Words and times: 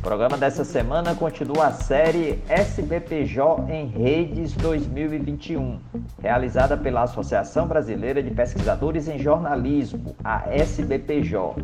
O 0.00 0.02
programa 0.02 0.38
dessa 0.38 0.64
semana 0.64 1.14
continua 1.14 1.66
a 1.66 1.72
série 1.72 2.42
SBPJ 2.48 3.70
em 3.70 3.86
Redes 3.86 4.54
2021, 4.54 5.78
realizada 6.22 6.74
pela 6.74 7.02
Associação 7.02 7.66
Brasileira 7.66 8.22
de 8.22 8.30
Pesquisadores 8.30 9.08
em 9.08 9.18
Jornalismo, 9.18 10.16
a 10.24 10.48
SBPJ. 10.54 11.62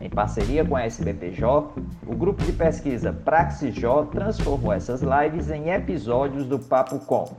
Em 0.00 0.08
parceria 0.08 0.64
com 0.64 0.76
a 0.76 0.84
SBPJ, 0.84 1.72
o 2.06 2.14
grupo 2.14 2.44
de 2.44 2.52
pesquisa 2.52 3.12
PraxisJ 3.12 3.82
transformou 4.12 4.72
essas 4.72 5.02
lives 5.02 5.50
em 5.50 5.70
episódios 5.70 6.46
do 6.46 6.60
Papo 6.60 7.00
Com. 7.00 7.32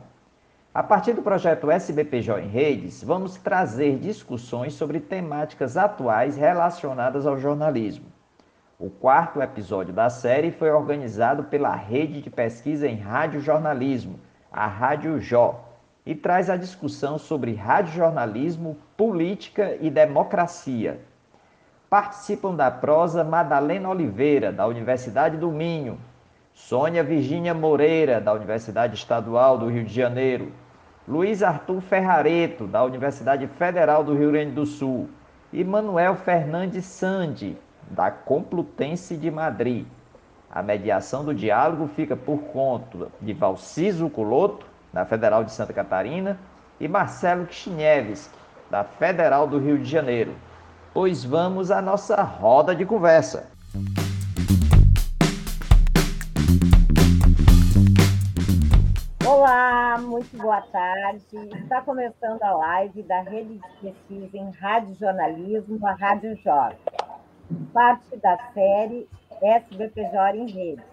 A 0.74 0.84
partir 0.84 1.14
do 1.14 1.22
projeto 1.22 1.72
SBPJ 1.72 2.42
em 2.42 2.50
Redes, 2.50 3.02
vamos 3.02 3.38
trazer 3.38 3.98
discussões 3.98 4.74
sobre 4.74 5.00
temáticas 5.00 5.78
atuais 5.78 6.36
relacionadas 6.36 7.26
ao 7.26 7.40
jornalismo. 7.40 8.13
O 8.80 8.90
quarto 8.90 9.40
episódio 9.40 9.94
da 9.94 10.10
série 10.10 10.52
foi 10.52 10.72
organizado 10.72 11.44
pela 11.44 11.76
Rede 11.76 12.22
de 12.22 12.30
Pesquisa 12.32 12.88
em 12.88 12.98
Radiojornalismo, 12.98 14.20
a 14.52 14.66
Rádio 14.66 15.22
Jó, 15.22 15.70
e 16.04 16.16
traz 16.16 16.50
a 16.50 16.58
discussão 16.58 17.20
sobre 17.20 17.54
radiojornalismo, 17.54 18.76
política 18.98 19.78
e 19.80 19.92
democracia. 19.92 21.00
Participam 21.88 22.56
da 22.56 22.72
prosa 22.72 23.24
Madalena 23.24 23.90
Oliveira, 23.90 24.52
da 24.52 24.66
Universidade 24.66 25.38
do 25.38 25.52
Minho, 25.52 26.00
Sônia 26.52 27.04
Virgínia 27.04 27.54
Moreira, 27.54 28.20
da 28.20 28.34
Universidade 28.34 28.96
Estadual 28.96 29.58
do 29.58 29.70
Rio 29.70 29.86
de 29.86 29.94
Janeiro, 29.94 30.52
Luiz 31.08 31.44
Arthur 31.44 31.80
Ferrareto, 31.80 32.66
da 32.66 32.84
Universidade 32.84 33.46
Federal 33.46 34.04
do 34.04 34.16
Rio 34.16 34.32
Grande 34.32 34.52
do 34.52 34.66
Sul, 34.66 35.10
e 35.54 35.64
Manuel 35.64 36.16
Fernandes 36.16 36.86
Sandi, 36.86 37.56
da 37.94 38.10
Complutense 38.10 39.16
de 39.16 39.30
Madrid. 39.30 39.86
A 40.50 40.62
mediação 40.62 41.24
do 41.24 41.34
diálogo 41.34 41.88
fica 41.88 42.16
por 42.16 42.40
conta 42.46 43.08
de 43.22 43.34
Valciso 43.34 44.10
Culoto, 44.10 44.66
da 44.92 45.06
Federal 45.06 45.44
de 45.44 45.52
Santa 45.52 45.74
Catarina, 45.74 46.38
e 46.80 46.88
Marcelo 46.88 47.46
Kishinevski, 47.46 48.36
da 48.70 48.84
Federal 48.84 49.48
do 49.48 49.60
Rio 49.60 49.78
de 49.78 49.90
Janeiro. 49.90 50.34
Pois 50.94 51.24
vamos 51.24 51.72
à 51.72 51.82
nossa 51.82 52.22
roda 52.22 52.76
de 52.76 52.86
conversa. 52.86 53.48
Olá, 59.26 59.98
muito 60.00 60.36
boa 60.38 60.62
tarde. 60.62 61.26
Está 61.64 61.82
começando 61.82 62.42
a 62.42 62.52
live 62.52 63.04
da 63.04 63.22
Rede 63.22 63.56
de 63.56 63.62
Pesquisa 63.82 64.38
em 64.38 64.52
Rádio 64.52 64.96
Jornalismo, 64.96 65.86
a 65.86 65.94
Rádio 65.94 66.36
Jovem 66.44 66.78
parte 67.74 68.16
da 68.18 68.38
série 68.54 69.08
SBPJ 69.42 70.38
em 70.38 70.50
Rede, 70.50 70.84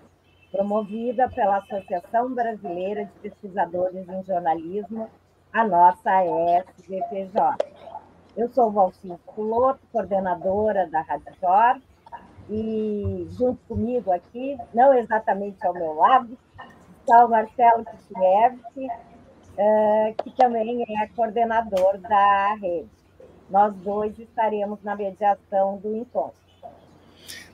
promovida 0.51 1.29
pela 1.29 1.59
Associação 1.59 2.35
Brasileira 2.35 3.05
de 3.05 3.13
Pesquisadores 3.21 4.09
em 4.09 4.23
Jornalismo, 4.25 5.09
a 5.53 5.65
nossa 5.65 6.25
SBPJ. 6.25 7.57
Eu 8.37 8.49
sou 8.49 8.71
Valcinho 8.71 9.19
Culoto, 9.27 9.81
coordenadora 9.93 10.87
da 10.89 11.01
Rádio 11.03 11.33
Jor, 11.41 11.81
e 12.49 13.27
junto 13.31 13.61
comigo 13.69 14.13
aqui, 14.13 14.59
não 14.75 14.93
exatamente 14.95 15.65
ao 15.65 15.73
meu 15.73 15.95
lado, 15.95 16.37
está 17.01 17.25
o 17.25 17.29
Marcelo 17.29 17.85
Kishievski, 17.85 18.89
eh, 19.57 20.15
que 20.23 20.31
também 20.37 20.83
é 20.83 21.07
coordenador 21.09 21.99
da 21.99 22.55
rede. 22.55 22.89
Nós 23.49 23.75
dois 23.77 24.19
estaremos 24.19 24.83
na 24.83 24.95
mediação 24.97 25.77
do 25.79 25.97
encontro. 25.97 26.50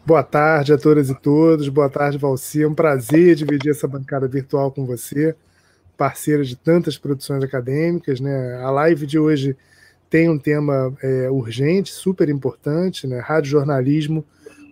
Boa 0.07 0.23
tarde 0.23 0.73
a 0.73 0.79
todas 0.79 1.11
e 1.11 1.15
todos. 1.17 1.69
Boa 1.69 1.91
tarde, 1.91 2.17
Valci. 2.17 2.63
É 2.63 2.69
um 2.69 2.75
prazer 2.77 3.35
dividir 3.35 3.73
essa 3.73 3.89
bancada 3.89 4.29
virtual 4.29 4.71
com 4.71 4.87
você, 4.87 5.35
parceira 5.97 6.45
de 6.45 6.55
tantas 6.55 6.97
produções 6.97 7.43
acadêmicas. 7.43 8.21
Né? 8.21 8.55
A 8.63 8.71
live 8.71 9.05
de 9.05 9.19
hoje 9.19 9.57
tem 10.09 10.31
um 10.31 10.39
tema 10.39 10.97
é, 11.03 11.29
urgente, 11.29 11.93
super 11.93 12.29
importante, 12.29 13.05
né? 13.05 13.19
Rádio 13.19 13.51
jornalismo, 13.51 14.25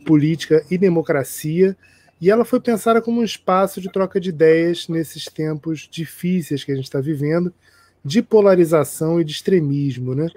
política 0.06 0.64
e 0.70 0.78
democracia. 0.78 1.76
E 2.20 2.30
ela 2.30 2.44
foi 2.44 2.60
pensada 2.60 3.02
como 3.02 3.20
um 3.20 3.24
espaço 3.24 3.80
de 3.80 3.90
troca 3.90 4.20
de 4.20 4.28
ideias 4.28 4.86
nesses 4.86 5.24
tempos 5.24 5.88
difíceis 5.90 6.62
que 6.62 6.70
a 6.70 6.76
gente 6.76 6.84
está 6.84 7.00
vivendo, 7.00 7.52
de 8.04 8.22
polarização 8.22 9.20
e 9.20 9.24
de 9.24 9.32
extremismo. 9.32 10.14
Né? 10.14 10.28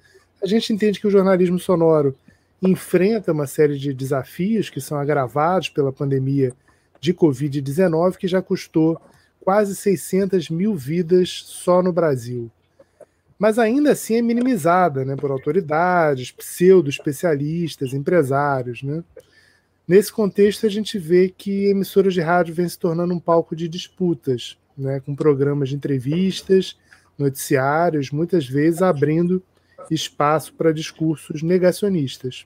A 0.42 0.48
gente 0.48 0.74
entende 0.74 1.00
que 1.00 1.06
o 1.06 1.12
jornalismo 1.12 1.60
sonoro 1.60 2.16
enfrenta 2.62 3.32
uma 3.32 3.48
série 3.48 3.78
de 3.78 3.94
desafios 3.94 4.70
que 4.70 4.82
são 4.82 4.98
agravados 4.98 5.70
pela 5.70 5.92
pandemia 5.92 6.54
de 7.00 7.14
Covid-19, 7.14 8.18
que 8.18 8.28
já 8.28 8.42
custou 8.42 9.00
quase 9.40 9.76
600 9.76 10.50
mil 10.50 10.76
vidas 10.76 11.44
só 11.46 11.82
no 11.82 11.94
Brasil. 11.94 12.52
Mas 13.38 13.60
ainda 13.60 13.92
assim 13.92 14.16
é 14.16 14.22
minimizada 14.22 15.06
né, 15.06 15.16
por 15.16 15.30
autoridades, 15.30 16.32
pseudo-especialistas, 16.32 17.94
empresários. 17.94 18.82
Né? 18.82 19.04
Nesse 19.88 20.12
contexto, 20.12 20.66
a 20.66 20.70
gente 20.70 20.98
vê 20.98 21.30
que 21.30 21.68
emissoras 21.68 22.14
de 22.14 22.22
rádio 22.22 22.56
vêm 22.56 22.68
se 22.68 22.80
tornando 22.80 23.14
um 23.14 23.20
palco 23.20 23.56
de 23.56 23.70
disputas, 23.70 24.58
né, 24.76 25.00
com 25.00 25.16
programas 25.16 25.70
de 25.70 25.76
entrevistas, 25.76 26.78
noticiários, 27.18 28.12
muitas 28.12 28.48
vezes 28.48 28.82
abrindo 28.82 29.42
espaço 29.94 30.54
para 30.54 30.74
discursos 30.74 31.42
negacionistas. 31.42 32.46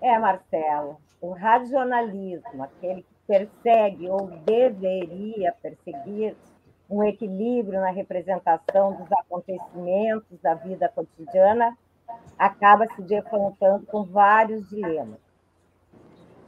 É, 0.00 0.18
Marcelo, 0.18 0.96
o 1.20 1.30
radionalismo, 1.30 2.64
aquele 2.64 3.02
que 3.02 3.14
persegue 3.26 4.08
ou 4.08 4.26
deveria 4.44 5.54
perseguir 5.62 6.34
um 6.90 7.04
equilíbrio 7.04 7.80
na 7.80 7.90
representação 7.90 8.94
dos 8.94 9.10
acontecimentos 9.12 10.38
da 10.42 10.54
vida 10.54 10.88
cotidiana, 10.88 11.76
acaba 12.38 12.86
se 12.94 13.02
defrontando 13.02 13.86
com 13.86 14.04
vários 14.04 14.68
dilemas. 14.68 15.20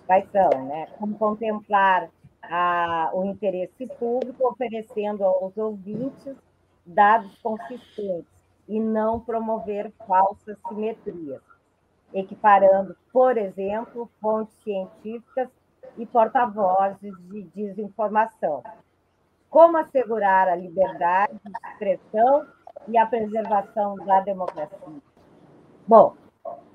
Quais 0.07 0.29
são, 0.31 0.51
né? 0.67 0.87
Como 0.99 1.17
contemplar 1.17 2.11
a, 2.43 3.11
o 3.15 3.25
interesse 3.25 3.87
público 3.99 4.49
oferecendo 4.49 5.25
aos 5.25 5.57
ouvintes 5.57 6.37
dados 6.85 7.39
consistentes 7.39 8.34
e 8.69 8.81
não 8.81 9.21
promover 9.21 9.93
falsas 10.07 10.57
simetrias, 10.69 11.43
equiparando, 12.13 12.97
por 13.13 13.37
exemplo, 13.37 14.09
fontes 14.21 14.55
científicas 14.63 15.49
e 15.99 16.07
porta-vozes 16.07 17.15
de 17.29 17.43
desinformação. 17.55 18.63
Como 19.51 19.77
assegurar 19.77 20.49
a 20.49 20.57
liberdade 20.57 21.35
de 21.45 21.69
expressão 21.69 22.47
e 22.89 22.99
a 22.99 23.07
preservação 23.07 23.97
da 23.97 24.21
democracia? 24.21 25.01
Bom, 25.87 26.15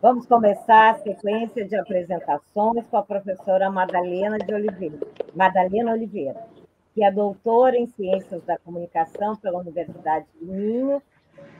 vamos 0.02 0.26
começar 0.26 0.92
a 0.92 1.00
sequência 1.00 1.68
de 1.68 1.76
apresentações 1.76 2.86
com 2.88 2.98
a 2.98 3.04
professora 3.04 3.70
Madalena 3.70 4.38
de 4.38 4.54
Oliveira, 4.54 5.00
Madalena 5.36 5.92
Oliveira, 5.92 6.47
que 6.94 7.03
é 7.03 7.12
doutora 7.12 7.78
em 7.78 7.88
Ciências 7.88 8.44
da 8.44 8.58
Comunicação 8.58 9.35
pela 9.35 9.59
Universidade 9.59 10.26
do 10.40 10.46
Minho 10.46 11.02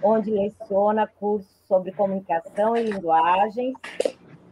onde 0.01 0.31
leciona 0.31 1.07
cursos 1.07 1.51
sobre 1.68 1.92
comunicação 1.92 2.75
e 2.75 2.84
linguagens, 2.84 3.75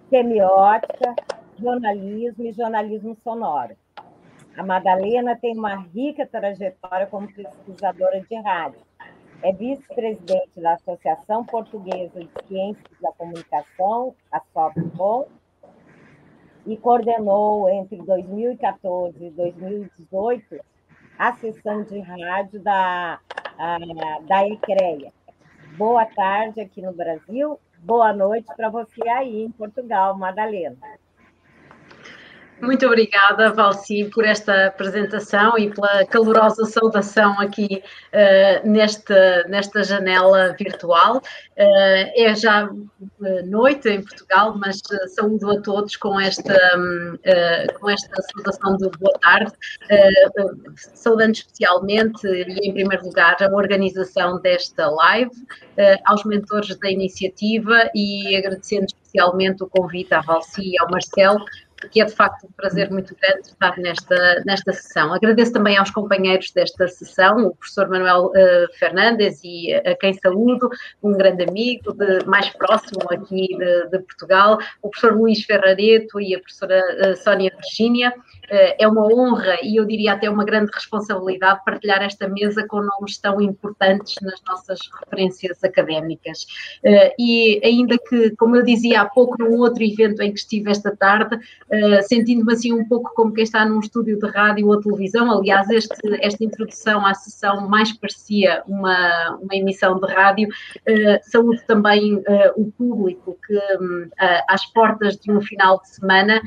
semiótica, 0.10 1.16
jornalismo 1.60 2.46
e 2.46 2.54
jornalismo 2.54 3.16
sonoro. 3.24 3.76
A 4.58 4.64
Madalena 4.64 5.36
tem 5.36 5.58
uma 5.58 5.76
rica 5.76 6.26
trajetória 6.26 7.08
como 7.08 7.32
pesquisadora 7.32 8.22
de 8.22 8.36
rádio. 8.42 8.82
É 9.44 9.54
vice-presidente 9.54 10.60
da 10.60 10.74
Associação 10.74 11.46
Portuguesa 11.46 12.20
de 12.20 12.48
Ciências 12.48 13.00
da 13.00 13.12
Comunicação, 13.12 14.16
a 14.32 14.42
SOPCOM, 14.52 15.28
e 16.66 16.76
coordenou 16.76 17.70
entre 17.70 17.98
2014 17.98 19.26
e 19.26 19.30
2018 19.30 20.60
a 21.18 21.34
sessão 21.34 21.84
de 21.84 22.00
rádio 22.00 22.60
da, 22.62 23.20
a, 23.58 23.78
da 24.28 24.48
ECREA, 24.48 25.14
boa 25.78 26.06
tarde 26.08 26.60
aqui 26.60 26.82
no 26.82 26.92
Brasil, 26.92 27.60
boa 27.78 28.12
noite 28.12 28.48
para 28.56 28.68
você 28.68 29.08
aí 29.08 29.44
em 29.44 29.52
Portugal, 29.52 30.18
Madalena. 30.18 30.76
Muito 32.60 32.88
obrigada, 32.88 33.54
Valci, 33.54 34.06
por 34.06 34.26
esta 34.26 34.68
apresentação 34.68 35.58
e 35.60 35.70
pela 35.70 36.06
calorosa 36.06 36.66
saudação 36.66 37.40
aqui 37.40 37.84
uh, 38.12 38.68
nesta, 38.68 39.46
nesta 39.48 39.84
janela 39.84 40.56
virtual. 40.58 41.18
Uh, 41.18 42.12
é 42.16 42.34
já 42.36 42.68
noite 43.46 43.90
em 43.90 44.02
Portugal, 44.02 44.58
mas 44.58 44.78
uh, 44.78 45.08
saúdo 45.10 45.52
a 45.52 45.62
todos 45.62 45.96
com 45.98 46.20
esta, 46.20 46.56
um, 46.76 47.18
com 47.80 47.90
esta 47.90 48.22
saudação 48.34 48.76
de 48.78 48.90
boa 48.98 49.14
tarde, 49.20 49.54
saudando 50.96 51.34
especialmente 51.34 52.26
e 52.28 52.70
em 52.70 52.74
primeiro 52.74 53.06
lugar 53.06 53.38
a 53.42 53.56
organização 53.56 54.42
desta 54.42 54.90
live, 54.90 55.32
aos 56.06 56.24
mentores 56.24 56.76
da 56.78 56.90
iniciativa 56.90 57.90
e 57.94 58.36
agradecendo 58.36 58.86
especialmente 58.86 59.64
o 59.64 59.68
convite 59.68 60.14
à 60.14 60.22
Valci 60.22 60.74
e 60.74 60.80
ao 60.80 60.90
Marcelo 60.90 61.44
que 61.92 62.02
é 62.02 62.06
de 62.06 62.14
facto 62.14 62.46
um 62.46 62.52
prazer 62.52 62.90
muito 62.90 63.16
grande 63.22 63.48
estar 63.48 63.78
nesta, 63.78 64.44
nesta 64.46 64.74
sessão. 64.74 65.14
Agradeço 65.14 65.54
também 65.54 65.78
aos 65.78 65.92
companheiros 65.92 66.52
desta 66.52 66.88
sessão, 66.88 67.48
o 67.48 67.56
professor 67.56 67.88
Manuel 67.88 68.28
uh, 68.28 68.78
Fernandes 68.78 69.40
e 69.44 69.74
a 69.74 69.96
quem 69.96 70.14
saúdo, 70.16 70.70
um 71.04 71.14
grande 71.14 71.44
amigo 71.44 71.94
de, 71.94 72.26
mais 72.26 72.50
próximo 72.50 73.04
aqui 73.12 73.48
de, 73.48 73.90
de 73.90 74.00
Portugal, 74.00 74.58
o 74.82 74.90
professor 74.90 75.18
Luís 75.18 75.44
Ferrareto 75.44 76.20
e 76.20 76.36
a 76.36 76.40
professora 76.40 76.82
uh, 76.82 77.16
Sónia 77.18 77.52
Virgínia. 77.56 78.14
Uh, 78.50 78.74
é 78.80 78.88
uma 78.88 79.06
honra 79.06 79.58
e 79.62 79.80
eu 79.80 79.86
diria 79.86 80.14
até 80.14 80.30
uma 80.30 80.46
grande 80.46 80.72
responsabilidade 80.74 81.62
partilhar 81.64 82.02
esta 82.02 82.28
mesa 82.28 82.66
com 82.68 82.82
nomes 82.82 83.18
tão 83.20 83.40
importantes 83.42 84.16
nas 84.22 84.42
nossas 84.48 84.80
referências 85.00 85.64
académicas. 85.64 86.46
e 87.20 87.60
ainda 87.64 87.98
que, 87.98 88.32
como 88.38 88.56
eu 88.56 88.64
dizia 88.64 89.02
há 89.02 89.06
pouco 89.06 89.36
num 89.38 89.60
outro 89.60 89.84
evento 89.84 90.22
em 90.22 90.32
que 90.32 90.40
estive 90.40 90.72
esta 90.72 90.96
tarde, 90.96 91.38
uh, 91.72 92.02
sentindo-me 92.04 92.54
assim 92.54 92.74
um 92.74 92.86
pouco 92.88 93.12
como 93.16 93.34
quem 93.34 93.44
está 93.44 93.66
num 93.66 93.80
estúdio 93.80 94.20
de 94.20 94.28
rádio 94.28 94.68
ou 94.68 94.80
televisão. 94.80 95.32
Aliás, 95.32 95.70
este, 95.70 95.96
esta 96.22 96.44
introdução 96.44 97.06
à 97.06 97.14
sessão 97.14 97.68
mais 97.68 97.92
parecia 97.94 98.64
uma, 98.68 99.38
uma 99.42 99.56
emissão 99.56 100.00
de 100.00 100.12
rádio. 100.12 100.50
Uh, 100.88 101.20
saúde 101.22 101.62
também 101.66 102.16
uh, 102.16 102.24
o 102.56 102.72
público 102.72 103.38
que, 103.46 103.58
um, 103.80 104.10
às 104.48 104.66
portas 104.68 105.18
de 105.18 105.32
um 105.32 105.42
final 105.42 105.80
de 105.82 105.90
semana, 105.90 106.42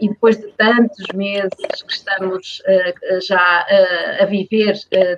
e 0.00 0.08
depois 0.10 0.36
de 0.36 0.52
tantos 0.58 1.06
meses 1.14 1.48
que 1.86 1.92
estamos 1.94 2.62
já 3.26 3.66
a 4.20 4.26
viver 4.26 4.74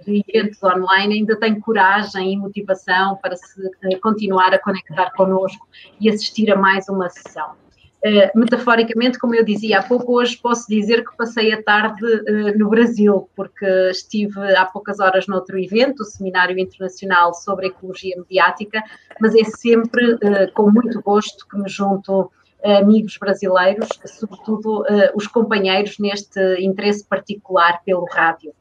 de 0.07 0.25
eventos 0.29 0.63
online, 0.63 1.15
ainda 1.15 1.35
tem 1.35 1.59
coragem 1.59 2.35
e 2.35 2.37
motivação 2.37 3.17
para 3.17 3.35
se 3.35 3.69
continuar 4.01 4.55
a 4.55 4.59
conectar 4.61 5.11
connosco 5.17 5.67
e 6.01 6.09
assistir 6.09 6.53
a 6.53 6.57
mais 6.57 6.89
uma 6.89 7.09
sessão. 7.09 7.64
Uh, 8.05 8.39
metaforicamente, 8.39 9.19
como 9.19 9.35
eu 9.35 9.43
dizia 9.43 9.79
há 9.79 9.83
pouco, 9.83 10.19
hoje 10.19 10.37
posso 10.37 10.69
dizer 10.69 11.03
que 11.03 11.17
passei 11.17 11.55
a 11.55 11.63
tarde 11.63 12.05
uh, 12.05 12.59
no 12.59 12.69
Brasil, 12.69 13.31
porque 13.35 13.65
estive 13.91 14.39
há 14.57 14.67
poucas 14.67 15.01
horas 15.01 15.27
noutro 15.27 15.59
evento, 15.59 16.01
o 16.01 16.05
Seminário 16.05 16.59
Internacional 16.59 17.33
sobre 17.33 17.69
Ecologia 17.69 18.15
Mediática, 18.19 18.83
mas 19.19 19.35
é 19.35 19.45
sempre 19.45 20.17
uh, 20.17 20.53
com 20.53 20.71
muito 20.71 21.01
gosto 21.01 21.49
que 21.49 21.57
me 21.57 21.67
junto 21.67 22.31
amigos 22.63 23.19
brasileiros, 23.19 23.89
sobretudo 24.07 24.87
os 25.15 25.27
companheiros 25.27 25.99
neste 25.99 26.41
interesse 26.61 27.05
particular 27.05 27.83
pelo 27.85 28.07
rádio. 28.11 28.55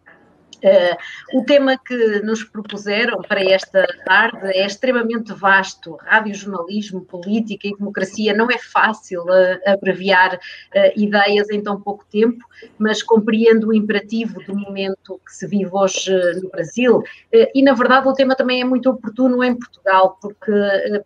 Uh, 0.64 1.40
o 1.40 1.44
tema 1.44 1.78
que 1.78 2.22
nos 2.22 2.42
propuseram 2.42 3.22
para 3.22 3.44
esta 3.44 3.86
tarde 4.06 4.48
é 4.54 4.66
extremamente 4.66 5.34
vasto. 5.34 5.98
Radiojornalismo, 6.02 7.02
política 7.02 7.68
e 7.68 7.76
democracia 7.76 8.34
não 8.34 8.50
é 8.50 8.58
fácil 8.58 9.24
uh, 9.24 9.60
abreviar 9.66 10.36
uh, 10.36 10.40
ideias 10.96 11.50
em 11.50 11.62
tão 11.62 11.82
pouco 11.82 12.06
tempo, 12.10 12.46
mas 12.78 13.04
compreendo 13.04 13.68
o 13.68 13.74
imperativo 13.74 14.42
do 14.46 14.56
momento 14.56 15.20
que 15.26 15.34
se 15.34 15.46
vive 15.46 15.70
hoje 15.70 16.12
no 16.42 16.50
Brasil. 16.50 17.04
e, 17.32 17.62
na 17.62 17.74
verdade, 17.74 18.08
o 18.08 18.14
tema 18.14 18.36
também 18.36 18.62
é 18.62 18.66
muito 18.66 18.90
oportuno 18.90 19.44
em 19.44 19.58
Portugal, 19.58 20.18
porque 20.22 20.52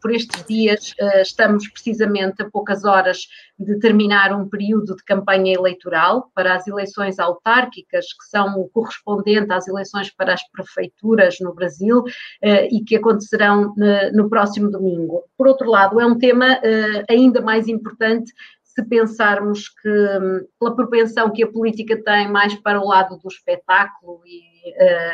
por 0.01 0.11
estes 0.11 0.43
dias 0.45 0.93
estamos 1.21 1.67
precisamente 1.69 2.41
a 2.41 2.49
poucas 2.49 2.83
horas 2.83 3.27
de 3.59 3.79
terminar 3.79 4.33
um 4.33 4.47
período 4.47 4.95
de 4.95 5.03
campanha 5.03 5.53
eleitoral 5.53 6.29
para 6.35 6.55
as 6.55 6.67
eleições 6.67 7.17
autárquicas, 7.17 8.13
que 8.13 8.25
são 8.29 8.59
o 8.59 8.69
correspondente 8.69 9.46
às 9.51 9.67
eleições 9.67 10.09
para 10.09 10.33
as 10.33 10.41
prefeituras 10.49 11.37
no 11.39 11.53
Brasil 11.53 12.03
eh, 12.41 12.67
e 12.71 12.83
que 12.83 12.95
acontecerão 12.95 13.73
eh, 13.81 14.11
no 14.11 14.29
próximo 14.29 14.69
domingo. 14.69 15.23
Por 15.37 15.47
outro 15.47 15.69
lado, 15.69 15.99
é 15.99 16.05
um 16.05 16.17
tema 16.17 16.59
eh, 16.63 17.05
ainda 17.09 17.41
mais 17.41 17.67
importante 17.67 18.31
se 18.63 18.83
pensarmos 18.83 19.69
que, 19.69 19.89
hum, 19.89 20.45
pela 20.59 20.75
propensão 20.75 21.31
que 21.31 21.43
a 21.43 21.51
política 21.51 22.01
tem 22.03 22.29
mais 22.31 22.53
para 22.55 22.79
o 22.79 22.87
lado 22.87 23.17
do 23.17 23.27
espetáculo 23.27 24.21
e 24.25 24.57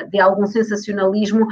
de 0.09 0.19
algum 0.19 0.47
sensacionalismo, 0.47 1.45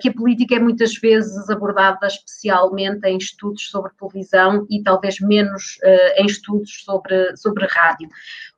que 0.00 0.08
a 0.08 0.12
política 0.14 0.54
é 0.54 0.58
muitas 0.58 0.94
vezes 0.94 1.50
abordada 1.50 2.06
especialmente 2.06 3.06
em 3.06 3.18
estudos 3.18 3.68
sobre 3.68 3.92
televisão 3.98 4.66
e 4.70 4.82
talvez 4.82 5.20
menos 5.20 5.78
em 6.16 6.24
estudos 6.24 6.82
sobre, 6.84 7.36
sobre 7.36 7.66
rádio 7.66 8.08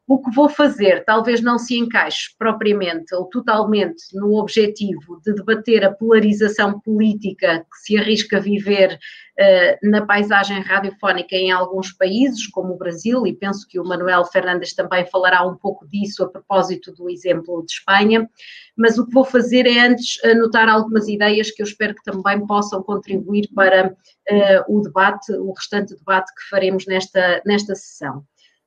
o 0.08 0.22
que 0.22 0.30
vou 0.34 0.48
fazer 0.48 1.04
talvez 1.04 1.40
não 1.40 1.58
se 1.58 1.76
encaixe 1.76 2.30
propriamente 2.38 3.14
ou 3.14 3.24
totalmente 3.24 4.04
no 4.14 4.36
objetivo 4.36 5.20
de 5.24 5.34
debater 5.34 5.84
a 5.84 5.92
polarização 5.92 6.80
política 6.80 7.60
que 7.60 7.78
se 7.82 7.98
arrisca 7.98 8.36
a 8.36 8.40
viver 8.40 8.94
uh, 8.94 9.90
na 9.90 10.06
paisagem 10.06 10.60
radiofónica 10.60 11.34
em 11.34 11.50
alguns 11.50 11.92
países, 11.92 12.46
como 12.46 12.74
o 12.74 12.78
Brasil, 12.78 13.26
e 13.26 13.34
penso 13.34 13.66
que 13.68 13.80
o 13.80 13.84
Manuel 13.84 14.24
Fernandes 14.26 14.74
também 14.74 15.04
falará 15.06 15.44
um 15.44 15.56
pouco 15.56 15.86
disso 15.88 16.22
a 16.22 16.28
propósito 16.28 16.92
do 16.92 17.10
exemplo 17.10 17.64
de 17.66 17.72
Espanha. 17.72 18.28
Mas 18.76 18.98
o 18.98 19.06
que 19.06 19.12
vou 19.12 19.24
fazer 19.24 19.66
é 19.66 19.86
antes 19.86 20.22
anotar 20.24 20.68
algumas 20.68 21.08
ideias 21.08 21.50
que 21.50 21.62
eu 21.62 21.66
espero 21.66 21.94
que 21.94 22.04
também 22.04 22.46
possam 22.46 22.82
contribuir 22.82 23.48
para 23.54 23.88
uh, 23.88 24.76
o 24.76 24.80
debate, 24.82 25.32
o 25.32 25.52
restante 25.52 25.96
debate 25.96 26.32
que 26.34 26.48
faremos 26.48 26.86
nesta, 26.86 27.42
nesta 27.44 27.74
sessão. 27.74 28.24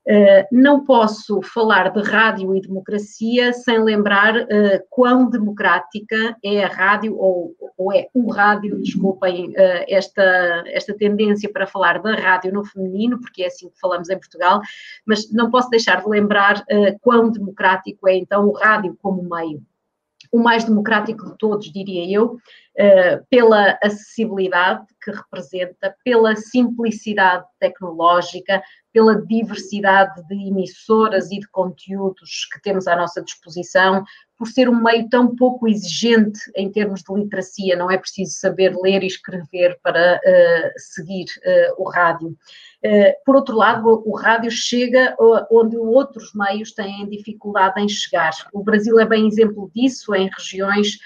Uh, 0.10 0.44
não 0.52 0.84
posso 0.86 1.40
falar 1.44 1.92
de 1.92 2.02
rádio 2.02 2.56
e 2.56 2.62
democracia 2.62 3.54
sem 3.54 3.78
lembrar 3.84 4.36
uh, 4.36 4.48
quão 4.90 5.30
democrática 5.30 6.36
é 6.44 6.64
a 6.64 6.68
rádio, 6.68 7.16
ou, 7.16 7.56
ou 7.78 7.94
é 7.94 8.08
o 8.12 8.32
rádio, 8.32 8.82
desculpem 8.82 9.50
uh, 9.50 9.86
esta, 9.88 10.64
esta 10.66 10.96
tendência 10.96 11.48
para 11.54 11.68
falar 11.68 12.02
da 12.02 12.16
rádio 12.16 12.52
no 12.52 12.66
feminino, 12.66 13.20
porque 13.22 13.44
é 13.44 13.48
assim 13.48 13.70
que 13.70 13.80
falamos 13.80 14.10
em 14.10 14.18
Portugal, 14.18 14.62
mas 15.06 15.32
não 15.32 15.52
posso 15.52 15.70
deixar 15.70 16.02
de 16.02 16.10
lembrar 16.10 16.66
quão 17.02 17.32
democrático 17.32 18.10
é 18.10 18.18
então 18.18 18.48
o 18.48 18.54
rádio 18.54 18.98
como 19.00 19.22
meio. 19.22 19.62
O 20.32 20.38
mais 20.38 20.64
democrático 20.64 21.26
de 21.26 21.38
todos, 21.38 21.72
diria 21.72 22.08
eu, 22.10 22.38
eh, 22.78 23.20
pela 23.30 23.78
acessibilidade 23.82 24.86
que 25.02 25.12
representa, 25.12 25.96
pela 26.04 26.36
simplicidade 26.36 27.46
tecnológica, 27.60 28.62
pela 28.94 29.20
diversidade 29.26 30.26
de 30.28 30.36
emissoras 30.48 31.32
e 31.32 31.40
de 31.40 31.48
conteúdos 31.50 32.48
que 32.52 32.62
temos 32.62 32.88
à 32.88 32.96
nossa 32.96 33.22
disposição, 33.24 34.04
por 34.40 34.48
ser 34.48 34.70
um 34.70 34.82
meio 34.82 35.10
tão 35.10 35.36
pouco 35.36 35.68
exigente 35.68 36.40
em 36.56 36.72
termos 36.72 37.04
de 37.04 37.14
literacia, 37.14 37.76
não 37.76 37.92
é 37.92 37.98
preciso 37.98 38.40
saber 38.40 38.74
ler 38.82 39.04
e 39.04 39.08
escrever 39.08 39.78
para 39.84 40.16
uh, 40.16 40.72
seguir 40.78 41.26
uh, 41.26 41.84
o 41.84 41.90
rádio. 41.90 42.30
Uh, 42.30 43.14
por 43.26 43.36
outro 43.36 43.58
lado, 43.58 43.86
o, 43.86 44.12
o 44.12 44.16
rádio 44.16 44.50
chega 44.50 45.14
onde 45.52 45.76
outros 45.78 46.32
meios 46.34 46.72
têm 46.72 47.10
dificuldade 47.10 47.82
em 47.82 47.90
chegar. 47.90 48.32
O 48.54 48.64
Brasil 48.64 48.98
é 48.98 49.06
bem 49.06 49.28
exemplo 49.28 49.70
disso, 49.76 50.16
em 50.16 50.30
regiões 50.30 50.98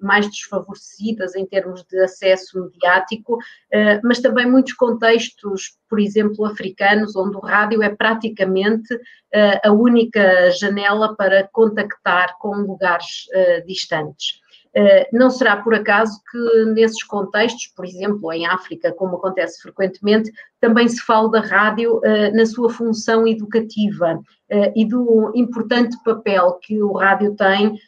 mais 0.00 0.26
desfavorecidas 0.28 1.34
em 1.34 1.46
termos 1.46 1.84
de 1.84 1.98
acesso 2.00 2.62
mediático, 2.64 3.38
eh, 3.70 4.00
mas 4.02 4.20
também 4.20 4.50
muitos 4.50 4.72
contextos, 4.72 5.76
por 5.88 6.00
exemplo, 6.00 6.44
africanos, 6.44 7.16
onde 7.16 7.36
o 7.36 7.40
rádio 7.40 7.82
é 7.82 7.90
praticamente 7.90 8.98
eh, 9.32 9.60
a 9.64 9.72
única 9.72 10.50
janela 10.50 11.14
para 11.16 11.48
contactar 11.52 12.36
com 12.38 12.54
lugares 12.56 13.26
distantes. 13.66 14.40
Não 15.12 15.28
será 15.28 15.58
por 15.58 15.74
acaso 15.74 16.18
que 16.30 16.64
nesses 16.72 17.02
contextos, 17.02 17.66
por 17.76 17.84
exemplo, 17.84 18.32
em 18.32 18.46
África, 18.46 18.90
como 18.92 19.16
acontece 19.16 19.60
frequentemente, 19.60 20.32
também 20.62 20.88
se 20.88 21.02
fala 21.02 21.30
da 21.30 21.40
rádio 21.40 22.00
na 22.32 22.46
sua 22.46 22.70
função 22.70 23.28
educativa 23.28 24.18
e 24.74 24.86
do 24.86 25.30
importante 25.34 25.94
papel 26.02 26.58
que 26.62 26.82
o 26.82 26.92
rádio 26.94 27.36
tem 27.36 27.74
eh, 27.74 27.78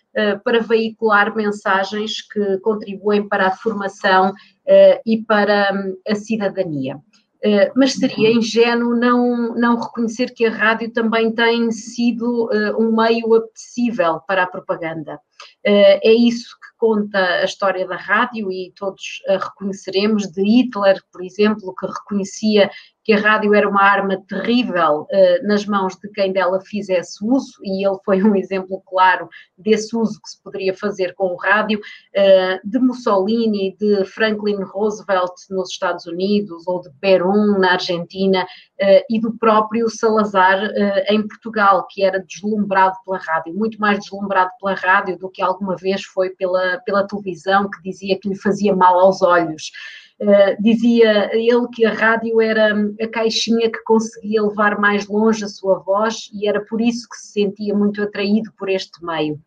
para 0.44 0.60
veicular 0.60 1.34
mensagens 1.34 2.22
que 2.22 2.58
contribuem 2.58 3.28
para 3.28 3.48
a 3.48 3.56
formação 3.56 4.32
eh, 4.66 5.00
e 5.04 5.22
para 5.22 5.72
hum, 5.72 5.96
a 6.08 6.14
cidadania. 6.14 6.96
Uh, 7.44 7.68
mas 7.76 7.92
seria 7.92 8.32
ingênuo 8.32 8.96
não, 8.96 9.54
não 9.54 9.78
reconhecer 9.78 10.32
que 10.32 10.46
a 10.46 10.50
rádio 10.50 10.90
também 10.90 11.30
tem 11.30 11.70
sido 11.70 12.48
um 12.78 12.96
meio 12.96 13.34
apetecível 13.34 14.18
para 14.26 14.44
a 14.44 14.46
propaganda. 14.46 15.20
É 15.66 16.12
isso 16.12 16.54
que 16.60 16.76
conta 16.76 17.18
a 17.18 17.44
história 17.44 17.86
da 17.86 17.96
rádio 17.96 18.52
e 18.52 18.72
todos 18.76 19.22
a 19.28 19.38
reconheceremos, 19.38 20.30
de 20.30 20.42
Hitler, 20.42 21.00
por 21.10 21.22
exemplo, 21.24 21.74
que 21.74 21.86
reconhecia 21.86 22.70
que 23.04 23.12
a 23.12 23.20
rádio 23.20 23.54
era 23.54 23.68
uma 23.68 23.82
arma 23.82 24.16
terrível 24.26 25.02
uh, 25.02 25.46
nas 25.46 25.66
mãos 25.66 25.94
de 25.96 26.08
quem 26.08 26.32
dela 26.32 26.58
fizesse 26.62 27.22
uso, 27.22 27.58
e 27.62 27.86
ele 27.86 27.98
foi 28.02 28.22
um 28.22 28.34
exemplo 28.34 28.82
claro 28.86 29.28
desse 29.58 29.94
uso 29.94 30.20
que 30.22 30.30
se 30.30 30.42
poderia 30.42 30.74
fazer 30.74 31.14
com 31.14 31.26
o 31.26 31.36
rádio, 31.36 31.78
uh, 31.78 32.68
de 32.68 32.78
Mussolini, 32.78 33.76
de 33.78 34.06
Franklin 34.06 34.62
Roosevelt 34.62 35.34
nos 35.50 35.70
Estados 35.70 36.06
Unidos, 36.06 36.66
ou 36.66 36.80
de 36.80 36.90
Perón 36.98 37.58
na 37.58 37.72
Argentina, 37.72 38.42
uh, 38.42 39.04
e 39.10 39.20
do 39.20 39.36
próprio 39.36 39.88
Salazar 39.90 40.70
em 41.08 41.26
Portugal, 41.26 41.86
que 41.90 42.02
era 42.02 42.20
deslumbrado 42.20 42.96
pela 43.04 43.18
rádio, 43.18 43.54
muito 43.54 43.78
mais 43.78 43.98
deslumbrado 43.98 44.50
pela 44.58 44.74
rádio 44.74 45.18
do 45.24 45.30
que 45.30 45.40
alguma 45.40 45.74
vez 45.74 46.04
foi 46.04 46.30
pela, 46.30 46.78
pela 46.84 47.06
televisão, 47.06 47.70
que 47.70 47.82
dizia 47.82 48.18
que 48.20 48.28
lhe 48.28 48.36
fazia 48.36 48.76
mal 48.76 49.00
aos 49.00 49.22
olhos. 49.22 49.72
Uh, 50.20 50.62
dizia 50.62 51.30
ele 51.32 51.66
que 51.72 51.84
a 51.84 51.92
rádio 51.92 52.40
era 52.40 52.74
a 53.00 53.08
caixinha 53.08 53.70
que 53.70 53.82
conseguia 53.84 54.42
levar 54.42 54.78
mais 54.78 55.08
longe 55.08 55.44
a 55.44 55.48
sua 55.48 55.78
voz 55.78 56.30
e 56.32 56.46
era 56.46 56.64
por 56.66 56.80
isso 56.80 57.08
que 57.08 57.16
se 57.16 57.32
sentia 57.32 57.74
muito 57.74 58.02
atraído 58.02 58.52
por 58.58 58.68
este 58.68 59.02
meio. 59.02 59.40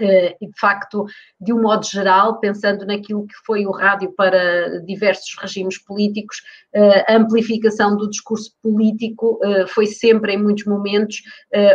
Uh, 0.00 0.34
e 0.40 0.46
de 0.46 0.58
facto, 0.58 1.04
de 1.40 1.52
um 1.52 1.60
modo 1.60 1.84
geral, 1.84 2.38
pensando 2.38 2.86
naquilo 2.86 3.26
que 3.26 3.34
foi 3.44 3.66
o 3.66 3.70
rádio 3.70 4.12
para 4.12 4.80
diversos 4.80 5.36
regimes 5.40 5.78
políticos, 5.78 6.38
uh, 6.74 7.04
a 7.12 7.16
amplificação 7.16 7.96
do 7.96 8.08
discurso 8.08 8.52
político 8.62 9.38
foi 9.68 9.86
sempre, 9.86 10.32
em 10.34 10.42
muitos 10.42 10.64
momentos, 10.64 11.22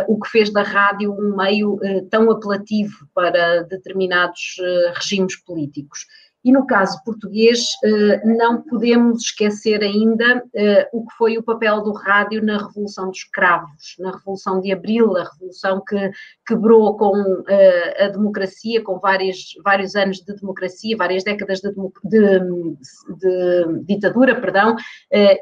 o 0.08 0.18
que 0.20 0.28
fez 0.28 0.52
da 0.52 0.62
rádio 0.62 1.12
um 1.12 1.36
meio 1.36 1.78
tão 2.10 2.30
apelativo 2.30 3.06
para 3.14 3.62
determinados 3.62 4.56
regimes 4.94 5.36
políticos. 5.36 6.06
E 6.44 6.52
no 6.52 6.66
caso 6.66 7.02
português, 7.04 7.68
eh, 7.82 8.20
não 8.26 8.60
podemos 8.60 9.22
esquecer 9.22 9.82
ainda 9.82 10.44
eh, 10.54 10.86
o 10.92 11.06
que 11.06 11.14
foi 11.16 11.38
o 11.38 11.42
papel 11.42 11.80
do 11.82 11.92
rádio 11.92 12.44
na 12.44 12.58
Revolução 12.58 13.08
dos 13.08 13.24
Cravos, 13.24 13.96
na 13.98 14.10
Revolução 14.10 14.60
de 14.60 14.70
Abril, 14.70 15.16
a 15.16 15.24
revolução 15.24 15.82
que 15.82 16.10
quebrou 16.46 16.98
com 16.98 17.14
eh, 17.48 18.04
a 18.04 18.08
democracia, 18.08 18.82
com 18.82 18.98
vários, 18.98 19.54
vários 19.64 19.96
anos 19.96 20.18
de 20.18 20.34
democracia, 20.34 20.94
várias 20.98 21.24
décadas 21.24 21.60
de, 21.60 21.70
de, 22.04 22.40
de 23.16 23.84
ditadura, 23.84 24.38
perdão, 24.38 24.76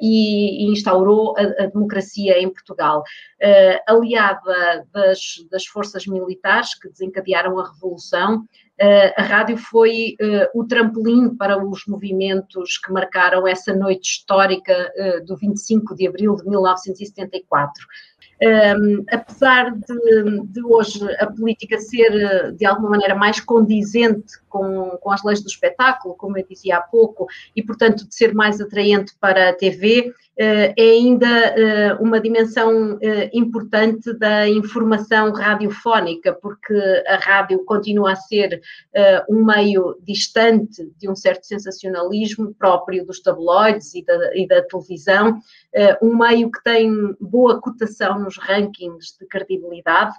e 0.00 0.70
instaurou 0.70 1.34
a, 1.36 1.64
a, 1.64 1.66
democracia 1.66 2.38
em 2.38 2.48
Portugal. 2.48 3.02
Aliada 3.88 4.86
das, 4.92 5.18
das 5.50 5.66
forças 5.66 6.06
militares 6.06 6.78
que 6.78 6.88
desencadearam 6.88 7.58
a 7.58 7.68
revolução, 7.68 8.46
a 9.16 9.22
rádio 9.22 9.56
foi 9.56 10.16
uh, 10.20 10.60
o 10.60 10.64
trampolim 10.66 11.36
para 11.36 11.62
os 11.62 11.84
movimentos 11.86 12.78
que 12.78 12.92
marcaram 12.92 13.46
essa 13.46 13.74
noite 13.74 14.18
histórica 14.18 14.92
uh, 14.96 15.24
do 15.24 15.36
25 15.36 15.94
de 15.94 16.08
abril 16.08 16.34
de 16.36 16.48
1974. 16.48 17.86
Um, 18.42 19.04
apesar 19.08 19.70
de, 19.70 20.46
de, 20.46 20.64
hoje 20.64 21.00
a 21.20 21.26
política 21.28 21.78
ser 21.78 22.52
de 22.54 22.66
alguma 22.66 22.90
maneira 22.90 23.14
mais 23.14 23.38
condizente 23.38 24.41
com, 24.52 24.98
com 25.00 25.10
as 25.10 25.24
leis 25.24 25.42
do 25.42 25.48
espetáculo, 25.48 26.14
como 26.14 26.38
eu 26.38 26.46
dizia 26.46 26.76
há 26.76 26.80
pouco, 26.80 27.26
e 27.56 27.62
portanto 27.62 28.06
de 28.06 28.14
ser 28.14 28.34
mais 28.34 28.60
atraente 28.60 29.14
para 29.18 29.48
a 29.48 29.52
TV, 29.54 30.12
é 30.36 30.74
ainda 30.78 31.98
uma 32.00 32.18
dimensão 32.20 32.98
importante 33.32 34.12
da 34.14 34.48
informação 34.48 35.30
radiofónica, 35.32 36.32
porque 36.32 36.74
a 37.06 37.16
rádio 37.16 37.64
continua 37.64 38.12
a 38.12 38.16
ser 38.16 38.60
um 39.28 39.44
meio 39.44 39.96
distante 40.02 40.90
de 40.98 41.08
um 41.08 41.14
certo 41.14 41.46
sensacionalismo 41.46 42.54
próprio 42.54 43.06
dos 43.06 43.20
tabloides 43.20 43.94
e 43.94 44.04
da, 44.04 44.36
e 44.36 44.46
da 44.46 44.62
televisão, 44.62 45.38
um 46.02 46.16
meio 46.16 46.50
que 46.50 46.62
tem 46.64 46.90
boa 47.20 47.60
cotação 47.60 48.18
nos 48.18 48.38
rankings 48.38 49.16
de 49.18 49.26
credibilidade. 49.26 50.14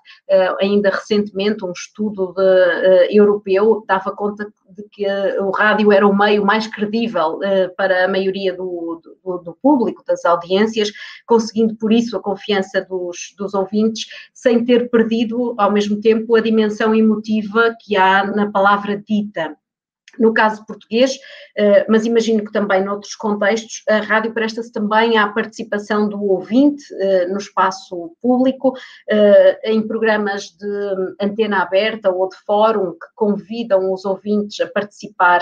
Ainda 0.59 0.89
recentemente, 0.89 1.65
um 1.65 1.71
estudo 1.71 2.33
de, 2.33 3.17
europeu 3.17 3.83
dava 3.87 4.11
conta 4.11 4.22
de 4.31 4.83
que 4.91 5.05
o 5.39 5.51
rádio 5.51 5.91
era 5.91 6.07
o 6.07 6.15
meio 6.15 6.45
mais 6.45 6.67
credível 6.67 7.37
uh, 7.37 7.75
para 7.75 8.05
a 8.05 8.07
maioria 8.07 8.55
do, 8.55 9.01
do, 9.23 9.37
do, 9.39 9.57
público, 9.61 10.03
das 10.05 10.25
audiências, 10.25 10.91
conseguindo 11.25 11.75
por 11.75 11.91
isso 11.91 12.17
a 12.17 12.21
confiança 12.21 12.81
dos, 12.81 13.33
dos 13.37 13.53
ouvintes, 13.53 14.05
sem 14.33 14.63
ter 14.63 14.89
perdido 14.89 15.53
ao 15.57 15.71
mesmo 15.71 15.99
tempo 15.99 16.35
a 16.35 16.41
dimensão 16.41 16.93
emotiva 16.95 17.75
que 17.81 17.95
há 17.95 18.25
na 18.25 18.51
palavra 18.51 18.97
dita 18.97 19.55
no 20.19 20.33
caso 20.33 20.65
português, 20.65 21.17
eh, 21.55 21.85
mas 21.89 22.05
imagino 22.05 22.43
que 22.43 22.51
também 22.51 22.83
noutros 22.83 23.15
contextos, 23.15 23.83
a 23.87 23.97
rádio 23.97 24.33
presta-se 24.33 24.71
também 24.71 25.17
à 25.17 25.27
participação 25.27 26.07
do 26.07 26.21
ouvinte 26.23 26.83
eh, 26.99 27.27
no 27.27 27.37
espaço 27.37 28.15
público, 28.21 28.73
eh, 29.09 29.71
em 29.71 29.85
programas 29.87 30.49
de 30.49 31.15
antena 31.19 31.61
aberta 31.61 32.09
ou 32.11 32.29
de 32.29 32.35
fórum 32.45 32.91
que 32.91 33.07
convidam 33.15 33.91
os 33.91 34.05
ouvintes 34.05 34.59
a 34.59 34.67
participar, 34.67 35.41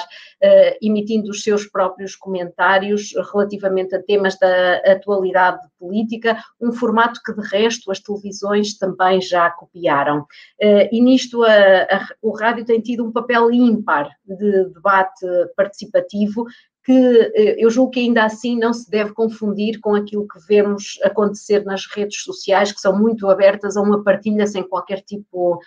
emitindo 0.82 1.30
os 1.30 1.44
seus 1.44 1.66
próprios 1.68 2.16
comentários 2.16 3.14
relativamente 3.32 3.96
a 3.96 4.02
temas 4.02 4.38
da 4.40 4.78
atualidade 4.86 5.60
política, 5.80 6.38
um 6.60 6.72
formato 6.72 7.20
que 7.24 7.34
de 7.34 7.42
resto 7.48 7.92
as 7.92 8.00
televisões 8.00 8.78
também 8.78 9.22
já 9.22 9.50
copiaram. 9.50 10.26
E 10.60 11.02
nisto 11.02 11.44
a, 11.44 11.50
a, 11.50 12.08
o 12.22 12.32
rádio 12.32 12.66
tem 12.66 12.82
tido 12.82 13.06
um 13.06 13.12
papel 13.12 13.52
ímpar 13.52 14.10
de 14.26 14.61
debate 14.70 15.26
participativo 15.56 16.46
que 16.84 16.92
eh, 17.36 17.56
eu 17.60 17.70
julgo 17.70 17.92
que 17.92 18.00
ainda 18.00 18.26
assim 18.26 18.58
não 18.58 18.74
se 18.74 18.90
deve 18.90 19.14
confundir 19.14 19.80
com 19.80 19.94
aquilo 19.94 20.28
que 20.28 20.40
vemos 20.48 21.00
acontecer 21.04 21.64
nas 21.64 21.86
redes 21.86 22.24
sociais, 22.24 22.72
que 22.72 22.82
são 22.82 22.98
muito 22.98 23.30
abertas 23.30 23.78
a 23.78 23.82
uma 23.82 24.04
partilha 24.04 24.48
sem 24.48 24.64
qualquer 24.64 25.02
tipo 25.02 25.60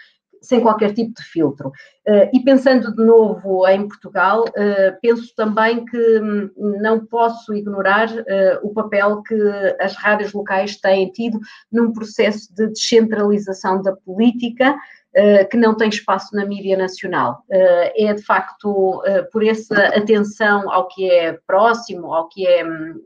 sem 0.43 0.61
qualquer 0.61 0.93
tipo 0.93 1.15
de 1.15 1.23
filtro. 1.23 1.69
Uh, 2.07 2.29
e 2.31 2.41
pensando 2.45 2.95
de 2.95 3.03
novo 3.03 3.67
em 3.67 3.89
Portugal, 3.89 4.43
uh, 4.43 5.01
penso 5.01 5.35
também 5.35 5.87
que 5.87 6.21
hum, 6.21 6.51
não 6.83 7.03
posso 7.07 7.55
ignorar 7.55 8.11
o 8.63 8.69
papel 8.75 9.23
que 9.23 9.35
as 9.81 9.95
rádios 9.95 10.35
locais 10.35 10.77
têm 10.77 11.11
tido 11.11 11.41
num 11.73 11.95
processo 11.95 12.55
de 12.55 12.67
descentralização 12.67 13.81
da 13.81 13.97
política, 13.97 14.69
eh, 14.71 14.79
que 15.51 15.57
não 15.57 15.77
tem 15.77 15.89
espaço 15.89 16.35
na 16.35 16.45
mídia 16.45 16.77
nacional. 16.77 17.45
Eh, 17.51 18.07
é 18.07 18.15
de 18.15 18.23
facto 18.23 19.03
eh, 19.07 19.23
por 19.33 19.45
essa 19.45 19.87
atenção 19.97 20.71
ao 20.73 20.89
que 20.89 21.09
é 21.09 21.39
próximo, 21.47 22.13
ao 22.13 22.29
que 22.29 22.47
é 22.47 22.65
hum, 22.65 23.01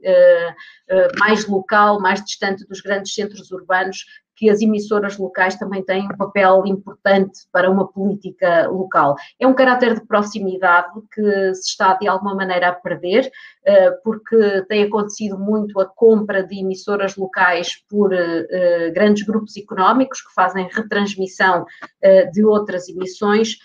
mais 1.19 1.47
local, 1.47 2.01
mais 2.01 2.25
distante 2.25 2.67
dos 2.67 2.81
grandes 2.81 3.13
centros 3.13 3.51
urbanos, 3.51 4.07
que 4.39 4.49
as 4.49 4.61
emissoras 4.61 5.19
locais 5.19 5.57
também 5.57 5.83
têm 5.83 6.05
um 6.05 6.17
papel 6.17 6.63
importante 6.65 7.41
para 7.53 7.69
uma 7.69 7.89
política 7.89 8.69
local. 8.69 9.17
É 9.39 9.47
um 9.47 9.53
caráter 9.53 9.95
de 9.95 10.07
proximidade 10.07 10.93
que 11.13 11.55
se 11.55 11.71
está 11.71 11.95
de 11.95 12.07
alguma 12.07 12.37
maneira 12.37 12.69
a 12.69 12.73
perder, 12.73 13.29
eh, 13.65 13.91
porque 14.05 14.65
tem 14.69 14.85
acontecido 14.85 15.37
muito 15.37 15.81
a 15.81 15.87
compra 15.87 16.43
de 16.45 16.61
emissoras 16.61 17.17
locais 17.17 17.83
por 17.89 18.13
eh, 18.15 18.91
grandes 18.95 19.27
grupos 19.27 19.57
económicos 19.57 20.23
que 20.23 20.33
fazem 20.33 20.69
retransmissão 20.71 21.67
eh, 22.01 22.27
de 22.27 22.45
outras 22.45 22.89
emissões, 22.89 23.59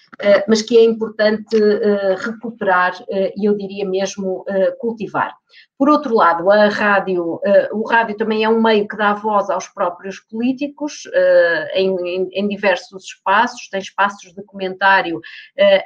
mas 0.48 0.62
que 0.62 0.78
é 0.78 0.84
importante 0.84 1.58
recuperar 2.18 2.94
e 3.10 3.48
eu 3.48 3.56
diria 3.58 3.88
mesmo 3.88 4.46
cultivar. 4.80 5.34
Por 5.78 5.90
outro 5.90 6.16
lado, 6.16 6.50
a 6.50 6.70
rádio, 6.70 7.40
o 7.72 7.88
rádio 7.88 8.16
também 8.16 8.44
é 8.44 8.50
um 8.50 8.62
meio 8.62 8.88
que 8.88 8.98
dá 8.98 9.14
voz 9.14 9.50
aos 9.50 9.68
próprios 9.68 10.20
políticos 10.20 11.04
em, 11.74 11.96
em, 12.08 12.30
em 12.32 12.48
diversos 12.48 13.06
espaços, 13.06 13.68
tem 13.70 13.80
espaços 13.80 14.34
de 14.34 14.44
comentário 14.44 15.20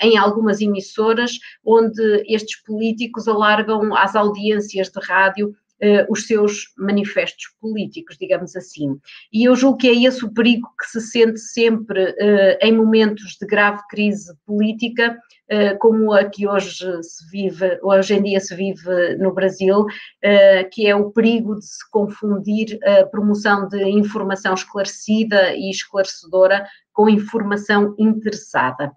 em 0.01 0.17
algumas 0.17 0.61
emissoras, 0.61 1.31
onde 1.65 2.23
estes 2.27 2.61
políticos 2.63 3.27
alargam 3.27 3.95
às 3.95 4.15
audiências 4.15 4.89
de 4.89 4.99
rádio 5.05 5.55
Uh, 5.79 6.11
os 6.11 6.25
seus 6.25 6.73
manifestos 6.75 7.45
políticos, 7.61 8.17
digamos 8.19 8.55
assim. 8.55 8.97
E 9.31 9.47
eu 9.47 9.55
julgo 9.55 9.77
que 9.77 9.87
é 9.87 9.93
esse 10.05 10.25
o 10.25 10.33
perigo 10.33 10.67
que 10.79 10.87
se 10.87 10.99
sente 10.99 11.39
sempre 11.39 12.03
uh, 12.03 12.57
em 12.61 12.75
momentos 12.75 13.37
de 13.39 13.45
grave 13.45 13.81
crise 13.87 14.33
política, 14.43 15.15
uh, 15.51 15.77
como 15.77 16.11
a 16.13 16.25
que 16.25 16.47
hoje 16.47 16.85
se 17.03 17.29
vive, 17.29 17.79
hoje 17.83 18.15
em 18.15 18.23
dia 18.23 18.39
se 18.39 18.55
vive 18.55 19.17
no 19.19 19.31
Brasil, 19.31 19.85
que 20.71 20.87
é 20.87 20.95
o 20.95 21.11
perigo 21.11 21.55
de 21.55 21.65
se 21.65 21.89
confundir 21.91 22.79
a 22.83 23.05
promoção 23.05 23.67
de 23.67 23.83
informação 23.87 24.55
esclarecida 24.55 25.55
e 25.55 25.69
esclarecedora 25.69 26.65
com 26.91 27.07
informação 27.07 27.93
interessada. 27.99 28.91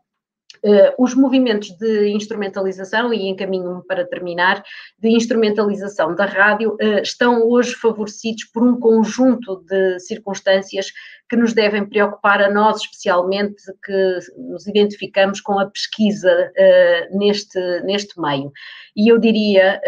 Uh, 0.62 0.92
os 1.02 1.14
movimentos 1.14 1.70
de 1.70 2.10
instrumentalização, 2.10 3.14
e 3.14 3.28
encaminho-me 3.28 3.82
para 3.86 4.06
terminar, 4.06 4.62
de 4.98 5.08
instrumentalização 5.08 6.14
da 6.14 6.26
rádio, 6.26 6.74
uh, 6.74 7.00
estão 7.02 7.48
hoje 7.48 7.74
favorecidos 7.74 8.44
por 8.44 8.62
um 8.62 8.78
conjunto 8.78 9.64
de 9.66 9.98
circunstâncias 10.00 10.92
que 11.30 11.36
nos 11.36 11.54
devem 11.54 11.86
preocupar 11.86 12.42
a 12.42 12.50
nós, 12.50 12.82
especialmente, 12.82 13.62
que 13.84 14.18
nos 14.36 14.66
identificamos 14.66 15.40
com 15.40 15.58
a 15.58 15.66
pesquisa 15.66 16.30
uh, 16.30 17.18
neste, 17.18 17.58
neste 17.84 18.20
meio. 18.20 18.52
E 18.94 19.10
eu 19.10 19.18
diria, 19.18 19.80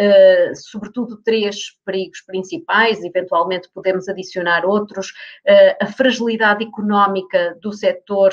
sobretudo, 0.54 1.20
três 1.24 1.56
perigos 1.84 2.20
principais, 2.24 3.02
eventualmente 3.02 3.68
podemos 3.74 4.08
adicionar 4.08 4.64
outros: 4.64 5.12
a 5.80 5.86
fragilidade 5.86 6.64
económica 6.64 7.58
do 7.60 7.72
setor, 7.72 8.32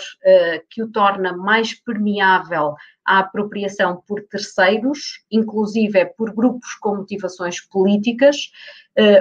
que 0.70 0.84
o 0.84 0.92
torna 0.92 1.36
mais 1.36 1.74
permeável 1.74 2.29
permeável 2.30 2.76
à 3.06 3.20
apropriação 3.20 4.04
por 4.08 4.22
terceiros, 4.24 5.24
inclusive 5.32 6.06
por 6.18 6.34
grupos 6.34 6.76
com 6.76 6.98
motivações 6.98 7.60
políticas, 7.60 8.52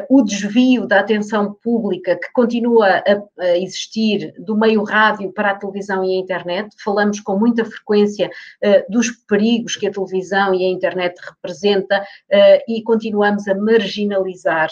o 0.08 0.22
desvio 0.22 0.86
da 0.86 1.00
atenção 1.00 1.54
pública 1.62 2.16
que 2.16 2.32
continua 2.32 2.86
a, 2.86 3.42
a, 3.42 3.58
existir 3.58 4.32
do 4.38 4.56
meio 4.56 4.82
rádio 4.82 5.32
para 5.32 5.50
a 5.50 5.54
televisão 5.54 6.04
e 6.04 6.14
a 6.14 6.18
internet. 6.18 6.74
Falamos 6.82 7.20
com 7.20 7.38
muita 7.38 7.64
frequência 7.64 8.28
uh, 8.28 8.92
dos 8.92 9.10
perigos 9.10 9.76
que 9.76 9.86
a 9.86 9.92
televisão 9.92 10.54
e 10.54 10.64
a 10.64 10.68
internet 10.68 11.14
representa 11.20 12.00
uh, 12.00 12.62
e 12.68 12.82
continuamos 12.82 13.46
a 13.46 13.54
marginalizar 13.54 14.70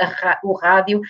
a, 0.00 0.40
o 0.44 0.52
rádio 0.52 1.00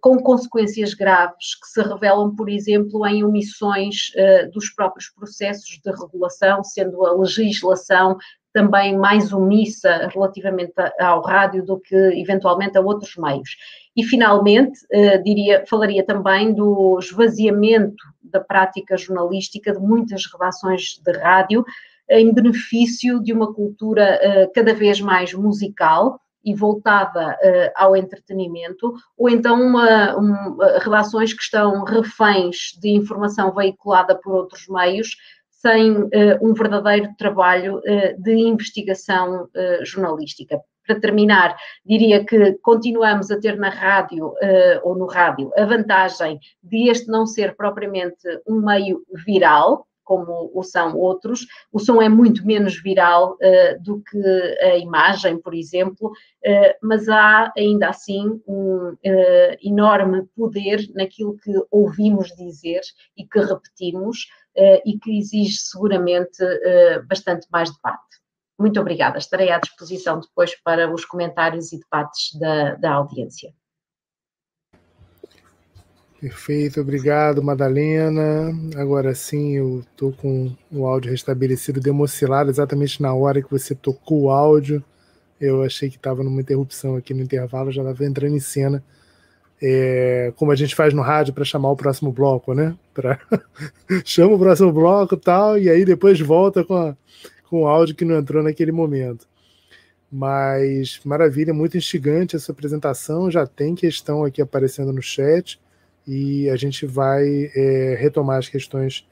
com 0.00 0.18
consequências 0.18 0.94
graves 0.94 1.54
que 1.60 1.66
se 1.66 1.82
revelam, 1.82 2.34
por 2.34 2.48
exemplo, 2.48 3.06
em 3.06 3.24
omissões 3.24 4.12
dos 4.52 4.70
próprios 4.70 5.08
processos 5.10 5.80
de 5.82 5.90
regulação, 5.90 6.62
sendo 6.62 7.04
a 7.04 7.12
legislação 7.12 8.16
também 8.54 8.96
mais 8.96 9.32
omissa 9.32 10.08
relativamente 10.14 10.72
ao 11.00 11.20
rádio 11.20 11.64
do 11.66 11.78
que 11.78 11.94
eventualmente 11.94 12.78
a 12.78 12.80
outros 12.80 13.16
meios. 13.16 13.50
E 13.96 14.04
finalmente, 14.04 14.78
eh, 14.92 15.18
diria, 15.18 15.64
falaria 15.68 16.06
também 16.06 16.54
do 16.54 16.96
esvaziamento 17.00 17.96
da 18.22 18.40
prática 18.40 18.96
jornalística 18.96 19.72
de 19.72 19.80
muitas 19.80 20.24
redações 20.32 21.00
de 21.04 21.12
rádio 21.18 21.64
em 22.08 22.32
benefício 22.32 23.20
de 23.20 23.32
uma 23.32 23.52
cultura 23.52 24.20
eh, 24.22 24.48
cada 24.54 24.72
vez 24.72 25.00
mais 25.00 25.34
musical 25.34 26.20
e 26.44 26.54
voltada 26.54 27.30
uh, 27.30 27.72
ao 27.74 27.96
entretenimento, 27.96 28.92
ou 29.16 29.30
então 29.30 29.58
uma, 29.62 30.14
um, 30.18 30.58
redações 30.78 31.32
que 31.32 31.42
estão 31.42 31.82
reféns 31.84 32.78
de 32.78 32.90
informação 32.90 33.50
veiculada 33.54 34.14
por 34.14 34.34
outros 34.34 34.68
meios, 34.68 35.16
sem 35.64 35.92
uh, 35.92 36.10
um 36.42 36.52
verdadeiro 36.52 37.08
trabalho 37.16 37.78
uh, 37.78 38.22
de 38.22 38.32
investigação 38.32 39.44
uh, 39.44 39.84
jornalística. 39.84 40.60
Para 40.86 41.00
terminar, 41.00 41.56
diria 41.82 42.22
que 42.22 42.58
continuamos 42.60 43.30
a 43.30 43.40
ter 43.40 43.56
na 43.56 43.70
rádio 43.70 44.34
ou 44.82 44.94
no 44.94 45.06
rádio 45.06 45.50
a 45.56 45.64
vantagem 45.64 46.38
de 46.62 46.90
este 46.90 47.08
não 47.08 47.24
ser 47.24 47.56
propriamente 47.56 48.28
um 48.46 48.60
meio 48.60 49.02
viral, 49.24 49.86
como 50.04 50.50
o 50.54 50.62
são 50.62 50.96
outros. 50.96 51.46
O 51.72 51.78
som 51.78 52.00
é 52.00 52.08
muito 52.08 52.46
menos 52.46 52.80
viral 52.80 53.32
uh, 53.34 53.82
do 53.82 54.02
que 54.02 54.18
a 54.60 54.76
imagem, 54.78 55.38
por 55.40 55.54
exemplo, 55.54 56.08
uh, 56.08 56.74
mas 56.82 57.08
há 57.08 57.52
ainda 57.56 57.88
assim 57.88 58.40
um 58.46 58.90
uh, 58.90 59.56
enorme 59.62 60.24
poder 60.36 60.86
naquilo 60.94 61.36
que 61.38 61.52
ouvimos 61.70 62.28
dizer 62.36 62.80
e 63.16 63.26
que 63.26 63.40
repetimos 63.40 64.28
e 64.86 64.96
que 65.00 65.18
exige 65.18 65.56
seguramente 65.58 66.38
bastante 67.08 67.44
mais 67.50 67.74
debate. 67.74 68.20
Muito 68.56 68.80
obrigada. 68.80 69.18
Estarei 69.18 69.50
à 69.50 69.58
disposição 69.58 70.20
depois 70.20 70.54
para 70.62 70.92
os 70.92 71.04
comentários 71.04 71.72
e 71.72 71.80
debates 71.80 72.38
da, 72.38 72.76
da 72.76 72.92
audiência. 72.92 73.52
Perfeito, 76.24 76.80
obrigado, 76.80 77.42
Madalena. 77.42 78.50
Agora 78.76 79.14
sim, 79.14 79.56
eu 79.58 79.80
estou 79.80 80.10
com 80.10 80.50
o 80.72 80.86
áudio 80.86 81.10
restabelecido, 81.10 81.82
democilado 81.82 82.48
exatamente 82.48 83.02
na 83.02 83.12
hora 83.12 83.42
que 83.42 83.50
você 83.50 83.74
tocou 83.74 84.22
o 84.22 84.30
áudio. 84.30 84.82
Eu 85.38 85.62
achei 85.62 85.90
que 85.90 85.96
estava 85.96 86.24
numa 86.24 86.40
interrupção 86.40 86.96
aqui 86.96 87.12
no 87.12 87.20
intervalo, 87.20 87.70
já 87.70 87.82
estava 87.82 88.06
entrando 88.06 88.34
em 88.34 88.40
cena. 88.40 88.82
É, 89.60 90.32
como 90.36 90.50
a 90.50 90.56
gente 90.56 90.74
faz 90.74 90.94
no 90.94 91.02
rádio 91.02 91.34
para 91.34 91.44
chamar 91.44 91.70
o 91.70 91.76
próximo 91.76 92.10
bloco, 92.10 92.54
né? 92.54 92.74
Pra... 92.94 93.20
Chama 94.02 94.34
o 94.34 94.38
próximo 94.38 94.72
bloco 94.72 95.18
tal, 95.18 95.58
e 95.58 95.68
aí 95.68 95.84
depois 95.84 96.18
volta 96.20 96.64
com, 96.64 96.74
a, 96.74 96.96
com 97.50 97.64
o 97.64 97.66
áudio 97.66 97.94
que 97.94 98.04
não 98.06 98.16
entrou 98.16 98.42
naquele 98.42 98.72
momento. 98.72 99.28
Mas 100.10 101.00
maravilha, 101.04 101.52
muito 101.52 101.76
instigante 101.76 102.34
essa 102.34 102.50
apresentação. 102.50 103.30
Já 103.30 103.46
tem 103.46 103.74
questão 103.74 104.24
aqui 104.24 104.40
aparecendo 104.40 104.90
no 104.90 105.02
chat 105.02 105.62
e 106.06 106.48
a 106.50 106.56
gente 106.56 106.86
vai 106.86 107.50
é, 107.54 107.96
retomar 107.98 108.38
as 108.38 108.48
questões 108.48 109.06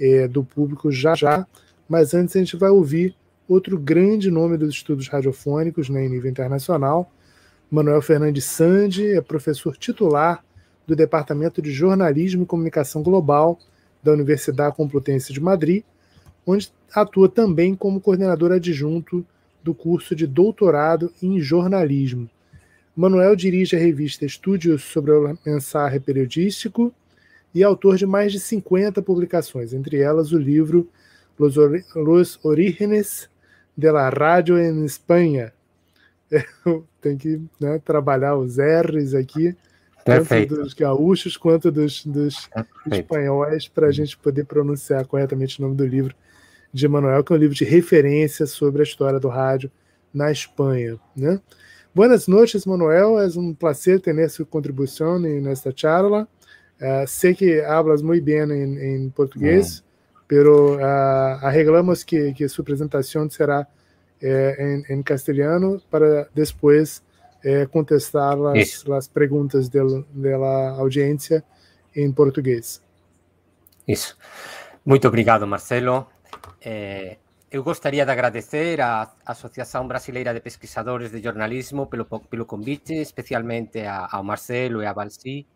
é, 0.00 0.26
do 0.26 0.42
público 0.44 0.90
já 0.90 1.14
já, 1.14 1.46
mas 1.88 2.14
antes 2.14 2.34
a 2.36 2.38
gente 2.38 2.56
vai 2.56 2.70
ouvir 2.70 3.14
outro 3.48 3.78
grande 3.78 4.30
nome 4.30 4.56
dos 4.56 4.74
estudos 4.74 5.08
radiofônicos 5.08 5.88
né, 5.88 6.04
em 6.04 6.08
nível 6.08 6.30
internacional, 6.30 7.10
Manuel 7.70 8.00
Fernandes 8.00 8.44
Sandi, 8.44 9.12
é 9.12 9.20
professor 9.20 9.76
titular 9.76 10.42
do 10.86 10.96
Departamento 10.96 11.60
de 11.60 11.70
Jornalismo 11.70 12.42
e 12.42 12.46
Comunicação 12.46 13.02
Global 13.02 13.58
da 14.02 14.12
Universidade 14.12 14.74
Complutense 14.74 15.32
de 15.32 15.40
Madrid, 15.40 15.84
onde 16.46 16.72
atua 16.94 17.28
também 17.28 17.74
como 17.74 18.00
coordenador 18.00 18.52
adjunto 18.52 19.24
do 19.62 19.74
curso 19.74 20.16
de 20.16 20.26
doutorado 20.26 21.12
em 21.22 21.38
jornalismo. 21.40 22.28
Manuel 22.98 23.36
dirige 23.36 23.76
a 23.76 23.78
revista 23.78 24.24
Estúdios 24.24 24.82
sobre 24.82 25.12
o 25.12 25.38
Mensaje 25.46 26.00
Periodístico 26.00 26.92
e 27.54 27.62
é 27.62 27.64
autor 27.64 27.96
de 27.96 28.04
mais 28.04 28.32
de 28.32 28.40
50 28.40 29.00
publicações, 29.02 29.72
entre 29.72 29.98
elas 29.98 30.32
o 30.32 30.36
livro 30.36 30.90
Los, 31.38 31.54
Los 31.94 32.40
Orígenes 32.44 33.30
de 33.76 33.92
la 33.92 34.10
Radio 34.10 34.58
en 34.58 34.84
Espanha. 34.84 35.52
Tem 37.00 37.16
que 37.16 37.40
né, 37.60 37.80
trabalhar 37.84 38.34
os 38.34 38.56
R's 38.58 39.14
aqui, 39.14 39.54
Perfeito. 40.04 40.56
tanto 40.56 40.64
dos 40.64 40.74
gaúchos 40.74 41.36
quanto 41.36 41.70
dos, 41.70 42.04
dos 42.04 42.50
espanhóis, 42.90 43.68
para 43.68 43.86
a 43.86 43.92
gente 43.92 44.18
poder 44.18 44.44
pronunciar 44.44 45.06
corretamente 45.06 45.60
o 45.60 45.62
nome 45.62 45.76
do 45.76 45.86
livro 45.86 46.16
de 46.72 46.88
Manuel, 46.88 47.22
que 47.22 47.32
é 47.32 47.36
um 47.36 47.38
livro 47.38 47.54
de 47.54 47.64
referência 47.64 48.44
sobre 48.44 48.82
a 48.82 48.84
história 48.84 49.20
do 49.20 49.28
rádio 49.28 49.70
na 50.12 50.32
Espanha. 50.32 50.98
Né? 51.16 51.40
Buenas 51.94 52.28
noches, 52.28 52.66
Manuel. 52.66 53.26
Es 53.26 53.36
un 53.36 53.54
placer 53.54 54.00
tener 54.00 54.30
su 54.30 54.46
contribución 54.46 55.24
en 55.24 55.46
esta 55.48 55.72
charla. 55.72 56.28
Uh, 56.80 57.06
sé 57.06 57.34
que 57.34 57.64
hablas 57.64 58.02
muy 58.02 58.20
bien 58.20 58.52
en, 58.52 58.78
en 58.78 59.10
portugués, 59.10 59.82
mm. 59.82 60.18
pero 60.28 60.74
uh, 60.76 61.38
arreglamos 61.42 62.04
que, 62.04 62.32
que, 62.32 62.48
su 62.48 62.62
presentación 62.62 63.28
será 63.30 63.68
eh, 64.20 64.54
en, 64.58 64.84
en, 64.88 65.02
castellano 65.02 65.80
para 65.90 66.28
después 66.34 67.02
eh, 67.42 67.66
contestar 67.72 68.38
las, 68.38 68.86
las 68.86 69.08
preguntas 69.08 69.70
de, 69.70 70.04
de, 70.12 70.38
la 70.38 70.70
audiencia 70.70 71.44
em 71.94 72.12
português. 72.12 72.80
Isso. 73.86 74.16
Muito 74.84 75.08
obrigado, 75.08 75.46
Marcelo. 75.46 76.08
Eu 77.50 77.64
gostaria 77.64 78.04
de 78.04 78.12
agradecer 78.12 78.76
á 78.84 79.16
Asociación 79.24 79.88
Brasileira 79.88 80.36
de 80.36 80.44
Pesquisadores 80.44 81.08
de 81.08 81.24
Jornalismo 81.24 81.88
pelo, 81.88 82.04
pelo 82.04 82.46
convite, 82.46 83.00
especialmente 83.00 83.88
a, 83.88 84.04
ao 84.04 84.20
Marcelo 84.20 84.84
e 84.84 84.86
a 84.86 84.92
Valsi. 84.92 85.48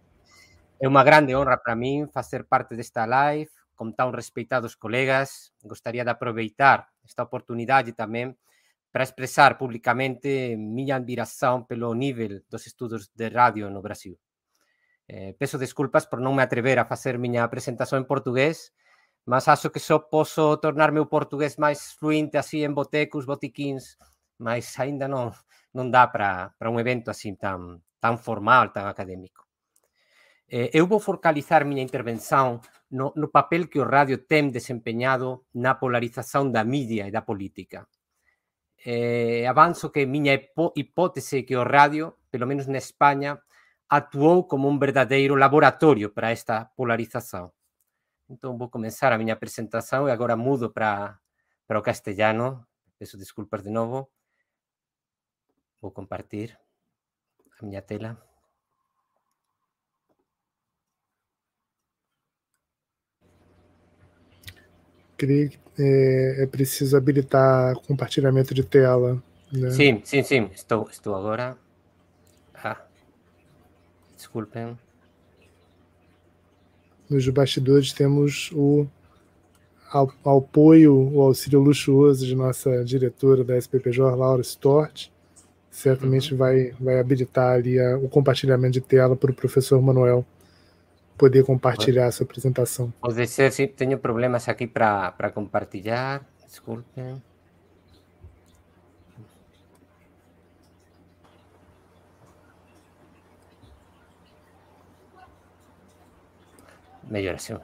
É 0.80 0.88
unha 0.88 1.04
grande 1.04 1.36
honra 1.36 1.60
para 1.60 1.76
min 1.76 2.08
facer 2.08 2.48
parte 2.48 2.72
desta 2.80 3.04
live 3.04 3.52
con 3.76 3.92
tan 3.92 4.16
respeitados 4.16 4.72
colegas. 4.72 5.52
Gostaria 5.60 6.00
de 6.00 6.16
aproveitar 6.16 6.88
esta 7.04 7.28
oportunidade 7.28 7.92
tamén 7.92 8.40
para 8.88 9.04
expresar 9.04 9.60
públicamente 9.60 10.56
miña 10.56 10.96
admiración 10.96 11.68
pelo 11.68 11.92
nivel 11.92 12.48
dos 12.48 12.64
estudos 12.64 13.12
de 13.12 13.28
radio 13.28 13.68
no 13.68 13.84
Brasil. 13.84 14.16
Eh, 15.12 15.36
peso 15.36 15.60
desculpas 15.60 16.08
por 16.08 16.24
non 16.24 16.32
me 16.32 16.40
atrever 16.40 16.80
a 16.80 16.88
facer 16.88 17.20
miña 17.20 17.44
presentación 17.52 18.00
en 18.00 18.08
portugués, 18.08 18.72
mas 19.24 19.46
acho 19.48 19.70
que 19.70 19.78
só 19.78 19.98
posso 19.98 20.56
tornarme 20.58 20.98
o 20.98 21.06
portugués 21.06 21.54
máis 21.58 21.94
fluinte 21.94 22.38
así 22.38 22.64
en 22.64 22.74
botecos, 22.74 23.26
botiquins, 23.26 23.98
mas 24.38 24.74
aínda 24.78 25.06
non, 25.06 25.30
non 25.70 25.94
dá 25.94 26.10
para, 26.10 26.58
un 26.58 26.78
evento 26.82 27.14
así 27.14 27.30
tan, 27.38 27.78
tan 28.02 28.18
formal, 28.18 28.74
tan 28.74 28.90
académico. 28.90 29.46
Eh, 30.50 30.70
eu 30.74 30.90
vou 30.90 30.98
focalizar 30.98 31.64
miña 31.64 31.86
intervención 31.86 32.60
no, 32.90 33.14
no 33.14 33.30
papel 33.30 33.70
que 33.70 33.78
o 33.78 33.86
radio 33.86 34.26
ten 34.26 34.50
desempeñado 34.50 35.46
na 35.54 35.78
polarización 35.78 36.50
da 36.50 36.66
media 36.66 37.06
e 37.06 37.14
da 37.14 37.22
política. 37.22 37.86
Eh, 38.82 39.46
avanzo 39.46 39.94
que 39.94 40.02
miña 40.02 40.34
hipótese 40.74 41.46
que 41.46 41.54
o 41.54 41.62
radio, 41.62 42.18
pelo 42.26 42.50
menos 42.50 42.66
na 42.66 42.82
España, 42.82 43.38
actuou 43.86 44.50
como 44.50 44.66
un 44.66 44.82
verdadeiro 44.82 45.38
laboratorio 45.38 46.10
para 46.10 46.34
esta 46.34 46.74
polarización 46.74 47.54
Então 48.32 48.56
vou 48.56 48.66
começar 48.66 49.12
a 49.12 49.18
minha 49.18 49.34
apresentação 49.34 50.08
e 50.08 50.10
agora 50.10 50.34
mudo 50.34 50.70
para, 50.70 51.18
para 51.66 51.78
o 51.78 51.82
castelhano. 51.82 52.66
Peço 52.98 53.18
desculpas 53.18 53.62
de 53.62 53.68
novo. 53.68 54.10
Vou 55.82 55.90
compartir 55.90 56.58
a 57.60 57.66
minha 57.66 57.82
tela. 57.82 58.16
Creio 65.18 65.50
que 65.50 65.60
é, 65.78 66.44
é 66.44 66.46
preciso 66.46 66.96
habilitar 66.96 67.76
compartilhamento 67.82 68.54
de 68.54 68.64
tela. 68.64 69.22
Né? 69.52 69.70
Sim, 69.70 70.00
sim, 70.06 70.22
sim. 70.22 70.50
Estou, 70.54 70.88
estou 70.88 71.14
agora. 71.14 71.58
Ah, 72.54 72.82
desculpem. 74.16 74.78
Nos 77.12 77.28
bastidores 77.28 77.92
temos 77.92 78.50
o 78.54 78.86
apoio, 80.24 80.94
o 81.12 81.20
auxílio 81.20 81.60
luxuoso 81.60 82.24
de 82.24 82.34
nossa 82.34 82.82
diretora 82.82 83.44
da 83.44 83.58
SPPJ, 83.58 84.16
Laura 84.16 84.40
Stort. 84.40 85.10
Certamente 85.70 86.32
uhum. 86.32 86.38
vai, 86.38 86.72
vai 86.80 86.98
habilitar 86.98 87.56
ali 87.56 87.78
a, 87.78 87.98
o 87.98 88.08
compartilhamento 88.08 88.72
de 88.72 88.80
tela 88.80 89.14
para 89.14 89.30
o 89.30 89.34
professor 89.34 89.80
Manuel 89.82 90.24
poder 91.18 91.44
compartilhar 91.44 92.06
a 92.06 92.12
sua 92.12 92.24
apresentação. 92.24 92.92
Pode 93.00 93.26
ser, 93.26 93.52
sim, 93.52 93.66
tenho 93.66 93.98
problemas 93.98 94.48
aqui 94.48 94.66
para 94.66 95.30
compartilhar. 95.34 96.26
Desculpem. 96.46 97.22
Melhor 107.12 107.34
assim. 107.34 107.54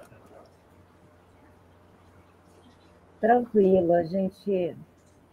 Tranquilo, 3.18 3.94
a 3.94 4.02
gente, 4.02 4.76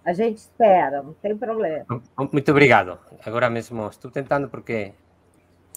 a 0.05 0.13
gente 0.13 0.37
espera, 0.37 1.03
não 1.03 1.13
tem 1.15 1.37
problema. 1.37 1.85
Muito 2.31 2.49
obrigado. 2.49 2.97
Agora 3.25 3.49
mesmo 3.49 3.85
estou 3.89 4.09
tentando 4.09 4.47
porque. 4.47 4.93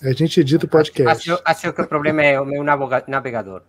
A 0.04 0.12
gente 0.12 0.40
edita 0.40 0.66
o 0.66 0.68
podcast. 0.68 1.28
Acho, 1.32 1.42
acho 1.44 1.72
que 1.72 1.82
o 1.82 1.88
problema 1.88 2.22
é 2.22 2.40
o 2.40 2.46
meu 2.46 2.62
navegador. 2.62 3.64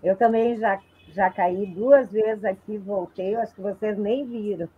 Eu 0.00 0.14
também 0.14 0.56
já, 0.56 0.80
já 1.12 1.28
caí 1.30 1.66
duas 1.66 2.12
vezes 2.12 2.44
aqui, 2.44 2.78
voltei, 2.78 3.34
acho 3.34 3.56
que 3.56 3.60
vocês 3.60 3.98
nem 3.98 4.24
viram. 4.24 4.68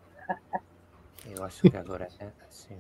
Eu 1.37 1.45
acho 1.45 1.71
que 1.71 1.77
agora 1.77 2.09
é 2.19 2.29
assim. 2.49 2.79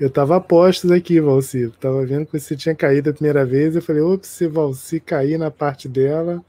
Eu 0.00 0.08
tava 0.08 0.36
apostos 0.36 0.90
aqui, 0.90 1.20
Valci. 1.20 1.68
Tava 1.78 2.06
vendo 2.06 2.24
que 2.24 2.40
você 2.40 2.56
tinha 2.56 2.74
caído 2.74 3.10
a 3.10 3.12
primeira 3.12 3.44
vez. 3.44 3.76
Eu 3.76 3.82
falei, 3.82 4.00
ops, 4.00 4.30
se 4.30 4.46
Valci 4.46 4.98
cair 4.98 5.38
na 5.38 5.50
parte 5.50 5.86
dela, 5.86 6.42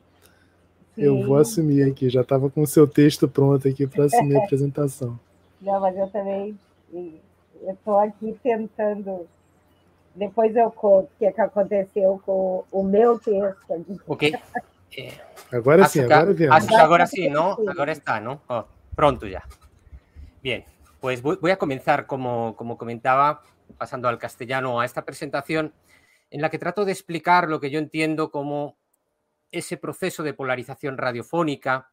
Sim. 0.96 1.02
eu 1.02 1.22
vou 1.26 1.36
assumir 1.36 1.84
aqui. 1.84 2.10
Já 2.10 2.24
tava 2.24 2.50
com 2.50 2.62
o 2.62 2.68
seu 2.68 2.88
texto 2.88 3.28
pronto 3.28 3.68
aqui 3.68 3.86
para 3.86 4.06
assumir 4.06 4.38
a 4.38 4.40
apresentação. 4.46 5.20
Não, 5.62 5.82
mas 5.82 5.98
eu 5.98 6.08
também 6.08 6.58
eu 6.94 7.78
tô 7.84 7.98
aqui 8.00 8.38
tentando. 8.42 9.28
Depois 10.16 10.56
eu 10.56 10.72
conto 10.72 11.06
o 11.06 11.10
que, 11.20 11.26
é 11.26 11.32
que 11.34 11.42
aconteceu 11.42 12.22
com 12.26 12.64
o 12.72 12.84
meu 12.84 13.20
texto. 13.20 13.74
Aqui. 13.74 14.00
Ok. 14.08 14.40
Agora 15.52 15.88
sim, 15.88 16.02
agora 16.02 16.34
vemos. 16.34 16.70
Agora 16.74 17.06
sim, 17.06 17.30
não? 17.30 17.52
Agora 17.68 17.92
está, 17.92 18.22
não? 18.22 18.40
Oh, 18.50 18.64
pronto 18.96 19.30
já. 19.30 19.44
Bien. 20.42 20.64
Pues 21.02 21.24
voy, 21.24 21.50
a 21.50 21.58
comenzar, 21.58 22.06
como, 22.06 22.56
como 22.56 22.78
comentaba, 22.78 23.42
pasando 23.76 24.08
al 24.08 24.20
castellano, 24.20 24.80
a 24.80 24.86
esta 24.86 25.04
presentación 25.04 25.74
en 26.30 26.42
la 26.42 26.52
que 26.52 26.60
trato 26.60 26.86
de 26.86 26.92
explicar 26.92 27.50
lo 27.50 27.60
que 27.60 27.72
yo 27.72 27.80
entiendo 27.80 28.30
como 28.30 28.78
ese 29.50 29.78
proceso 29.78 30.22
de 30.22 30.36
polarización 30.36 31.00
radiofónica, 31.00 31.92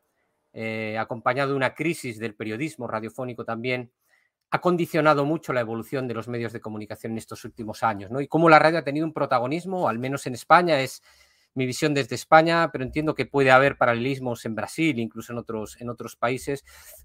eh, 0.53 0.99
acompañado 0.99 1.53
de 1.53 1.57
una 1.57 1.75
crisis 1.75 2.18
del 2.18 2.35
periodismo 2.35 2.87
radiofónico 2.87 3.47
también, 3.47 3.90
ha 4.51 4.61
condicionado 4.61 5.25
mucho 5.25 5.55
la 5.55 5.61
evolución 5.61 6.07
de 6.07 6.12
los 6.12 6.29
medios 6.29 6.53
de 6.53 6.61
comunicación 6.61 7.12
en 7.12 7.18
estos 7.18 7.47
últimos 7.47 7.83
años, 7.83 8.11
¿no? 8.11 8.21
Y 8.21 8.29
cómo 8.29 8.51
la 8.51 8.59
radio 8.59 8.81
ha 8.81 8.85
tenido 8.85 9.07
un 9.07 9.14
protagonismo, 9.14 9.88
al 9.88 9.99
menos 9.99 10.27
en 10.27 10.35
España, 10.35 10.81
es 10.81 11.03
mi 11.55 11.64
visión 11.64 11.94
desde 11.94 12.14
España, 12.14 12.68
pero 12.71 12.85
entiendo 12.85 13.14
que 13.14 13.25
puede 13.25 13.53
haber 13.53 13.79
paralelismos 13.79 14.44
en 14.44 14.55
Brasil, 14.55 14.99
incluso 14.99 15.33
en 15.33 15.38
otros, 15.38 15.81
en 15.81 15.88
otros 15.88 16.14
países, 16.14 16.62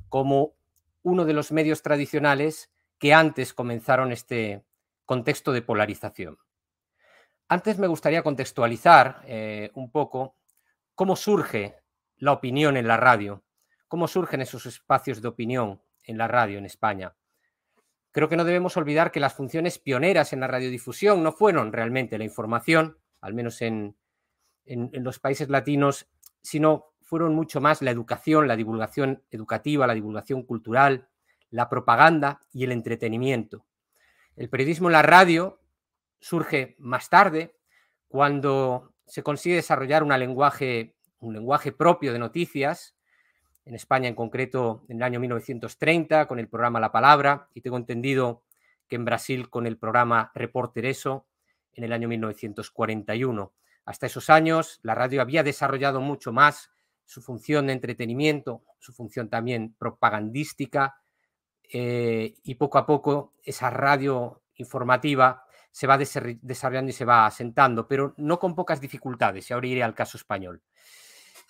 como 0.09 0.55
uno 1.03 1.25
de 1.25 1.33
los 1.33 1.51
medios 1.51 1.81
tradicionales 1.81 2.71
que 2.97 3.13
antes 3.13 3.53
comenzaron 3.53 4.11
este 4.11 4.65
contexto 5.05 5.51
de 5.51 5.61
polarización. 5.61 6.39
Antes 7.49 7.77
me 7.77 7.87
gustaría 7.87 8.23
contextualizar 8.23 9.21
eh, 9.25 9.69
un 9.75 9.91
poco 9.91 10.37
cómo 10.95 11.15
surge 11.15 11.75
la 12.17 12.31
opinión 12.31 12.77
en 12.77 12.87
la 12.87 12.97
radio, 12.97 13.43
cómo 13.87 14.07
surgen 14.07 14.41
esos 14.41 14.65
espacios 14.65 15.21
de 15.21 15.27
opinión 15.27 15.81
en 16.03 16.17
la 16.17 16.27
radio 16.27 16.57
en 16.57 16.65
España. 16.65 17.15
Creo 18.11 18.29
que 18.29 18.37
no 18.37 18.45
debemos 18.45 18.77
olvidar 18.77 19.11
que 19.11 19.19
las 19.19 19.33
funciones 19.33 19.79
pioneras 19.79 20.33
en 20.33 20.39
la 20.39 20.47
radiodifusión 20.47 21.23
no 21.23 21.33
fueron 21.33 21.73
realmente 21.73 22.17
la 22.17 22.23
información, 22.23 22.97
al 23.21 23.33
menos 23.33 23.61
en 23.61 23.97
los 24.65 25.19
países 25.19 25.49
latinos, 25.49 26.07
sino 26.41 26.92
fueron 27.13 27.35
mucho 27.35 27.61
más 27.61 27.83
la 27.83 27.91
educación, 27.91 28.47
la 28.47 28.55
divulgación 28.55 29.21
educativa, 29.29 29.85
la 29.85 29.93
divulgación 29.93 30.41
cultural, 30.41 31.09
la 31.51 31.69
propaganda 31.69 32.41
y 32.51 32.63
el 32.63 32.71
entretenimiento. 32.71 33.67
El 34.35 34.49
periodismo 34.49 34.87
en 34.87 34.93
la 34.93 35.03
radio 35.03 35.59
surge 36.19 36.75
más 36.79 37.11
tarde, 37.11 37.55
cuando 38.07 38.95
se 39.05 39.21
consigue 39.21 39.57
desarrollar 39.57 40.01
un 40.01 40.09
lenguaje 40.09 41.71
propio 41.77 42.13
de 42.13 42.17
noticias, 42.17 42.95
en 43.63 43.75
España 43.75 44.07
en 44.07 44.15
concreto 44.15 44.83
en 44.89 44.97
el 44.97 45.03
año 45.03 45.19
1930 45.19 46.27
con 46.27 46.39
el 46.39 46.47
programa 46.47 46.79
La 46.79 46.91
Palabra 46.91 47.47
y 47.53 47.61
tengo 47.61 47.77
entendido 47.77 48.41
que 48.87 48.95
en 48.95 49.05
Brasil 49.05 49.51
con 49.51 49.67
el 49.67 49.77
programa 49.77 50.31
Reporter 50.33 50.87
Eso 50.87 51.27
en 51.73 51.83
el 51.83 51.93
año 51.93 52.07
1941. 52.07 53.53
Hasta 53.85 54.07
esos 54.07 54.31
años 54.31 54.79
la 54.81 54.95
radio 54.95 55.21
había 55.21 55.43
desarrollado 55.43 56.01
mucho 56.01 56.31
más 56.31 56.71
su 57.05 57.21
función 57.21 57.67
de 57.67 57.73
entretenimiento, 57.73 58.63
su 58.79 58.93
función 58.93 59.29
también 59.29 59.75
propagandística, 59.77 60.95
eh, 61.71 62.35
y 62.43 62.55
poco 62.55 62.77
a 62.77 62.85
poco 62.85 63.33
esa 63.43 63.69
radio 63.69 64.43
informativa 64.55 65.43
se 65.71 65.87
va 65.87 65.97
desarrollando 65.97 66.91
y 66.91 66.93
se 66.93 67.03
va 67.03 67.25
asentando, 67.25 67.87
pero 67.87 68.13
no 68.17 68.37
con 68.37 68.53
pocas 68.53 68.79
dificultades, 68.79 69.49
y 69.49 69.53
ahora 69.53 69.67
iré 69.67 69.83
al 69.83 69.95
caso 69.95 70.17
español. 70.17 70.61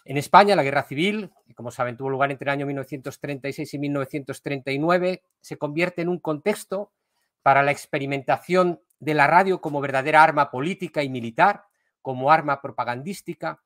En 0.05 0.17
España, 0.17 0.55
la 0.55 0.63
guerra 0.63 0.83
civil, 0.83 1.29
como 1.55 1.71
saben 1.71 1.97
tuvo 1.97 2.09
lugar 2.09 2.31
entre 2.31 2.49
el 2.49 2.53
año 2.53 2.65
1936 2.65 3.73
y 3.73 3.79
1939, 3.79 5.23
se 5.41 5.57
convierte 5.57 6.01
en 6.01 6.09
un 6.09 6.19
contexto 6.19 6.93
para 7.41 7.63
la 7.63 7.71
experimentación 7.71 8.81
de 8.99 9.13
la 9.13 9.27
radio 9.27 9.59
como 9.59 9.81
verdadera 9.81 10.23
arma 10.23 10.51
política 10.51 11.03
y 11.03 11.09
militar, 11.09 11.65
como 12.01 12.31
arma 12.31 12.61
propagandística, 12.61 13.61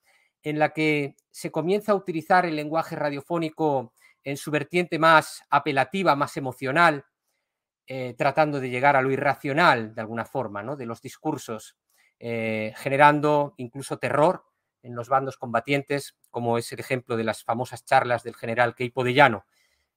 en 0.49 0.59
la 0.59 0.69
que 0.69 1.15
se 1.29 1.51
comienza 1.51 1.91
a 1.91 1.95
utilizar 1.95 2.45
el 2.45 2.55
lenguaje 2.55 2.95
radiofónico 2.95 3.93
en 4.23 4.37
su 4.37 4.49
vertiente 4.49 4.97
más 4.97 5.43
apelativa, 5.49 6.15
más 6.15 6.37
emocional, 6.37 7.05
eh, 7.85 8.15
tratando 8.17 8.59
de 8.59 8.69
llegar 8.69 8.95
a 8.95 9.01
lo 9.01 9.11
irracional 9.11 9.93
de 9.93 10.01
alguna 10.01 10.23
forma, 10.23 10.63
¿no? 10.63 10.77
de 10.77 10.85
los 10.85 11.01
discursos, 11.01 11.75
eh, 12.19 12.73
generando 12.77 13.55
incluso 13.57 13.99
terror 13.99 14.45
en 14.83 14.95
los 14.95 15.09
bandos 15.09 15.35
combatientes, 15.37 16.15
como 16.29 16.57
es 16.57 16.71
el 16.71 16.79
ejemplo 16.79 17.17
de 17.17 17.25
las 17.25 17.43
famosas 17.43 17.83
charlas 17.83 18.23
del 18.23 18.35
general 18.35 18.73
Keipo 18.73 19.03
de 19.03 19.13
Llano 19.13 19.45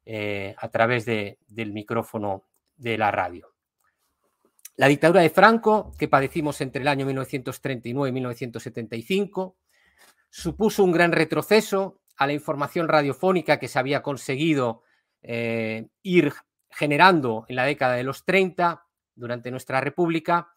eh, 0.04 0.56
a 0.58 0.68
través 0.68 1.04
del 1.06 1.72
micrófono 1.72 2.44
de 2.76 2.98
la 2.98 3.12
radio. 3.12 3.54
La 4.74 4.88
dictadura 4.88 5.20
de 5.20 5.30
Franco, 5.30 5.92
que 5.96 6.08
padecimos 6.08 6.60
entre 6.60 6.82
el 6.82 6.88
año 6.88 7.06
1939 7.06 8.08
y 8.08 8.12
1975, 8.12 9.56
supuso 10.30 10.84
un 10.84 10.92
gran 10.92 11.12
retroceso 11.12 12.00
a 12.16 12.26
la 12.26 12.32
información 12.32 12.88
radiofónica 12.88 13.58
que 13.58 13.68
se 13.68 13.78
había 13.78 14.02
conseguido 14.02 14.82
eh, 15.22 15.88
ir 16.02 16.32
generando 16.70 17.44
en 17.48 17.56
la 17.56 17.64
década 17.64 17.94
de 17.94 18.04
los 18.04 18.24
30 18.24 18.86
durante 19.14 19.50
nuestra 19.50 19.80
república, 19.80 20.52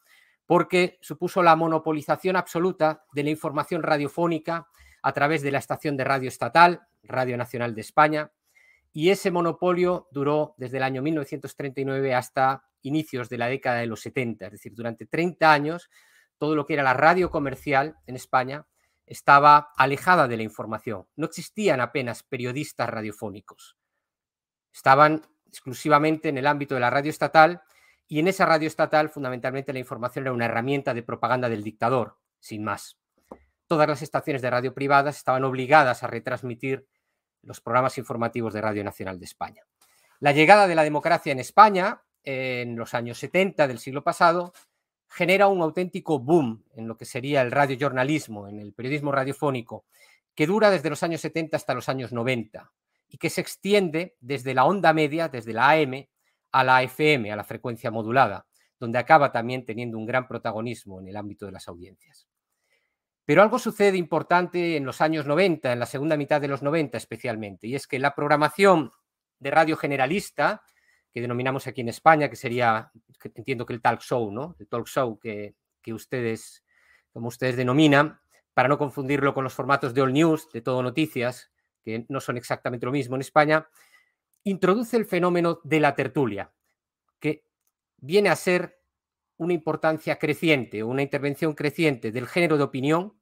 porque 0.46 1.00
supuso 1.02 1.42
la 1.42 1.56
monopolización 1.56 2.36
absoluta 2.36 3.04
de 3.14 3.24
la 3.24 3.30
información 3.32 3.82
radiofónica 3.82 4.68
a 5.02 5.14
través 5.14 5.42
de 5.42 5.52
la 5.52 5.60
estación 5.60 5.98
de 5.98 6.04
radio 6.04 6.28
estatal, 6.28 6.88
Radio 7.02 7.36
Nacional 7.36 7.76
de 7.76 7.82
España, 7.82 8.32
y 8.94 9.10
ese 9.10 9.32
monopolio 9.32 10.08
duró 10.12 10.54
desde 10.58 10.78
el 10.78 10.84
año 10.84 11.02
1939 11.02 12.14
hasta 12.14 12.64
inicios 12.84 13.28
de 13.28 13.38
la 13.38 13.48
década 13.48 13.80
de 13.80 13.88
los 13.88 14.02
70, 14.02 14.46
es 14.46 14.52
decir, 14.52 14.74
durante 14.76 15.06
30 15.08 15.52
años 15.52 15.90
todo 16.38 16.56
lo 16.56 16.66
que 16.66 16.74
era 16.74 16.84
la 16.84 16.94
radio 16.94 17.32
comercial 17.32 17.96
en 18.06 18.16
España 18.16 18.66
estaba 19.06 19.72
alejada 19.76 20.28
de 20.28 20.38
la 20.38 20.44
información. 20.44 21.08
No 21.16 21.26
existían 21.26 21.82
apenas 21.82 22.24
periodistas 22.24 22.90
radiofónicos. 22.90 23.78
Estaban 24.74 25.22
exclusivamente 25.48 26.30
en 26.30 26.38
el 26.38 26.48
ámbito 26.48 26.76
de 26.76 26.82
la 26.82 26.90
radio 26.90 27.10
estatal 27.10 27.62
y 28.08 28.20
en 28.20 28.28
esa 28.28 28.46
radio 28.46 28.68
estatal 28.68 29.10
fundamentalmente 29.10 29.74
la 29.74 29.80
información 29.80 30.26
era 30.26 30.34
una 30.34 30.46
herramienta 30.46 30.94
de 30.94 31.04
propaganda 31.04 31.50
del 31.50 31.64
dictador, 31.64 32.18
sin 32.40 32.64
más. 32.64 32.98
Todas 33.68 33.88
las 33.88 34.02
estaciones 34.02 34.42
de 34.42 34.50
radio 34.50 34.74
privadas 34.74 35.18
estaban 35.18 35.44
obligadas 35.44 36.04
a 36.04 36.08
retransmitir 36.08 36.88
los 37.42 37.62
programas 37.62 37.98
informativos 37.98 38.54
de 38.54 38.62
Radio 38.62 38.84
Nacional 38.84 39.20
de 39.20 39.26
España. 39.26 39.64
La 40.20 40.32
llegada 40.32 40.68
de 40.68 40.76
la 40.76 40.84
democracia 40.84 41.32
en 41.32 41.40
España 41.40 42.02
en 42.24 42.78
los 42.78 42.94
años 42.94 43.18
70 43.18 43.68
del 43.68 43.80
siglo 43.80 44.04
pasado 44.04 44.54
genera 45.14 45.48
un 45.48 45.62
auténtico 45.62 46.18
boom 46.18 46.64
en 46.76 46.88
lo 46.88 46.98
que 46.98 47.06
sería 47.06 47.44
el 47.44 47.52
radiojornalismo, 47.52 48.48
en 48.48 48.60
el 48.60 48.74
periodismo 48.74 49.12
radiofónico, 49.12 49.86
que 50.34 50.48
dura 50.48 50.72
desde 50.72 50.90
los 50.90 51.04
años 51.04 51.22
70 51.22 51.56
hasta 51.56 51.76
los 51.76 51.88
años 51.88 52.12
90 52.12 52.72
y 53.10 53.18
que 53.20 53.30
se 53.30 53.42
extiende 53.42 54.16
desde 54.20 54.56
la 54.56 54.66
onda 54.66 54.92
media, 54.92 55.30
desde 55.30 55.54
la 55.54 55.70
AM, 55.70 56.08
a 56.52 56.64
la 56.64 56.82
FM, 56.82 57.32
a 57.32 57.36
la 57.36 57.44
frecuencia 57.44 57.92
modulada, 57.92 58.48
donde 58.80 58.98
acaba 58.98 59.32
también 59.32 59.66
teniendo 59.66 60.00
un 60.00 60.08
gran 60.08 60.28
protagonismo 60.28 61.00
en 61.00 61.08
el 61.08 61.16
ámbito 61.16 61.46
de 61.46 61.52
las 61.52 61.68
audiencias. 61.68 62.28
Pero 63.24 63.44
algo 63.44 63.60
sucede 63.60 63.98
importante 63.98 64.78
en 64.78 64.84
los 64.84 65.00
años 65.00 65.28
90, 65.28 65.74
en 65.74 65.80
la 65.80 65.86
segunda 65.86 66.18
mitad 66.18 66.42
de 66.42 66.48
los 66.48 66.64
90 66.64 66.98
especialmente, 66.98 67.68
y 67.68 67.76
es 67.76 67.86
que 67.86 68.00
la 68.00 68.16
programación 68.16 68.92
de 69.38 69.52
radio 69.52 69.78
generalista, 69.78 70.64
que 71.14 71.22
denominamos 71.22 71.68
aquí 71.68 71.82
en 71.82 71.90
España, 71.90 72.30
que 72.30 72.36
sería, 72.36 72.92
entiendo 73.36 73.66
que 73.66 73.74
el 73.74 73.82
talk 73.82 74.02
show, 74.02 74.32
¿no? 74.32 74.56
El 74.60 74.68
talk 74.68 74.88
show 74.88 75.20
que, 75.20 75.56
que 75.82 75.94
ustedes, 75.94 76.64
como 77.12 77.28
ustedes 77.28 77.56
denominan, 77.56 78.20
para 78.54 78.68
no 78.68 78.78
confundirlo 78.78 79.34
con 79.34 79.44
los 79.44 79.54
formatos 79.54 79.94
de 79.94 80.02
All 80.02 80.14
News, 80.14 80.50
de 80.52 80.62
Todo 80.62 80.82
Noticias, 80.82 81.52
que 81.84 82.06
no 82.10 82.20
son 82.20 82.38
exactamente 82.38 82.86
lo 82.86 82.92
mismo 82.92 83.16
en 83.16 83.22
España, 83.22 83.68
introduce 84.44 84.98
el 84.98 85.06
fenómeno 85.06 85.60
de 85.64 85.80
la 85.80 85.96
tertulia, 85.96 86.52
que 87.20 87.46
viene 87.98 88.30
a 88.30 88.36
ser 88.36 88.80
una 89.38 89.54
importancia 89.54 90.18
creciente, 90.18 90.84
una 90.84 91.02
intervención 91.02 91.54
creciente 91.54 92.12
del 92.12 92.28
género 92.28 92.58
de 92.58 92.64
opinión 92.64 93.20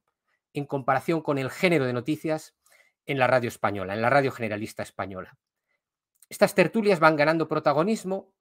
en 0.52 0.66
comparación 0.66 1.22
con 1.22 1.38
el 1.38 1.50
género 1.50 1.86
de 1.86 1.92
noticias 1.92 2.56
en 3.06 3.18
la 3.18 3.26
radio 3.26 3.48
española, 3.48 3.94
en 3.94 4.02
la 4.02 4.10
radio 4.10 4.32
generalista 4.32 4.82
española. 4.82 5.38
Estas 6.32 6.54
tertulias 6.54 6.98
van 6.98 7.16
ganando 7.16 7.46
protagonismo 7.46 8.32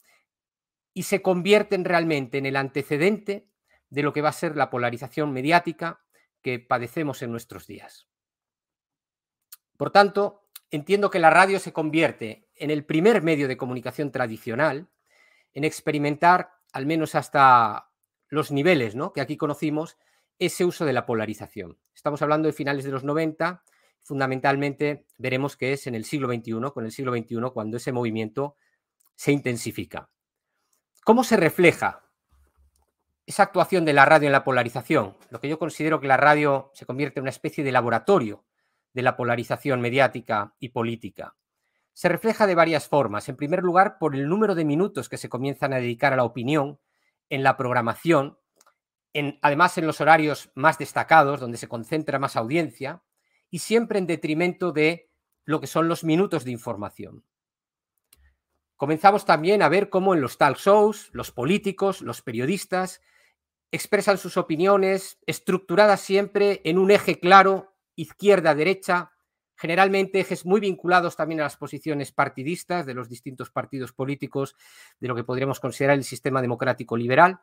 y 0.94 1.04
se 1.04 1.22
convierten 1.22 1.84
realmente 1.84 2.38
en 2.38 2.46
el 2.46 2.56
antecedente 2.56 3.50
de 3.90 4.02
lo 4.02 4.14
que 4.14 4.22
va 4.22 4.30
a 4.30 4.32
ser 4.32 4.56
la 4.56 4.70
polarización 4.70 5.34
mediática 5.34 6.00
que 6.42 6.58
padecemos 6.60 7.22
en 7.22 7.32
nuestros 7.32 7.68
días. 7.68 8.08
Por 9.76 9.92
tanto, 9.92 10.48
entiendo 10.70 11.10
que 11.10 11.20
la 11.20 11.32
radio 11.32 11.60
se 11.60 11.74
convierte 11.74 12.48
en 12.56 12.72
el 12.72 12.86
primer 12.86 13.24
medio 13.24 13.50
de 13.50 13.58
comunicación 13.58 14.10
tradicional 14.10 14.88
en 15.54 15.66
experimentar, 15.66 16.54
al 16.72 16.86
menos 16.86 17.14
hasta 17.14 17.92
los 18.30 18.52
niveles 18.52 18.96
¿no? 18.96 19.12
que 19.12 19.20
aquí 19.20 19.36
conocimos, 19.36 19.98
ese 20.40 20.64
uso 20.64 20.86
de 20.86 20.94
la 20.94 21.06
polarización. 21.06 21.78
Estamos 21.94 22.22
hablando 22.22 22.48
de 22.48 22.54
finales 22.54 22.86
de 22.86 22.92
los 22.92 23.04
90, 23.04 23.66
fundamentalmente 24.04 25.06
veremos 25.18 25.56
que 25.58 25.74
es 25.74 25.88
en 25.88 25.96
el 25.96 26.06
siglo 26.06 26.28
XXI, 26.28 26.72
con 26.74 26.86
el 26.86 26.92
siglo 26.92 27.14
XXI, 27.16 27.52
cuando 27.54 27.78
ese 27.78 27.92
movimiento 27.92 28.56
se 29.16 29.32
intensifica. 29.32 30.10
¿Cómo 31.04 31.24
se 31.24 31.38
refleja 31.38 32.04
esa 33.26 33.44
actuación 33.44 33.86
de 33.86 33.94
la 33.94 34.06
radio 34.06 34.28
en 34.28 34.34
la 34.34 34.44
polarización? 34.44 35.16
Lo 35.30 35.40
que 35.40 35.50
yo 35.50 35.60
considero 35.60 36.00
que 36.00 36.08
la 36.08 36.18
radio 36.18 36.72
se 36.74 36.86
convierte 36.86 37.20
en 37.20 37.24
una 37.24 37.30
especie 37.32 37.64
de 37.64 37.72
laboratorio 37.72 38.46
de 38.94 39.02
la 39.02 39.16
polarización 39.16 39.82
mediática 39.82 40.56
y 40.60 40.70
política. 40.70 41.36
Se 41.94 42.10
refleja 42.10 42.48
de 42.48 42.56
varias 42.56 42.88
formas. 42.88 43.30
En 43.30 43.36
primer 43.36 43.64
lugar, 43.64 43.98
por 44.00 44.16
el 44.16 44.28
número 44.28 44.56
de 44.56 44.66
minutos 44.66 45.10
que 45.10 45.18
se 45.18 45.30
comienzan 45.30 45.74
a 45.74 45.78
dedicar 45.78 46.14
a 46.14 46.18
la 46.18 46.24
opinión 46.24 46.80
en 47.30 47.44
la 47.44 47.58
programación, 47.58 48.38
en, 49.14 49.40
además 49.42 49.78
en 49.78 49.88
los 49.88 50.02
horarios 50.02 50.52
más 50.56 50.78
destacados, 50.78 51.40
donde 51.40 51.58
se 51.58 51.68
concentra 51.68 52.20
más 52.20 52.36
audiencia, 52.36 53.04
y 53.52 53.60
siempre 53.60 54.00
en 54.00 54.08
detrimento 54.08 54.72
de 54.72 55.12
lo 55.46 55.60
que 55.60 55.68
son 55.68 55.88
los 55.88 56.04
minutos 56.04 56.46
de 56.46 56.52
información. 56.52 57.24
Comenzamos 58.78 59.26
también 59.26 59.62
a 59.62 59.70
ver 59.70 59.90
cómo 59.90 60.16
en 60.16 60.22
los 60.22 60.40
talk 60.40 60.58
shows 60.58 61.10
los 61.12 61.32
políticos, 61.32 62.02
los 62.02 62.24
periodistas, 62.24 63.02
expresan 63.72 64.18
sus 64.18 64.38
opiniones 64.38 65.20
estructuradas 65.28 66.02
siempre 66.02 66.62
en 66.64 66.80
un 66.80 66.90
eje 66.90 67.20
claro 67.20 67.76
izquierda-derecha, 67.96 69.12
generalmente 69.56 70.20
ejes 70.20 70.46
muy 70.46 70.60
vinculados 70.60 71.16
también 71.16 71.42
a 71.42 71.44
las 71.44 71.58
posiciones 71.58 72.12
partidistas 72.12 72.86
de 72.86 72.96
los 72.96 73.10
distintos 73.10 73.52
partidos 73.52 73.94
políticos 73.94 74.56
de 75.00 75.08
lo 75.08 75.16
que 75.16 75.24
podríamos 75.24 75.60
considerar 75.60 75.98
el 75.98 76.04
sistema 76.04 76.42
democrático 76.42 76.98
liberal. 76.98 77.42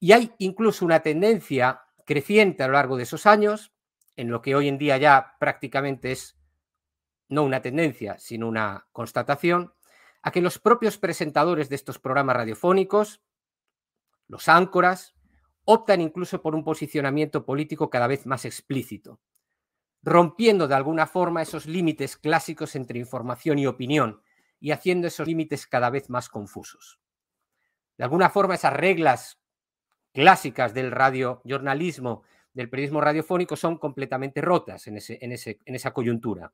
Y 0.00 0.12
hay 0.12 0.32
incluso 0.38 0.84
una 0.84 1.00
tendencia 1.00 1.82
creciente 2.04 2.64
a 2.64 2.66
lo 2.66 2.72
largo 2.72 2.96
de 2.96 3.04
esos 3.04 3.26
años, 3.26 3.72
en 4.18 4.30
lo 4.30 4.42
que 4.42 4.56
hoy 4.56 4.66
en 4.66 4.78
día 4.78 4.98
ya 4.98 5.36
prácticamente 5.38 6.10
es 6.10 6.36
no 7.28 7.44
una 7.44 7.62
tendencia, 7.62 8.18
sino 8.18 8.48
una 8.48 8.88
constatación, 8.90 9.72
a 10.22 10.32
que 10.32 10.40
los 10.40 10.58
propios 10.58 10.98
presentadores 10.98 11.68
de 11.68 11.76
estos 11.76 12.00
programas 12.00 12.34
radiofónicos, 12.34 13.22
los 14.26 14.48
áncoras, 14.48 15.14
optan 15.64 16.00
incluso 16.00 16.42
por 16.42 16.56
un 16.56 16.64
posicionamiento 16.64 17.44
político 17.44 17.90
cada 17.90 18.08
vez 18.08 18.26
más 18.26 18.44
explícito, 18.44 19.20
rompiendo 20.02 20.66
de 20.66 20.74
alguna 20.74 21.06
forma 21.06 21.40
esos 21.40 21.66
límites 21.66 22.16
clásicos 22.16 22.74
entre 22.74 22.98
información 22.98 23.60
y 23.60 23.68
opinión 23.68 24.20
y 24.58 24.72
haciendo 24.72 25.06
esos 25.06 25.28
límites 25.28 25.68
cada 25.68 25.90
vez 25.90 26.10
más 26.10 26.28
confusos. 26.28 26.98
De 27.96 28.02
alguna 28.02 28.30
forma 28.30 28.56
esas 28.56 28.72
reglas 28.72 29.40
clásicas 30.12 30.74
del 30.74 30.90
radiojornalismo, 30.90 32.24
del 32.58 32.68
periodismo 32.68 33.00
radiofónico 33.00 33.54
son 33.54 33.78
completamente 33.78 34.40
rotas 34.40 34.88
en, 34.88 34.96
ese, 34.96 35.16
en, 35.20 35.30
ese, 35.30 35.60
en 35.64 35.76
esa 35.76 35.92
coyuntura. 35.92 36.52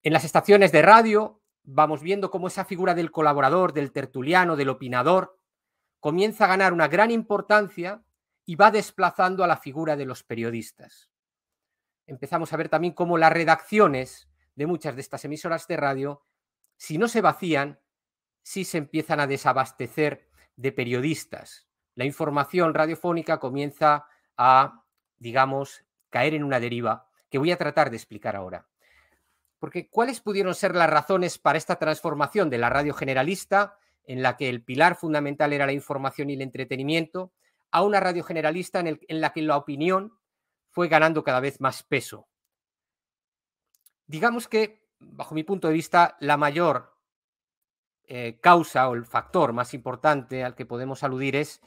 En 0.00 0.12
las 0.12 0.22
estaciones 0.22 0.70
de 0.70 0.80
radio 0.80 1.42
vamos 1.64 2.02
viendo 2.02 2.30
cómo 2.30 2.46
esa 2.46 2.64
figura 2.64 2.94
del 2.94 3.10
colaborador, 3.10 3.72
del 3.72 3.90
tertuliano, 3.90 4.54
del 4.54 4.68
opinador, 4.68 5.40
comienza 5.98 6.44
a 6.44 6.48
ganar 6.48 6.72
una 6.72 6.86
gran 6.86 7.10
importancia 7.10 8.04
y 8.46 8.54
va 8.54 8.70
desplazando 8.70 9.42
a 9.42 9.48
la 9.48 9.56
figura 9.56 9.96
de 9.96 10.04
los 10.04 10.22
periodistas. 10.22 11.10
Empezamos 12.06 12.52
a 12.52 12.56
ver 12.56 12.68
también 12.68 12.94
cómo 12.94 13.18
las 13.18 13.32
redacciones 13.32 14.28
de 14.54 14.66
muchas 14.68 14.94
de 14.94 15.00
estas 15.00 15.24
emisoras 15.24 15.66
de 15.66 15.78
radio, 15.78 16.22
si 16.76 16.96
no 16.96 17.08
se 17.08 17.22
vacían, 17.22 17.80
sí 18.42 18.64
se 18.64 18.78
empiezan 18.78 19.18
a 19.18 19.26
desabastecer 19.26 20.28
de 20.54 20.70
periodistas. 20.70 21.66
La 21.96 22.04
información 22.04 22.72
radiofónica 22.72 23.40
comienza 23.40 24.06
a, 24.36 24.81
digamos, 25.22 25.84
caer 26.10 26.34
en 26.34 26.44
una 26.44 26.60
deriva 26.60 27.08
que 27.30 27.38
voy 27.38 27.52
a 27.52 27.56
tratar 27.56 27.90
de 27.90 27.96
explicar 27.96 28.36
ahora. 28.36 28.66
Porque 29.58 29.88
¿cuáles 29.88 30.20
pudieron 30.20 30.54
ser 30.54 30.74
las 30.74 30.90
razones 30.90 31.38
para 31.38 31.56
esta 31.56 31.76
transformación 31.76 32.50
de 32.50 32.58
la 32.58 32.68
radio 32.68 32.92
generalista 32.92 33.78
en 34.04 34.20
la 34.20 34.36
que 34.36 34.48
el 34.48 34.64
pilar 34.64 34.96
fundamental 34.96 35.52
era 35.52 35.64
la 35.64 35.72
información 35.72 36.28
y 36.28 36.34
el 36.34 36.42
entretenimiento, 36.42 37.32
a 37.70 37.82
una 37.82 38.00
radio 38.00 38.24
generalista 38.24 38.80
en, 38.80 38.98
la 39.08 39.32
que 39.32 39.42
la 39.42 39.56
opinión 39.56 40.18
fue 40.70 40.88
ganando 40.88 41.22
cada 41.22 41.40
vez 41.40 41.60
más 41.60 41.84
peso. 41.84 42.28
Digamos 44.06 44.48
que, 44.48 44.84
bajo 44.98 45.34
mi 45.36 45.44
punto 45.44 45.68
de 45.68 45.74
vista, 45.74 46.16
la 46.18 46.36
mayor 46.36 46.96
eh, 48.04 48.38
causa 48.42 48.88
o 48.88 48.94
el 48.94 49.06
factor 49.06 49.52
más 49.52 49.72
importante 49.72 50.42
al 50.42 50.56
que 50.56 50.66
podemos 50.66 51.04
aludir 51.04 51.36
es 51.36 51.60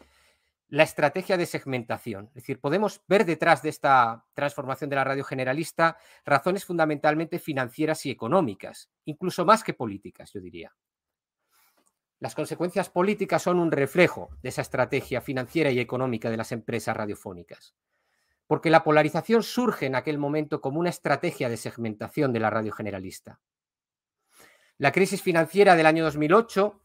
la 0.67 0.83
estrategia 0.83 1.37
de 1.37 1.45
segmentación. 1.45 2.27
Es 2.29 2.43
decir, 2.43 2.59
podemos 2.59 3.01
ver 3.07 3.25
detrás 3.25 3.61
de 3.61 3.69
esta 3.69 4.25
transformación 4.33 4.89
de 4.89 4.95
la 4.95 5.03
radio 5.03 5.23
generalista 5.23 5.97
razones 6.25 6.65
fundamentalmente 6.65 7.39
financieras 7.39 8.05
y 8.05 8.11
económicas, 8.11 8.89
incluso 9.05 9.45
más 9.45 9.63
que 9.63 9.73
políticas, 9.73 10.31
yo 10.33 10.41
diría. 10.41 10.73
Las 12.19 12.33
consecuencias 12.33 12.89
políticas 12.89 13.43
son 13.43 13.59
un 13.59 13.71
reflejo 13.71 14.29
de 14.41 14.49
esa 14.49 14.61
estrategia 14.61 15.21
financiera 15.21 15.69
y 15.69 15.79
económica 15.79 16.29
de 16.29 16.37
las 16.37 16.51
empresas 16.51 16.95
radiofónicas, 16.95 17.75
porque 18.47 18.69
la 18.69 18.83
polarización 18.83 19.43
surge 19.43 19.85
en 19.85 19.95
aquel 19.95 20.17
momento 20.17 20.61
como 20.61 20.79
una 20.79 20.89
estrategia 20.89 21.49
de 21.49 21.57
segmentación 21.57 22.33
de 22.33 22.39
la 22.39 22.49
radio 22.49 22.71
generalista. 22.71 23.41
La 24.77 24.91
crisis 24.91 25.21
financiera 25.21 25.75
del 25.75 25.85
año 25.85 26.03
2008, 26.03 26.81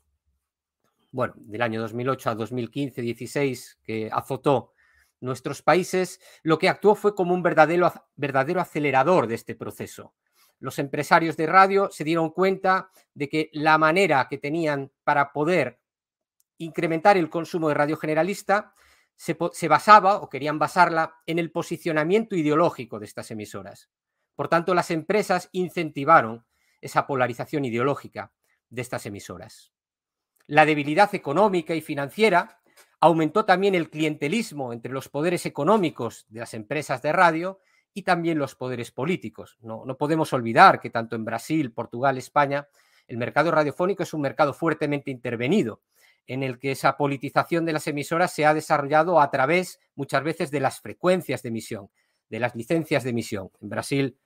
bueno, 1.13 1.35
del 1.37 1.63
año 1.63 1.81
2008 1.81 2.31
a 2.31 2.37
2015-16, 2.37 3.79
que 3.83 4.11
azotó 4.13 4.73
nuestros 5.21 5.63
países, 5.63 6.21
lo 6.43 6.59
que 6.59 6.69
actuó 6.69 6.95
fue 6.95 7.15
como 7.15 7.35
un 7.35 7.43
verdadero, 7.43 7.93
verdadero 8.17 8.61
acelerador 8.61 9.27
de 9.27 9.35
este 9.35 9.55
proceso 9.55 10.15
los 10.61 10.79
empresarios 10.79 11.37
de 11.37 11.47
radio 11.47 11.91
se 11.91 12.05
dieron 12.05 12.31
cuenta 12.31 12.91
de 13.15 13.29
que 13.29 13.51
la 13.53 13.79
manera 13.79 14.29
que 14.29 14.39
tenían 14.39 14.93
para 15.03 15.33
poder 15.33 15.81
incrementar 16.59 17.17
el 17.17 17.31
consumo 17.31 17.69
de 17.69 17.75
radio 17.75 17.97
generalista 17.97 18.75
se, 19.17 19.69
basaba 19.69 20.17
o 20.17 20.29
querían 20.29 20.59
basarla 20.59 21.17
en 21.27 21.39
el 21.39 21.51
posicionamiento 21.51 22.37
ideológico 22.37 22.99
de 22.99 23.07
estas 23.07 23.31
emisoras. 23.31 23.91
Por 24.35 24.49
tanto, 24.49 24.75
las 24.75 24.91
empresas 24.91 25.49
incentivaron 25.53 26.47
esa 26.81 27.07
polarización 27.07 27.65
ideológica 27.65 28.33
de 28.69 28.83
estas 28.83 29.05
emisoras. 29.07 29.73
La 30.51 30.67
debilidad 30.67 31.15
económica 31.15 31.77
y 31.77 31.81
financiera, 31.81 32.59
aumentó 32.99 33.45
también 33.45 33.77
el 33.77 33.89
clientelismo 33.89 34.73
entre 34.73 34.93
los 34.93 35.09
poderes 35.09 35.47
económicos 35.47 36.27
de 36.29 36.41
las 36.41 36.55
empresas 36.55 37.01
de 37.03 37.13
radio 37.13 37.61
y 37.95 38.03
también 38.03 38.37
los 38.37 38.57
poderes 38.57 38.91
políticos. 38.91 39.59
No, 39.63 39.85
no 39.87 39.97
podemos 39.97 40.33
olvidar 40.33 40.81
que 40.81 40.91
tanto 40.91 41.15
en 41.15 41.25
Brasil, 41.25 41.71
Portugal, 41.73 42.19
España, 42.19 42.67
el 43.07 43.17
mercado 43.17 43.53
radiofónico 43.53 44.03
es 44.03 44.13
un 44.13 44.23
mercado 44.23 44.53
fuertemente 44.53 45.13
intervenido, 45.13 45.83
en 46.27 46.43
el 46.43 46.59
que 46.59 46.73
esa 46.73 46.97
politización 46.97 47.65
de 47.65 47.73
las 47.73 47.87
emisoras 47.87 48.33
se 48.33 48.45
ha 48.45 48.53
desarrollado 48.53 49.21
a 49.21 49.31
través 49.31 49.79
muchas 49.95 50.25
veces 50.25 50.51
de 50.51 50.59
las 50.59 50.81
frecuencias 50.81 51.45
de 51.45 51.51
emisión, 51.51 51.91
de 52.29 52.41
las 52.41 52.57
licencias 52.57 53.05
de 53.05 53.11
emisión. 53.11 53.53
En 53.61 53.69
Brasil 53.69 54.19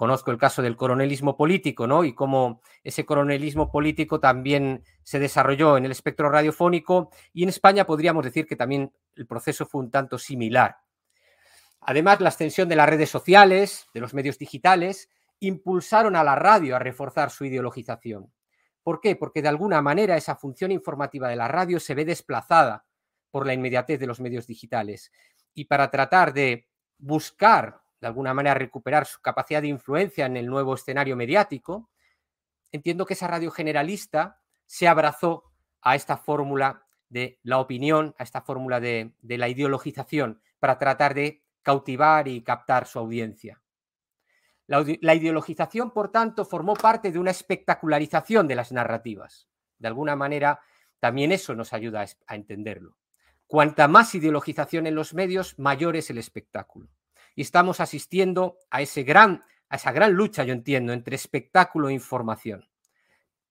conozco 0.00 0.30
el 0.30 0.38
caso 0.38 0.62
del 0.62 0.76
coronelismo 0.76 1.36
político, 1.36 1.86
¿no? 1.86 2.04
Y 2.04 2.14
cómo 2.14 2.62
ese 2.82 3.04
coronelismo 3.04 3.70
político 3.70 4.18
también 4.18 4.82
se 5.02 5.18
desarrolló 5.18 5.76
en 5.76 5.84
el 5.84 5.90
espectro 5.90 6.30
radiofónico 6.30 7.10
y 7.34 7.42
en 7.42 7.50
España 7.50 7.84
podríamos 7.84 8.24
decir 8.24 8.46
que 8.46 8.56
también 8.56 8.90
el 9.14 9.26
proceso 9.26 9.66
fue 9.66 9.82
un 9.82 9.90
tanto 9.90 10.16
similar. 10.16 10.78
Además, 11.82 12.18
la 12.22 12.30
extensión 12.30 12.66
de 12.66 12.76
las 12.76 12.88
redes 12.88 13.10
sociales, 13.10 13.88
de 13.92 14.00
los 14.00 14.14
medios 14.14 14.38
digitales, 14.38 15.10
impulsaron 15.38 16.16
a 16.16 16.24
la 16.24 16.34
radio 16.34 16.76
a 16.76 16.78
reforzar 16.78 17.30
su 17.30 17.44
ideologización. 17.44 18.32
¿Por 18.82 19.02
qué? 19.02 19.16
Porque 19.16 19.42
de 19.42 19.48
alguna 19.48 19.82
manera 19.82 20.16
esa 20.16 20.34
función 20.34 20.72
informativa 20.72 21.28
de 21.28 21.36
la 21.36 21.46
radio 21.46 21.78
se 21.78 21.94
ve 21.94 22.06
desplazada 22.06 22.86
por 23.30 23.46
la 23.46 23.52
inmediatez 23.52 24.00
de 24.00 24.06
los 24.06 24.18
medios 24.18 24.46
digitales. 24.46 25.12
Y 25.52 25.66
para 25.66 25.90
tratar 25.90 26.32
de 26.32 26.70
buscar, 26.96 27.82
de 28.00 28.06
alguna 28.06 28.32
manera, 28.34 28.54
recuperar 28.54 29.06
su 29.06 29.20
capacidad 29.20 29.60
de 29.60 29.68
influencia 29.68 30.26
en 30.26 30.36
el 30.36 30.46
nuevo 30.46 30.74
escenario 30.74 31.16
mediático, 31.16 31.90
entiendo 32.72 33.04
que 33.04 33.14
esa 33.14 33.26
radio 33.26 33.50
generalista 33.50 34.40
se 34.66 34.88
abrazó 34.88 35.52
a 35.82 35.96
esta 35.96 36.16
fórmula 36.16 36.86
de 37.08 37.40
la 37.42 37.58
opinión, 37.58 38.14
a 38.18 38.22
esta 38.22 38.40
fórmula 38.40 38.80
de, 38.80 39.12
la 39.22 39.48
ideologización, 39.48 40.40
para 40.58 40.78
tratar 40.78 41.14
de 41.14 41.42
cautivar 41.62 42.28
y 42.28 42.42
captar 42.42 42.86
su 42.86 42.98
audiencia. 42.98 43.60
La, 44.66 45.14
ideologización, 45.14 45.90
por 45.90 46.12
tanto, 46.12 46.44
formó 46.44 46.74
parte 46.74 47.10
de 47.10 47.18
una 47.18 47.32
espectacularización 47.32 48.46
de 48.46 48.54
las 48.54 48.70
narrativas. 48.70 49.48
De 49.78 49.88
alguna 49.88 50.14
manera, 50.14 50.60
también 51.00 51.32
eso 51.32 51.56
nos 51.56 51.72
ayuda 51.72 52.06
a, 52.26 52.34
entenderlo. 52.36 52.96
Cuanta 53.48 53.88
más 53.88 54.14
ideologización 54.14 54.86
en 54.86 54.94
los 54.94 55.12
medios, 55.12 55.58
mayor 55.58 55.96
es 55.96 56.08
el 56.10 56.18
espectáculo. 56.18 56.88
Y 57.34 57.42
estamos 57.42 57.80
asistiendo 57.80 58.58
a, 58.70 58.82
ese 58.82 59.02
gran, 59.02 59.42
a 59.68 59.76
esa 59.76 59.92
gran 59.92 60.12
lucha, 60.12 60.44
yo 60.44 60.52
entiendo, 60.52 60.92
entre 60.92 61.16
espectáculo 61.16 61.88
e 61.88 61.94
información, 61.94 62.68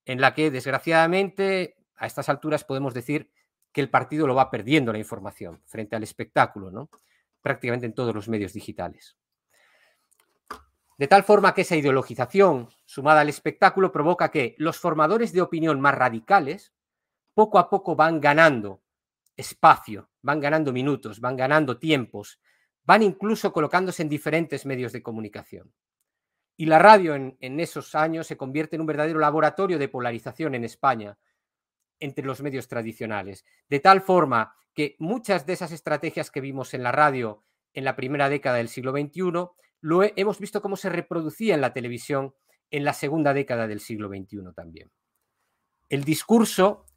en 0.05 0.21
la 0.21 0.33
que, 0.33 0.51
desgraciadamente, 0.51 1.77
a 1.95 2.05
estas 2.05 2.29
alturas 2.29 2.63
podemos 2.63 2.93
decir 2.93 3.31
que 3.71 3.81
el 3.81 3.89
partido 3.89 4.27
lo 4.27 4.35
va 4.35 4.49
perdiendo 4.49 4.91
la 4.91 4.99
información 4.99 5.61
frente 5.65 5.95
al 5.95 6.03
espectáculo, 6.03 6.71
¿no? 6.71 6.89
prácticamente 7.41 7.85
en 7.85 7.93
todos 7.93 8.13
los 8.13 8.27
medios 8.27 8.53
digitales. 8.53 9.15
De 10.97 11.07
tal 11.07 11.23
forma 11.23 11.53
que 11.53 11.61
esa 11.61 11.77
ideologización, 11.77 12.69
sumada 12.85 13.21
al 13.21 13.29
espectáculo, 13.29 13.91
provoca 13.91 14.31
que 14.31 14.55
los 14.57 14.77
formadores 14.77 15.31
de 15.31 15.41
opinión 15.41 15.79
más 15.79 15.95
radicales 15.95 16.73
poco 17.33 17.57
a 17.57 17.69
poco 17.69 17.95
van 17.95 18.19
ganando 18.19 18.81
espacio, 19.37 20.09
van 20.21 20.41
ganando 20.41 20.73
minutos, 20.73 21.21
van 21.21 21.37
ganando 21.37 21.79
tiempos, 21.79 22.41
van 22.89 23.03
incluso 23.03 23.53
colocándose 23.53 24.01
en 24.01 24.09
diferentes 24.09 24.65
medios 24.65 24.91
de 24.91 25.03
comunicación. 25.03 25.71
Y 26.57 26.65
la 26.65 26.79
radio 26.79 27.13
en, 27.13 27.59
esos 27.59 27.93
años 27.93 28.25
se 28.25 28.35
convierte 28.35 28.77
en 28.77 28.81
un 28.81 28.87
verdadero 28.87 29.19
laboratorio 29.19 29.77
de 29.77 29.89
polarización 29.89 30.55
en 30.55 30.63
España 30.63 31.15
entre 31.99 32.25
los 32.25 32.41
medios 32.41 32.67
tradicionales. 32.67 33.45
De 33.69 33.79
tal 33.79 34.01
forma 34.01 34.55
que 34.73 34.95
muchas 34.97 35.45
de 35.45 35.53
esas 35.53 35.71
estrategias 35.71 36.31
que 36.31 36.41
vimos 36.41 36.73
en 36.73 36.81
la 36.81 36.91
radio 36.91 37.43
en 37.73 37.83
la 37.83 37.95
primera 37.95 38.27
década 38.27 38.57
del 38.57 38.69
siglo 38.69 38.91
XXI 38.91 39.49
lo 39.81 40.01
hemos 40.01 40.39
visto 40.39 40.59
cómo 40.59 40.75
se 40.75 40.89
reproducía 40.89 41.53
en 41.53 41.61
la 41.61 41.73
televisión 41.73 42.33
en 42.71 42.85
la 42.85 42.93
segunda 42.93 43.35
década 43.35 43.67
del 43.67 43.81
siglo 43.81 44.07
XXI 44.09 44.51
también. 44.55 44.89
El 45.89 46.03
discurso 46.05 46.87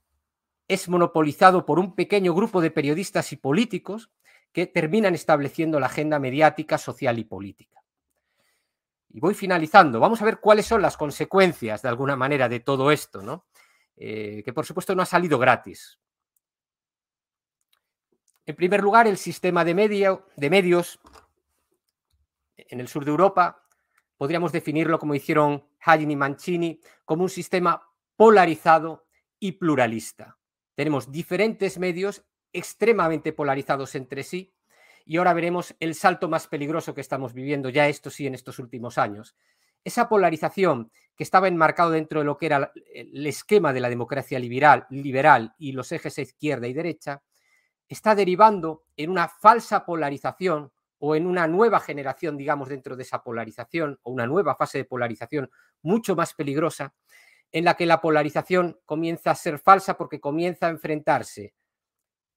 es 0.68 0.88
monopolizado 0.88 1.66
por 1.66 1.78
un 1.78 1.94
pequeño 1.94 2.33
grupo 2.33 2.62
de 2.62 2.70
periodistas 2.70 3.31
y 3.35 3.37
políticos 3.37 4.11
que 4.53 4.67
terminan 4.67 5.15
estableciendo 5.15 5.81
la 5.81 5.87
agenda 5.87 6.19
mediática, 6.19 6.79
social 6.79 7.19
y 7.19 7.25
política. 7.25 7.83
Y 9.11 9.21
voy 9.21 9.35
finalizando. 9.35 10.01
Vamos 10.01 10.23
a 10.23 10.25
ver 10.25 10.41
cuáles 10.41 10.67
son 10.67 10.83
las 10.83 10.97
consecuencias, 10.97 11.83
de 11.83 11.88
alguna 11.88 12.17
manera, 12.17 12.49
de 12.49 12.61
todo 12.61 12.91
esto, 12.91 13.23
¿no? 13.23 13.47
Eh, 13.97 14.43
que 14.45 14.53
por 14.53 14.65
supuesto 14.65 14.95
no 14.95 15.03
ha 15.03 15.07
salido 15.07 15.38
gratis. 15.38 15.99
En 18.45 18.57
primer 18.57 18.83
lugar, 18.83 19.07
el 19.07 19.19
sistema 19.19 19.65
de, 19.65 20.19
de 20.37 20.51
medios 20.51 21.01
en 22.57 22.81
el 22.81 22.88
sur 22.88 23.05
de 23.05 23.11
Europa, 23.11 23.67
podríamos 24.17 24.53
definirlo 24.53 24.99
como 24.99 25.15
hicieron 25.15 25.67
Hagen 25.81 26.11
y 26.11 26.17
Mancini, 26.17 26.81
como 27.05 27.25
un 27.25 27.29
sistema 27.29 27.83
polarizado 28.17 29.07
y 29.38 29.53
pluralista. 29.53 30.38
Tenemos 30.75 31.12
diferentes 31.12 31.79
medios 31.79 32.25
extremadamente 32.53 33.33
polarizados 33.33 33.95
entre 33.95 34.23
sí 34.23 34.53
y 35.05 35.17
ahora 35.17 35.33
veremos 35.33 35.75
el 35.81 35.95
salto 35.95 36.29
más 36.29 36.47
peligroso 36.47 36.95
que 36.95 37.01
estamos 37.01 37.35
viviendo 37.35 37.69
ya 37.69 37.88
esto 37.88 38.11
sí 38.11 38.27
en 38.27 38.35
estos 38.35 38.59
últimos 38.59 38.99
años. 38.99 39.35
Esa 39.85 40.09
polarización 40.09 40.93
que 41.17 41.25
estaba 41.25 41.49
enmarcado 41.49 41.91
dentro 41.91 42.21
de 42.21 42.25
lo 42.25 42.37
que 42.37 42.47
era 42.47 42.73
el 42.95 43.27
esquema 43.27 43.73
de 43.73 43.81
la 43.81 43.88
democracia 43.88 44.38
liberal, 44.38 44.87
liberal 44.91 45.55
y 45.59 45.73
los 45.73 45.91
ejes 45.91 46.19
izquierda 46.19 46.69
y 46.69 46.73
derecha, 46.73 47.23
está 47.88 48.15
derivando 48.15 48.85
en 48.97 49.11
una 49.11 49.29
falsa 49.29 49.85
polarización 49.85 50.73
o 50.99 51.17
en 51.17 51.27
una 51.27 51.49
nueva 51.49 51.81
generación, 51.81 52.37
digamos, 52.37 52.69
dentro 52.69 52.95
de 52.95 53.03
esa 53.03 53.25
polarización, 53.25 53.99
o 54.03 54.12
una 54.12 54.27
nueva 54.27 54.55
fase 54.55 54.79
de 54.79 54.85
polarización 54.85 55.51
mucho 55.83 56.15
más 56.15 56.33
peligrosa, 56.33 56.95
en 57.51 57.65
la 57.65 57.75
que 57.75 57.87
la 57.87 58.01
polarización 58.01 58.79
comienza 58.87 59.33
a 59.33 59.35
ser 59.35 59.59
falsa 59.59 59.97
porque 59.97 60.21
comienza 60.21 60.69
a 60.69 60.71
enfrentarse 60.71 61.55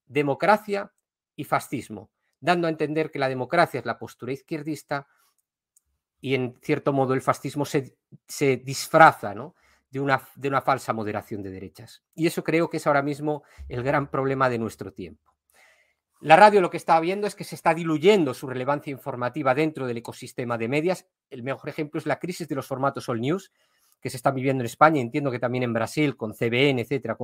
democracia 0.06 0.92
y 1.36 1.44
fascismo, 1.44 2.12
dando 2.40 2.68
a 2.68 2.70
entender 2.70 3.12
que 3.12 3.20
la 3.20 3.30
democracia 3.30 3.80
es 3.80 3.86
la 3.86 3.98
postura 3.98 4.34
izquierdista 4.34 5.08
y 6.22 6.36
en 6.36 6.56
cierto 6.62 6.94
modo 6.94 7.14
el 7.14 7.22
fascismo 7.22 7.66
se, 7.66 7.98
se 8.28 8.58
disfraza 8.58 9.34
de, 9.90 10.00
una, 10.00 10.22
de 10.36 10.48
una 10.48 10.62
falsa 10.62 10.94
moderación 10.94 11.44
de 11.44 11.52
derechas. 11.52 12.04
Y 12.14 12.28
eso 12.28 12.44
creo 12.44 12.70
que 12.70 12.78
es 12.78 12.88
ahora 12.88 13.02
mismo 13.02 13.44
el 13.68 13.84
gran 13.84 14.10
problema 14.10 14.50
de 14.50 14.58
nuestro 14.58 14.92
tiempo. 14.92 15.36
La 16.22 16.36
radio 16.36 16.62
lo 16.62 16.70
que 16.70 16.78
está 16.78 17.00
viendo 17.00 17.28
es 17.28 17.36
que 17.36 17.44
se 17.44 17.56
está 17.56 17.74
diluyendo 17.74 18.34
su 18.34 18.48
relevancia 18.48 18.90
informativa 18.90 19.54
dentro 19.54 19.86
del 19.86 19.98
ecosistema 19.98 20.58
de 20.58 20.68
medias. 20.68 21.06
El 21.30 21.44
mejor 21.44 21.70
ejemplo 21.70 22.00
es 22.00 22.06
la 22.06 22.18
crisis 22.18 22.48
de 22.48 22.56
los 22.56 22.66
formatos 22.66 23.10
all 23.10 23.22
news 23.22 23.52
que 24.02 24.10
se 24.10 24.18
están 24.18 24.36
viviendo 24.36 24.62
en 24.62 24.66
España, 24.66 25.02
entiendo 25.02 25.30
que 25.30 25.40
también 25.40 25.64
en 25.64 25.74
Brasil, 25.74 26.16
con 26.16 26.34
CBN, 26.34 26.80
etcétera, 26.80 27.16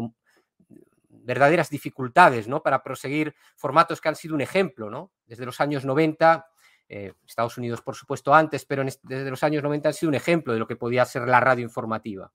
verdaderas 1.24 1.70
dificultades 1.70 2.48
¿no? 2.48 2.62
para 2.62 2.84
proseguir 2.84 3.36
formatos 3.56 4.02
que 4.02 4.10
han 4.10 4.16
sido 4.16 4.36
un 4.36 4.42
ejemplo 4.42 4.90
¿no? 4.90 5.12
desde 5.26 5.46
los 5.46 5.60
años 5.62 5.86
90. 5.86 6.46
Eh, 6.90 7.14
Estados 7.26 7.58
Unidos, 7.58 7.82
por 7.82 7.96
supuesto, 7.96 8.34
antes, 8.34 8.66
pero 8.66 8.84
desde 8.84 9.30
los 9.30 9.44
años 9.44 9.64
90 9.64 9.90
han 9.90 9.94
sido 9.94 10.10
un 10.10 10.16
ejemplo 10.16 10.52
de 10.52 10.60
lo 10.60 10.68
que 10.68 10.76
podía 10.76 11.06
ser 11.06 11.26
la 11.28 11.40
radio 11.40 11.64
informativa. 11.64 12.34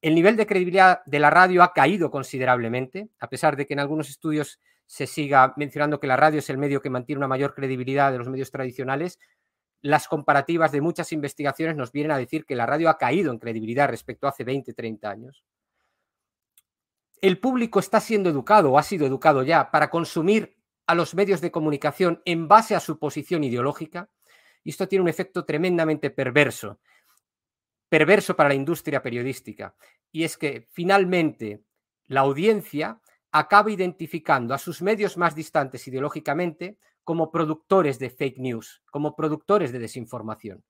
El 0.00 0.14
nivel 0.14 0.36
de 0.36 0.46
credibilidad 0.46 1.02
de 1.04 1.18
la 1.18 1.30
radio 1.30 1.62
ha 1.62 1.72
caído 1.72 2.10
considerablemente, 2.10 3.08
a 3.20 3.28
pesar 3.28 3.56
de 3.56 3.66
que 3.66 3.74
en 3.74 3.80
algunos 3.80 4.08
estudios 4.08 4.60
se 4.86 5.06
siga 5.06 5.52
mencionando 5.56 6.00
que 6.00 6.06
la 6.06 6.16
radio 6.16 6.38
es 6.38 6.50
el 6.50 6.58
medio 6.58 6.80
que 6.80 6.90
mantiene 6.90 7.18
una 7.18 7.28
mayor 7.28 7.54
credibilidad 7.54 8.12
de 8.12 8.18
los 8.18 8.28
medios 8.28 8.50
tradicionales, 8.50 9.18
las 9.84 10.08
comparativas 10.08 10.72
de 10.72 10.80
muchas 10.80 11.12
investigaciones 11.12 11.76
nos 11.76 11.92
vienen 11.92 12.12
a 12.12 12.18
decir 12.18 12.46
que 12.46 12.56
la 12.56 12.64
radio 12.64 12.88
ha 12.88 12.96
caído 12.96 13.30
en 13.30 13.38
credibilidad 13.38 13.88
respecto 13.88 14.26
a 14.26 14.30
hace 14.30 14.42
20, 14.42 14.72
30 14.72 15.10
años. 15.10 15.44
El 17.24 17.38
público 17.38 17.78
está 17.80 18.00
siendo 18.00 18.28
educado 18.28 18.70
o 18.70 18.78
ha 18.78 18.82
sido 18.82 19.06
educado 19.06 19.42
ya 19.44 19.70
para 19.70 19.88
consumir 19.88 20.58
a 20.86 20.94
los 20.94 21.14
medios 21.14 21.40
de 21.40 21.50
comunicación 21.50 22.20
en 22.26 22.48
base 22.48 22.74
a 22.74 22.80
su 22.80 22.98
posición 22.98 23.42
ideológica 23.44 24.10
y 24.62 24.68
esto 24.68 24.86
tiene 24.86 25.04
un 25.04 25.08
efecto 25.08 25.46
tremendamente 25.46 26.10
perverso, 26.10 26.80
perverso 27.88 28.36
para 28.36 28.50
la 28.50 28.54
industria 28.54 29.00
periodística. 29.00 29.74
Y 30.12 30.24
es 30.24 30.36
que 30.36 30.68
finalmente 30.70 31.64
la 32.08 32.20
audiencia 32.20 33.00
acaba 33.32 33.70
identificando 33.70 34.52
a 34.52 34.58
sus 34.58 34.82
medios 34.82 35.16
más 35.16 35.34
distantes 35.34 35.88
ideológicamente 35.88 36.76
como 37.04 37.30
productores 37.30 37.98
de 37.98 38.10
fake 38.10 38.36
news, 38.36 38.82
como 38.90 39.16
productores 39.16 39.72
de 39.72 39.78
desinformación. 39.78 40.62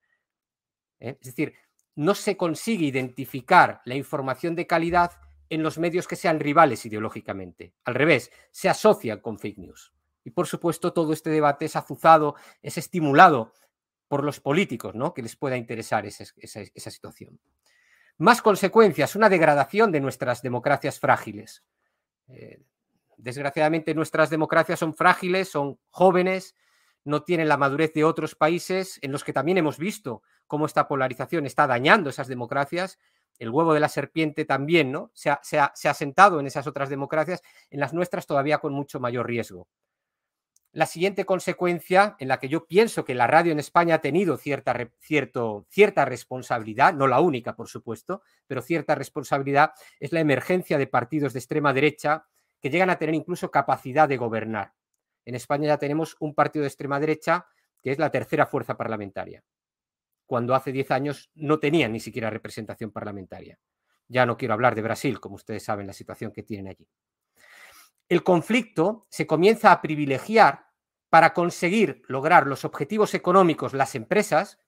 ¿eh? 1.01 1.17
Es 1.21 1.27
decir, 1.27 1.55
no 1.97 2.15
se 2.15 2.37
consigue 2.37 2.87
identificar 2.87 3.81
la 3.87 3.97
información 3.97 4.55
de 4.55 4.69
calidad 4.69 5.11
en 5.55 5.63
los 5.63 5.79
medios 5.79 6.07
que 6.09 6.17
sean 6.17 6.41
rivales 6.41 6.85
ideológicamente. 6.87 7.75
Al 7.85 7.95
revés, 7.95 8.31
se 8.51 8.69
asocian 8.69 9.21
con 9.21 9.39
fake 9.39 9.59
news. 9.59 9.93
Y 10.25 10.31
por 10.31 10.47
supuesto, 10.47 10.93
todo 10.93 11.13
este 11.13 11.31
debate 11.31 11.67
es 11.67 11.77
azuzado, 11.77 12.35
es 12.63 12.79
estimulado 12.79 13.53
por 14.09 14.25
los 14.25 14.41
políticos, 14.41 14.95
¿no? 14.95 15.13
Que 15.13 15.23
les 15.23 15.37
pueda 15.37 15.57
interesar 15.57 16.07
esa, 16.07 16.91
situación. 16.91 17.41
Más 18.17 18.43
consecuencias, 18.43 19.17
una 19.17 19.29
degradación 19.29 19.91
de 19.93 20.01
nuestras 20.01 20.43
democracias 20.43 21.01
frágiles 21.01 21.65
Eh, 22.29 22.63
desgraciadamente 23.19 23.95
nuestras 23.95 24.31
democracias 24.31 24.79
son 24.79 24.95
frágiles, 24.95 25.49
son 25.49 25.79
jóvenes, 25.91 26.55
no 27.05 27.23
tienen 27.23 27.49
la 27.49 27.57
madurez 27.57 27.93
de 27.93 28.05
otros 28.05 28.35
países 28.35 28.99
en 29.03 29.13
los 29.13 29.25
que 29.25 29.33
también 29.33 29.59
hemos 29.59 29.79
visto 29.79 30.23
cómo 30.47 30.67
esta 30.67 30.89
polarización 30.89 31.45
está 31.47 31.67
dañando 31.67 32.11
esas 32.11 32.29
democracias. 32.29 32.99
El 33.39 33.51
huevo 33.51 33.75
de 33.75 33.81
la 33.81 33.89
serpiente 33.89 34.45
también 34.45 34.93
¿no? 34.93 35.11
se, 35.15 35.31
ha, 35.31 35.41
se 35.43 35.89
ha 35.89 35.95
sentado 35.95 36.41
en 36.41 36.47
esas 36.47 36.67
otras 36.67 36.89
democracias, 36.89 37.43
en 37.71 37.81
las 37.81 37.93
nuestras 37.93 38.27
todavía 38.27 38.59
con 38.59 38.73
mucho 38.73 39.01
mayor 39.01 39.27
riesgo. 39.27 39.69
La 40.75 40.87
siguiente 40.87 41.25
consecuencia 41.25 42.17
en 42.19 42.27
la 42.27 42.41
que 42.41 42.49
yo 42.49 42.67
pienso 42.67 43.05
que 43.05 43.15
la 43.15 43.29
radio 43.29 43.53
en 43.53 43.61
España 43.61 43.95
ha 43.95 44.01
tenido 44.01 44.37
cierta, 44.37 44.75
cierta 45.01 46.05
responsabilidad, 46.05 46.95
no 46.95 47.07
la 47.07 47.21
única, 47.21 47.55
por 47.55 47.69
supuesto, 47.69 48.23
pero 48.49 48.61
cierta 48.61 48.97
responsabilidad, 48.97 49.71
es 50.01 50.13
la 50.13 50.19
emergencia 50.19 50.77
de 50.77 50.89
partidos 50.89 51.33
de 51.33 51.39
extrema 51.39 51.73
derecha 51.73 52.27
que 52.61 52.71
llegan 52.71 52.91
a 52.91 52.99
tener 52.99 53.15
incluso 53.15 53.53
capacidad 53.53 54.09
de 54.09 54.17
gobernar. 54.17 54.73
En 55.25 55.37
España 55.37 55.69
ya 55.69 55.79
tenemos 55.79 56.17
un 56.19 56.35
partido 56.35 56.63
de 56.65 56.69
extrema 56.69 56.99
derecha 56.99 57.47
que 57.81 57.93
es 57.93 58.01
la 58.01 58.11
tercera 58.11 58.47
fuerza 58.47 58.77
parlamentaria, 58.77 59.45
cuando 60.27 60.55
hace 60.55 60.73
10 60.73 60.91
años 60.91 61.31
no 61.35 61.59
tenían 61.59 61.93
ni 61.93 62.01
siquiera 62.01 62.31
representación 62.31 62.91
parlamentaria. 62.91 63.59
Ya 64.09 64.27
no 64.27 64.37
quiero 64.37 64.55
hablar 64.55 64.75
de 64.75 64.83
Brasil, 64.83 65.21
como 65.21 65.37
ustedes 65.37 65.65
saben 65.65 65.87
la 65.87 65.93
situación 65.93 66.33
que 66.33 66.43
tienen 66.43 66.69
allí 66.69 66.89
el 68.09 68.23
conflicto 68.23 69.07
se 69.09 69.27
comienza 69.27 69.73
a 69.73 69.81
privilegiar 69.81 70.67
para 71.09 71.33
conseguir 71.33 72.03
lograr 72.09 72.47
los 72.47 72.65
objetivos 72.65 73.15
económicos 73.15 73.73
las 73.73 73.95
empresas 73.95 74.59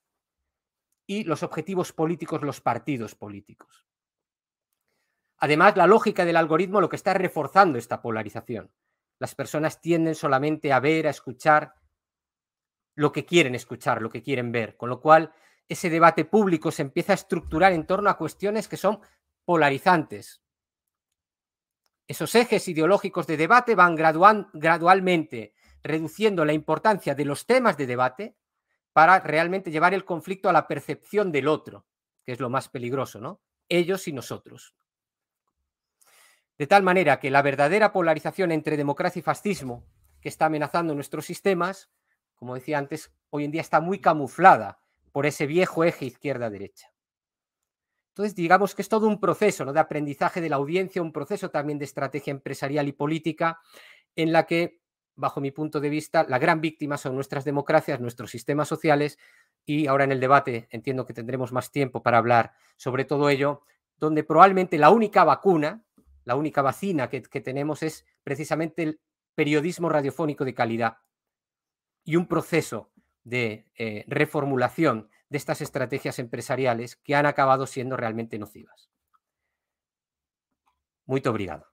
y 1.06 1.24
los 1.24 1.42
objetivos 1.42 1.92
políticos 1.92 2.42
los 2.42 2.60
partidos 2.60 3.14
políticos. 3.14 3.86
Además, 5.38 5.76
la 5.76 5.86
lógica 5.86 6.24
del 6.24 6.36
algoritmo 6.36 6.80
lo 6.80 6.88
que 6.88 6.96
está 6.96 7.12
reforzando 7.14 7.78
esta 7.78 8.00
polarización. 8.00 8.72
Las 9.18 9.34
personas 9.34 9.80
tienden 9.80 10.14
solamente 10.14 10.72
a 10.72 10.80
ver, 10.80 11.06
a 11.06 11.10
escuchar 11.10 11.74
lo 12.94 13.12
que 13.12 13.26
quieren 13.26 13.54
escuchar, 13.54 14.00
lo 14.00 14.08
que 14.08 14.22
quieren 14.22 14.50
ver, 14.50 14.76
con 14.76 14.88
lo 14.88 15.00
cual 15.00 15.32
ese 15.68 15.90
debate 15.90 16.24
público 16.24 16.70
se 16.70 16.82
empieza 16.82 17.12
a 17.12 17.14
estructurar 17.14 17.72
en 17.72 17.86
torno 17.86 18.10
a 18.10 18.18
cuestiones 18.18 18.68
que 18.68 18.76
son 18.76 19.00
polarizantes, 19.44 20.42
esos 22.08 22.34
ejes 22.36 22.68
ideológicos 22.68 23.26
de 23.26 23.36
debate 23.36 23.74
van 23.74 23.96
gradualmente 23.96 25.54
reduciendo 25.82 26.44
la 26.44 26.52
importancia 26.52 27.14
de 27.14 27.24
los 27.24 27.46
temas 27.46 27.76
de 27.76 27.86
debate 27.86 28.36
para 28.92 29.18
realmente 29.20 29.70
llevar 29.70 29.92
el 29.92 30.04
conflicto 30.04 30.48
a 30.48 30.52
la 30.52 30.68
percepción 30.68 31.32
del 31.32 31.48
otro, 31.48 31.86
que 32.24 32.32
es 32.32 32.40
lo 32.40 32.48
más 32.48 32.68
peligroso, 32.68 33.20
¿no? 33.20 33.40
Ellos 33.68 34.06
y 34.06 34.12
nosotros. 34.12 34.74
De 36.56 36.66
tal 36.66 36.82
manera 36.82 37.18
que 37.18 37.30
la 37.30 37.42
verdadera 37.42 37.92
polarización 37.92 38.52
entre 38.52 38.76
democracia 38.76 39.20
y 39.20 39.22
fascismo 39.22 39.84
que 40.20 40.28
está 40.28 40.46
amenazando 40.46 40.94
nuestros 40.94 41.26
sistemas, 41.26 41.90
como 42.36 42.54
decía 42.54 42.78
antes, 42.78 43.12
hoy 43.30 43.44
en 43.44 43.50
día 43.50 43.60
está 43.60 43.80
muy 43.80 44.00
camuflada 44.00 44.78
por 45.16 45.24
ese 45.24 45.46
viejo 45.46 45.82
eje 45.82 46.04
izquierda-derecha. 46.04 46.92
Entonces, 48.10 48.34
digamos 48.34 48.74
que 48.74 48.82
es 48.82 48.90
todo 48.90 49.06
un 49.06 49.18
proceso 49.18 49.64
¿no? 49.64 49.72
de 49.72 49.80
aprendizaje 49.80 50.42
de 50.42 50.50
la 50.50 50.56
audiencia, 50.56 51.00
un 51.00 51.10
proceso 51.10 51.50
también 51.50 51.78
de 51.78 51.86
estrategia 51.86 52.32
empresarial 52.32 52.86
y 52.86 52.92
política, 52.92 53.58
en 54.14 54.30
la 54.30 54.44
que, 54.44 54.82
bajo 55.14 55.40
mi 55.40 55.52
punto 55.52 55.80
de 55.80 55.88
vista, 55.88 56.26
la 56.28 56.38
gran 56.38 56.60
víctima 56.60 56.98
son 56.98 57.14
nuestras 57.14 57.46
democracias, 57.46 57.98
nuestros 57.98 58.30
sistemas 58.30 58.68
sociales, 58.68 59.18
y 59.64 59.86
ahora 59.86 60.04
en 60.04 60.12
el 60.12 60.20
debate 60.20 60.68
entiendo 60.70 61.06
que 61.06 61.14
tendremos 61.14 61.50
más 61.50 61.72
tiempo 61.72 62.02
para 62.02 62.18
hablar 62.18 62.52
sobre 62.76 63.06
todo 63.06 63.30
ello, 63.30 63.62
donde 63.96 64.22
probablemente 64.22 64.76
la 64.76 64.90
única 64.90 65.24
vacuna, 65.24 65.82
la 66.24 66.36
única 66.36 66.60
vacina 66.60 67.08
que, 67.08 67.22
tenemos 67.22 67.82
es 67.82 68.04
precisamente 68.22 68.82
el 68.82 69.00
periodismo 69.34 69.88
radiofónico 69.88 70.44
de 70.44 70.52
calidad 70.52 70.98
y 72.04 72.16
un 72.16 72.28
proceso 72.28 72.92
de 73.26 73.66
eh, 73.76 74.04
reformulación 74.06 75.08
de 75.28 75.38
estas 75.38 75.60
estrategias 75.60 76.20
empresariales 76.20 76.94
que 76.94 77.16
han 77.16 77.26
acabado 77.26 77.66
siendo 77.66 77.96
realmente 77.96 78.38
nocivas. 78.38 78.88
Muy 81.06 81.20
obrigado. 81.26 81.66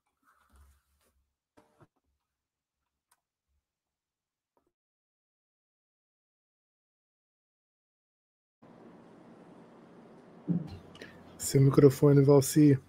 Seu 11.37 11.61
microfone, 11.61 12.23
Valci. 12.23 12.79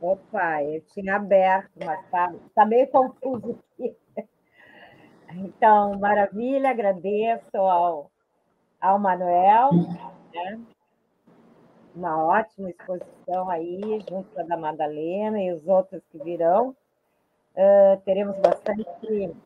Opa, 0.00 0.62
eu 0.62 0.80
tinha 0.92 1.16
aberto, 1.16 1.70
mas 1.84 2.02
está 2.04 2.32
tá 2.54 2.64
meio 2.64 2.88
confuso 2.88 3.58
aqui. 3.74 3.94
Então, 5.38 5.98
maravilha, 5.98 6.70
agradeço 6.70 7.56
ao, 7.58 8.10
ao 8.80 8.98
Manuel, 8.98 9.70
né? 10.32 10.60
uma 11.94 12.24
ótima 12.24 12.70
exposição 12.70 13.50
aí, 13.50 14.00
junto 14.08 14.30
com 14.30 14.40
a 14.40 14.44
da 14.44 14.56
Madalena 14.56 15.38
e 15.38 15.52
os 15.52 15.66
outros 15.66 16.02
que 16.10 16.18
virão. 16.18 16.74
Uh, 17.54 18.00
teremos 18.04 18.36
bastante, 18.38 19.36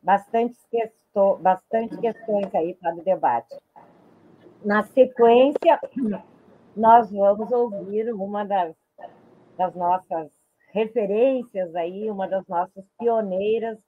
bastante, 0.00 0.56
questo, 0.70 1.36
bastante 1.40 1.96
questões 1.98 2.54
aí 2.54 2.74
para 2.74 2.94
o 2.94 3.02
debate. 3.02 3.56
Na 4.64 4.84
sequência, 4.84 5.80
nós 6.76 7.10
vamos 7.10 7.50
ouvir 7.50 8.12
uma 8.12 8.44
das, 8.44 8.74
das 9.56 9.74
nossas 9.74 10.30
referências 10.72 11.74
aí, 11.74 12.10
uma 12.10 12.28
das 12.28 12.46
nossas 12.46 12.84
pioneiras 12.98 13.78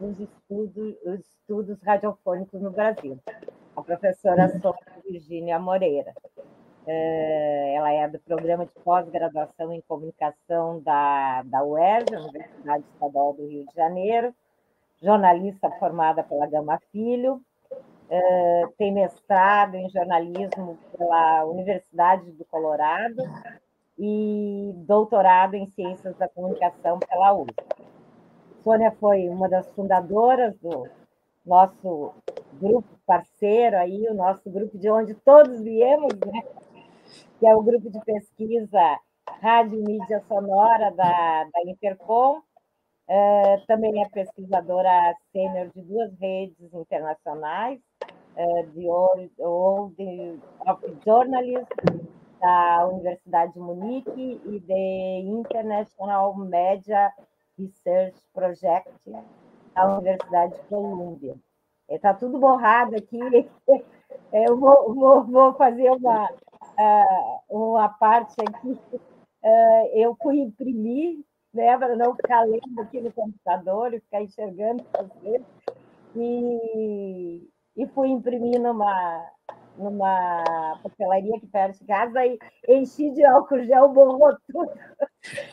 nos 0.00 0.18
estudos, 0.18 0.94
estudos 1.18 1.78
radiofônicos 1.82 2.60
no 2.60 2.70
Brasil, 2.70 3.18
a 3.76 3.82
professora 3.82 4.48
Sônia 4.48 5.02
Virgínia 5.08 5.58
Moreira. 5.58 6.12
É, 6.86 7.74
ela 7.74 7.92
é 7.92 8.08
do 8.08 8.18
programa 8.20 8.64
de 8.64 8.72
pós-graduação 8.82 9.72
em 9.72 9.82
comunicação 9.82 10.80
da, 10.80 11.42
da 11.42 11.62
UERJ, 11.62 12.16
Universidade 12.16 12.84
Estadual 12.94 13.34
do 13.34 13.46
Rio 13.46 13.66
de 13.66 13.74
Janeiro, 13.74 14.34
jornalista 15.02 15.70
formada 15.72 16.22
pela 16.22 16.46
Gama 16.46 16.80
Filho, 16.90 17.40
é, 18.08 18.64
tem 18.76 18.92
mestrado 18.92 19.76
em 19.76 19.88
jornalismo 19.88 20.78
pela 20.96 21.44
Universidade 21.44 22.32
do 22.32 22.44
Colorado 22.46 23.22
e 24.02 24.72
doutorado 24.86 25.54
em 25.54 25.66
Ciências 25.66 26.16
da 26.16 26.26
Comunicação 26.26 26.98
pela 27.00 27.34
USP. 27.34 27.54
Sônia 28.64 28.90
foi 28.92 29.28
uma 29.28 29.46
das 29.46 29.70
fundadoras 29.72 30.56
do 30.58 30.88
nosso 31.44 32.14
grupo 32.54 32.88
parceiro 33.06 33.76
aí, 33.76 34.08
o 34.08 34.14
nosso 34.14 34.48
grupo 34.50 34.78
de 34.78 34.90
onde 34.90 35.14
todos 35.14 35.60
viemos, 35.60 36.14
né? 36.14 36.42
que 37.38 37.46
é 37.46 37.54
o 37.54 37.62
grupo 37.62 37.90
de 37.90 38.00
pesquisa 38.00 38.98
Rádio 39.42 39.82
Mídia 39.84 40.24
Sonora 40.26 40.90
da, 40.92 41.44
da 41.44 41.70
Intercom. 41.70 42.38
Uh, 43.06 43.66
também 43.66 44.02
é 44.02 44.08
pesquisadora 44.08 45.14
sênior 45.32 45.68
de 45.74 45.82
duas 45.82 46.12
redes 46.18 46.72
internacionais, 46.72 47.80
uh, 48.36 48.66
de 48.70 48.88
Old, 48.88 49.30
Old 49.38 50.40
of 50.66 50.96
Journalism 51.04 52.09
da 52.40 52.88
Universidade 52.88 53.52
de 53.52 53.60
Munique 53.60 54.40
e 54.44 54.60
de 54.60 55.28
International 55.28 56.34
Media 56.36 57.12
Research 57.58 58.16
Project 58.32 58.90
da 59.74 59.96
Universidade 59.96 60.54
de 60.54 60.62
Columbia. 60.62 61.36
Está 61.88 62.14
tudo 62.14 62.38
borrado 62.38 62.96
aqui. 62.96 63.18
Eu 64.32 64.56
vou, 64.56 64.94
vou, 64.94 65.24
vou 65.24 65.54
fazer 65.54 65.90
uma, 65.90 66.30
uh, 66.30 67.40
uma 67.48 67.88
parte 67.88 68.36
aqui. 68.40 68.78
Uh, 69.42 69.86
eu 69.94 70.16
fui 70.22 70.38
imprimir, 70.38 71.18
né, 71.52 71.76
para 71.76 71.96
não 71.96 72.14
ficar 72.14 72.42
lendo 72.42 72.80
aqui 72.80 73.00
no 73.00 73.12
computador 73.12 73.92
e 73.92 74.00
ficar 74.00 74.22
enxergando 74.22 74.84
você. 74.92 75.42
E, 76.14 77.48
e 77.76 77.86
fui 77.88 78.08
imprimir 78.08 78.60
numa, 78.60 79.26
numa 79.80 80.78
papelaria 80.82 81.40
que 81.40 81.46
perto 81.46 81.78
de 81.78 81.86
casa 81.86 82.24
e 82.24 82.38
enchi 82.68 83.10
de 83.10 83.24
álcool 83.24 83.64
gel, 83.64 83.88
borrou 83.88 84.36
tudo. 84.52 84.72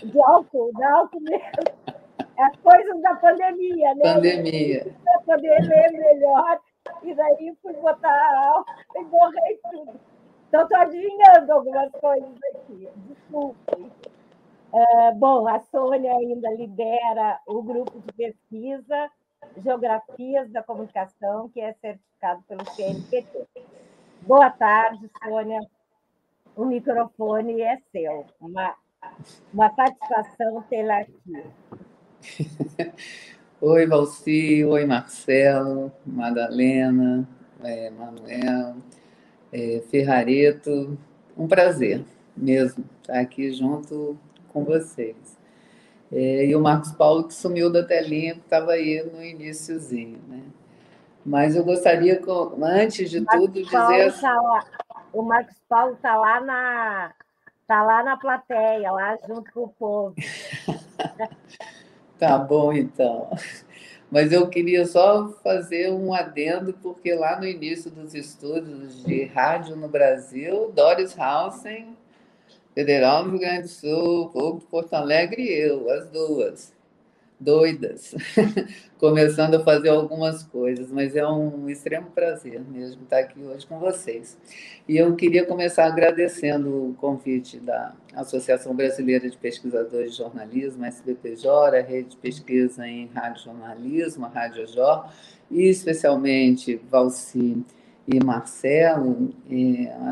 De 0.04 0.22
álcool, 0.22 0.72
de 0.76 0.84
álcool 0.84 1.22
mesmo. 1.22 1.98
É 2.38 2.44
as 2.44 2.56
coisas 2.58 3.02
da 3.02 3.16
pandemia, 3.16 3.96
né? 3.96 4.14
Pandemia. 4.14 4.96
Para 5.04 5.22
poder 5.22 5.62
ler 5.62 5.92
melhor. 5.92 6.60
E 7.04 7.14
daí 7.14 7.58
fui 7.62 7.74
botar 7.74 8.54
álcool 8.54 9.02
e 9.02 9.06
borrei 9.06 9.60
tudo. 9.72 10.00
Então, 10.48 10.62
estou 10.62 10.78
adivinhando 10.78 11.52
algumas 11.52 11.92
coisas 11.92 12.36
aqui. 12.56 12.90
Desculpe. 13.08 13.92
Uh, 14.72 15.16
bom, 15.16 15.48
a 15.48 15.60
Sônia 15.60 16.14
ainda 16.14 16.50
lidera 16.52 17.40
o 17.48 17.62
grupo 17.62 18.00
de 18.00 18.14
pesquisa 18.14 19.10
Geografias 19.64 20.52
da 20.52 20.64
Comunicação, 20.64 21.50
que 21.50 21.60
é 21.60 21.74
certificado 21.74 22.44
pelo 22.44 22.66
CNPq. 22.72 23.48
Boa 24.28 24.50
tarde, 24.50 25.10
Sônia. 25.24 25.62
O 26.54 26.66
microfone 26.66 27.62
é 27.62 27.78
seu. 27.94 28.26
Uma 28.42 28.76
Uma 29.54 29.74
satisfação 29.74 30.62
tê-la 30.70 31.00
aqui. 31.00 31.44
oi, 33.62 33.88
Valci, 33.88 34.66
oi, 34.66 34.86
Marcelo, 34.86 35.94
Madalena, 36.06 37.26
é, 37.64 37.90
Manuel, 37.90 38.76
é, 39.54 39.82
Ferrareto. 39.90 40.98
Um 41.38 41.48
prazer 41.48 42.04
mesmo 42.36 42.84
estar 43.02 43.22
aqui 43.22 43.54
junto 43.54 44.20
com 44.50 44.66
vocês. 44.66 45.38
É, 46.12 46.48
e 46.48 46.54
o 46.54 46.60
Marcos 46.60 46.92
Paulo, 46.92 47.30
que 47.30 47.34
sumiu 47.34 47.72
da 47.72 47.82
telinha, 47.82 48.34
que 48.34 48.42
estava 48.42 48.74
aí 48.74 49.02
no 49.10 49.24
iníciozinho, 49.24 50.20
né? 50.28 50.44
Mas 51.28 51.58
eu 51.58 51.64
gostaria, 51.66 52.22
antes 52.64 53.10
de 53.10 53.20
tudo, 53.26 53.62
dizer. 53.62 54.14
Tá 54.22 54.42
lá, 54.42 54.66
o 55.12 55.22
Marcos 55.22 55.62
Paulo 55.68 55.94
está 55.96 56.16
lá 56.16 56.40
na. 56.40 57.14
Está 57.62 57.84
lá 57.84 58.02
na 58.02 58.16
plateia, 58.16 58.90
lá 58.94 59.18
junto 59.28 59.52
com 59.52 59.64
o 59.64 59.68
povo. 59.68 60.16
tá 62.18 62.38
bom, 62.38 62.72
então. 62.72 63.30
Mas 64.10 64.32
eu 64.32 64.48
queria 64.48 64.86
só 64.86 65.28
fazer 65.44 65.92
um 65.92 66.14
adendo, 66.14 66.72
porque 66.82 67.14
lá 67.14 67.38
no 67.38 67.46
início 67.46 67.92
dos 67.92 68.16
estudos 68.16 69.04
de 69.04 69.26
rádio 69.26 69.76
no 69.76 69.90
Brasil, 69.90 70.72
Doris 70.74 71.20
Hausen 71.20 71.98
Federal 72.74 73.26
do 73.26 73.32
Rio 73.32 73.40
Grande 73.40 73.64
do 73.64 73.68
Sul, 73.68 74.30
Povo 74.30 74.60
de 74.60 74.66
Porto 74.68 74.94
Alegre 74.94 75.42
e 75.42 75.52
eu, 75.52 75.92
as 75.92 76.10
duas, 76.10 76.74
doidas, 77.40 78.16
começando 78.98 79.56
a 79.56 79.64
fazer 79.64 79.90
algumas 79.90 80.44
coisas, 80.44 80.92
mas 80.92 81.16
é 81.16 81.28
um 81.28 81.70
extremo 81.70 82.08
prazer 82.12 82.62
mesmo 82.62 83.04
estar 83.04 83.20
aqui 83.20 83.42
hoje 83.42 83.66
com 83.66 83.80
vocês. 83.80 84.38
E 84.88 84.98
eu 84.98 85.16
queria 85.16 85.46
começar 85.46 85.86
agradecendo 85.86 86.90
o 86.90 86.94
convite 86.96 87.60
da 87.60 87.94
Associação 88.16 88.76
Brasileira 88.76 89.30
de 89.30 89.38
Pesquisadores 89.38 90.12
de 90.12 90.18
Jornalismo, 90.18 90.84
SBPJ, 90.86 91.78
a 91.78 91.82
Rede 91.82 92.10
de 92.10 92.18
Pesquisa 92.18 92.88
em 92.88 93.08
Rádio 93.08 93.44
Jornalismo, 93.44 94.26
a 94.26 94.30
Rádio 94.30 94.68
Jor, 94.68 95.08
e 95.52 95.70
especialmente 95.70 96.82
Valci 96.90 97.64
e 98.08 98.24
Marcelo, 98.24 99.34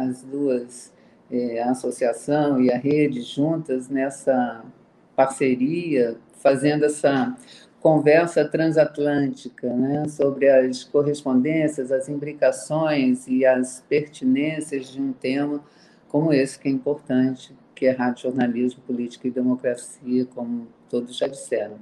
as 0.05 0.21
duas 0.23 0.93
a 1.63 1.71
associação 1.71 2.61
e 2.61 2.71
a 2.71 2.77
rede 2.77 3.21
juntas 3.21 3.89
nessa 3.89 4.63
parceria, 5.15 6.17
fazendo 6.45 6.85
essa 6.85 7.35
conversa 7.81 8.45
transatlântica 8.45 9.67
né, 9.73 10.07
sobre 10.07 10.47
as 10.47 10.83
correspondências, 10.83 11.91
as 11.91 12.07
imbricações 12.07 13.27
e 13.27 13.43
as 13.43 13.83
pertinências 13.89 14.91
de 14.91 15.01
um 15.01 15.11
tema 15.11 15.63
como 16.07 16.31
esse, 16.31 16.59
que 16.59 16.67
é 16.67 16.71
importante, 16.71 17.51
que 17.73 17.87
é 17.87 17.91
rádio 17.91 18.29
jornalismo, 18.29 18.79
política 18.85 19.27
e 19.27 19.31
democracia, 19.31 20.23
como 20.35 20.67
todos 20.87 21.17
já 21.17 21.27
disseram. 21.27 21.79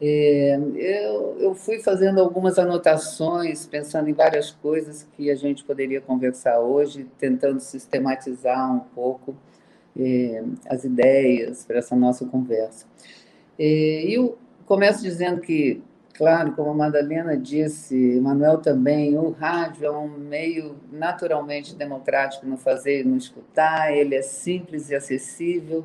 É, 0.00 0.56
eu, 0.76 1.36
eu 1.40 1.54
fui 1.56 1.80
fazendo 1.80 2.20
algumas 2.20 2.60
anotações, 2.60 3.66
pensando 3.66 4.08
em 4.08 4.12
várias 4.14 4.52
coisas 4.52 5.04
que 5.16 5.32
a 5.32 5.34
gente 5.34 5.64
poderia 5.64 6.00
conversar 6.00 6.60
hoje, 6.60 7.08
tentando 7.18 7.58
sistematizar 7.58 8.72
um 8.72 8.80
pouco 8.94 9.34
é, 9.98 10.44
as 10.68 10.84
ideias 10.84 11.64
para 11.64 11.78
essa 11.78 11.96
nossa 11.96 12.24
conversa. 12.24 12.86
E 13.62 14.14
eu 14.16 14.38
começo 14.64 15.02
dizendo 15.02 15.40
que, 15.40 15.82
claro, 16.14 16.52
como 16.52 16.70
a 16.70 16.74
Madalena 16.74 17.36
disse, 17.36 18.18
Manuel 18.20 18.58
também, 18.58 19.18
o 19.18 19.30
rádio 19.30 19.84
é 19.84 19.90
um 19.90 20.08
meio 20.08 20.76
naturalmente 20.90 21.74
democrático 21.74 22.46
no 22.46 22.56
fazer 22.56 23.02
e 23.02 23.04
no 23.04 23.16
escutar, 23.16 23.94
ele 23.94 24.14
é 24.14 24.22
simples 24.22 24.88
e 24.88 24.94
acessível 24.94 25.84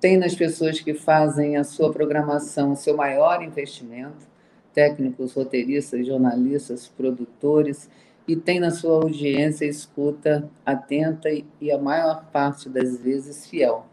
tem 0.00 0.16
nas 0.16 0.34
pessoas 0.34 0.80
que 0.80 0.94
fazem 0.94 1.58
a 1.58 1.62
sua 1.62 1.92
programação 1.92 2.72
o 2.72 2.76
seu 2.76 2.96
maior 2.96 3.42
investimento, 3.42 4.26
técnicos, 4.72 5.34
roteiristas, 5.34 6.06
jornalistas, 6.06 6.88
produtores, 6.88 7.88
e 8.26 8.34
tem 8.34 8.58
na 8.58 8.70
sua 8.70 9.02
audiência 9.02 9.66
escuta 9.66 10.48
atenta 10.64 11.28
e 11.60 11.70
a 11.70 11.76
maior 11.76 12.24
parte 12.32 12.68
das 12.68 12.96
vezes 12.96 13.46
fiel. 13.46 13.89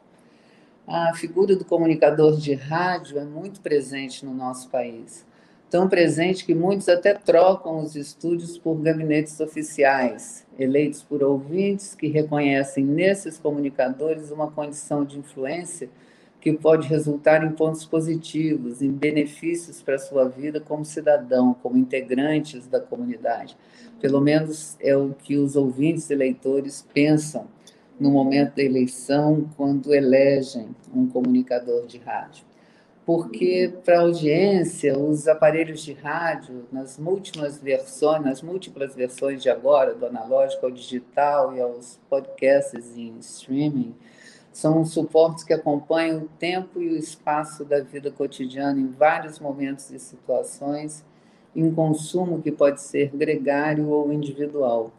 A 0.90 1.14
figura 1.14 1.54
do 1.54 1.66
comunicador 1.66 2.38
de 2.38 2.54
rádio 2.54 3.20
é 3.20 3.26
muito 3.26 3.60
presente 3.60 4.26
no 4.26 4.34
nosso 4.34 4.70
país. 4.70 5.26
Tão 5.70 5.90
presente 5.90 6.46
que 6.46 6.56
muitos 6.56 6.88
até 6.88 7.14
trocam 7.14 7.80
os 7.80 7.94
estúdios 7.98 8.58
por 8.58 8.76
gabinetes 8.76 9.38
oficiais, 9.42 10.48
eleitos 10.58 11.04
por 11.04 11.22
ouvintes 11.22 11.94
que 11.94 12.08
reconhecem 12.08 12.86
nesses 12.86 13.38
comunicadores 13.38 14.32
uma 14.32 14.50
condição 14.50 15.04
de 15.04 15.20
influência 15.20 15.90
que 16.40 16.54
pode 16.54 16.88
resultar 16.88 17.44
em 17.44 17.52
pontos 17.52 17.84
positivos, 17.84 18.82
em 18.82 18.90
benefícios 18.90 19.82
para 19.82 19.96
a 19.96 20.00
sua 20.00 20.30
vida 20.30 20.62
como 20.62 20.86
cidadão, 20.86 21.54
como 21.62 21.78
integrantes 21.78 22.66
da 22.66 22.80
comunidade. 22.80 23.58
Pelo 24.00 24.22
menos 24.22 24.78
é 24.80 24.96
o 24.96 25.14
que 25.22 25.36
os 25.36 25.58
ouvintes 25.58 26.10
e 26.10 26.16
leitores 26.16 26.88
pensam 26.94 27.46
no 28.00 28.12
momento 28.12 28.56
da 28.56 28.64
eleição, 28.64 29.50
quando 29.56 29.94
elegem 29.94 30.76
um 30.94 31.08
comunicador 31.08 31.86
de 31.86 31.98
rádio. 31.98 32.46
Porque, 33.06 33.74
para 33.86 34.00
a 34.00 34.02
audiência, 34.02 35.00
os 35.00 35.30
aparelhos 35.30 35.82
de 35.82 35.94
rádio, 35.94 36.66
nas 36.72 36.98
múltiplas 36.98 37.58
versões, 37.58 38.22
nas 38.22 38.42
múltiplas 38.42 38.94
versões 38.94 39.42
de 39.42 39.50
agora, 39.50 39.96
do 39.96 40.06
analógico 40.06 40.66
ao 40.66 40.72
digital 40.72 41.56
e 41.56 41.62
aos 41.62 41.98
podcasts 42.10 42.98
em 42.98 43.18
streaming, 43.20 43.96
são 44.52 44.84
suportes 44.84 45.44
que 45.44 45.54
acompanham 45.54 46.24
o 46.24 46.30
tempo 46.40 46.82
e 46.82 46.90
o 46.90 46.98
espaço 46.98 47.64
da 47.64 47.80
vida 47.80 48.12
cotidiana 48.12 48.80
em 48.80 48.88
vários 48.88 49.40
momentos 49.40 49.92
e 49.92 50.00
situações, 50.00 51.06
em 51.56 51.72
consumo 51.72 52.42
que 52.42 52.52
pode 52.52 52.82
ser 52.82 53.16
gregário 53.16 53.88
ou 53.88 54.12
individual. 54.12 54.92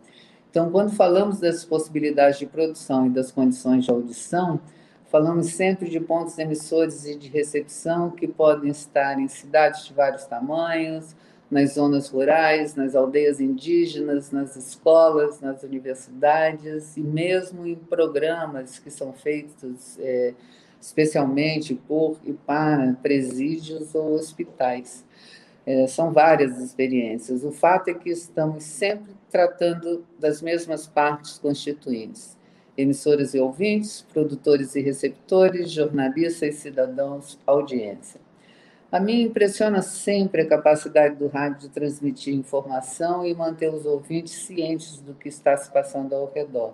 Então, 0.59 0.73
quando 0.73 0.91
falamos 0.91 1.39
das 1.39 1.65
possibilidades 1.65 2.37
de 2.37 2.45
produção 2.45 3.07
e 3.07 3.11
das 3.11 3.31
condições 3.31 3.85
de 3.85 3.93
audição, 3.93 4.61
falamos 5.07 5.53
sempre 5.53 5.89
de 5.89 6.01
pontos 6.01 6.37
emissores 6.37 7.07
e 7.07 7.15
de 7.15 7.29
recepção 7.29 8.11
que 8.11 8.27
podem 8.27 8.69
estar 8.69 9.21
em 9.21 9.29
cidades 9.29 9.87
de 9.87 9.95
vários 9.95 10.25
tamanhos, 10.25 11.15
nas 11.49 11.75
zonas 11.75 12.09
rurais, 12.09 12.75
nas 12.75 12.97
aldeias 12.97 13.41
indígenas, 13.41 14.33
nas 14.33 14.57
escolas, 14.57 15.41
nas 15.41 15.63
universidades 15.63 16.97
e 16.97 17.03
mesmo 17.03 17.65
em 17.65 17.77
programas 17.77 18.81
que 18.81 18.91
são 18.91 19.13
feitos 19.13 19.97
é, 20.01 20.35
especialmente 20.81 21.73
por 21.73 22.19
e 22.25 22.33
para 22.33 22.95
presídios 23.01 23.95
ou 23.95 24.15
hospitais. 24.15 25.05
É, 25.65 25.87
são 25.87 26.13
várias 26.13 26.59
experiências. 26.59 27.45
O 27.45 27.53
fato 27.53 27.91
é 27.91 27.95
que 27.95 28.11
estamos 28.11 28.65
sempre 28.65 29.18
tratando 29.31 30.05
das 30.19 30.43
mesmas 30.43 30.87
partes 30.87 31.39
constituintes: 31.39 32.37
emissoras 32.77 33.35
e 33.35 33.41
ouvintes, 33.41 34.07
produtores 34.13 34.75
e 34.75 34.81
receptores, 34.81 35.71
jornalistas 35.71 36.55
e 36.55 36.59
cidadãos, 36.59 37.39
audiência. 37.47 38.21
A 38.91 38.99
mim 38.99 39.23
impressiona 39.23 39.83
sempre 39.83 40.43
a 40.43 40.49
capacidade 40.49 41.17
do 41.17 41.29
rádio 41.29 41.61
de 41.61 41.69
transmitir 41.69 42.35
informação 42.35 43.25
e 43.27 43.35
manter 43.35 43.73
os 43.73 43.85
ouvintes 43.85 44.33
cientes 44.33 44.99
do 45.01 45.13
que 45.13 45.29
está 45.29 45.55
se 45.57 45.71
passando 45.71 46.15
ao 46.15 46.33
redor. 46.35 46.73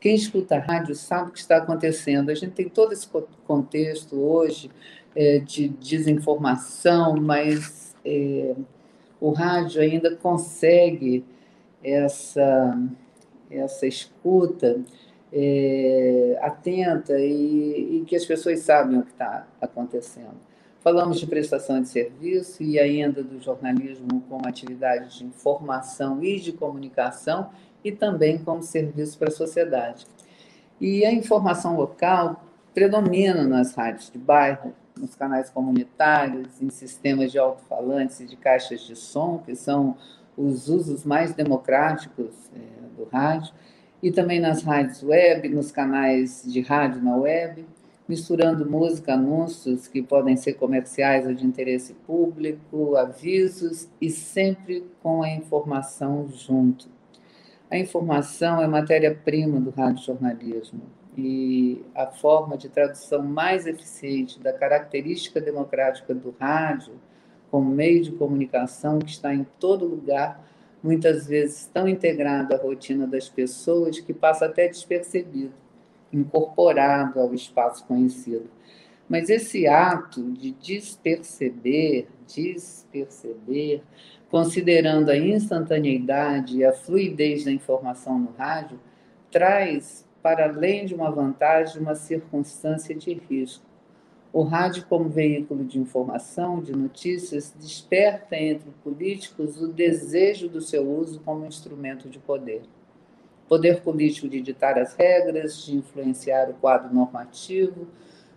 Quem 0.00 0.14
escuta 0.14 0.58
rádio 0.58 0.94
sabe 0.94 1.30
o 1.30 1.32
que 1.32 1.40
está 1.40 1.56
acontecendo. 1.56 2.30
A 2.30 2.34
gente 2.34 2.52
tem 2.52 2.68
todo 2.68 2.92
esse 2.92 3.08
contexto 3.44 4.20
hoje 4.20 4.70
é, 5.16 5.38
de 5.40 5.68
desinformação, 5.68 7.16
mas 7.16 7.94
é, 8.04 8.54
o 9.20 9.30
rádio 9.30 9.80
ainda 9.80 10.14
consegue 10.16 11.24
essa, 11.82 12.78
essa 13.50 13.86
escuta 13.86 14.80
é, 15.32 16.38
atenta 16.42 17.18
e, 17.18 18.00
e 18.00 18.04
que 18.06 18.14
as 18.14 18.24
pessoas 18.24 18.60
sabem 18.60 18.98
o 18.98 19.02
que 19.02 19.12
está 19.12 19.46
acontecendo. 19.60 20.36
Falamos 20.80 21.20
de 21.20 21.26
prestação 21.26 21.80
de 21.80 21.88
serviço 21.88 22.62
e 22.62 22.78
ainda 22.78 23.22
do 23.22 23.40
jornalismo 23.40 24.22
como 24.28 24.48
atividade 24.48 25.16
de 25.16 25.24
informação 25.24 26.22
e 26.22 26.40
de 26.40 26.52
comunicação 26.52 27.50
e 27.84 27.92
também 27.92 28.38
como 28.38 28.62
serviço 28.62 29.16
para 29.16 29.28
a 29.28 29.32
sociedade. 29.32 30.06
E 30.80 31.04
a 31.04 31.12
informação 31.12 31.76
local 31.76 32.44
predomina 32.74 33.44
nas 33.44 33.74
rádios 33.74 34.10
de 34.10 34.18
bairro, 34.18 34.74
nos 34.96 35.14
canais 35.14 35.48
comunitários, 35.48 36.60
em 36.60 36.68
sistemas 36.68 37.30
de 37.30 37.38
alto-falantes 37.38 38.20
e 38.20 38.26
de 38.26 38.36
caixas 38.36 38.80
de 38.80 38.96
som, 38.96 39.38
que 39.38 39.54
são 39.54 39.96
os 40.36 40.68
usos 40.68 41.04
mais 41.04 41.34
democráticos 41.34 42.50
é, 42.54 42.96
do 42.96 43.04
rádio, 43.04 43.52
e 44.02 44.10
também 44.10 44.40
nas 44.40 44.62
rádios 44.62 45.02
web, 45.02 45.48
nos 45.48 45.70
canais 45.70 46.42
de 46.44 46.60
rádio 46.60 47.02
na 47.02 47.16
web, 47.16 47.64
misturando 48.08 48.68
música, 48.68 49.14
anúncios 49.14 49.86
que 49.86 50.02
podem 50.02 50.36
ser 50.36 50.54
comerciais 50.54 51.26
ou 51.26 51.32
de 51.32 51.46
interesse 51.46 51.94
público, 52.06 52.96
avisos 52.96 53.88
e 54.00 54.10
sempre 54.10 54.84
com 55.02 55.22
a 55.22 55.30
informação 55.30 56.28
junto. 56.28 56.88
A 57.70 57.78
informação 57.78 58.60
é 58.60 58.66
matéria-prima 58.66 59.60
do 59.60 59.70
rádio 59.70 60.04
jornalismo. 60.04 60.82
e 61.16 61.84
a 61.94 62.06
forma 62.06 62.56
de 62.56 62.70
tradução 62.70 63.22
mais 63.22 63.66
eficiente 63.66 64.40
da 64.40 64.50
característica 64.50 65.38
democrática 65.42 66.14
do 66.14 66.34
rádio 66.40 66.94
como 67.52 67.70
meio 67.70 68.02
de 68.02 68.12
comunicação 68.12 68.98
que 68.98 69.10
está 69.10 69.34
em 69.34 69.46
todo 69.60 69.86
lugar, 69.86 70.42
muitas 70.82 71.26
vezes 71.26 71.66
tão 71.66 71.86
integrado 71.86 72.54
à 72.54 72.56
rotina 72.56 73.06
das 73.06 73.28
pessoas 73.28 74.00
que 74.00 74.14
passa 74.14 74.46
até 74.46 74.66
despercebido, 74.66 75.52
incorporado 76.10 77.20
ao 77.20 77.34
espaço 77.34 77.86
conhecido. 77.86 78.48
Mas 79.06 79.28
esse 79.28 79.66
ato 79.68 80.32
de 80.32 80.52
desperceber, 80.52 82.06
desperceber, 82.26 83.82
considerando 84.30 85.10
a 85.10 85.16
instantaneidade 85.18 86.56
e 86.56 86.64
a 86.64 86.72
fluidez 86.72 87.44
da 87.44 87.52
informação 87.52 88.18
no 88.18 88.32
rádio, 88.32 88.80
traz, 89.30 90.08
para 90.22 90.48
além 90.48 90.86
de 90.86 90.94
uma 90.94 91.10
vantagem, 91.10 91.82
uma 91.82 91.94
circunstância 91.94 92.94
de 92.94 93.12
risco. 93.12 93.71
O 94.32 94.44
rádio, 94.44 94.86
como 94.88 95.10
veículo 95.10 95.62
de 95.62 95.78
informação, 95.78 96.62
de 96.62 96.72
notícias, 96.72 97.54
desperta 97.60 98.34
entre 98.34 98.70
políticos 98.82 99.60
o 99.60 99.68
desejo 99.68 100.48
do 100.48 100.62
seu 100.62 100.90
uso 100.90 101.20
como 101.20 101.44
instrumento 101.44 102.08
de 102.08 102.18
poder. 102.18 102.62
Poder 103.46 103.82
político 103.82 104.26
de 104.26 104.40
ditar 104.40 104.78
as 104.78 104.94
regras, 104.94 105.62
de 105.62 105.76
influenciar 105.76 106.48
o 106.48 106.54
quadro 106.54 106.94
normativo, 106.94 107.86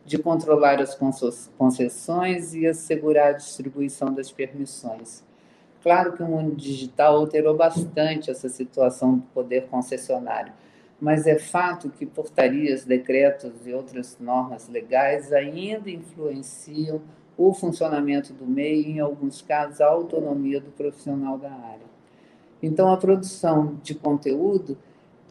de 0.06 0.18
controlar 0.18 0.82
as 0.82 1.00
concessões 1.58 2.54
e 2.54 2.68
assegurar 2.68 3.30
a 3.30 3.38
distribuição 3.38 4.14
das 4.14 4.30
permissões. 4.30 5.24
Claro 5.82 6.12
que 6.12 6.22
o 6.22 6.28
mundo 6.28 6.56
digital 6.58 7.16
alterou 7.16 7.56
bastante 7.56 8.30
essa 8.30 8.50
situação 8.50 9.20
do 9.20 9.24
poder 9.28 9.68
concessionário, 9.68 10.52
mas 11.06 11.28
é 11.28 11.38
fato 11.38 11.92
que 11.92 12.04
portarias, 12.04 12.84
decretos 12.84 13.68
e 13.68 13.72
outras 13.72 14.18
normas 14.20 14.68
legais 14.68 15.32
ainda 15.32 15.88
influenciam 15.88 17.00
o 17.38 17.54
funcionamento 17.54 18.34
do 18.34 18.48
meio 18.48 18.88
e, 18.88 18.92
em 18.94 19.00
alguns 19.00 19.40
casos, 19.40 19.82
a 19.82 19.86
autonomia 19.86 20.60
do 20.60 20.72
profissional 20.72 21.38
da 21.38 21.52
área. 21.52 21.86
Então, 22.60 22.92
a 22.92 22.98
produção 22.98 23.80
de 23.84 23.94
conteúdo 23.94 24.80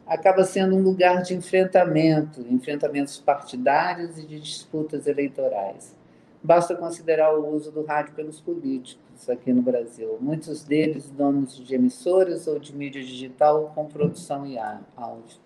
acaba 0.07 0.45
sendo 0.45 0.77
um 0.77 0.81
lugar 0.81 1.22
de 1.22 1.35
enfrentamento, 1.35 2.47
enfrentamentos 2.49 3.18
partidários 3.18 4.16
e 4.16 4.25
de 4.25 4.39
disputas 4.39 5.09
eleitorais. 5.09 5.97
Basta 6.41 6.77
considerar 6.77 7.37
o 7.37 7.53
uso 7.53 7.72
do 7.72 7.85
rádio 7.85 8.14
pelos 8.14 8.41
políticos 8.41 9.29
aqui 9.29 9.53
no 9.53 9.61
Brasil, 9.61 10.18
muitos 10.20 10.62
deles 10.62 11.11
donos 11.11 11.57
de 11.57 11.75
emissoras 11.75 12.47
ou 12.47 12.61
de 12.61 12.72
mídia 12.72 13.03
digital 13.03 13.72
com 13.75 13.87
produção 13.87 14.47
e 14.47 14.57
áudio. 14.97 15.43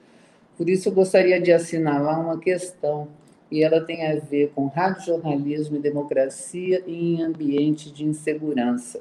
Por 0.58 0.68
isso, 0.68 0.88
eu 0.88 0.92
gostaria 0.92 1.40
de 1.40 1.52
assinalar 1.52 2.20
uma 2.20 2.36
questão, 2.36 3.06
e 3.48 3.62
ela 3.62 3.80
tem 3.80 4.04
a 4.04 4.18
ver 4.18 4.50
com 4.56 4.66
rádio-jornalismo 4.66 5.76
e 5.76 5.80
democracia 5.80 6.82
em 6.84 7.22
ambiente 7.22 7.92
de 7.92 8.04
insegurança. 8.04 9.00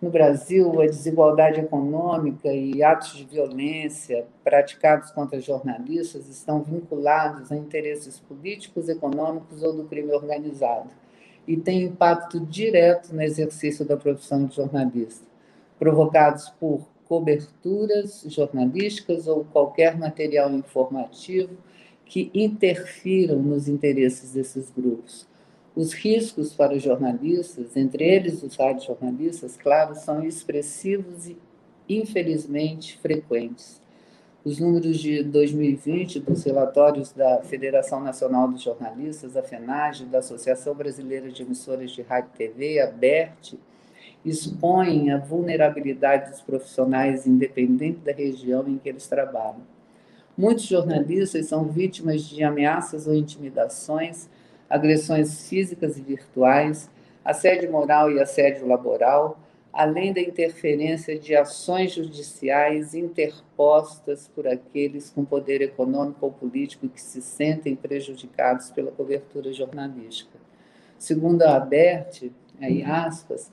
No 0.00 0.08
Brasil, 0.08 0.80
a 0.80 0.86
desigualdade 0.86 1.60
econômica 1.60 2.50
e 2.50 2.82
atos 2.82 3.14
de 3.14 3.24
violência 3.24 4.24
praticados 4.42 5.10
contra 5.10 5.38
jornalistas 5.38 6.26
estão 6.26 6.62
vinculados 6.62 7.52
a 7.52 7.56
interesses 7.56 8.18
políticos, 8.18 8.88
econômicos 8.88 9.62
ou 9.62 9.74
do 9.74 9.84
crime 9.84 10.10
organizado 10.10 10.88
e 11.46 11.54
têm 11.54 11.82
impacto 11.82 12.40
direto 12.40 13.14
no 13.14 13.22
exercício 13.22 13.84
da 13.84 13.96
profissão 13.96 14.46
de 14.46 14.56
jornalista, 14.56 15.26
provocados 15.78 16.48
por 16.58 16.80
coberturas 17.12 18.24
jornalísticas 18.26 19.26
ou 19.28 19.44
qualquer 19.44 19.98
material 19.98 20.50
informativo 20.50 21.52
que 22.06 22.30
interfiram 22.32 23.42
nos 23.42 23.68
interesses 23.68 24.32
desses 24.32 24.70
grupos 24.70 25.26
os 25.74 25.92
riscos 25.92 26.52
para 26.52 26.74
os 26.74 26.82
jornalistas, 26.82 27.76
entre 27.76 28.04
eles 28.04 28.42
os 28.42 28.56
radiojornalistas, 28.56 29.56
claro, 29.56 29.94
são 29.94 30.22
expressivos 30.22 31.26
e, 31.26 31.36
infelizmente, 31.88 32.98
frequentes. 32.98 33.80
Os 34.44 34.58
números 34.58 34.98
de 34.98 35.22
2020 35.22 36.20
dos 36.20 36.44
relatórios 36.44 37.12
da 37.12 37.42
Federação 37.42 38.00
Nacional 38.00 38.48
dos 38.48 38.62
Jornalistas, 38.62 39.36
a 39.36 39.42
FENAGE, 39.42 40.04
da 40.06 40.18
Associação 40.18 40.74
Brasileira 40.74 41.30
de 41.30 41.42
Emissoras 41.42 41.92
de 41.92 42.02
Rádio 42.02 42.30
e 42.34 42.38
TV, 42.38 42.80
a 42.80 42.88
BERT, 42.88 43.54
expõem 44.24 45.10
a 45.10 45.18
vulnerabilidade 45.18 46.30
dos 46.30 46.40
profissionais, 46.40 47.26
independente 47.26 47.98
da 47.98 48.12
região 48.12 48.68
em 48.68 48.78
que 48.78 48.88
eles 48.88 49.06
trabalham. 49.06 49.62
Muitos 50.36 50.64
jornalistas 50.64 51.46
são 51.46 51.64
vítimas 51.64 52.22
de 52.22 52.42
ameaças 52.42 53.06
ou 53.06 53.14
intimidações 53.14 54.28
agressões 54.72 55.50
físicas 55.50 55.98
e 55.98 56.00
virtuais, 56.00 56.90
assédio 57.22 57.70
moral 57.70 58.10
e 58.10 58.18
assédio 58.18 58.66
laboral, 58.66 59.38
além 59.70 60.14
da 60.14 60.20
interferência 60.20 61.18
de 61.18 61.36
ações 61.36 61.92
judiciais 61.92 62.94
interpostas 62.94 64.28
por 64.34 64.48
aqueles 64.48 65.10
com 65.10 65.26
poder 65.26 65.60
econômico 65.60 66.24
ou 66.24 66.32
político 66.32 66.88
que 66.88 67.00
se 67.00 67.20
sentem 67.20 67.76
prejudicados 67.76 68.70
pela 68.70 68.90
cobertura 68.90 69.52
jornalística. 69.52 70.38
Segundo 70.98 71.42
a 71.42 71.56
Abert, 71.56 72.30
aí 72.58 72.82
aspas, 72.82 73.52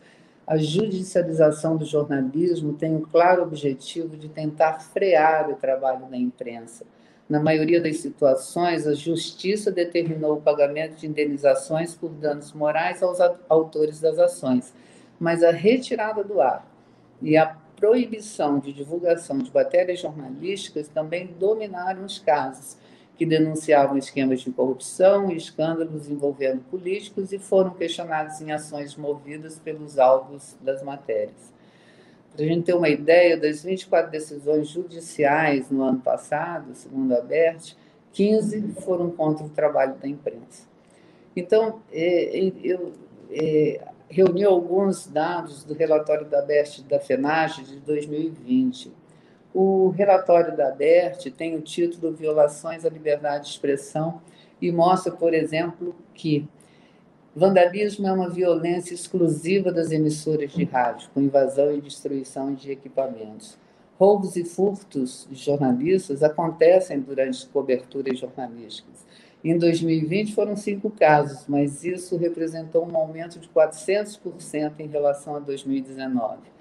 a 0.49 0.57
judicialização 0.57 1.77
do 1.77 1.85
jornalismo 1.85 2.73
tem 2.73 2.95
o 2.95 3.01
claro 3.01 3.43
objetivo 3.43 4.17
de 4.17 4.27
tentar 4.27 4.79
frear 4.79 5.49
o 5.49 5.55
trabalho 5.55 6.07
da 6.07 6.17
imprensa, 6.17 6.85
na 7.29 7.39
maioria 7.39 7.79
das 7.79 7.97
situações, 7.97 8.87
a 8.87 8.95
justiça 8.95 9.71
determinou 9.71 10.37
o 10.37 10.41
pagamento 10.41 10.95
de 10.95 11.05
indenizações 11.05 11.93
por 11.93 12.09
danos 12.09 12.51
morais 12.53 13.03
aos 13.03 13.19
autores 13.47 14.01
das 14.01 14.17
ações, 14.17 14.73
mas 15.19 15.43
a 15.43 15.51
retirada 15.51 16.23
do 16.23 16.41
ar 16.41 16.65
e 17.21 17.37
a 17.37 17.55
proibição 17.75 18.57
de 18.57 18.73
divulgação 18.73 19.37
de 19.37 19.53
matérias 19.53 19.99
jornalísticas 19.99 20.87
também 20.87 21.27
dominaram 21.39 22.03
os 22.03 22.17
casos, 22.17 22.77
que 23.19 23.25
denunciavam 23.25 23.97
esquemas 23.97 24.39
de 24.39 24.49
corrupção 24.49 25.29
e 25.29 25.35
escândalos 25.35 26.09
envolvendo 26.09 26.61
políticos 26.71 27.33
e 27.33 27.37
foram 27.37 27.71
questionados 27.71 28.39
em 28.39 28.53
ações 28.53 28.95
movidas 28.95 29.59
pelos 29.59 29.99
alvos 29.99 30.55
das 30.61 30.81
matérias. 30.81 31.51
Para 32.31 32.45
a 32.45 32.47
gente 32.47 32.63
ter 32.63 32.73
uma 32.73 32.87
ideia, 32.87 33.35
das 33.35 33.61
24 33.61 34.09
decisões 34.09 34.69
judiciais 34.69 35.69
no 35.69 35.83
ano 35.83 35.99
passado, 35.99 36.73
segundo 36.73 37.13
a 37.13 37.19
BERT, 37.19 37.73
15 38.13 38.75
foram 38.85 39.11
contra 39.11 39.45
o 39.45 39.49
trabalho 39.49 39.95
da 39.95 40.07
imprensa. 40.07 40.65
Então, 41.35 41.81
é, 41.91 42.39
é, 42.39 42.53
eu 42.63 42.93
é, 43.31 43.81
reuni 44.09 44.45
alguns 44.45 45.07
dados 45.07 45.65
do 45.65 45.73
relatório 45.73 46.25
da 46.25 46.41
BERT 46.41 46.83
da 46.83 47.01
FENAGE 47.01 47.65
de 47.65 47.81
2020. 47.81 48.93
O 49.53 49.89
relatório 49.89 50.55
da 50.55 50.71
BERT 50.71 51.31
tem 51.31 51.55
o 51.55 51.61
título 51.61 52.13
Violações 52.13 52.85
à 52.85 52.89
Liberdade 52.89 53.45
de 53.45 53.51
Expressão 53.51 54.21
e 54.61 54.71
mostra, 54.71 55.11
por 55.11 55.33
exemplo, 55.33 55.95
que 56.13 56.47
Vandalismo 57.35 58.07
é 58.07 58.11
uma 58.11 58.29
violência 58.29 58.93
exclusiva 58.93 59.71
das 59.71 59.91
emissoras 59.91 60.51
de 60.51 60.63
rádio, 60.65 61.09
com 61.13 61.21
invasão 61.21 61.73
e 61.73 61.79
destruição 61.79 62.53
de 62.53 62.71
equipamentos. 62.71 63.57
Roubos 63.97 64.35
e 64.35 64.43
furtos 64.43 65.27
de 65.29 65.35
jornalistas 65.35 66.23
acontecem 66.23 66.99
durante 66.99 67.45
coberturas 67.47 68.19
jornalísticas. 68.19 69.05
Em 69.43 69.57
2020 69.57 70.33
foram 70.35 70.55
cinco 70.55 70.89
casos, 70.89 71.45
mas 71.47 71.83
isso 71.83 72.17
representou 72.17 72.85
um 72.85 72.97
aumento 72.97 73.39
de 73.39 73.47
400% 73.47 74.79
em 74.79 74.87
relação 74.87 75.35
a 75.35 75.39
2019. 75.39 76.58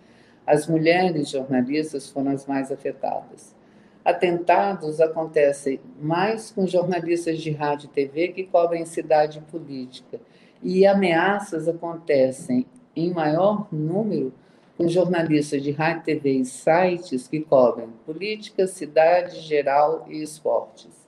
As 0.49 0.66
mulheres 0.66 1.28
jornalistas 1.28 2.09
foram 2.09 2.30
as 2.30 2.46
mais 2.46 2.72
afetadas. 2.72 3.55
Atentados 4.03 4.99
acontecem 4.99 5.78
mais 6.01 6.51
com 6.51 6.66
jornalistas 6.66 7.38
de 7.38 7.51
rádio 7.51 7.84
e 7.84 7.94
TV 7.94 8.28
que 8.28 8.44
cobrem 8.44 8.86
cidade 8.86 9.42
política 9.51 10.18
e 10.62 10.86
ameaças 10.86 11.68
acontecem 11.68 12.64
em 12.96 13.12
maior 13.12 13.68
número 13.70 14.32
com 14.78 14.88
jornalistas 14.88 15.62
de 15.62 15.70
rádio, 15.70 16.05
TV 16.05 16.30
e 16.38 16.44
sites 16.46 17.28
que 17.28 17.40
cobrem 17.40 17.90
política, 18.07 18.66
cidade, 18.66 19.40
geral 19.40 20.07
e 20.09 20.22
esportes. 20.22 21.07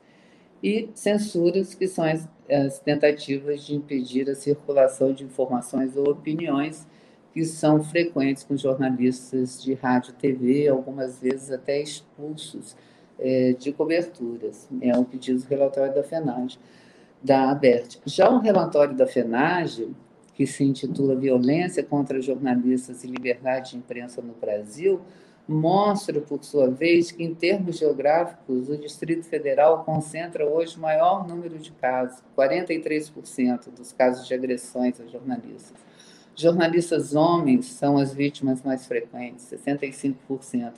E 0.62 0.90
censuras, 0.92 1.74
que 1.74 1.88
são 1.88 2.04
as, 2.04 2.28
as 2.46 2.78
tentativas 2.78 3.64
de 3.64 3.74
impedir 3.74 4.28
a 4.28 4.34
circulação 4.34 5.14
de 5.14 5.24
informações 5.24 5.96
ou 5.96 6.10
opiniões 6.10 6.86
que 7.32 7.44
são 7.44 7.82
frequentes 7.82 8.44
com 8.44 8.56
jornalistas 8.56 9.62
de 9.62 9.74
rádio 9.74 10.10
e 10.10 10.20
TV, 10.20 10.68
algumas 10.68 11.20
vezes 11.20 11.50
até 11.50 11.80
expulsos 11.80 12.76
é, 13.18 13.52
de 13.52 13.72
coberturas. 13.72 14.68
É 14.80 14.96
o 14.96 15.04
que 15.04 15.18
diz 15.18 15.44
o 15.44 15.48
relatório 15.48 15.94
da 15.94 16.02
FENAGE 16.02 16.58
da 17.22 17.50
ABERT. 17.50 18.00
Já 18.06 18.30
o 18.30 18.38
relatório 18.38 18.96
da 18.96 19.06
FENAGE, 19.06 19.90
que 20.34 20.46
se 20.46 20.64
intitula 20.64 21.14
Violência 21.14 21.82
contra 21.82 22.20
Jornalistas 22.20 23.04
e 23.04 23.06
Liberdade 23.06 23.72
de 23.72 23.76
Imprensa 23.76 24.22
no 24.22 24.32
Brasil, 24.32 25.00
mostra, 25.46 26.20
por 26.20 26.42
sua 26.44 26.70
vez, 26.70 27.10
que, 27.10 27.22
em 27.24 27.34
termos 27.34 27.78
geográficos, 27.78 28.68
o 28.68 28.76
Distrito 28.76 29.24
Federal 29.26 29.84
concentra 29.84 30.46
hoje 30.46 30.76
o 30.76 30.80
maior 30.80 31.26
número 31.26 31.58
de 31.58 31.72
casos, 31.72 32.22
43% 32.36 33.68
dos 33.70 33.92
casos 33.92 34.26
de 34.26 34.32
agressões 34.32 35.00
a 35.00 35.06
jornalistas. 35.06 35.89
Jornalistas 36.40 37.14
homens 37.14 37.66
são 37.66 37.98
as 37.98 38.12
vítimas 38.12 38.62
mais 38.62 38.86
frequentes, 38.86 39.46
65%. 39.50 40.72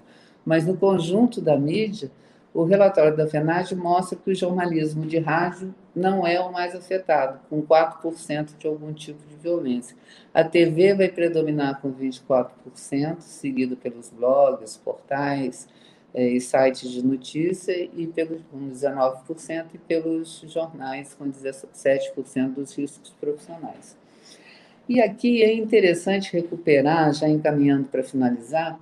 Mas 0.44 0.66
no 0.66 0.76
conjunto 0.76 1.40
da 1.40 1.56
mídia, 1.56 2.10
o 2.54 2.64
relatório 2.64 3.16
da 3.16 3.26
FENAGE 3.26 3.74
mostra 3.74 4.18
que 4.18 4.30
o 4.30 4.34
jornalismo 4.34 5.06
de 5.06 5.18
rádio 5.18 5.74
não 5.94 6.26
é 6.26 6.38
o 6.40 6.52
mais 6.52 6.74
afetado, 6.74 7.40
com 7.48 7.62
4% 7.62 8.58
de 8.58 8.66
algum 8.66 8.92
tipo 8.92 9.24
de 9.26 9.36
violência. 9.36 9.96
A 10.34 10.44
TV 10.44 10.94
vai 10.94 11.08
predominar 11.08 11.80
com 11.80 11.92
24%, 11.92 13.20
seguido 13.20 13.76
pelos 13.76 14.10
blogs, 14.10 14.76
portais 14.76 15.66
eh, 16.12 16.28
e 16.28 16.40
sites 16.40 16.90
de 16.90 17.02
notícia, 17.02 17.72
e 17.72 18.06
pelos, 18.06 18.42
com 18.50 18.70
19%, 18.70 19.66
e 19.74 19.78
pelos 19.78 20.44
jornais, 20.46 21.14
com 21.14 21.30
17% 21.30 22.54
dos 22.54 22.76
riscos 22.76 23.14
profissionais. 23.18 24.01
E 24.88 25.00
aqui 25.00 25.42
é 25.42 25.54
interessante 25.54 26.32
recuperar, 26.32 27.12
já 27.14 27.28
encaminhando 27.28 27.88
para 27.88 28.02
finalizar, 28.02 28.78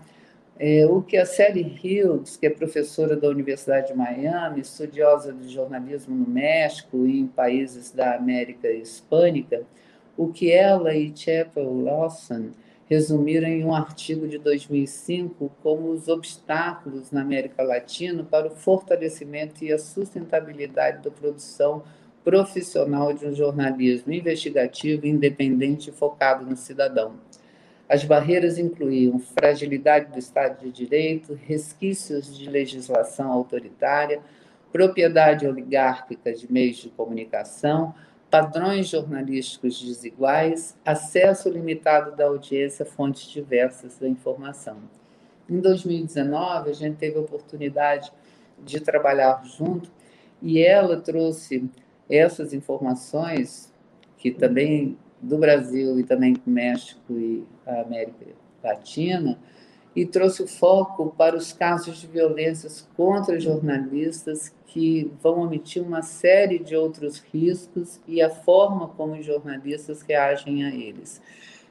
é, 0.59 0.85
o 0.87 1.01
que 1.01 1.17
a 1.17 1.25
Sally 1.25 1.63
Hughes, 1.63 2.37
que 2.37 2.47
é 2.47 2.51
professora 2.51 3.17
da 3.17 3.29
Universidade 3.29 3.89
de 3.89 3.95
Miami, 3.95 4.61
estudiosa 4.61 5.33
de 5.33 5.49
jornalismo 5.49 6.15
no 6.15 6.29
México 6.29 7.07
e 7.07 7.21
em 7.21 7.27
países 7.27 7.91
da 7.91 8.15
América 8.15 8.71
Hispânica, 8.71 9.63
o 10.17 10.29
que 10.29 10.53
ela 10.53 10.95
e 10.95 11.17
Chapel 11.17 11.83
Lawson 11.83 12.51
resumiram 12.91 13.49
em 13.49 13.65
um 13.65 13.75
artigo 13.75 14.27
de 14.27 14.37
2005 14.37 15.51
como 15.63 15.91
os 15.91 16.09
obstáculos 16.09 17.11
na 17.11 17.23
América 17.23 17.63
Latina 17.63 18.23
para 18.23 18.49
o 18.49 18.51
fortalecimento 18.51 19.65
e 19.65 19.73
a 19.73 19.79
sustentabilidade 19.79 21.03
da 21.03 21.11
produção 21.11 21.85
profissional 22.25 23.13
de 23.13 23.27
um 23.27 23.35
jornalismo 23.35 24.13
investigativo, 24.13 25.07
independente 25.07 25.91
e 25.91 25.93
focado 25.93 26.45
no 26.45 26.57
cidadão. 26.57 27.15
As 27.89 28.05
barreiras 28.05 28.59
incluíam 28.59 29.19
fragilidade 29.19 30.13
do 30.13 30.19
Estado 30.19 30.61
de 30.61 30.71
Direito, 30.71 31.39
resquícios 31.47 32.37
de 32.37 32.49
legislação 32.49 33.33
autoritária, 33.33 34.21
propriedade 34.73 35.47
oligárquica 35.47 36.33
de 36.33 36.51
meios 36.53 36.77
de 36.77 36.89
comunicação, 36.91 37.93
padrões 38.31 38.89
jornalísticos 38.89 39.83
desiguais, 39.83 40.77
acesso 40.85 41.51
limitado 41.51 42.15
da 42.15 42.27
audiência 42.27 42.85
a 42.85 42.87
fontes 42.87 43.29
diversas 43.29 43.99
da 43.99 44.09
informação. 44.09 44.77
Em 45.49 45.59
2019, 45.59 46.71
a 46.71 46.73
gente 46.73 46.97
teve 46.97 47.19
a 47.19 47.23
oportunidade 47.23 48.13
de 48.65 48.79
trabalhar 48.79 49.43
junto 49.45 49.91
e 50.41 50.63
ela 50.63 51.01
trouxe 51.01 51.69
essas 52.11 52.53
informações, 52.53 53.73
que 54.19 54.31
também 54.31 54.99
do 55.21 55.39
Brasil 55.39 55.99
e 55.99 56.05
também 56.05 56.33
do 56.33 56.51
México 56.51 57.13
e 57.13 57.45
a 57.67 57.83
América 57.83 58.27
Latina, 58.63 59.39
e 59.95 60.07
trouxe 60.07 60.43
o 60.43 60.47
foco 60.47 61.15
para 61.17 61.37
os 61.37 61.53
casos 61.53 62.01
de 62.01 62.07
violências 62.07 62.89
contra 62.97 63.41
jornalistas 63.41 64.55
que 64.67 65.11
vão 65.21 65.41
omitir 65.41 65.83
uma 65.83 66.03
série 66.03 66.59
de 66.59 66.77
outros 66.77 67.19
riscos 67.19 68.01
e 68.07 68.23
a 68.23 68.31
forma 68.31 68.89
como 68.89 69.15
os 69.15 69.27
jornalistas 69.27 70.03
reagem 70.03 70.65
a 70.65 70.73
eles. 70.73 71.21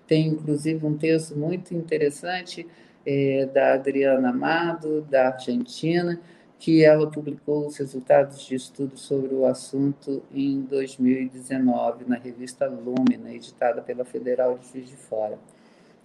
Tem, 0.06 0.28
inclusive, 0.28 0.86
um 0.86 0.98
texto 0.98 1.38
muito 1.38 1.74
interessante 1.74 2.68
é, 3.06 3.46
da 3.46 3.74
Adriana 3.76 4.30
Amado, 4.30 5.02
da 5.10 5.28
Argentina, 5.28 6.20
que 6.60 6.84
ela 6.84 7.10
publicou 7.10 7.68
os 7.68 7.78
resultados 7.78 8.46
de 8.46 8.54
estudo 8.54 8.98
sobre 8.98 9.34
o 9.34 9.46
assunto 9.46 10.22
em 10.30 10.60
2019 10.62 12.04
na 12.06 12.18
revista 12.18 12.68
Lumina, 12.68 13.34
editada 13.34 13.82
pela 13.82 14.04
Federal 14.04 14.58
de 14.58 14.68
Juiz 14.68 14.90
de 14.90 14.98
Fora. 14.98 15.40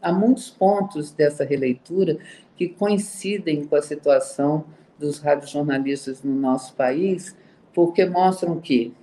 Há 0.01 0.13
muitos 0.13 0.51
pontos 0.51 1.11
dessa 1.11 1.45
releitura 1.45 2.19
que 2.57 2.69
coincidem 2.69 3.65
com 3.65 3.75
a 3.75 3.83
situação 3.83 4.65
dos 4.97 5.19
radiojornalistas 5.19 6.23
no 6.23 6.35
nosso 6.35 6.75
país, 6.75 7.37
porque 7.73 8.05
mostram 8.07 8.61
que, 8.61 8.95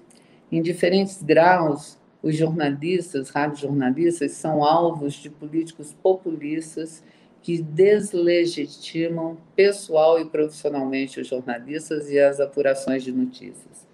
em 0.49 0.61
diferentes 0.61 1.21
graus, 1.21 1.99
os 2.23 2.37
jornalistas, 2.37 3.29
radiojornalistas, 3.29 4.31
são 4.31 4.63
alvos 4.63 5.15
de 5.15 5.29
políticos 5.29 5.93
populistas 6.01 7.03
que 7.41 7.61
deslegitimam 7.61 9.37
pessoal 9.55 10.19
e 10.19 10.25
profissionalmente 10.25 11.19
os 11.19 11.27
jornalistas 11.27 12.09
e 12.09 12.19
as 12.19 12.39
apurações 12.39 13.03
de 13.03 13.11
notícias. 13.11 13.87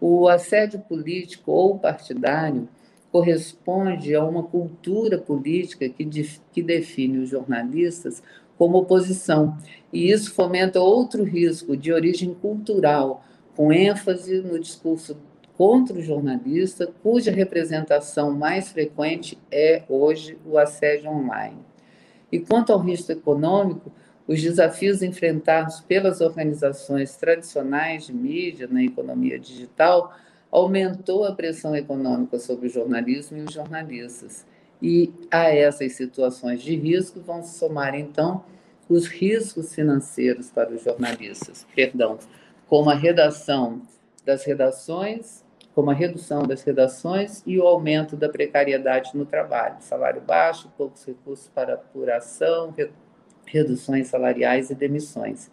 O 0.00 0.28
assédio 0.28 0.80
político 0.80 1.52
ou 1.52 1.78
partidário 1.78 2.68
corresponde 3.12 4.14
a 4.14 4.24
uma 4.24 4.42
cultura 4.42 5.18
política 5.18 5.88
que, 5.88 6.04
que 6.52 6.62
define 6.62 7.18
os 7.18 7.28
jornalistas 7.28 8.22
como 8.58 8.78
oposição, 8.78 9.56
e 9.92 10.10
isso 10.10 10.32
fomenta 10.32 10.80
outro 10.80 11.24
risco 11.24 11.76
de 11.76 11.92
origem 11.92 12.34
cultural, 12.34 13.24
com 13.56 13.72
ênfase 13.72 14.40
no 14.40 14.58
discurso 14.58 15.16
contra 15.56 15.96
o 15.96 16.02
jornalista, 16.02 16.92
cuja 17.02 17.30
representação 17.30 18.32
mais 18.32 18.72
frequente 18.72 19.38
é 19.50 19.82
hoje 19.88 20.36
o 20.44 20.58
assédio 20.58 21.10
online. 21.10 21.58
E 22.34 22.40
quanto 22.40 22.72
ao 22.72 22.80
risco 22.80 23.12
econômico, 23.12 23.92
os 24.26 24.42
desafios 24.42 25.04
enfrentados 25.04 25.78
pelas 25.82 26.20
organizações 26.20 27.14
tradicionais 27.14 28.06
de 28.06 28.12
mídia 28.12 28.66
na 28.66 28.82
economia 28.82 29.38
digital 29.38 30.12
aumentou 30.50 31.24
a 31.24 31.32
pressão 31.32 31.76
econômica 31.76 32.40
sobre 32.40 32.66
o 32.66 32.68
jornalismo 32.68 33.38
e 33.38 33.42
os 33.42 33.54
jornalistas. 33.54 34.44
E 34.82 35.12
a 35.30 35.44
essas 35.44 35.92
situações 35.92 36.60
de 36.60 36.74
risco 36.74 37.20
vão 37.20 37.40
se 37.40 37.56
somar, 37.56 37.94
então, 37.94 38.44
os 38.88 39.06
riscos 39.06 39.72
financeiros 39.72 40.50
para 40.50 40.74
os 40.74 40.82
jornalistas, 40.82 41.64
perdão, 41.72 42.18
como 42.66 42.90
a 42.90 42.96
redação 42.96 43.80
das 44.26 44.42
redações 44.42 45.43
como 45.74 45.90
a 45.90 45.94
redução 45.94 46.44
das 46.44 46.62
redações 46.62 47.42
e 47.44 47.58
o 47.58 47.66
aumento 47.66 48.16
da 48.16 48.28
precariedade 48.28 49.10
no 49.14 49.26
trabalho, 49.26 49.76
salário 49.80 50.20
baixo, 50.20 50.72
poucos 50.78 51.04
recursos 51.04 51.48
para 51.48 51.74
apuração, 51.74 52.72
reduções 53.44 54.06
salariais 54.06 54.70
e 54.70 54.74
demissões. 54.74 55.50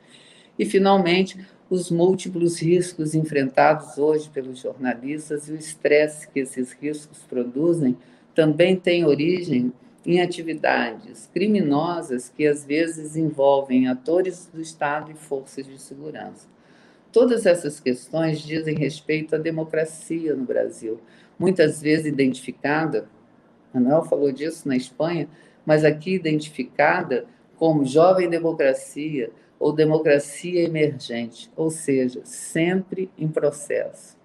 E, 0.60 0.66
finalmente, 0.66 1.44
os 1.70 1.90
múltiplos 1.90 2.62
riscos 2.62 3.16
enfrentados 3.16 3.98
hoje 3.98 4.30
pelos 4.30 4.60
jornalistas 4.60 5.48
e 5.48 5.54
o 5.54 5.56
estresse 5.56 6.28
que 6.28 6.42
esses 6.42 6.72
riscos 6.74 7.20
produzem 7.24 7.98
também 8.36 8.76
têm 8.76 9.06
origem 9.06 9.74
em 10.06 10.22
atividades 10.22 11.30
criminosas 11.34 12.30
que 12.30 12.46
às 12.46 12.66
vezes 12.66 13.16
envolvem 13.16 13.88
atores 13.88 14.50
do 14.54 14.62
Estado 14.62 15.12
e 15.12 15.16
forças 15.16 15.66
de 15.66 15.82
segurança. 15.82 16.48
Todas 17.12 17.46
essas 17.46 17.80
questões 17.80 18.40
dizem 18.40 18.76
respeito 18.76 19.36
à 19.36 19.38
democracia 19.38 20.34
no 20.36 20.46
Brasil, 20.46 21.00
muitas 21.38 21.82
vezes 21.82 22.06
identificada, 22.06 23.10
Manuel 23.74 24.04
falou 24.04 24.32
disso 24.32 24.68
na 24.68 24.76
Espanha, 24.76 25.28
mas 25.66 25.84
aqui 25.84 26.16
identificada 26.16 27.26
como 27.58 27.86
jovem 27.86 28.30
democracia 28.30 29.32
ou 29.60 29.72
democracia 29.72 30.64
emergente, 30.64 31.52
ou 31.56 31.70
seja, 31.70 32.22
sempre 32.24 33.12
em 33.18 33.28
processo. 33.28 34.18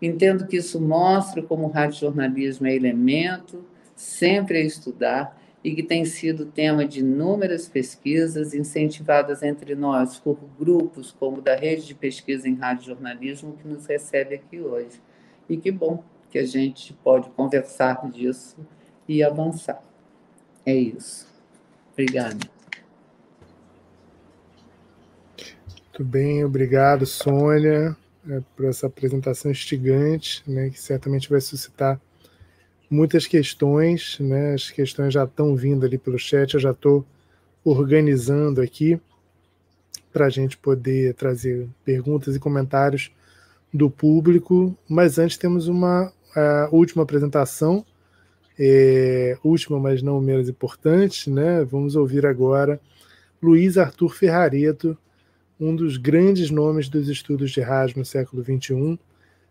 Entendo 0.00 0.46
que 0.46 0.58
isso 0.58 0.80
mostra 0.80 1.42
como 1.42 1.66
o 1.66 1.70
radiojornalismo 1.70 2.66
é 2.66 2.74
elemento, 2.74 3.64
sempre 3.94 4.58
a 4.58 4.60
estudar, 4.60 5.36
e 5.66 5.74
que 5.74 5.82
tem 5.82 6.04
sido 6.04 6.46
tema 6.46 6.86
de 6.86 7.00
inúmeras 7.00 7.66
pesquisas 7.66 8.54
incentivadas 8.54 9.42
entre 9.42 9.74
nós 9.74 10.16
por 10.16 10.38
grupos 10.56 11.10
como 11.10 11.42
da 11.42 11.56
Rede 11.56 11.88
de 11.88 11.92
Pesquisa 11.92 12.48
em 12.48 12.54
Rádio 12.54 12.84
Jornalismo, 12.84 13.56
que 13.60 13.66
nos 13.66 13.84
recebe 13.84 14.36
aqui 14.36 14.60
hoje. 14.60 15.02
E 15.48 15.56
que 15.56 15.72
bom 15.72 16.04
que 16.30 16.38
a 16.38 16.46
gente 16.46 16.92
pode 17.02 17.28
conversar 17.30 18.08
disso 18.12 18.56
e 19.08 19.24
avançar. 19.24 19.82
É 20.64 20.72
isso. 20.72 21.26
Obrigada. 21.94 22.48
Muito 25.82 26.04
bem, 26.04 26.44
obrigado, 26.44 27.04
Sônia, 27.04 27.96
é, 28.30 28.40
por 28.54 28.66
essa 28.66 28.86
apresentação 28.86 29.50
instigante, 29.50 30.44
né, 30.48 30.70
que 30.70 30.80
certamente 30.80 31.28
vai 31.28 31.40
suscitar 31.40 32.00
muitas 32.90 33.26
questões, 33.26 34.18
né? 34.20 34.54
As 34.54 34.70
questões 34.70 35.12
já 35.12 35.24
estão 35.24 35.54
vindo 35.54 35.84
ali 35.84 35.98
pelo 35.98 36.18
chat, 36.18 36.54
eu 36.54 36.60
já 36.60 36.70
estou 36.70 37.04
organizando 37.64 38.60
aqui 38.60 39.00
para 40.12 40.26
a 40.26 40.30
gente 40.30 40.56
poder 40.56 41.14
trazer 41.14 41.68
perguntas 41.84 42.36
e 42.36 42.40
comentários 42.40 43.10
do 43.72 43.90
público. 43.90 44.76
Mas 44.88 45.18
antes 45.18 45.36
temos 45.36 45.68
uma 45.68 46.12
última 46.70 47.02
apresentação, 47.02 47.84
é, 48.58 49.38
última, 49.42 49.78
mas 49.78 50.02
não 50.02 50.20
menos 50.20 50.48
importante, 50.48 51.30
né? 51.30 51.64
Vamos 51.64 51.96
ouvir 51.96 52.24
agora 52.24 52.80
Luiz 53.42 53.76
Arthur 53.76 54.14
Ferrareto, 54.14 54.96
um 55.58 55.74
dos 55.74 55.96
grandes 55.96 56.50
nomes 56.50 56.88
dos 56.88 57.08
estudos 57.08 57.50
de 57.50 57.60
rádio 57.60 57.98
no 57.98 58.04
século 58.04 58.42
XXI. 58.42 58.98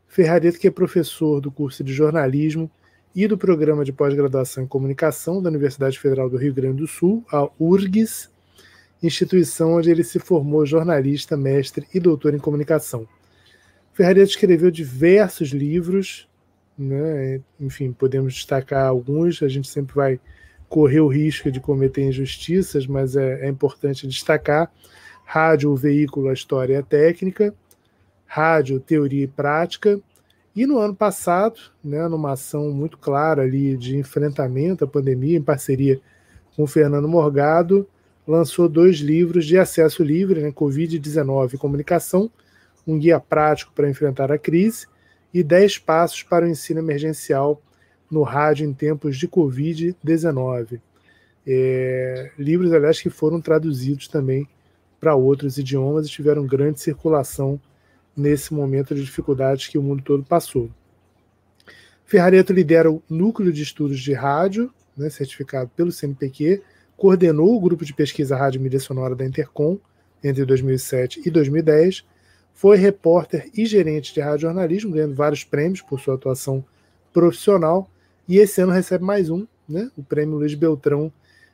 Ferrareto, 0.07 0.59
que 0.59 0.67
é 0.67 0.71
professor 0.71 1.41
do 1.41 1.51
curso 1.51 1.83
de 1.83 1.93
jornalismo 1.93 2.69
e 3.16 3.28
do 3.28 3.38
programa 3.38 3.86
de 3.86 3.93
pós-graduação 3.93 4.63
em 4.63 4.68
comunicação 4.68 5.41
da 5.41 5.49
Universidade 5.49 5.97
Federal 5.97 6.30
do 6.30 6.36
Rio 6.36 6.53
Grande 6.53 6.80
do 6.80 6.88
Sul, 6.88 7.24
a 7.32 7.49
URGS, 7.57 8.30
instituição 9.01 9.76
onde 9.76 9.89
ele 9.89 10.03
se 10.03 10.20
formou 10.20 10.66
jornalista, 10.66 11.38
mestre 11.38 11.88
e 11.93 11.99
doutor 11.99 12.34
em 12.34 12.39
comunicação. 12.39 13.07
Ferrareto 13.93 14.32
escreveu 14.32 14.70
diversos 14.70 15.51
livros, 15.51 16.28
né? 16.78 17.39
enfim, 17.57 17.93
podemos 17.93 18.34
destacar 18.34 18.86
alguns, 18.86 19.41
a 19.41 19.47
gente 19.47 19.70
sempre 19.70 19.95
vai 19.95 20.20
correr 20.68 20.99
o 20.99 21.07
risco 21.07 21.49
de 21.49 21.61
cometer 21.61 22.01
injustiças, 22.01 22.86
mas 22.86 23.16
é, 23.16 23.45
é 23.45 23.47
importante 23.47 24.05
destacar. 24.07 24.70
Rádio, 25.24 25.72
o 25.72 25.76
veículo, 25.76 26.28
a 26.28 26.34
história 26.34 26.74
e 26.74 26.78
a 26.78 26.84
técnica. 26.84 27.55
Rádio, 28.26 28.80
teoria 28.80 29.24
e 29.24 29.28
prática. 29.28 30.01
E 30.56 30.66
no 30.66 30.80
ano 30.80 30.95
passado, 30.95 31.60
né, 31.84 32.08
numa 32.08 32.32
ação 32.32 32.72
muito 32.72 32.97
clara 32.97 33.41
ali 33.41 33.76
de 33.76 33.97
enfrentamento 33.97 34.86
à 34.86 34.88
pandemia, 34.88 35.38
em 35.38 35.41
parceria 35.41 35.99
com 36.56 36.64
o 36.64 36.68
Fernando 36.68 37.10
Morgado, 37.10 37.86
lançou 38.26 38.70
dois 38.70 38.97
livros 38.97 39.45
de 39.45 39.58
acesso 39.58 40.01
livre, 40.01 40.41
né, 40.41 40.51
Covid-19 40.51 41.56
e 41.56 41.58
Comunicação, 41.58 42.32
um 42.88 42.97
guia 42.97 43.20
prático 43.20 43.74
para 43.76 43.89
enfrentar 43.89 44.32
a 44.32 44.38
crise 44.38 44.88
e 45.34 45.43
10 45.43 45.80
passos 45.80 46.24
para 46.24 46.45
o 46.45 46.49
ensino 46.49 46.80
emergencial 46.80 47.62
no 48.10 48.24
rádio 48.24 48.66
em 48.66 48.74
tempos 48.74 49.18
de 49.18 49.28
Covid-19. 49.28 50.80
É, 51.45 52.32
livros, 52.39 52.72
aliás, 52.72 53.01
que 53.01 53.10
foram 53.10 53.41
traduzidos 53.41 54.08
também 54.08 54.47
para 55.01 55.16
outros 55.16 55.58
idiomas 55.58 56.08
e 56.08 56.10
tiveram 56.10 56.47
grande 56.47 56.80
circulação 56.80 57.60
nesse 58.16 58.53
momento 58.53 58.95
de 58.95 59.03
dificuldades 59.03 59.68
que 59.68 59.78
o 59.78 59.84
mundo 59.84 60.03
todo 60.03 60.24
passou. 60.24 60.70
Ferrareto 62.05 62.53
lidera 62.53 62.91
o 62.91 63.01
Núcleo 63.09 63.51
de 63.51 63.63
Estudos 63.63 63.99
de 63.99 64.13
Rádio, 64.13 64.72
né, 64.95 65.09
certificado 65.09 65.70
pelo 65.76 65.91
CNPq, 65.91 66.61
coordenou 66.95 67.55
o 67.55 67.59
grupo 67.59 67.84
de 67.84 67.93
pesquisa 67.93 68.38
Rádio 68.38 68.61
Mídia 68.61 68.80
Sonora 68.80 69.16
da 69.16 69.26
Intercom 69.26 69.78
entre 70.24 70.45
2007 70.45 71.22
e 71.26 71.30
2010, 71.30 72.05
foi 72.53 72.78
repórter 72.78 73.49
e 73.53 73.66
gerente 73.66 74.13
de 74.13 74.22
rádio 74.22 74.43
jornalismo, 74.47 74.93
ganhando 74.93 75.13
vários 75.13 75.43
prêmios 75.43 75.82
por 75.82 75.99
sua 75.99 76.16
atuação 76.16 76.63
profissional, 77.11 77.89
e 78.28 78.38
esse 78.38 78.61
ano 78.61 78.72
recebe 78.72 79.03
mais 79.03 79.30
um, 79.30 79.45
né, 79.68 79.91
o 79.97 80.03
Prêmio 80.03 80.38
Luiz 80.38 80.55
Beltrão 80.55 81.11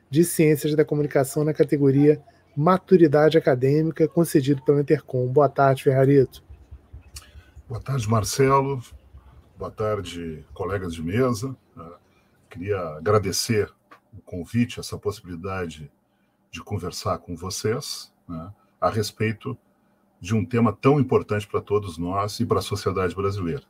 de 0.08 0.24
Ciências 0.24 0.74
da 0.74 0.84
Comunicação 0.84 1.44
na 1.44 1.52
categoria 1.52 2.20
Maturidade 2.56 3.38
Acadêmica, 3.38 4.06
concedido 4.06 4.62
pela 4.62 4.80
Intercom. 4.80 5.26
Boa 5.26 5.48
tarde, 5.48 5.82
Ferrarito. 5.82 6.42
Boa 7.68 7.80
tarde, 7.80 8.08
Marcelo. 8.08 8.82
Boa 9.56 9.70
tarde, 9.70 10.44
colegas 10.52 10.94
de 10.94 11.02
mesa. 11.02 11.56
Ah, 11.76 11.96
queria 12.50 12.78
agradecer 12.96 13.72
o 14.12 14.20
convite, 14.20 14.80
essa 14.80 14.98
possibilidade 14.98 15.90
de 16.50 16.62
conversar 16.62 17.18
com 17.18 17.36
vocês 17.36 18.12
né, 18.28 18.52
a 18.80 18.90
respeito 18.90 19.56
de 20.20 20.34
um 20.34 20.44
tema 20.44 20.72
tão 20.72 21.00
importante 21.00 21.46
para 21.46 21.60
todos 21.60 21.96
nós 21.96 22.40
e 22.40 22.44
para 22.44 22.58
a 22.58 22.62
sociedade 22.62 23.14
brasileira. 23.14 23.62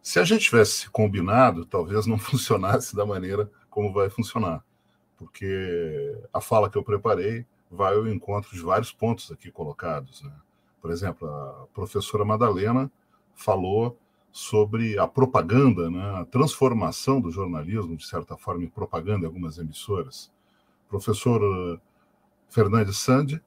Se 0.00 0.18
a 0.18 0.24
gente 0.24 0.44
tivesse 0.44 0.88
combinado, 0.88 1.66
talvez 1.66 2.06
não 2.06 2.16
funcionasse 2.18 2.94
da 2.94 3.04
maneira 3.04 3.50
como 3.68 3.92
vai 3.92 4.08
funcionar, 4.10 4.64
porque 5.16 6.16
a 6.32 6.40
fala 6.40 6.70
que 6.70 6.78
eu 6.78 6.84
preparei 6.84 7.44
vai 7.70 7.94
ao 7.94 8.06
encontro 8.06 8.52
de 8.52 8.62
vários 8.62 8.92
pontos 8.92 9.30
aqui 9.32 9.50
colocados. 9.50 10.22
Né? 10.22 10.32
Por 10.82 10.90
exemplo, 10.90 11.28
a 11.28 11.68
professora 11.72 12.24
Madalena 12.24 12.90
falou 13.36 13.96
sobre 14.32 14.98
a 14.98 15.06
propaganda, 15.06 15.88
né? 15.88 16.20
a 16.20 16.24
transformação 16.24 17.20
do 17.20 17.30
jornalismo, 17.30 17.96
de 17.96 18.04
certa 18.04 18.36
forma, 18.36 18.64
em 18.64 18.68
propaganda 18.68 19.24
em 19.24 19.26
algumas 19.26 19.58
emissoras. 19.58 20.32
O 20.86 20.90
professor 20.90 21.40
eh, 21.40 21.80
Fernandes 22.50 22.98
Sandi 22.98 23.40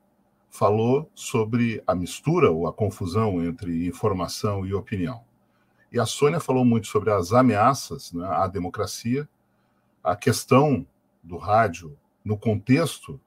falou 0.49 1.11
sobre 1.13 1.83
a 1.85 1.93
mistura 1.93 2.49
ou 2.49 2.67
a 2.67 2.73
confusão 2.73 3.43
entre 3.43 3.85
informação 3.85 4.65
e 4.65 4.73
opinião. 4.73 5.21
E 5.91 5.99
a 5.99 6.05
Sônia 6.05 6.39
falou 6.39 6.63
muito 6.63 6.87
sobre 6.87 7.11
as 7.11 7.33
ameaças 7.33 8.13
né, 8.13 8.25
à 8.25 8.47
democracia, 8.47 9.27
a 10.01 10.15
questão 10.15 10.87
do 11.21 11.35
rádio 11.35 11.97
no 12.23 12.37
contexto 12.37 13.19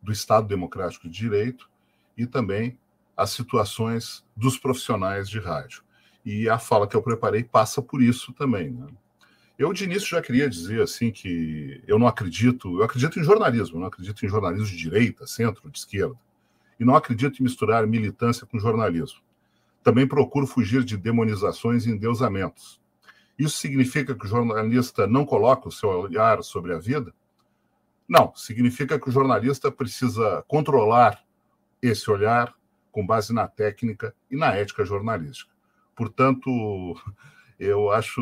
do 0.00 0.12
Estado 0.12 0.46
Democrático 0.46 1.08
de 1.08 1.18
Direito 1.18 1.68
e 2.16 2.26
também 2.26 2.78
as 3.20 3.30
situações 3.32 4.24
dos 4.34 4.56
profissionais 4.56 5.28
de 5.28 5.38
rádio. 5.38 5.82
E 6.24 6.48
a 6.48 6.58
fala 6.58 6.88
que 6.88 6.96
eu 6.96 7.02
preparei 7.02 7.44
passa 7.44 7.82
por 7.82 8.00
isso 8.00 8.32
também. 8.32 8.70
Né? 8.70 8.86
Eu, 9.58 9.74
de 9.74 9.84
início, 9.84 10.08
já 10.08 10.22
queria 10.22 10.48
dizer 10.48 10.80
assim 10.80 11.10
que 11.10 11.84
eu 11.86 11.98
não 11.98 12.06
acredito, 12.06 12.78
eu 12.78 12.82
acredito 12.82 13.20
em 13.20 13.22
jornalismo, 13.22 13.78
não 13.78 13.88
acredito 13.88 14.24
em 14.24 14.28
jornalismo 14.28 14.64
de 14.64 14.76
direita, 14.76 15.26
centro, 15.26 15.70
de 15.70 15.78
esquerda. 15.78 16.18
E 16.78 16.84
não 16.84 16.96
acredito 16.96 17.38
em 17.38 17.42
misturar 17.42 17.86
militância 17.86 18.46
com 18.46 18.58
jornalismo. 18.58 19.20
Também 19.82 20.06
procuro 20.06 20.46
fugir 20.46 20.82
de 20.82 20.96
demonizações 20.96 21.84
e 21.84 21.90
endeusamentos. 21.90 22.80
Isso 23.38 23.58
significa 23.58 24.14
que 24.14 24.24
o 24.24 24.28
jornalista 24.28 25.06
não 25.06 25.26
coloca 25.26 25.68
o 25.68 25.72
seu 25.72 25.90
olhar 25.90 26.42
sobre 26.42 26.72
a 26.72 26.78
vida? 26.78 27.12
Não, 28.08 28.32
significa 28.34 28.98
que 28.98 29.10
o 29.10 29.12
jornalista 29.12 29.70
precisa 29.70 30.42
controlar 30.48 31.22
esse 31.82 32.10
olhar 32.10 32.58
com 32.90 33.06
base 33.06 33.32
na 33.32 33.46
técnica 33.46 34.14
e 34.30 34.36
na 34.36 34.54
ética 34.54 34.84
jornalística. 34.84 35.50
Portanto, 35.94 36.48
eu 37.58 37.90
acho 37.90 38.20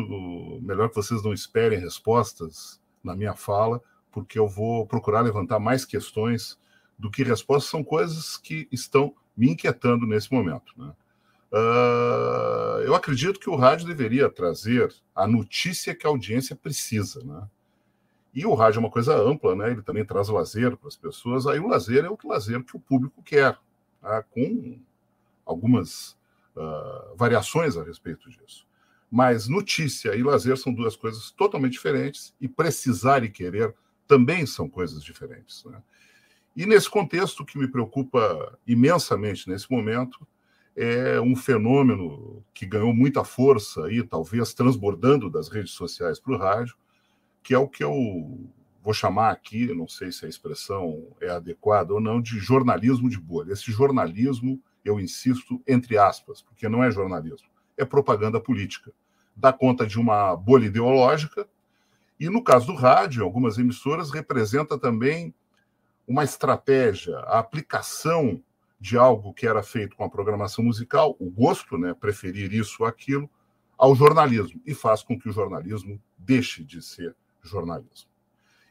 melhor 0.61 0.89
que 0.89 0.95
vocês 0.95 1.23
não 1.23 1.33
esperem 1.33 1.79
respostas 1.79 2.81
na 3.03 3.15
minha 3.15 3.35
fala, 3.35 3.81
porque 4.11 4.37
eu 4.37 4.47
vou 4.47 4.85
procurar 4.85 5.21
levantar 5.21 5.59
mais 5.59 5.85
questões 5.85 6.59
do 6.97 7.09
que 7.09 7.23
respostas, 7.23 7.71
são 7.71 7.83
coisas 7.83 8.37
que 8.37 8.67
estão 8.71 9.15
me 9.35 9.49
inquietando 9.49 10.05
nesse 10.05 10.31
momento. 10.33 10.73
Né? 10.77 10.91
Uh, 11.51 12.81
eu 12.83 12.93
acredito 12.93 13.39
que 13.39 13.49
o 13.49 13.55
rádio 13.55 13.87
deveria 13.87 14.29
trazer 14.29 14.93
a 15.15 15.25
notícia 15.25 15.95
que 15.95 16.05
a 16.05 16.09
audiência 16.09 16.55
precisa, 16.55 17.23
né? 17.23 17.47
E 18.31 18.45
o 18.45 18.53
rádio 18.53 18.77
é 18.77 18.81
uma 18.81 18.91
coisa 18.91 19.15
ampla, 19.17 19.55
né? 19.55 19.71
Ele 19.71 19.81
também 19.81 20.05
traz 20.05 20.29
lazer 20.29 20.77
para 20.77 20.87
as 20.87 20.95
pessoas. 20.95 21.47
Aí 21.47 21.59
o 21.59 21.67
lazer 21.67 22.05
é 22.05 22.09
o 22.09 22.17
lazer 22.23 22.63
que 22.63 22.77
o 22.77 22.79
público 22.79 23.23
quer, 23.23 23.57
tá? 24.01 24.23
com 24.23 24.79
algumas 25.45 26.17
uh, 26.55 27.15
variações 27.15 27.77
a 27.77 27.83
respeito 27.83 28.29
disso. 28.29 28.67
Mas 29.11 29.47
notícia 29.47 30.15
e 30.15 30.21
lazer 30.21 30.57
são 30.57 30.73
duas 30.73 30.95
coisas 30.95 31.31
totalmente 31.31 31.73
diferentes 31.73 32.33
e 32.39 32.47
precisar 32.47 33.23
e 33.23 33.29
querer 33.29 33.73
também 34.07 34.45
são 34.45 34.69
coisas 34.69 35.03
diferentes. 35.03 35.63
Né? 35.65 35.81
E 36.55 36.65
nesse 36.65 36.89
contexto, 36.89 37.41
o 37.41 37.45
que 37.45 37.57
me 37.57 37.67
preocupa 37.67 38.57
imensamente 38.67 39.49
nesse 39.49 39.71
momento 39.71 40.27
é 40.75 41.19
um 41.19 41.35
fenômeno 41.35 42.43
que 42.53 42.65
ganhou 42.65 42.93
muita 42.93 43.23
força 43.23 43.85
aí, 43.85 44.03
talvez 44.03 44.53
transbordando 44.53 45.29
das 45.29 45.49
redes 45.49 45.71
sociais 45.71 46.19
para 46.19 46.33
o 46.33 46.37
rádio, 46.37 46.75
que 47.43 47.53
é 47.53 47.57
o 47.57 47.67
que 47.67 47.83
eu 47.83 48.49
vou 48.89 48.93
chamar 48.95 49.29
aqui, 49.29 49.71
não 49.71 49.87
sei 49.87 50.11
se 50.11 50.25
a 50.25 50.29
expressão 50.29 51.15
é 51.21 51.29
adequada 51.29 51.93
ou 51.93 52.01
não, 52.01 52.19
de 52.19 52.39
jornalismo 52.39 53.07
de 53.07 53.19
bolha. 53.19 53.53
Esse 53.53 53.71
jornalismo, 53.71 54.59
eu 54.83 54.99
insisto, 54.99 55.61
entre 55.67 55.95
aspas, 55.95 56.41
porque 56.41 56.67
não 56.67 56.83
é 56.83 56.89
jornalismo, 56.89 57.47
é 57.77 57.85
propaganda 57.85 58.41
política. 58.41 58.91
Dá 59.35 59.53
conta 59.53 59.85
de 59.85 59.99
uma 59.99 60.35
bolha 60.35 60.65
ideológica, 60.65 61.47
e 62.19 62.29
no 62.29 62.43
caso 62.43 62.65
do 62.65 62.73
rádio, 62.73 63.23
algumas 63.23 63.59
emissoras, 63.59 64.09
representa 64.09 64.75
também 64.75 65.35
uma 66.07 66.23
estratégia, 66.23 67.15
a 67.19 67.37
aplicação 67.37 68.41
de 68.79 68.97
algo 68.97 69.35
que 69.35 69.45
era 69.45 69.61
feito 69.61 69.95
com 69.95 70.03
a 70.03 70.09
programação 70.09 70.65
musical, 70.65 71.15
o 71.19 71.29
gosto, 71.29 71.77
né, 71.77 71.93
preferir 71.93 72.51
isso 72.51 72.77
ou 72.79 72.87
aquilo, 72.87 73.29
ao 73.77 73.93
jornalismo, 73.93 74.59
e 74.65 74.73
faz 74.73 75.03
com 75.03 75.17
que 75.17 75.29
o 75.29 75.31
jornalismo 75.31 76.01
deixe 76.17 76.63
de 76.63 76.81
ser 76.81 77.15
jornalismo. 77.43 78.08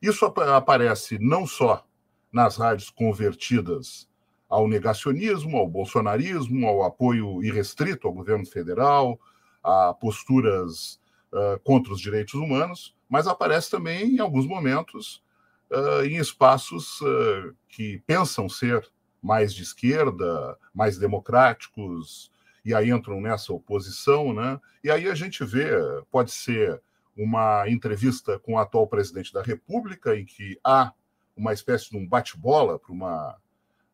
Isso 0.00 0.24
aparece 0.24 1.18
não 1.18 1.46
só 1.46 1.84
nas 2.32 2.56
rádios 2.56 2.90
convertidas 2.90 4.08
ao 4.48 4.66
negacionismo, 4.66 5.56
ao 5.58 5.68
bolsonarismo, 5.68 6.66
ao 6.66 6.82
apoio 6.82 7.42
irrestrito 7.42 8.06
ao 8.06 8.14
governo 8.14 8.46
federal, 8.46 9.18
a 9.62 9.92
posturas 9.92 10.98
uh, 11.32 11.58
contra 11.62 11.92
os 11.92 12.00
direitos 12.00 12.34
humanos, 12.34 12.94
mas 13.08 13.26
aparece 13.26 13.70
também, 13.70 14.16
em 14.16 14.20
alguns 14.20 14.46
momentos, 14.46 15.22
uh, 15.70 16.04
em 16.04 16.16
espaços 16.16 17.00
uh, 17.02 17.54
que 17.68 18.02
pensam 18.06 18.48
ser 18.48 18.88
mais 19.20 19.52
de 19.52 19.62
esquerda, 19.62 20.56
mais 20.72 20.96
democráticos, 20.96 22.30
e 22.64 22.74
aí 22.74 22.90
entram 22.90 23.20
nessa 23.20 23.52
oposição, 23.52 24.32
né? 24.32 24.60
E 24.82 24.90
aí 24.90 25.08
a 25.08 25.14
gente 25.14 25.44
vê, 25.44 25.70
pode 26.10 26.30
ser 26.30 26.80
uma 27.18 27.68
entrevista 27.68 28.38
com 28.38 28.54
o 28.54 28.58
atual 28.58 28.86
presidente 28.86 29.32
da 29.32 29.42
República, 29.42 30.16
em 30.16 30.24
que 30.24 30.58
há 30.62 30.92
uma 31.36 31.52
espécie 31.52 31.90
de 31.90 31.96
um 31.96 32.06
bate-bola 32.06 32.78
para 32.78 32.92
uma 32.92 33.36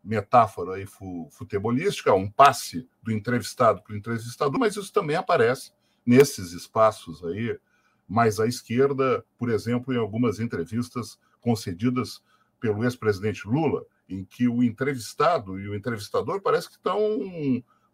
metáfora 0.03 0.75
aí 0.75 0.87
futebolística, 1.31 2.13
um 2.13 2.31
passe 2.31 2.87
do 3.03 3.11
entrevistado 3.11 3.83
para 3.83 3.95
o 3.95 3.97
entrevistador, 3.97 4.61
mas 4.61 4.77
isso 4.77 4.93
também 4.93 5.17
aparece 5.17 5.73
nesses 6.05 6.53
espaços 6.53 7.25
aí 7.25 7.59
mais 8.07 8.39
à 8.39 8.47
esquerda, 8.47 9.25
por 9.39 9.49
exemplo, 9.49 9.95
em 9.95 9.97
algumas 9.97 10.39
entrevistas 10.39 11.19
concedidas 11.41 12.23
pelo 12.61 12.85
ex-presidente 12.85 13.49
Lula, 13.49 13.87
em 14.07 14.23
que 14.23 14.47
o 14.47 14.63
entrevistado 14.63 15.59
e 15.59 15.67
o 15.67 15.75
entrevistador 15.75 16.43
parece 16.43 16.69
que 16.69 16.77
estão 16.77 17.01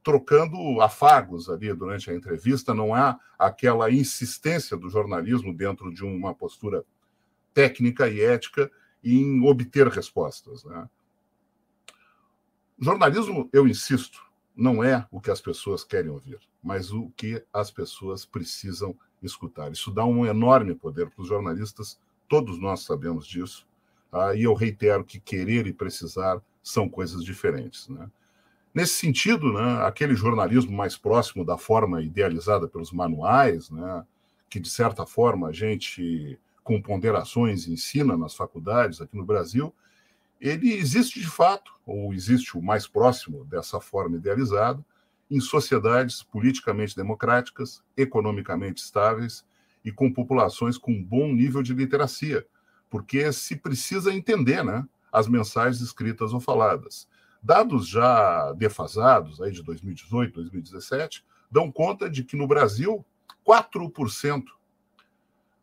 trocando 0.02 0.80
afagos 0.80 1.48
ali 1.48 1.72
durante 1.74 2.10
a 2.10 2.14
entrevista, 2.14 2.74
não 2.74 2.94
há 2.94 3.18
aquela 3.38 3.90
insistência 3.90 4.76
do 4.76 4.88
jornalismo 4.88 5.54
dentro 5.54 5.92
de 5.92 6.04
uma 6.04 6.34
postura 6.34 6.84
técnica 7.52 8.08
e 8.08 8.20
ética 8.20 8.70
em 9.04 9.46
obter 9.46 9.88
respostas. 9.88 10.64
Né? 10.64 10.88
Jornalismo, 12.78 13.48
eu 13.52 13.66
insisto, 13.68 14.22
não 14.56 14.82
é 14.82 15.06
o 15.10 15.20
que 15.20 15.30
as 15.30 15.40
pessoas 15.40 15.84
querem 15.84 16.10
ouvir, 16.10 16.38
mas 16.62 16.92
o 16.92 17.10
que 17.16 17.44
as 17.52 17.70
pessoas 17.70 18.24
precisam 18.24 18.96
escutar. 19.22 19.70
Isso 19.70 19.90
dá 19.90 20.04
um 20.04 20.24
enorme 20.24 20.74
poder 20.74 21.10
para 21.10 21.22
os 21.22 21.28
jornalistas, 21.28 22.00
todos 22.28 22.58
nós 22.58 22.84
sabemos 22.84 23.26
disso, 23.26 23.68
ah, 24.12 24.34
e 24.34 24.42
eu 24.42 24.54
reitero 24.54 25.04
que 25.04 25.20
querer 25.20 25.66
e 25.66 25.72
precisar 25.72 26.42
são 26.62 26.88
coisas 26.88 27.22
diferentes. 27.24 27.88
Né? 27.88 28.10
Nesse 28.72 28.94
sentido, 28.94 29.52
né, 29.52 29.84
aquele 29.84 30.14
jornalismo 30.14 30.72
mais 30.72 30.96
próximo 30.96 31.44
da 31.44 31.58
forma 31.58 32.02
idealizada 32.02 32.68
pelos 32.68 32.92
manuais, 32.92 33.68
né, 33.70 34.04
que 34.48 34.60
de 34.60 34.70
certa 34.70 35.04
forma 35.04 35.48
a 35.48 35.52
gente, 35.52 36.38
com 36.62 36.80
ponderações, 36.80 37.66
ensina 37.66 38.16
nas 38.16 38.34
faculdades 38.34 39.00
aqui 39.00 39.16
no 39.16 39.24
Brasil, 39.24 39.74
ele 40.40 40.72
existe 40.72 41.20
de 41.20 41.26
fato, 41.26 41.72
ou 41.84 42.14
existe 42.14 42.56
o 42.56 42.62
mais 42.62 42.86
próximo 42.86 43.44
dessa 43.44 43.80
forma 43.80 44.16
idealizada, 44.16 44.84
em 45.30 45.40
sociedades 45.40 46.22
politicamente 46.22 46.96
democráticas, 46.96 47.82
economicamente 47.96 48.82
estáveis 48.82 49.44
e 49.84 49.92
com 49.92 50.12
populações 50.12 50.78
com 50.78 51.02
bom 51.02 51.32
nível 51.32 51.62
de 51.62 51.74
literacia, 51.74 52.46
porque 52.88 53.32
se 53.32 53.56
precisa 53.56 54.12
entender 54.12 54.64
né, 54.64 54.84
as 55.12 55.28
mensagens 55.28 55.80
escritas 55.80 56.32
ou 56.32 56.40
faladas. 56.40 57.08
Dados 57.42 57.88
já 57.88 58.52
defasados, 58.52 59.40
aí 59.40 59.50
de 59.50 59.62
2018, 59.62 60.34
2017, 60.34 61.24
dão 61.50 61.70
conta 61.72 62.08
de 62.08 62.22
que 62.22 62.36
no 62.36 62.46
Brasil, 62.46 63.04
4% 63.46 64.44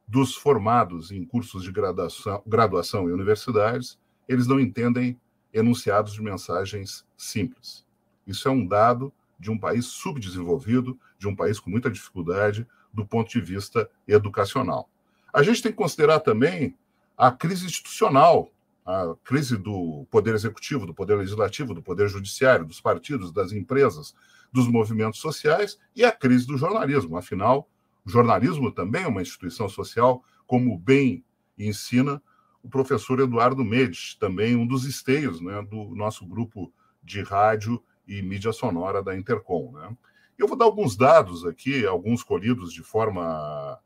dos 0.07 0.35
formados 0.35 1.11
em 1.11 1.25
cursos 1.25 1.63
de 1.63 1.71
graduação, 1.71 2.41
graduação 2.45 3.09
em 3.09 3.13
universidades 3.13 3.99
eles 4.27 4.47
não 4.47 4.59
entendem 4.59 5.19
enunciados 5.53 6.13
de 6.13 6.21
mensagens 6.21 7.05
simples. 7.17 7.85
Isso 8.25 8.47
é 8.47 8.51
um 8.51 8.65
dado 8.65 9.13
de 9.39 9.49
um 9.49 9.57
país 9.57 9.85
subdesenvolvido, 9.85 10.99
de 11.17 11.27
um 11.27 11.35
país 11.35 11.59
com 11.59 11.69
muita 11.69 11.89
dificuldade 11.89 12.67
do 12.91 13.05
ponto 13.05 13.29
de 13.29 13.39
vista 13.39 13.89
educacional. 14.07 14.89
A 15.33 15.43
gente 15.43 15.61
tem 15.61 15.71
que 15.71 15.77
considerar 15.77 16.19
também 16.19 16.75
a 17.17 17.31
crise 17.31 17.65
institucional, 17.65 18.51
a 18.87 19.13
crise 19.21 19.57
do 19.57 20.07
poder 20.09 20.33
executivo, 20.33 20.85
do 20.85 20.93
poder 20.93 21.15
legislativo, 21.15 21.73
do 21.73 21.83
poder 21.83 22.07
judiciário, 22.07 22.65
dos 22.65 22.79
partidos, 22.79 23.33
das 23.33 23.51
empresas, 23.51 24.15
dos 24.49 24.65
movimentos 24.65 25.19
sociais 25.19 25.77
e 25.93 26.05
a 26.05 26.11
crise 26.11 26.47
do 26.47 26.57
jornalismo. 26.57 27.17
Afinal, 27.17 27.69
o 28.05 28.09
jornalismo 28.09 28.71
também 28.71 29.03
é 29.03 29.07
uma 29.07 29.21
instituição 29.21 29.67
social, 29.67 30.23
como 30.45 30.79
bem 30.79 31.21
ensina 31.57 32.21
o 32.63 32.69
professor 32.69 33.19
Eduardo 33.19 33.63
Mendes, 33.63 34.15
também 34.15 34.55
um 34.55 34.65
dos 34.65 34.85
esteios 34.85 35.41
né, 35.41 35.61
do 35.69 35.93
nosso 35.93 36.25
grupo 36.25 36.71
de 37.03 37.21
rádio 37.21 37.83
e 38.07 38.21
mídia 38.21 38.53
sonora 38.53 39.03
da 39.03 39.17
Intercom. 39.17 39.73
Né? 39.73 39.97
Eu 40.37 40.47
vou 40.47 40.57
dar 40.57 40.63
alguns 40.63 40.95
dados 40.95 41.45
aqui, 41.45 41.85
alguns 41.85 42.23
colhidos 42.23 42.71
de 42.71 42.83
forma 42.83 43.77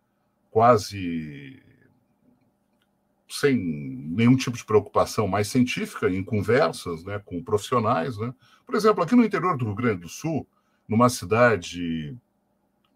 quase 0.51 1.59
sem 3.31 3.57
nenhum 3.57 4.35
tipo 4.35 4.57
de 4.57 4.65
preocupação 4.65 5.27
mais 5.27 5.47
científica, 5.47 6.09
em 6.09 6.23
conversas 6.23 7.03
né, 7.03 7.19
com 7.23 7.43
profissionais. 7.43 8.17
Né? 8.17 8.33
Por 8.65 8.75
exemplo, 8.75 9.03
aqui 9.03 9.15
no 9.15 9.23
interior 9.23 9.57
do 9.57 9.65
Rio 9.65 9.75
Grande 9.75 10.01
do 10.01 10.09
Sul, 10.09 10.47
numa 10.87 11.09
cidade 11.09 12.17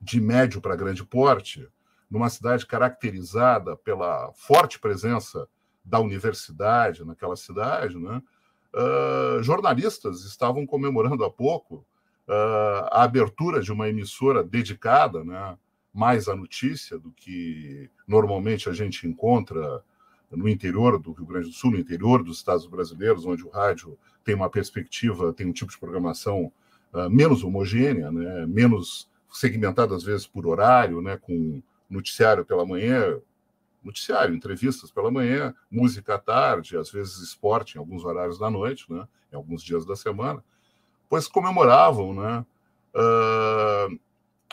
de 0.01 0.19
médio 0.19 0.59
para 0.59 0.75
grande 0.75 1.03
porte, 1.03 1.67
numa 2.09 2.29
cidade 2.29 2.65
caracterizada 2.65 3.75
pela 3.75 4.31
forte 4.33 4.79
presença 4.79 5.47
da 5.83 5.99
universidade 5.99 7.05
naquela 7.05 7.35
cidade, 7.35 7.97
né? 7.97 8.21
Uh, 8.73 9.41
jornalistas 9.41 10.25
estavam 10.25 10.65
comemorando 10.65 11.23
há 11.23 11.31
pouco 11.31 11.85
uh, 12.27 12.87
a 12.91 13.03
abertura 13.03 13.61
de 13.61 13.71
uma 13.71 13.87
emissora 13.87 14.43
dedicada 14.43 15.23
né, 15.23 15.57
mais 15.93 16.27
à 16.27 16.35
notícia 16.35 16.99
do 16.99 17.09
que 17.11 17.89
normalmente 18.05 18.67
a 18.67 18.73
gente 18.73 19.07
encontra 19.07 19.81
no 20.31 20.47
interior 20.49 20.99
do 20.99 21.11
Rio 21.11 21.25
Grande 21.25 21.47
do 21.47 21.53
Sul, 21.53 21.71
no 21.71 21.79
interior 21.79 22.23
dos 22.23 22.37
Estados 22.37 22.65
brasileiros, 22.65 23.25
onde 23.25 23.43
o 23.43 23.49
rádio 23.49 23.97
tem 24.23 24.35
uma 24.35 24.49
perspectiva, 24.49 25.33
tem 25.33 25.47
um 25.47 25.51
tipo 25.51 25.71
de 25.71 25.77
programação 25.77 26.51
uh, 26.93 27.09
menos 27.09 27.43
homogênea, 27.43 28.11
né, 28.11 28.45
menos 28.45 29.09
segmentada 29.31 29.95
às 29.95 30.03
vezes 30.03 30.25
por 30.25 30.47
horário, 30.47 31.01
né, 31.01 31.17
com 31.17 31.61
noticiário 31.89 32.45
pela 32.45 32.65
manhã, 32.65 33.19
noticiário, 33.83 34.33
entrevistas 34.33 34.89
pela 34.91 35.11
manhã, 35.11 35.53
música 35.69 36.15
à 36.15 36.17
tarde, 36.17 36.75
às 36.75 36.89
vezes 36.89 37.17
esporte 37.17 37.75
em 37.75 37.79
alguns 37.79 38.03
horários 38.03 38.39
da 38.39 38.49
noite, 38.49 38.91
né, 38.91 39.07
em 39.31 39.35
alguns 39.35 39.61
dias 39.61 39.85
da 39.85 39.95
semana, 39.95 40.43
pois 41.07 41.27
comemoravam 41.27 42.13
né, 42.13 42.45
uh, 42.95 43.99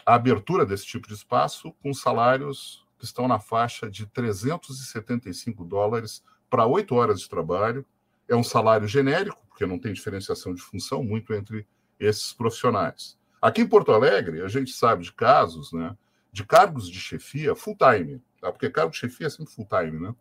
a 0.04 0.14
abertura 0.14 0.66
desse 0.66 0.84
tipo 0.84 1.08
de 1.08 1.14
espaço 1.14 1.72
com 1.82 1.94
salários 1.94 2.81
estão 3.04 3.26
na 3.28 3.38
faixa 3.38 3.90
de 3.90 4.06
375 4.06 5.64
dólares 5.64 6.22
para 6.48 6.66
oito 6.66 6.94
horas 6.94 7.20
de 7.20 7.28
trabalho. 7.28 7.84
É 8.28 8.36
um 8.36 8.44
salário 8.44 8.86
genérico, 8.86 9.44
porque 9.48 9.66
não 9.66 9.78
tem 9.78 9.92
diferenciação 9.92 10.54
de 10.54 10.62
função 10.62 11.02
muito 11.02 11.32
entre 11.34 11.66
esses 11.98 12.32
profissionais. 12.32 13.18
Aqui 13.40 13.60
em 13.60 13.66
Porto 13.66 13.92
Alegre, 13.92 14.42
a 14.42 14.48
gente 14.48 14.72
sabe 14.72 15.04
de 15.04 15.12
casos 15.12 15.72
né, 15.72 15.96
de 16.32 16.44
cargos 16.44 16.88
de 16.88 16.98
chefia 16.98 17.54
full-time, 17.54 18.22
tá? 18.40 18.50
porque 18.50 18.70
cargo 18.70 18.92
de 18.92 18.98
chefia 18.98 19.26
é 19.26 19.30
sempre 19.30 19.52
full-time, 19.52 20.00
né? 20.00 20.14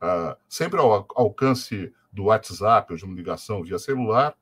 Ah, 0.00 0.36
sempre 0.48 0.78
ao 0.78 1.06
alcance 1.16 1.92
do 2.12 2.24
WhatsApp 2.24 2.92
ou 2.92 2.98
de 2.98 3.04
uma 3.04 3.14
ligação 3.14 3.62
via 3.62 3.78
celular, 3.78 4.36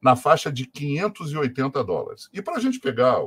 na 0.00 0.16
faixa 0.16 0.50
de 0.50 0.66
580 0.66 1.84
dólares. 1.84 2.28
E 2.32 2.40
para 2.40 2.56
a 2.56 2.60
gente 2.60 2.80
pegar 2.80 3.20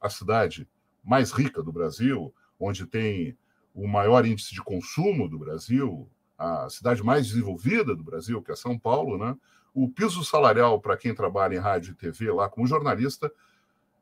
a 0.00 0.08
cidade 0.08 0.68
mais 1.02 1.32
rica 1.32 1.62
do 1.62 1.72
Brasil, 1.72 2.34
onde 2.58 2.86
tem 2.86 3.36
o 3.74 3.88
maior 3.88 4.24
índice 4.24 4.54
de 4.54 4.62
consumo 4.62 5.28
do 5.28 5.38
Brasil, 5.38 6.08
a 6.38 6.68
cidade 6.70 7.02
mais 7.02 7.26
desenvolvida 7.26 7.94
do 7.94 8.04
Brasil, 8.04 8.40
que 8.40 8.52
é 8.52 8.56
São 8.56 8.78
Paulo, 8.78 9.18
né? 9.18 9.36
o 9.74 9.88
piso 9.88 10.24
salarial 10.24 10.80
para 10.80 10.96
quem 10.96 11.14
trabalha 11.14 11.56
em 11.56 11.58
rádio 11.58 11.92
e 11.92 11.94
TV 11.94 12.30
lá 12.30 12.48
como 12.48 12.66
jornalista 12.66 13.30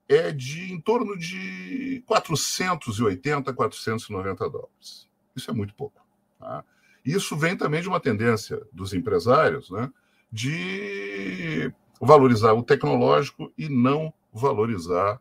é 0.06 0.30
de 0.30 0.70
em 0.70 0.80
torno 0.80 1.16
de 1.16 2.02
480, 2.06 3.52
490 3.54 4.50
dólares. 4.50 5.08
Isso 5.34 5.50
é 5.50 5.54
muito 5.54 5.74
pouco. 5.74 6.04
Tá? 6.38 6.62
Isso 7.04 7.36
vem 7.36 7.56
também 7.56 7.80
de 7.80 7.88
uma 7.88 8.00
tendência 8.00 8.60
dos 8.70 8.92
empresários 8.92 9.70
né, 9.70 9.90
de 10.30 11.72
valorizar 11.98 12.52
o 12.52 12.62
tecnológico 12.62 13.50
e 13.56 13.68
não 13.68 14.12
valorizar 14.32 15.20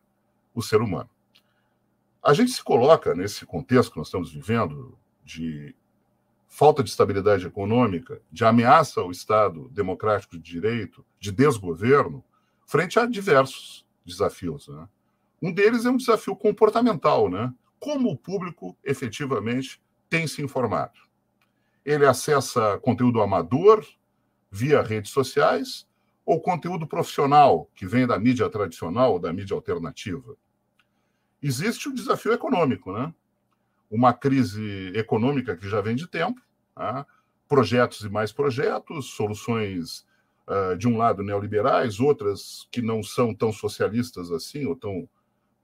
o 0.54 0.60
ser 0.60 0.82
humano. 0.82 1.08
A 2.22 2.32
gente 2.34 2.52
se 2.52 2.62
coloca 2.62 3.14
nesse 3.14 3.44
contexto 3.44 3.90
que 3.90 3.98
nós 3.98 4.06
estamos 4.06 4.32
vivendo 4.32 4.96
de 5.24 5.74
falta 6.46 6.82
de 6.82 6.90
estabilidade 6.90 7.46
econômica, 7.46 8.22
de 8.30 8.44
ameaça 8.44 9.00
ao 9.00 9.10
Estado 9.10 9.68
democrático 9.70 10.38
de 10.38 10.42
direito, 10.42 11.04
de 11.18 11.32
desgoverno, 11.32 12.22
frente 12.64 12.98
a 13.00 13.06
diversos 13.06 13.84
desafios. 14.04 14.68
Né? 14.68 14.88
Um 15.42 15.52
deles 15.52 15.84
é 15.84 15.90
um 15.90 15.96
desafio 15.96 16.36
comportamental, 16.36 17.28
né? 17.28 17.52
Como 17.80 18.10
o 18.10 18.16
público 18.16 18.76
efetivamente 18.84 19.82
tem 20.08 20.28
se 20.28 20.40
informado? 20.40 21.00
Ele 21.84 22.06
acessa 22.06 22.78
conteúdo 22.78 23.20
amador 23.20 23.84
via 24.48 24.80
redes 24.80 25.10
sociais 25.10 25.88
ou 26.24 26.40
conteúdo 26.40 26.86
profissional 26.86 27.68
que 27.74 27.84
vem 27.84 28.06
da 28.06 28.16
mídia 28.16 28.48
tradicional 28.48 29.14
ou 29.14 29.18
da 29.18 29.32
mídia 29.32 29.54
alternativa? 29.54 30.36
Existe 31.42 31.88
o 31.88 31.94
desafio 31.94 32.32
econômico, 32.32 32.92
né? 32.92 33.12
Uma 33.90 34.12
crise 34.12 34.92
econômica 34.94 35.56
que 35.56 35.68
já 35.68 35.80
vem 35.80 35.96
de 35.96 36.06
tempo, 36.06 36.40
tá? 36.74 37.06
projetos 37.48 38.00
e 38.00 38.08
mais 38.08 38.32
projetos, 38.32 39.10
soluções 39.10 40.06
uh, 40.48 40.76
de 40.78 40.88
um 40.88 40.96
lado 40.96 41.22
neoliberais, 41.22 42.00
outras 42.00 42.66
que 42.70 42.80
não 42.80 43.02
são 43.02 43.34
tão 43.34 43.52
socialistas 43.52 44.30
assim, 44.30 44.64
ou 44.64 44.74
tão 44.74 45.08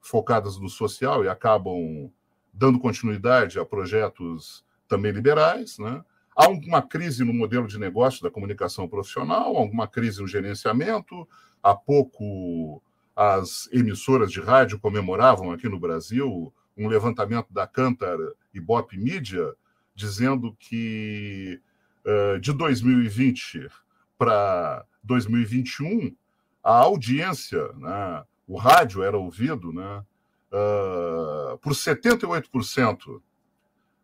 focadas 0.01 0.59
no 0.59 0.69
social 0.69 1.25
e 1.25 1.29
acabam 1.29 2.11
dando 2.53 2.79
continuidade 2.79 3.59
a 3.59 3.65
projetos 3.65 4.65
também 4.87 5.13
liberais, 5.13 5.79
né? 5.79 6.05
há 6.39 6.49
uma 6.49 6.81
crise 6.81 7.25
no 7.25 7.35
modelo 7.35 7.67
de 7.67 7.81
negócio 7.81 8.23
da 8.23 8.31
comunicação 8.31 8.89
profissional, 8.89 9.57
alguma 9.57 9.89
crise 9.89 10.21
no 10.23 10.29
gerenciamento. 10.29 11.29
Há 11.61 11.75
pouco, 11.75 12.81
as 13.19 13.69
emissoras 13.73 14.31
de 14.31 14.41
rádio 14.41 14.79
comemoravam 14.79 15.51
aqui 15.51 15.69
no 15.69 15.81
Brasil 15.81 16.55
um 16.77 16.87
levantamento 16.87 17.53
da 17.53 17.67
Cantar 17.67 18.17
e 18.55 18.61
Bop 18.61 18.97
Media, 18.97 19.57
dizendo 19.93 20.55
que 20.57 21.61
uh, 22.07 22.39
de 22.39 22.53
2020 22.53 23.69
para 24.17 24.87
2021, 25.03 26.15
a 26.63 26.73
audiência, 26.79 27.73
né, 27.73 28.25
o 28.47 28.57
rádio 28.57 29.03
era 29.03 29.19
ouvido 29.19 29.73
né, 29.73 30.05
uh, 30.53 31.59
por 31.59 31.73
78% 31.73 33.21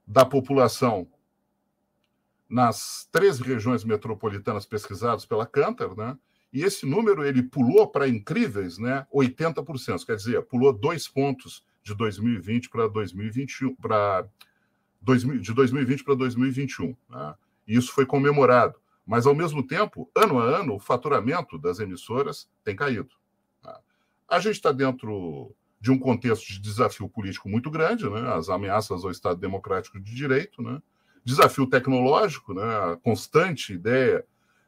da 0.05 0.25
população 0.25 1.07
nas 2.49 3.09
três 3.13 3.39
regiões 3.39 3.85
metropolitanas 3.85 4.67
pesquisadas 4.67 5.25
pela 5.25 5.47
Cantar, 5.47 5.95
né? 5.97 6.19
E 6.55 6.63
esse 6.63 6.87
número 6.87 7.25
ele 7.25 7.43
pulou 7.43 7.89
para 7.89 8.07
incríveis, 8.07 8.79
né? 8.79 9.05
80%, 9.13 10.07
quer 10.07 10.15
dizer, 10.15 10.41
pulou 10.43 10.73
dois 10.73 11.09
pontos 11.09 11.67
de 11.83 11.93
2020 11.97 12.71
para 12.71 12.87
2021, 12.87 13.75
para 13.75 14.25
de 15.03 15.53
2020 15.53 16.05
para 16.05 16.15
2021. 16.15 16.97
Né? 17.11 17.35
E 17.67 17.77
isso 17.77 17.93
foi 17.93 18.07
comemorado. 18.07 18.77
Mas, 19.05 19.27
ao 19.27 19.35
mesmo 19.35 19.67
tempo, 19.67 20.09
ano 20.15 20.39
a 20.39 20.45
ano, 20.45 20.77
o 20.77 20.79
faturamento 20.79 21.59
das 21.59 21.81
emissoras 21.81 22.49
tem 22.63 22.77
caído. 22.77 23.11
Tá? 23.61 23.81
A 24.29 24.39
gente 24.39 24.55
está 24.55 24.71
dentro 24.71 25.53
de 25.81 25.91
um 25.91 25.99
contexto 25.99 26.47
de 26.47 26.61
desafio 26.61 27.09
político 27.09 27.49
muito 27.49 27.69
grande, 27.69 28.09
né? 28.09 28.33
as 28.33 28.49
ameaças 28.49 29.05
ao 29.05 29.11
Estado 29.11 29.41
Democrático 29.41 30.01
de 30.01 30.15
Direito, 30.15 30.63
né? 30.63 30.81
desafio 31.25 31.67
tecnológico, 31.67 32.55
né? 32.55 32.63
a 32.63 32.97
constante 32.97 33.75
ideia 33.75 34.25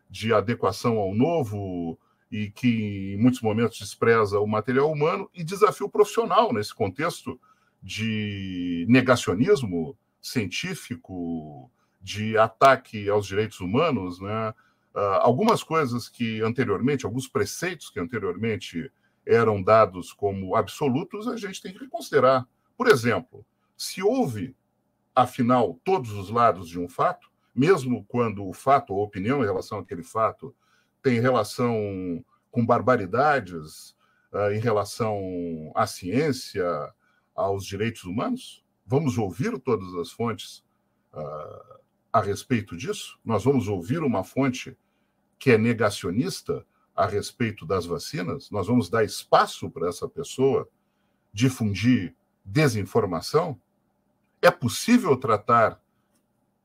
de 0.09 0.33
adequação 0.33 0.99
ao 0.99 1.15
novo 1.15 1.99
e 2.31 2.51
que, 2.51 3.15
em 3.15 3.19
muitos 3.19 3.41
momentos, 3.41 3.79
despreza 3.79 4.41
o 4.41 4.47
material 4.47 4.91
humano, 4.91 5.31
e 5.35 5.45
desafio 5.45 5.89
profissional 5.89 6.53
nesse 6.53 6.75
contexto 6.75 7.41
de 7.83 8.85
negacionismo 8.89 9.97
científico, 10.21 11.71
de 12.01 12.37
ataque 12.37 13.09
aos 13.09 13.27
direitos 13.27 13.61
humanos, 13.61 14.21
né? 14.21 14.55
Uh, 14.95 15.21
algumas 15.21 15.63
coisas 15.63 16.09
que 16.09 16.41
anteriormente, 16.41 17.05
alguns 17.05 17.29
preceitos 17.29 17.91
que 17.91 18.01
anteriormente 18.01 18.91
eram 19.27 19.63
dados 19.63 20.13
como 20.13 20.57
absolutos, 20.57 21.29
a 21.29 21.37
gente 21.37 21.61
tem 21.61 21.73
que 21.73 21.81
reconsiderar. 21.81 22.47
Por 22.77 22.89
exemplo, 22.89 23.45
se 23.77 24.03
houve, 24.03 24.57
afinal, 25.15 25.79
todos 25.85 26.13
os 26.13 26.31
lados 26.31 26.69
de 26.69 26.79
um 26.79 26.89
fato, 26.89 27.29
mesmo 27.57 28.05
quando 28.05 28.47
o 28.47 28.53
fato 28.53 28.93
ou 28.93 29.03
opinião 29.03 29.43
em 29.43 29.47
relação 29.47 29.79
àquele 29.79 30.03
fato 30.03 30.55
tem 31.03 31.21
relação 31.21 32.25
com 32.51 32.65
barbaridades 32.65 33.97
uh, 34.33 34.53
em 34.53 34.59
relação 34.59 35.19
à 35.75 35.87
ciência, 35.87 36.65
aos 37.35 37.65
direitos 37.65 38.05
humanos, 38.05 38.65
vamos 38.87 39.19
ouvir 39.19 39.59
todas 39.61 39.95
as 39.95 40.11
fontes 40.11 40.65
uh, 41.13 41.81
a 42.13 42.21
respeito 42.21 42.77
disso? 42.77 43.19
Nós 43.25 43.45
vamos 43.45 43.69
ouvir 43.69 44.03
uma 44.03 44.25
fonte 44.25 44.77
que 45.39 45.51
é 45.51 45.59
negacionista 45.59 46.65
a 46.95 47.05
respeito 47.05 47.67
das 47.67 47.85
vacinas? 47.85 48.51
Nós 48.51 48.67
vamos 48.67 48.89
dar 48.89 49.05
espaço 49.05 49.71
para 49.71 49.89
essa 49.89 50.09
pessoa 50.09 50.69
difundir 51.33 52.15
desinformação? 52.43 53.61
É 54.41 54.51
possível 54.51 55.15
tratar, 55.17 55.79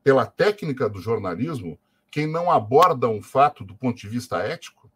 pela 0.02 0.26
técnica 0.26 0.88
do 0.88 1.00
jornalismo, 1.00 1.78
quem 2.10 2.26
não 2.26 2.50
aborda 2.50 3.08
um 3.08 3.22
fato 3.22 3.64
do 3.64 3.74
ponto 3.74 3.96
de 3.96 4.08
vista 4.08 4.38
ético? 4.38 4.90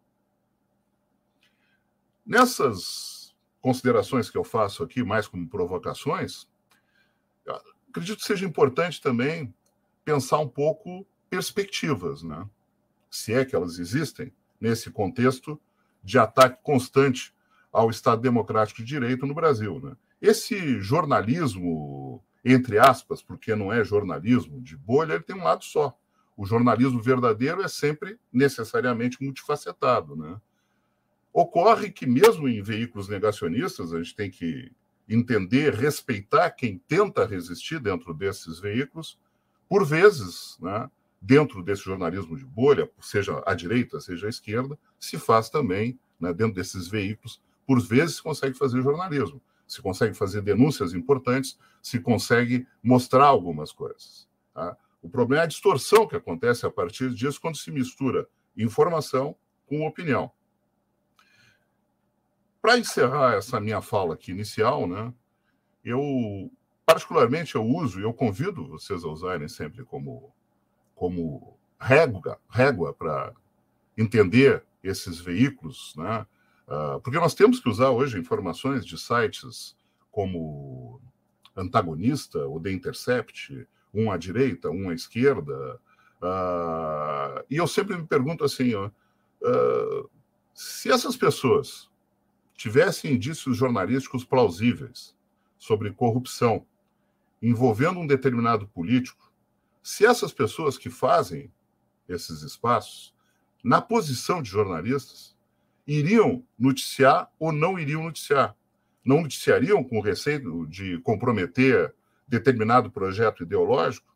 Nessas 2.25 3.35
considerações 3.61 4.29
que 4.29 4.37
eu 4.37 4.43
faço 4.43 4.83
aqui, 4.83 5.03
mais 5.03 5.27
como 5.27 5.49
provocações, 5.49 6.47
acredito 7.89 8.19
que 8.19 8.25
seja 8.25 8.45
importante 8.45 9.01
também 9.01 9.53
pensar 10.05 10.39
um 10.39 10.47
pouco 10.47 11.05
perspectivas, 11.29 12.23
né? 12.23 12.47
se 13.09 13.33
é 13.33 13.43
que 13.43 13.55
elas 13.55 13.79
existem, 13.79 14.31
nesse 14.59 14.91
contexto 14.91 15.59
de 16.03 16.17
ataque 16.17 16.61
constante 16.63 17.33
ao 17.71 17.89
Estado 17.89 18.21
Democrático 18.21 18.81
de 18.81 18.87
Direito 18.87 19.25
no 19.25 19.33
Brasil. 19.33 19.79
Né? 19.79 19.95
Esse 20.21 20.79
jornalismo, 20.79 22.23
entre 22.53 22.79
aspas, 22.79 23.21
porque 23.21 23.55
não 23.55 23.71
é 23.71 23.83
jornalismo 23.83 24.61
de 24.61 24.77
bolha, 24.77 25.13
ele 25.13 25.23
tem 25.23 25.35
um 25.35 25.43
lado 25.43 25.63
só. 25.65 25.97
O 26.35 26.45
jornalismo 26.45 27.01
verdadeiro 27.01 27.61
é 27.61 27.67
sempre 27.67 28.19
necessariamente 28.31 29.21
multifacetado. 29.21 30.15
Né? 30.15 30.39
Ocorre 31.33 31.91
que, 31.91 32.05
mesmo 32.05 32.47
em 32.47 32.61
veículos 32.61 33.09
negacionistas, 33.09 33.93
a 33.93 33.97
gente 33.97 34.15
tem 34.15 34.29
que 34.29 34.71
entender, 35.09 35.73
respeitar 35.73 36.49
quem 36.51 36.77
tenta 36.77 37.25
resistir 37.25 37.79
dentro 37.79 38.13
desses 38.13 38.59
veículos, 38.59 39.19
por 39.67 39.85
vezes, 39.85 40.57
né, 40.61 40.89
dentro 41.21 41.63
desse 41.63 41.83
jornalismo 41.83 42.37
de 42.37 42.45
bolha, 42.45 42.89
seja 43.01 43.41
à 43.45 43.53
direita, 43.53 43.99
seja 43.99 44.27
à 44.27 44.29
esquerda, 44.29 44.77
se 44.99 45.17
faz 45.17 45.49
também, 45.49 45.99
né, 46.19 46.33
dentro 46.33 46.55
desses 46.55 46.87
veículos, 46.87 47.41
por 47.65 47.81
vezes 47.81 48.17
se 48.17 48.23
consegue 48.23 48.57
fazer 48.57 48.81
jornalismo, 48.81 49.41
se 49.67 49.81
consegue 49.81 50.13
fazer 50.13 50.41
denúncias 50.41 50.93
importantes, 50.93 51.59
se 51.81 51.99
consegue 51.99 52.67
mostrar 52.81 53.25
algumas 53.25 53.71
coisas. 53.71 54.27
Tá? 54.53 54.77
O 55.01 55.09
problema 55.09 55.43
é 55.43 55.45
a 55.45 55.47
distorção 55.47 56.07
que 56.07 56.15
acontece 56.15 56.65
a 56.65 56.71
partir 56.71 57.13
disso 57.13 57.39
quando 57.39 57.57
se 57.57 57.69
mistura 57.69 58.27
informação 58.55 59.35
com 59.65 59.85
opinião. 59.85 60.31
Para 62.61 62.77
encerrar 62.77 63.35
essa 63.35 63.59
minha 63.59 63.81
fala 63.81 64.15
aqui 64.15 64.31
inicial, 64.31 64.87
né, 64.87 65.13
eu 65.83 66.51
particularmente 66.85 67.55
eu 67.55 67.65
uso 67.65 67.99
e 67.99 68.03
eu 68.03 68.13
convido 68.13 68.67
vocês 68.67 69.03
a 69.03 69.07
usarem 69.07 69.47
sempre 69.47 69.83
como 69.83 70.33
como 70.95 71.57
régua, 71.79 72.39
régua 72.49 72.91
para 72.93 73.31
entender 73.95 74.65
esses 74.83 75.19
veículos, 75.19 75.93
né? 75.95 76.25
Uh, 76.67 76.99
porque 77.01 77.19
nós 77.19 77.33
temos 77.33 77.59
que 77.59 77.69
usar 77.69 77.91
hoje 77.91 78.19
informações 78.19 78.85
de 78.85 78.97
sites 78.97 79.75
como 80.11 81.01
Antagonista 81.55 82.45
ou 82.45 82.59
The 82.59 82.71
Intercept, 82.71 83.67
um 83.93 84.11
à 84.11 84.17
direita, 84.17 84.69
um 84.69 84.89
à 84.89 84.93
esquerda. 84.93 85.79
Uh, 86.21 87.45
e 87.49 87.55
eu 87.55 87.67
sempre 87.67 87.95
me 87.95 88.05
pergunto 88.05 88.43
assim: 88.43 88.73
ó, 88.73 88.87
uh, 88.87 90.09
se 90.53 90.91
essas 90.91 91.15
pessoas 91.15 91.89
tivessem 92.53 93.13
indícios 93.13 93.55
jornalísticos 93.55 94.25
plausíveis 94.25 95.15
sobre 95.57 95.93
corrupção 95.93 96.65
envolvendo 97.41 97.99
um 97.99 98.07
determinado 98.07 98.67
político, 98.67 99.31
se 99.83 100.05
essas 100.05 100.33
pessoas 100.33 100.77
que 100.77 100.89
fazem 100.89 101.53
esses 102.09 102.41
espaços, 102.41 103.13
na 103.63 103.79
posição 103.79 104.41
de 104.41 104.49
jornalistas, 104.49 105.36
iriam 105.87 106.45
noticiar 106.59 107.31
ou 107.39 107.51
não 107.51 107.79
iriam 107.79 108.03
noticiar. 108.03 108.55
Não 109.03 109.21
noticiariam 109.21 109.83
com 109.83 110.01
receio 110.01 110.67
de 110.67 110.99
comprometer 110.99 111.95
determinado 112.27 112.91
projeto 112.91 113.43
ideológico? 113.43 114.13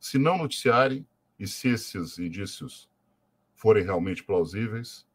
Se 0.00 0.18
não 0.18 0.38
noticiarem, 0.38 1.06
e 1.38 1.46
se 1.46 1.68
esses 1.68 2.18
indícios 2.18 2.88
forem 3.54 3.84
realmente 3.84 4.22
plausíveis, 4.22 5.06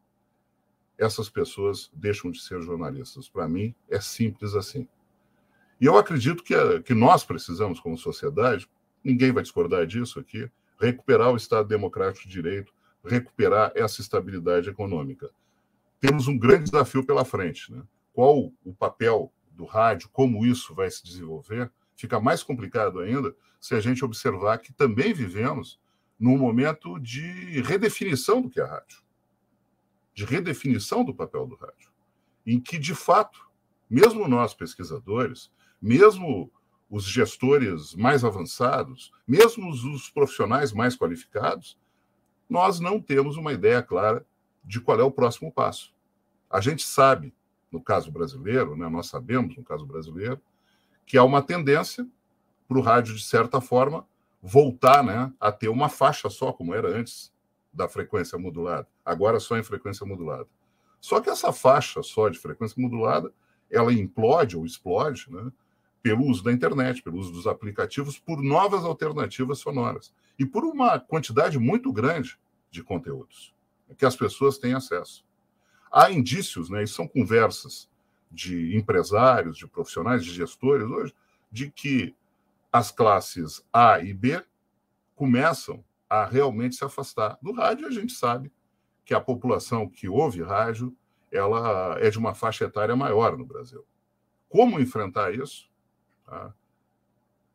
essas 0.98 1.30
pessoas 1.30 1.90
deixam 1.94 2.30
de 2.30 2.42
ser 2.42 2.62
jornalistas. 2.62 3.30
Para 3.30 3.48
mim, 3.48 3.74
é 3.90 4.00
simples 4.02 4.54
assim. 4.54 4.88
E 5.80 5.86
eu 5.86 5.98
acredito 5.98 6.44
que, 6.44 6.54
que 6.82 6.94
nós 6.94 7.24
precisamos, 7.24 7.80
como 7.80 7.98
sociedade, 7.98 8.70
ninguém 9.04 9.32
vai 9.32 9.42
discordar 9.42 9.88
disso 9.88 10.20
aqui, 10.20 10.52
recuperar 10.80 11.32
o 11.32 11.38
Estado 11.38 11.68
Democrático 11.68 12.28
de 12.28 12.34
Direito, 12.34 12.74
recuperar 13.04 13.72
essa 13.76 14.02
estabilidade 14.02 14.70
econômica. 14.70 15.30
Temos 16.00 16.28
um 16.28 16.38
grande 16.38 16.66
desafio 16.66 17.06
pela 17.06 17.26
frente. 17.26 17.72
Né? 17.72 17.84
Qual 18.14 18.52
o 18.64 18.74
papel 18.74 19.32
do 19.52 19.66
rádio, 19.66 20.10
como 20.12 20.46
isso 20.46 20.74
vai 20.74 20.90
se 20.90 21.04
desenvolver, 21.04 21.72
fica 21.96 22.20
mais 22.20 22.42
complicado 22.44 23.00
ainda 23.00 23.36
se 23.60 23.76
a 23.76 23.80
gente 23.80 24.06
observar 24.06 24.60
que 24.60 24.72
também 24.72 25.14
vivemos 25.14 25.80
num 26.18 26.38
momento 26.38 27.00
de 27.00 27.62
redefinição 27.62 28.42
do 28.42 28.50
que 28.50 28.60
é 28.60 28.66
rádio 28.66 29.04
de 30.20 30.26
redefinição 30.26 31.06
do 31.06 31.16
papel 31.16 31.48
do 31.48 31.56
rádio, 31.56 31.94
em 32.46 32.60
que, 32.60 32.78
de 32.78 32.94
fato, 32.94 33.50
mesmo 33.90 34.28
nós 34.28 34.54
pesquisadores, 34.54 35.50
mesmo 35.82 36.52
os 36.90 37.06
gestores 37.06 37.96
mais 37.96 38.26
avançados, 38.26 39.14
mesmo 39.26 39.70
os 39.70 40.10
profissionais 40.10 40.74
mais 40.74 40.98
qualificados, 40.98 41.80
nós 42.50 42.82
não 42.82 43.00
temos 43.00 43.38
uma 43.38 43.54
ideia 43.54 43.82
clara 43.82 44.26
de 44.64 44.80
qual 44.80 45.00
é 45.00 45.04
o 45.04 45.12
próximo 45.12 45.52
passo. 45.52 45.94
A 46.50 46.60
gente 46.62 46.84
sabe, 46.84 47.34
no 47.72 47.82
caso 47.82 48.12
brasileiro, 48.12 48.76
né, 48.76 48.88
nós 48.90 49.08
sabemos, 49.08 49.56
no 49.56 49.64
caso 49.64 49.86
brasileiro, 49.86 50.42
que 51.06 51.18
há 51.18 51.24
uma 51.24 51.42
tendência 51.42 52.08
para 52.68 52.78
o 52.78 52.82
rádio, 52.82 53.16
de 53.16 53.24
certa 53.24 53.62
forma, 53.62 54.08
voltar 54.42 55.04
né, 55.04 55.34
a 55.40 55.52
ter 55.52 55.70
uma 55.70 55.90
faixa 55.90 56.30
só, 56.30 56.52
como 56.52 56.74
era 56.74 56.88
antes 56.88 57.34
da 57.72 57.88
frequência 57.88 58.38
modulada, 58.38 58.88
agora 59.06 59.40
só 59.40 59.58
em 59.58 59.64
frequência 59.64 60.06
modulada. 60.06 60.48
Só 61.00 61.22
que 61.22 61.30
essa 61.30 61.52
faixa 61.52 62.02
só 62.04 62.30
de 62.30 62.38
frequência 62.38 62.82
modulada, 62.82 63.32
ela 63.70 63.94
implode 63.94 64.58
ou 64.58 64.66
explode 64.66 65.32
né, 65.32 65.52
pelo 66.02 66.26
uso 66.26 66.44
da 66.44 66.52
internet, 66.52 67.02
pelo 67.02 67.18
uso 67.18 67.32
dos 67.32 67.48
aplicativos, 67.48 68.18
por 68.18 68.42
novas 68.42 68.84
alternativas 68.84 69.60
sonoras 69.60 70.14
e 70.38 70.46
por 70.46 70.64
uma 70.64 71.00
quantidade 71.00 71.60
muito 71.60 71.92
grande 71.94 72.40
de 72.72 72.84
conteúdos 72.84 73.54
que 73.98 74.06
as 74.06 74.16
pessoas 74.16 74.58
têm 74.58 74.74
acesso. 74.74 75.26
Há 75.92 76.12
indícios, 76.12 76.70
né, 76.70 76.84
e 76.84 76.88
são 76.88 77.08
conversas 77.08 77.90
de 78.32 78.78
empresários, 78.78 79.58
de 79.58 79.68
profissionais, 79.68 80.24
de 80.24 80.32
gestores 80.32 80.88
hoje, 80.88 81.14
de 81.52 81.72
que 81.72 82.16
as 82.72 82.92
classes 82.92 83.66
A 83.74 84.00
e 84.00 84.14
B 84.14 84.44
começam 85.16 85.84
a 86.08 86.26
realmente 86.26 86.76
se 86.76 86.86
afastar 86.86 87.38
do 87.42 87.52
rádio. 87.52 87.88
A 87.88 87.92
gente 87.92 88.14
sabe 88.14 88.52
que 89.04 89.14
a 89.14 89.20
população 89.20 89.90
que 89.90 90.08
ouve 90.08 90.44
rádio 90.44 90.96
ela 91.32 91.98
é 92.00 92.10
de 92.10 92.18
uma 92.18 92.34
faixa 92.34 92.66
etária 92.66 92.96
maior 92.96 93.38
no 93.38 93.46
Brasil. 93.46 93.86
Como 94.48 94.80
enfrentar 94.80 95.34
isso? 95.34 95.70
Tá? 96.26 96.54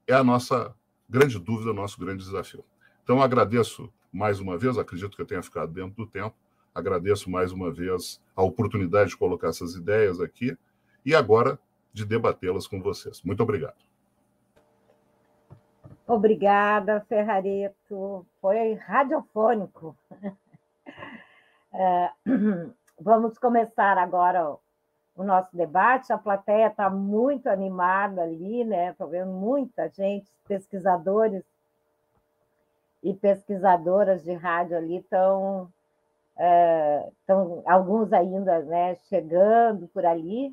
É 0.07 0.15
a 0.15 0.23
nossa 0.23 0.75
grande 1.09 1.39
dúvida, 1.39 1.71
o 1.71 1.75
nosso 1.75 1.99
grande 1.99 2.25
desafio. 2.25 2.65
Então, 3.03 3.21
agradeço 3.21 3.93
mais 4.15 4.39
uma 4.39 4.57
vez, 4.57 4.79
acredito 4.79 5.17
que 5.17 5.21
eu 5.21 5.27
tenha 5.27 5.43
ficado 5.43 5.73
dentro 5.73 5.97
do 5.97 6.07
tempo, 6.07 6.37
agradeço 6.73 7.29
mais 7.29 7.51
uma 7.51 7.73
vez 7.73 8.23
a 8.37 8.43
oportunidade 8.45 9.11
de 9.11 9.17
colocar 9.17 9.49
essas 9.49 9.75
ideias 9.75 10.21
aqui 10.21 10.57
e 11.05 11.15
agora 11.17 11.59
de 11.93 12.05
debatê-las 12.05 12.69
com 12.69 12.81
vocês. 12.81 13.21
Muito 13.23 13.43
obrigado. 13.43 13.77
Obrigada, 16.07 17.05
Ferrareto. 17.09 18.25
Foi 18.41 18.75
radiofônico. 18.75 19.97
É, 21.77 22.11
vamos 23.01 23.37
começar 23.37 23.99
agora 23.99 24.57
o 25.17 25.25
nosso 25.25 25.57
debate. 25.57 26.13
A 26.13 26.19
plateia 26.19 26.69
está 26.69 26.89
muito 26.89 27.49
animada 27.49 28.23
ali, 28.23 28.63
né? 28.63 28.91
Estou 28.91 29.09
vendo 29.09 29.33
muita 29.33 29.89
gente, 29.89 30.31
pesquisadores 30.47 31.43
e 33.05 33.13
pesquisadoras 33.13 34.25
de 34.25 34.33
rádio 34.33 34.77
ali 34.77 34.97
estão. 34.97 35.71
É, 36.37 37.09
alguns 37.65 38.13
ainda 38.13 38.59
né, 38.61 38.97
chegando 39.09 39.87
por 39.89 40.05
ali, 40.05 40.53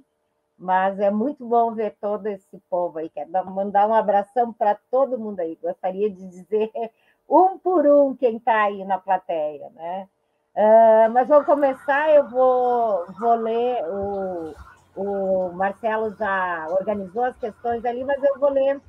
mas 0.55 0.99
é 0.99 1.09
muito 1.09 1.43
bom 1.43 1.73
ver 1.73 1.95
todo 1.99 2.27
esse 2.27 2.59
povo 2.69 2.99
aí. 2.99 3.09
Quero 3.09 3.31
mandar 3.49 3.87
um 3.87 3.93
abração 3.93 4.53
para 4.53 4.77
todo 4.91 5.17
mundo 5.17 5.39
aí. 5.39 5.57
Gostaria 5.59 6.07
de 6.07 6.27
dizer 6.27 6.71
um 7.27 7.57
por 7.57 7.87
um 7.87 8.15
quem 8.15 8.37
está 8.37 8.65
aí 8.65 8.85
na 8.85 8.99
plateia, 8.99 9.71
né? 9.71 10.07
Uh, 10.53 11.09
mas 11.11 11.27
vamos 11.29 11.45
começar, 11.45 12.13
eu 12.13 12.27
vou, 12.29 13.05
vou 13.17 13.35
ler, 13.35 13.81
o, 13.87 14.53
o 14.97 15.53
Marcelo 15.53 16.13
já 16.15 16.67
organizou 16.69 17.23
as 17.23 17.37
questões 17.37 17.85
ali, 17.85 18.03
mas 18.03 18.21
eu 18.21 18.37
vou 18.37 18.49
ler 18.49 18.81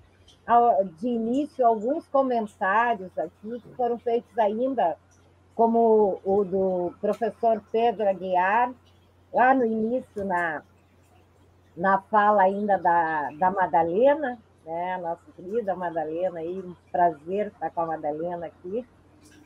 de 0.98 1.08
início 1.08 1.66
alguns 1.66 2.06
comentários 2.08 3.16
aqui 3.16 3.60
que 3.60 3.74
foram 3.76 3.98
feitos 3.98 4.36
ainda, 4.38 4.96
como 5.54 6.20
o 6.24 6.44
do 6.44 6.94
professor 7.00 7.62
Pedro 7.70 8.08
Aguiar, 8.08 8.72
lá 9.32 9.54
no 9.54 9.64
início, 9.64 10.24
na, 10.24 10.62
na 11.76 12.00
fala 12.02 12.42
ainda 12.42 12.76
da, 12.78 13.30
da 13.38 13.50
Madalena, 13.50 14.38
né? 14.64 14.98
Nossa 14.98 15.22
querida 15.36 15.74
Madalena 15.74 16.40
aí, 16.40 16.58
um 16.58 16.74
prazer 16.90 17.48
estar 17.48 17.70
com 17.70 17.82
a 17.82 17.86
Madalena 17.86 18.46
aqui. 18.46 18.86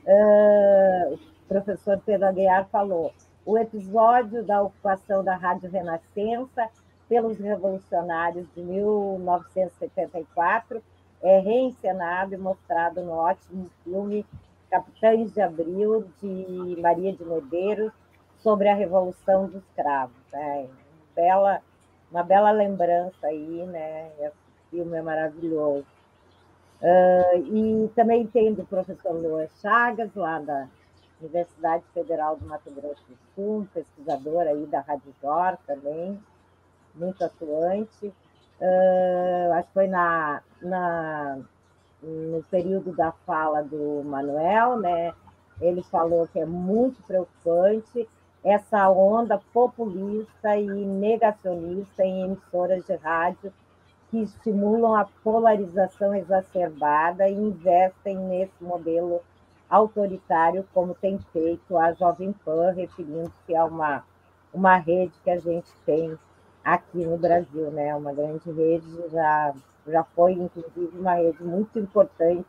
Uh, 0.07 1.15
o 1.15 1.49
professor 1.49 2.01
Pedro 2.05 2.27
Aguiar 2.27 2.67
falou: 2.69 3.13
o 3.45 3.59
episódio 3.59 4.45
da 4.45 4.63
ocupação 4.63 5.23
da 5.23 5.37
Rádio 5.37 5.71
Renascença 5.71 6.69
pelos 7.09 7.39
revolucionários 7.39 8.47
de 8.55 8.63
1974 8.63 10.83
é 11.23 11.39
reencenado 11.39 12.35
e 12.35 12.39
mostrado 12.39 13.01
no 13.03 13.13
ótimo 13.13 13.71
filme 13.83 14.27
Capitães 14.71 15.33
de 15.33 15.41
Abril, 15.41 16.07
de 16.21 16.77
Maria 16.81 17.13
de 17.13 17.25
Medeiros, 17.25 17.93
sobre 18.39 18.69
a 18.69 18.75
Revolução 18.75 19.47
dos 19.47 19.63
Cravos. 19.75 20.17
É 20.33 20.67
bela 21.15 21.63
uma 22.11 22.23
bela 22.23 22.51
lembrança 22.51 23.27
aí, 23.27 23.67
né? 23.67 24.11
Esse 24.19 24.35
filme 24.71 24.97
é 24.97 25.03
maravilhoso. 25.03 25.87
Uh, 26.81 27.47
e 27.47 27.89
também 27.95 28.27
tem 28.27 28.53
do 28.53 28.65
professor 28.65 29.13
Luan 29.13 29.47
Chagas, 29.61 30.15
lá 30.15 30.39
da 30.39 30.69
Universidade 31.21 31.85
Federal 31.95 32.37
do 32.37 32.47
Mato 32.47 32.71
Grosso 32.71 33.03
do 33.09 33.17
Sul, 33.35 33.69
pesquisador 33.73 34.43
aí 34.43 34.67
da 34.67 34.81
Rádio 34.81 35.15
Jor 35.23 35.57
também, 35.67 36.21
muito 36.97 37.25
atuante. 37.25 38.13
Uh, 38.61 39.53
acho 39.53 39.69
que 39.69 39.75
foi 39.75 39.87
na, 39.87 40.43
na, 40.63 41.39
no 42.03 42.43
período 42.51 42.95
da 42.95 43.13
fala 43.27 43.63
do 43.63 44.03
Manuel, 44.05 44.79
né? 44.79 45.13
Ele 45.61 45.83
falou 45.83 46.27
que 46.27 46.39
é 46.39 46.47
muito 46.47 47.03
preocupante 47.03 48.09
essa 48.45 48.89
onda 48.89 49.41
populista 49.53 50.57
e 50.57 50.67
negacionista 50.67 52.05
em 52.05 52.25
emissoras 52.25 52.85
de 52.87 52.95
rádio 52.95 53.53
que 54.09 54.23
estimulam 54.23 54.95
a 54.95 55.07
polarização 55.25 56.15
exacerbada 56.15 57.29
e 57.29 57.35
investem 57.35 58.17
nesse 58.17 58.63
modelo 58.63 59.21
autoritário, 59.69 60.65
como 60.73 60.95
tem 60.95 61.19
feito 61.33 61.77
a 61.77 61.93
Jovem 61.93 62.33
Pan, 62.45 62.71
referindo-se 62.71 63.57
a 63.57 63.65
uma, 63.65 64.05
uma 64.55 64.77
rede 64.77 65.13
que 65.25 65.31
a 65.31 65.39
gente 65.39 65.71
tem 65.85 66.17
aqui 66.67 67.07
no 67.07 67.17
Brasil, 67.17 67.71
né? 67.71 67.95
Uma 67.95 68.13
grande 68.13 68.51
rede, 68.51 69.09
já, 69.13 69.55
já 69.87 70.03
foi, 70.03 70.33
inclusive, 70.33 70.99
uma 70.99 71.15
rede 71.15 71.41
muito 71.45 71.79
importante. 71.79 72.45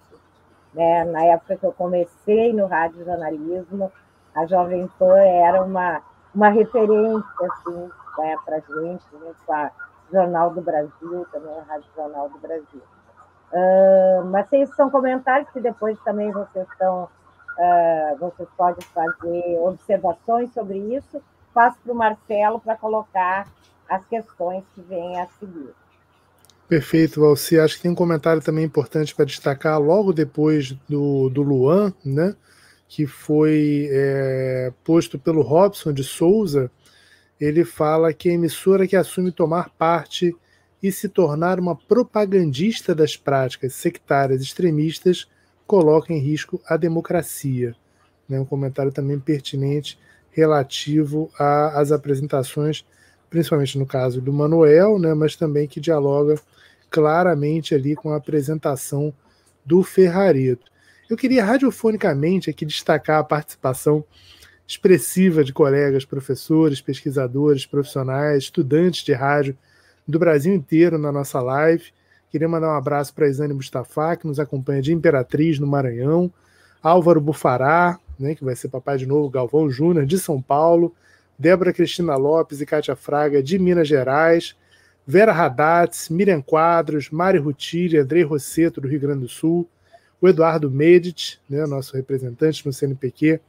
Né? 0.73 1.06
Na 1.06 1.23
época 1.23 1.56
que 1.56 1.64
eu 1.64 1.72
comecei 1.72 2.52
no 2.52 2.65
rádio 2.65 3.06
jornalismo, 3.06 3.91
a 4.34 4.45
Jovem 4.48 4.89
Pan 4.98 5.19
era 5.19 5.64
uma, 5.64 6.02
uma 6.34 6.49
referência 6.49 7.23
assim, 7.41 7.89
né, 8.18 8.35
para 8.44 8.57
a 8.57 8.60
gente, 8.60 9.06
né, 9.14 9.31
com 9.45 9.53
a 9.53 9.72
Jornal 10.11 10.49
do 10.49 10.61
Brasil, 10.61 11.27
também 11.31 11.53
a 11.60 11.64
Rádio 11.64 11.89
Jornal 11.95 12.30
do 12.30 12.39
Brasil. 12.39 12.81
Uh, 13.52 14.26
mas 14.26 14.52
esses 14.52 14.76
são 14.76 14.89
comentários 14.89 15.49
que 15.52 15.60
depois 15.60 15.98
também 16.02 16.31
vocês 16.31 16.68
estão, 16.69 17.03
uh, 17.03 18.18
vocês 18.19 18.49
podem 18.57 18.85
fazer 18.88 19.60
observações 19.60 20.52
sobre 20.53 20.77
isso. 20.77 21.22
Passo 21.53 21.77
para 21.84 21.94
o 21.94 21.95
Marcelo 21.95 22.60
para 22.60 22.76
colocar 22.76 23.48
as 23.89 24.05
questões 24.05 24.64
que 24.73 24.81
vêm 24.81 25.19
a 25.19 25.27
seguir. 25.39 25.69
Perfeito, 26.68 27.22
Valci. 27.22 27.57
Acho 27.57 27.76
que 27.76 27.84
tem 27.84 27.91
um 27.91 27.95
comentário 27.95 28.41
também 28.41 28.65
importante 28.65 29.15
para 29.15 29.26
destacar 29.26 29.80
logo 29.80 30.11
depois 30.11 30.72
do, 30.89 31.30
do 31.30 31.41
Luan, 31.41 31.93
né? 32.03 32.35
que 32.88 33.05
foi 33.05 33.89
é, 33.91 34.72
posto 34.84 35.19
pelo 35.19 35.41
Robson 35.41 35.91
de 35.91 36.03
Souza, 36.03 36.72
ele 37.39 37.65
fala 37.65 38.14
que 38.14 38.30
a 38.30 38.34
emissora 38.34 38.88
que 38.88 38.95
assume 38.95 39.31
tomar 39.31 39.69
parte 39.72 40.35
e 40.81 40.91
se 40.91 41.09
tornar 41.09 41.59
uma 41.59 41.76
propagandista 41.76 42.95
das 42.95 43.18
práticas 43.18 43.73
sectárias 43.73 44.41
extremistas 44.41 45.27
coloca 45.65 46.14
em 46.14 46.19
risco 46.19 46.61
a 46.65 46.77
democracia. 46.77 47.76
Né? 48.27 48.39
Um 48.39 48.45
comentário 48.45 48.91
também 48.91 49.19
pertinente 49.19 49.99
relativo 50.31 51.30
às 51.38 51.91
apresentações, 51.91 52.85
principalmente 53.29 53.77
no 53.77 53.85
caso 53.85 54.21
do 54.21 54.31
Manuel, 54.31 54.99
né? 54.99 55.13
mas 55.13 55.35
também 55.35 55.67
que 55.67 55.79
dialoga 55.79 56.35
claramente 56.89 57.75
ali 57.75 57.95
com 57.95 58.11
a 58.11 58.17
apresentação 58.17 59.13
do 59.65 59.83
Ferrareto. 59.83 60.71
Eu 61.09 61.17
queria 61.17 61.43
radiofonicamente 61.43 62.49
aqui 62.49 62.65
destacar 62.65 63.19
a 63.19 63.23
participação 63.23 64.03
expressiva 64.67 65.43
de 65.43 65.53
colegas, 65.53 66.03
professores, 66.03 66.81
pesquisadores, 66.81 67.65
profissionais, 67.65 68.43
estudantes 68.43 69.03
de 69.03 69.13
rádio 69.13 69.57
do 70.05 70.19
Brasil 70.19 70.53
inteiro 70.53 70.97
na 70.97 71.11
nossa 71.11 71.41
live. 71.41 71.85
Queria 72.29 72.49
mandar 72.49 72.67
um 72.67 72.77
abraço 72.77 73.13
para 73.13 73.27
Isane 73.27 73.53
Mustafa, 73.53 74.17
que 74.17 74.27
nos 74.27 74.39
acompanha 74.39 74.81
de 74.81 74.93
Imperatriz, 74.93 75.59
no 75.59 75.67
Maranhão, 75.67 76.31
Álvaro 76.83 77.21
Bufará, 77.21 77.97
né, 78.19 78.35
que 78.35 78.43
vai 78.43 78.55
ser 78.55 78.67
papai 78.67 78.97
de 78.97 79.05
novo, 79.05 79.29
Galvão 79.29 79.69
Júnior, 79.69 80.05
de 80.05 80.19
São 80.19 80.41
Paulo, 80.41 80.93
Débora 81.38 81.73
Cristina 81.73 82.15
Lopes 82.15 82.61
e 82.61 82.65
Kátia 82.65 82.95
Fraga, 82.95 83.43
de 83.43 83.59
Minas 83.59 83.88
Gerais, 83.88 84.55
Vera 85.05 85.31
Haddad, 85.31 85.95
Miriam 86.09 86.41
Quadros, 86.41 87.09
Mari 87.09 87.38
Rutilli, 87.38 87.97
Andrei 87.97 88.23
Rosseto, 88.23 88.81
do 88.81 88.88
Rio 88.88 88.99
Grande 88.99 89.22
do 89.22 89.30
Sul, 89.30 89.68
o 90.19 90.27
Eduardo 90.27 90.69
Medit, 90.69 91.39
né, 91.49 91.65
nosso 91.65 91.95
representante 91.95 92.65
no 92.65 92.73
CNPq, 92.73 93.39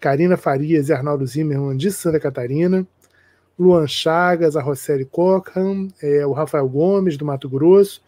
Karina 0.00 0.36
Farias 0.36 0.88
e 0.88 0.92
Arnaldo 0.92 1.26
Zimmermann 1.26 1.76
de 1.76 1.90
Santa 1.90 2.20
Catarina, 2.20 2.86
Luan 3.58 3.86
Chagas, 3.86 4.56
a 4.56 4.60
Roseli 4.60 5.06
Cockham, 5.06 5.88
é, 6.02 6.26
o 6.26 6.32
Rafael 6.32 6.68
Gomes, 6.68 7.16
do 7.16 7.24
Mato 7.24 7.48
Grosso, 7.48 8.02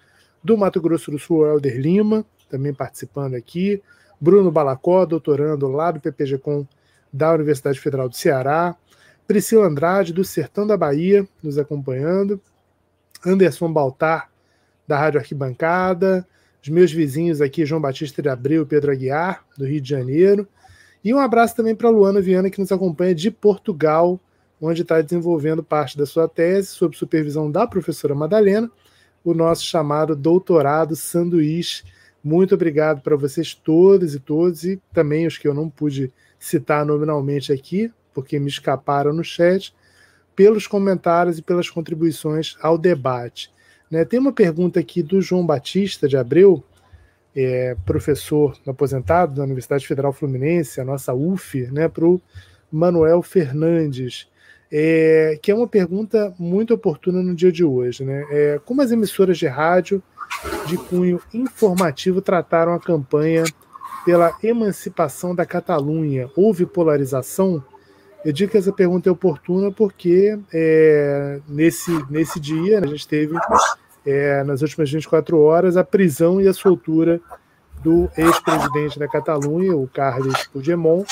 do 0.45 0.59
Mato 0.59 0.81
Grosso 0.81 1.11
do 1.11 1.19
Sul, 1.19 1.39
o 1.39 1.47
Helder 1.47 1.81
Lima, 1.81 2.25
também 2.51 2.75
participando 2.75 3.35
aqui. 3.35 3.83
Bruno 4.21 4.51
Balacó, 4.51 5.07
doutorando 5.07 5.69
lá 5.69 5.91
do 5.91 6.01
PPG-Com 6.01 6.67
da 7.13 7.33
Universidade 7.33 7.81
Federal 7.81 8.09
do 8.09 8.17
Ceará. 8.17 8.77
Priscila 9.29 9.67
Andrade, 9.67 10.15
do 10.15 10.25
Sertão 10.25 10.67
da 10.67 10.75
Bahia, 10.75 11.29
nos 11.43 11.59
acompanhando. 11.59 12.41
Anderson 13.27 13.71
Baltar, 13.71 14.31
da 14.87 14.99
Rádio 14.99 15.21
Arquibancada. 15.21 16.27
Os 16.63 16.71
meus 16.71 16.91
vizinhos 16.91 17.43
aqui, 17.43 17.67
João 17.67 17.79
Batista 17.79 18.23
de 18.23 18.29
Abreu 18.31 18.63
e 18.63 18.67
Pedro 18.67 18.91
Aguiar, 18.91 19.45
do 19.59 19.67
Rio 19.67 19.83
de 19.83 19.89
Janeiro. 19.91 20.49
E 21.05 21.13
um 21.13 21.19
abraço 21.19 21.55
também 21.55 21.75
para 21.75 21.91
Luana 21.91 22.23
Viana, 22.23 22.49
que 22.49 22.59
nos 22.59 22.73
acompanha 22.73 23.15
de 23.15 23.31
Portugal, 23.31 24.19
onde 24.59 24.81
está 24.81 24.99
desenvolvendo 25.03 25.63
parte 25.63 25.99
da 25.99 26.07
sua 26.07 26.27
tese, 26.27 26.69
sob 26.69 26.97
supervisão 26.97 27.51
da 27.51 27.67
professora 27.67 28.15
Madalena, 28.15 28.71
o 29.23 29.35
nosso 29.35 29.63
chamado 29.63 30.17
doutorado 30.17 30.97
sanduíche. 30.97 31.85
Muito 32.25 32.55
obrigado 32.55 33.03
para 33.03 33.15
vocês 33.15 33.55
todos 33.55 34.15
e 34.15 34.21
todos, 34.21 34.65
e 34.65 34.81
também 34.91 35.27
os 35.27 35.37
que 35.37 35.47
eu 35.47 35.53
não 35.53 35.69
pude 35.69 36.11
citar 36.39 36.87
nominalmente 36.87 37.53
aqui, 37.53 37.93
porque 38.19 38.37
me 38.41 38.49
escaparam 38.49 39.13
no 39.13 39.23
chat, 39.23 39.73
pelos 40.35 40.67
comentários 40.67 41.39
e 41.39 41.43
pelas 41.43 41.71
contribuições 41.71 42.57
ao 42.61 42.77
debate. 42.77 43.49
Né, 43.89 44.05
tem 44.05 44.19
uma 44.19 44.33
pergunta 44.33 44.81
aqui 44.81 45.05
do 45.05 45.23
João 45.23 45.47
Batista 45.47 46.09
de 46.09 46.17
Abreu, 46.17 46.65
é, 47.35 47.77
professor 47.87 48.59
aposentado 48.67 49.37
da 49.37 49.45
Universidade 49.45 49.87
Federal 49.87 50.13
Fluminense, 50.13 50.81
a 50.81 50.85
nossa 50.85 51.15
UF, 51.15 51.69
né, 51.71 51.87
para 51.87 52.05
o 52.05 52.21
Manuel 52.73 53.23
Fernandes, 53.23 54.27
é, 54.71 55.39
que 55.41 55.53
é 55.53 55.55
uma 55.55 55.69
pergunta 55.69 56.35
muito 56.41 56.75
oportuna 56.75 57.23
no 57.23 57.37
dia 57.37 57.53
de 57.53 57.63
hoje. 57.63 58.05
Né? 58.05 58.27
É, 58.31 58.61
como 58.65 58.83
as 58.83 58.91
emissoras 58.91 59.39
de 59.39 59.47
rádio 59.47 60.03
de 60.67 60.77
cunho 60.77 61.21
informativo 61.33 62.21
trataram 62.21 62.75
a 62.75 62.81
campanha 62.81 63.45
pela 64.05 64.37
emancipação 64.43 65.37
da 65.37 65.47
Catalunha? 65.47 66.29
Houve 66.35 66.67
polarização? 66.67 67.63
Eu 68.25 68.33
digo 68.33 68.51
que 68.51 68.59
essa 68.59 68.73
pergunta 68.73 69.09
é 69.09 69.13
oportuna 69.13 69.71
porque 69.71 70.39
é, 70.53 71.41
nesse, 71.49 71.91
nesse 72.11 72.41
dia 72.41 72.81
a 72.81 72.87
gente 72.87 73.07
teve 73.07 73.37
é, 74.05 74.43
nas 74.45 74.63
últimas 74.63 74.91
24 74.91 75.39
horas, 75.41 75.77
a 75.77 75.85
prisão 75.85 76.41
e 76.41 76.49
a 76.49 76.53
soltura 76.53 77.21
do 77.83 78.11
ex-presidente 78.17 78.99
da 78.99 79.07
Catalunha, 79.07 79.77
o 79.77 79.87
Carles 79.87 80.47
Puigdemont, 80.49 81.07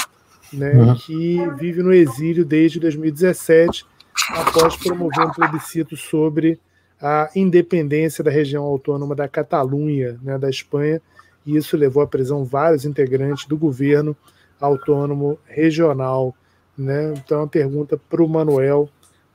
né, 0.53 0.73
uhum. 0.73 0.95
que 0.95 1.39
vive 1.59 1.83
no 1.83 1.93
exílio 1.93 2.45
desde 2.45 2.81
2017, 2.81 3.87
após 4.31 4.77
promover 4.77 5.27
um 5.27 5.31
plebiscito 5.31 5.97
sobre 5.97 6.59
a 7.01 7.31
independência 7.37 8.25
da 8.25 8.31
região 8.31 8.65
autônoma 8.65 9.15
da 9.15 9.29
Catalunha, 9.29 10.19
né, 10.23 10.39
da 10.39 10.49
Espanha, 10.49 11.01
e 11.45 11.57
isso 11.57 11.77
levou 11.77 12.03
à 12.03 12.07
prisão 12.07 12.45
vários 12.45 12.85
integrantes 12.85 13.47
do 13.47 13.57
governo 13.57 14.17
autônomo 14.61 15.39
regional. 15.47 16.35
Né? 16.77 17.15
Então, 17.17 17.41
uma 17.41 17.49
pergunta 17.49 17.97
para 17.97 18.23
o 18.23 18.29
Manuel 18.29 18.89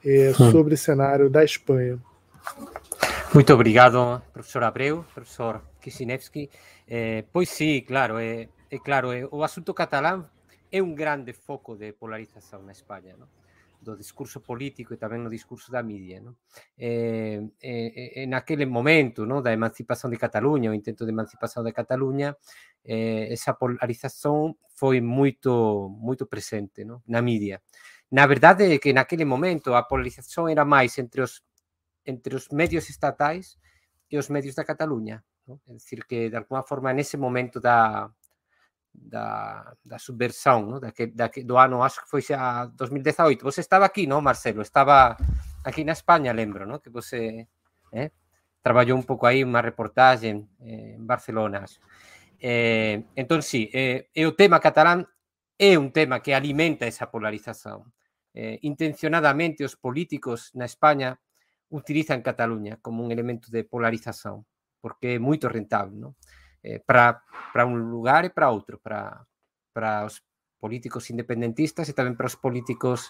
é, 0.05 0.30
uhum. 0.30 0.51
sobre 0.51 0.73
o 0.73 0.77
cenário 0.77 1.30
da 1.30 1.43
Espanha. 1.43 1.99
Muito 3.34 3.53
obrigado, 3.53 4.22
profesor 4.34 4.63
Abreu, 4.63 5.05
profesor 5.13 5.61
Kisinevski. 5.80 6.49
Eh, 6.88 7.23
pois 7.31 7.49
sí, 7.49 7.81
claro, 7.88 8.19
é, 8.19 8.49
é 8.69 8.77
claro, 8.80 9.13
é, 9.13 9.26
o 9.31 9.43
asunto 9.43 9.73
catalán 9.73 10.27
é 10.72 10.84
un 10.84 10.95
grande 10.95 11.31
foco 11.31 11.80
de 11.80 11.93
polarización 11.93 12.68
na 12.68 12.76
España, 12.76 13.15
¿no? 13.15 13.27
Do 13.81 13.97
discurso 13.97 14.45
político 14.45 14.93
e 14.93 15.01
tamén 15.01 15.25
no 15.25 15.33
discurso 15.33 15.73
da 15.73 15.81
mídia. 15.81 16.21
¿no? 16.21 16.37
Eh, 16.77 17.41
eh, 17.57 18.21
en 18.21 18.37
aquele 18.37 18.69
momento 18.69 19.25
¿no? 19.25 19.41
da 19.41 19.49
emancipación 19.49 20.13
de 20.13 20.21
Cataluña, 20.21 20.69
o 20.69 20.77
intento 20.77 21.03
de 21.03 21.11
emancipación 21.11 21.65
de 21.65 21.73
Cataluña, 21.73 22.37
eh, 22.85 23.33
esa 23.33 23.57
polarización 23.57 24.61
foi 24.77 25.01
moito, 25.01 25.89
moito 25.89 26.29
presente 26.29 26.85
¿no? 26.85 27.01
na 27.09 27.25
mídia. 27.25 27.65
Na 28.13 28.29
verdade 28.29 28.69
é 28.69 28.77
que 28.77 28.93
naquele 28.93 29.25
momento 29.25 29.73
a 29.73 29.89
polarización 29.89 30.53
era 30.53 30.61
máis 30.61 31.01
entre 31.01 31.25
os 31.25 31.41
entre 32.05 32.33
os 32.33 32.49
medios 32.49 32.89
estatais 32.89 33.57
e 34.09 34.17
os 34.17 34.29
medios 34.29 34.53
da 34.53 34.65
Cataluña. 34.65 35.25
¿no? 35.49 35.57
É 35.65 35.73
dicir, 35.73 36.05
que 36.05 36.29
de 36.29 36.37
alguma 36.37 36.61
forma 36.61 36.93
nese 36.93 37.17
momento 37.17 37.57
da, 37.57 38.09
da, 38.93 39.76
da 39.84 39.97
subversión, 39.99 40.69
no? 40.69 40.80
da 40.80 40.91
que, 40.91 41.07
da 41.07 41.30
que, 41.30 41.43
do 41.43 41.57
ano, 41.57 41.84
acho 41.84 42.01
que 42.03 42.09
foi 42.09 42.22
xa 42.22 42.68
2018. 42.76 43.43
Você 43.43 43.61
estaba 43.61 43.85
aquí, 43.85 44.07
non, 44.07 44.23
Marcelo? 44.23 44.61
Estaba 44.61 45.15
aquí 45.63 45.84
na 45.84 45.95
España, 45.95 46.35
lembro, 46.35 46.65
no? 46.65 46.80
que 46.80 46.89
você 46.89 47.47
eh, 47.91 48.05
eh, 48.05 48.09
traballou 48.61 48.97
un 48.97 49.07
pouco 49.07 49.26
aí 49.26 49.41
unha 49.43 49.63
reportaxe 49.63 50.30
en, 50.30 50.47
en 50.61 51.01
Barcelona. 51.07 51.65
Eh, 52.39 53.03
entón, 53.15 53.41
sí, 53.41 53.69
eh, 53.73 54.09
e 54.13 54.22
o 54.26 54.35
tema 54.35 54.59
catalán 54.59 55.07
é 55.57 55.77
un 55.77 55.93
tema 55.93 56.22
que 56.22 56.34
alimenta 56.34 56.89
esa 56.89 57.09
polarización. 57.09 57.93
Eh, 58.34 58.59
intencionadamente 58.63 59.65
os 59.68 59.76
políticos 59.76 60.49
na 60.55 60.65
España 60.65 61.19
utilizan 61.69 62.22
Cataluña 62.22 62.80
como 62.81 63.03
un 63.03 63.11
elemento 63.11 63.49
de 63.51 63.63
polarización, 63.63 64.45
porque 64.80 65.15
é 65.15 65.19
moito 65.19 65.47
rentable, 65.47 65.95
non? 65.95 66.13
Eh, 66.63 66.79
para, 66.85 67.21
un 67.65 67.89
lugar 67.89 68.25
e 68.25 68.29
para 68.29 68.51
outro, 68.51 68.79
para, 68.79 69.25
os 70.05 70.21
políticos 70.61 71.09
independentistas 71.09 71.89
e 71.89 71.93
tamén 71.93 72.13
para 72.13 72.29
os 72.29 72.38
políticos 72.38 73.09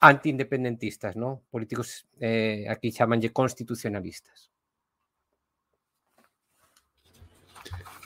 anti-independentistas, 0.00 1.12
non? 1.12 1.44
Políticos, 1.52 2.08
eh, 2.20 2.64
aquí 2.72 2.88
chamanlle 2.88 3.28
constitucionalistas. 3.30 4.48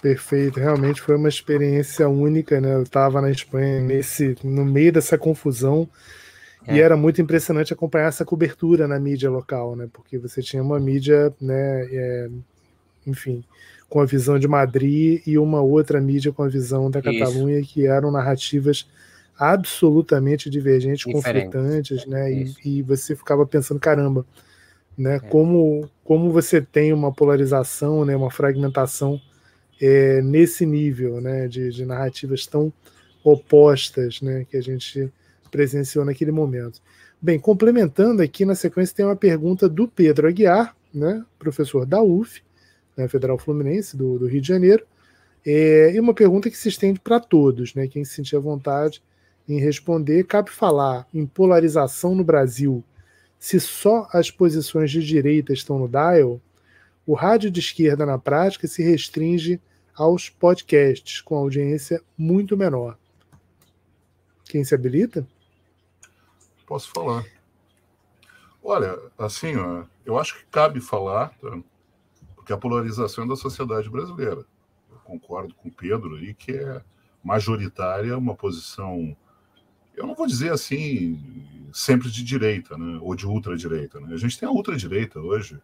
Perfeito, 0.03 0.61
realmente 0.61 1.01
foi 1.01 1.17
uma 1.17 1.31
experiência 1.31 2.09
única, 2.11 2.61
né? 2.61 2.75
Eu 2.75 2.83
estava 2.83 3.23
na 3.23 3.31
Espanha 3.31 3.81
nesse, 3.81 4.37
no 4.43 4.65
meio 4.67 4.93
dessa 4.93 5.17
confusão 5.17 5.89
é. 6.67 6.77
E 6.77 6.81
era 6.81 6.97
muito 6.97 7.21
impressionante 7.21 7.73
acompanhar 7.73 8.09
essa 8.09 8.25
cobertura 8.25 8.89
na 8.89 8.99
mídia 8.99 9.31
local, 9.31 9.77
né? 9.77 9.89
Porque 9.93 10.19
você 10.19 10.43
tinha 10.43 10.63
uma 10.63 10.81
mídia, 10.81 11.33
né? 11.41 11.87
É, 11.93 12.29
enfim, 13.07 13.45
com 13.89 14.01
a 14.01 14.05
visão 14.05 14.39
de 14.39 14.49
Madrid 14.49 15.23
e 15.27 15.39
uma 15.39 15.61
outra 15.61 16.01
mídia 16.01 16.33
com 16.33 16.43
a 16.43 16.49
visão 16.49 16.91
da 16.91 17.01
Catalunha, 17.01 17.63
que 17.63 17.87
eram 17.87 18.11
narrativas 18.11 18.89
absolutamente 19.39 20.49
divergentes, 20.49 21.07
Diferente. 21.07 21.47
conflitantes, 21.47 22.07
né? 22.07 22.33
E, 22.33 22.55
e, 22.65 22.83
você 22.83 23.17
ficava 23.17 23.47
pensando, 23.47 23.81
caramba, 23.81 24.25
né? 24.97 25.17
É. 25.17 25.19
Como, 25.21 25.89
como 26.05 26.31
você 26.31 26.61
tem 26.61 26.93
uma 26.93 27.13
polarização, 27.13 28.05
né? 28.05 28.17
Uma 28.17 28.31
fragmentação 28.31 29.21
é, 29.81 30.23
nesse 30.23 30.65
nível, 30.65 31.21
né? 31.21 31.49
De, 31.49 31.71
de 31.71 31.85
narrativas 31.85 32.47
tão 32.47 32.73
opostas, 33.25 34.21
né? 34.21 34.47
Que 34.49 34.57
a 34.57 34.63
gente 34.63 35.13
presenciou 35.51 36.05
naquele 36.05 36.33
momento. 36.33 36.81
Bem, 37.21 37.39
complementando 37.39 38.23
aqui 38.23 38.45
na 38.45 38.55
sequência, 38.55 38.95
tem 38.95 39.07
uma 39.07 39.17
pergunta 39.17 39.69
do 39.69 39.89
Pedro 39.89 40.29
Aguiar, 40.29 40.77
né, 40.93 41.25
professor 41.39 41.87
da 41.87 42.03
UF, 42.03 42.43
né, 42.97 43.09
Federal 43.09 43.39
Fluminense, 43.39 43.97
do, 43.97 44.19
do 44.19 44.27
Rio 44.27 44.41
de 44.41 44.49
Janeiro, 44.49 44.85
é, 45.47 45.93
e 45.95 46.01
uma 46.01 46.15
pergunta 46.15 46.49
que 46.49 46.57
se 46.57 46.69
estende 46.69 46.99
para 46.99 47.21
todos, 47.21 47.75
né, 47.75 47.87
quem 47.87 48.05
se 48.05 48.15
sentir 48.15 48.37
à 48.37 48.41
vontade 48.41 49.03
em 49.49 49.59
responder. 49.59 50.25
Cabe 50.25 50.51
falar 50.51 51.07
em 51.13 51.27
polarização 51.27 52.15
no 52.15 52.25
Brasil 52.25 52.83
se 53.39 53.61
só 53.61 54.09
as 54.11 54.31
posições 54.31 54.91
de 54.91 55.05
direita 55.05 55.53
estão 55.53 55.79
no 55.79 55.87
dial? 55.87 56.41
O 57.07 57.13
rádio 57.13 57.51
de 57.51 57.61
esquerda, 57.61 58.07
na 58.07 58.19
prática, 58.19 58.67
se 58.67 58.83
restringe 58.83 59.61
aos 59.95 60.31
podcasts, 60.31 61.21
com 61.21 61.37
audiência 61.37 62.03
muito 62.17 62.57
menor. 62.57 62.97
Quem 64.47 64.65
se 64.65 64.75
habilita? 64.75 65.27
Posso 66.67 66.91
falar. 66.91 67.27
Olha, 68.63 68.99
assim, 69.19 69.53
eu 70.07 70.19
acho 70.19 70.39
que 70.39 70.47
cabe 70.47 70.81
falar, 70.81 71.29
tá? 71.39 71.59
Porque 72.45 72.53
a 72.53 72.59
polarização 72.59 73.25
é 73.25 73.29
da 73.29 73.37
sociedade 73.37 73.89
brasileira. 73.89 74.45
Eu 74.91 74.99
concordo 75.03 75.55
com 75.55 75.71
o 75.71 75.73
Pedro 75.73 76.17
aí 76.17 76.35
que 76.35 76.53
é 76.53 76.83
majoritária 77.23 78.19
uma 78.19 78.35
posição, 78.35 79.17
eu 79.97 80.07
não 80.07 80.15
vou 80.15 80.27
dizer 80.27 80.53
assim, 80.53 81.19
sempre 81.73 82.11
de 82.11 82.23
direita, 82.23 82.77
né? 82.77 82.99
ou 83.01 83.15
de 83.15 83.27
ultradireita. 83.27 83.99
Né? 83.99 84.13
A 84.13 84.19
gente 84.19 84.39
tem 84.39 84.47
a 84.47 84.53
ultradireita 84.53 85.19
hoje, 85.19 85.59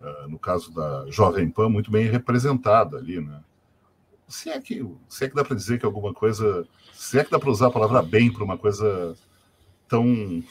uh, 0.00 0.26
no 0.26 0.38
caso 0.38 0.72
da 0.72 1.04
Jovem 1.10 1.50
Pan, 1.50 1.68
muito 1.68 1.90
bem 1.90 2.08
representada 2.08 2.96
ali, 2.96 3.20
né? 3.20 3.44
Se 4.26 4.48
é 4.48 4.58
que, 4.58 4.84
se 5.06 5.24
é 5.24 5.28
que 5.28 5.36
dá 5.36 5.44
para 5.44 5.54
dizer 5.54 5.78
que 5.78 5.86
alguma 5.86 6.12
coisa, 6.14 6.66
se 6.92 7.16
é 7.16 7.22
que 7.22 7.30
dá 7.30 7.38
para 7.38 7.50
usar 7.50 7.66
a 7.66 7.70
palavra 7.70 8.02
bem 8.02 8.32
para 8.32 8.42
uma 8.42 8.58
coisa 8.58 9.14
tão, 9.86 10.42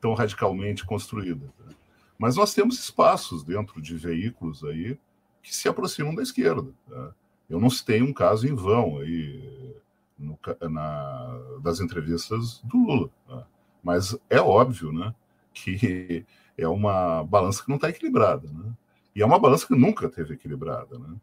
tão 0.00 0.14
radicalmente 0.14 0.86
construída. 0.86 1.52
Tá? 1.58 1.74
Mas 2.22 2.36
nós 2.36 2.54
temos 2.54 2.78
espaços 2.78 3.42
dentro 3.42 3.82
de 3.82 3.96
veículos 3.96 4.62
aí 4.62 4.96
que 5.42 5.52
se 5.52 5.68
aproximam 5.68 6.14
da 6.14 6.22
esquerda. 6.22 6.70
Tá? 6.88 7.12
Eu 7.50 7.60
não 7.60 7.68
citei 7.68 8.00
um 8.00 8.12
caso 8.12 8.46
em 8.46 8.54
vão 8.54 8.98
aí 8.98 9.74
no, 10.16 10.38
na, 10.70 11.40
das 11.60 11.80
entrevistas 11.80 12.60
do 12.60 12.78
Lula, 12.78 13.10
tá? 13.26 13.44
mas 13.82 14.16
é 14.30 14.40
óbvio, 14.40 14.92
né, 14.92 15.12
que 15.52 16.24
é 16.56 16.68
uma 16.68 17.24
balança 17.24 17.60
que 17.60 17.68
não 17.68 17.74
está 17.74 17.88
equilibrada, 17.88 18.46
né? 18.46 18.72
E 19.16 19.20
é 19.20 19.26
uma 19.26 19.40
balança 19.40 19.66
que 19.66 19.74
nunca 19.74 20.08
teve 20.08 20.34
equilibrada, 20.34 20.96
né? 20.96 21.16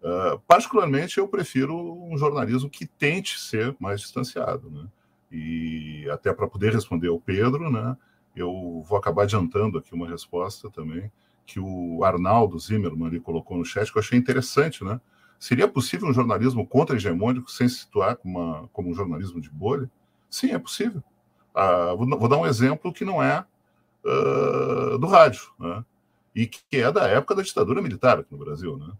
Uh, 0.00 0.38
particularmente, 0.48 1.18
eu 1.18 1.28
prefiro 1.28 1.76
um 2.02 2.16
jornalismo 2.16 2.70
que 2.70 2.86
tente 2.86 3.38
ser 3.38 3.76
mais 3.78 4.00
distanciado. 4.00 4.70
Né? 4.70 4.88
E 5.30 6.08
até 6.10 6.32
para 6.32 6.48
poder 6.48 6.72
responder 6.72 7.08
ao 7.08 7.20
Pedro, 7.20 7.70
né, 7.70 7.94
eu 8.34 8.82
vou 8.86 8.98
acabar 8.98 9.22
adiantando 9.22 9.78
aqui 9.78 9.94
uma 9.94 10.08
resposta 10.08 10.70
também, 10.70 11.10
que 11.46 11.58
o 11.58 12.04
Arnaldo 12.04 12.58
Zimmermann 12.58 13.08
ali 13.08 13.20
colocou 13.20 13.56
no 13.56 13.64
chat, 13.64 13.90
que 13.90 13.98
eu 13.98 14.02
achei 14.02 14.18
interessante. 14.18 14.84
Né? 14.84 15.00
Seria 15.38 15.66
possível 15.66 16.08
um 16.08 16.12
jornalismo 16.12 16.66
contra-hegemônico 16.66 17.50
sem 17.50 17.68
se 17.68 17.80
situar 17.80 18.16
como, 18.16 18.38
uma, 18.38 18.68
como 18.68 18.90
um 18.90 18.94
jornalismo 18.94 19.40
de 19.40 19.50
bolha? 19.50 19.90
Sim, 20.28 20.52
é 20.52 20.58
possível. 20.58 21.02
Uh, 21.54 21.96
vou, 21.96 22.18
vou, 22.18 22.28
dar 22.28 22.38
um 22.38 22.46
exemplo 22.46 22.92
que 22.92 23.04
não 23.04 23.22
é 23.22 23.44
uh, 24.04 24.98
do 24.98 25.06
rádio, 25.08 25.42
né? 25.58 25.84
e 26.34 26.46
que 26.46 26.64
é 26.76 26.92
da 26.92 27.08
época 27.08 27.34
da 27.34 27.42
ditadura 27.42 27.82
militar 27.82 28.20
aqui 28.20 28.30
no 28.30 28.38
Brasil. 28.38 28.76
Né? 28.76 28.92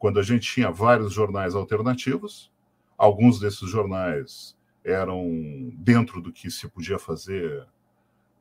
quando 0.00 0.18
a 0.18 0.22
gente 0.22 0.50
tinha 0.50 0.70
vários 0.70 1.12
jornais 1.12 1.54
alternativos, 1.54 2.50
alguns 2.96 3.38
desses 3.38 3.68
jornais 3.68 4.56
eram 4.82 5.28
dentro 5.74 6.22
do 6.22 6.32
que 6.32 6.50
se 6.50 6.66
podia 6.66 6.98
fazer 6.98 7.68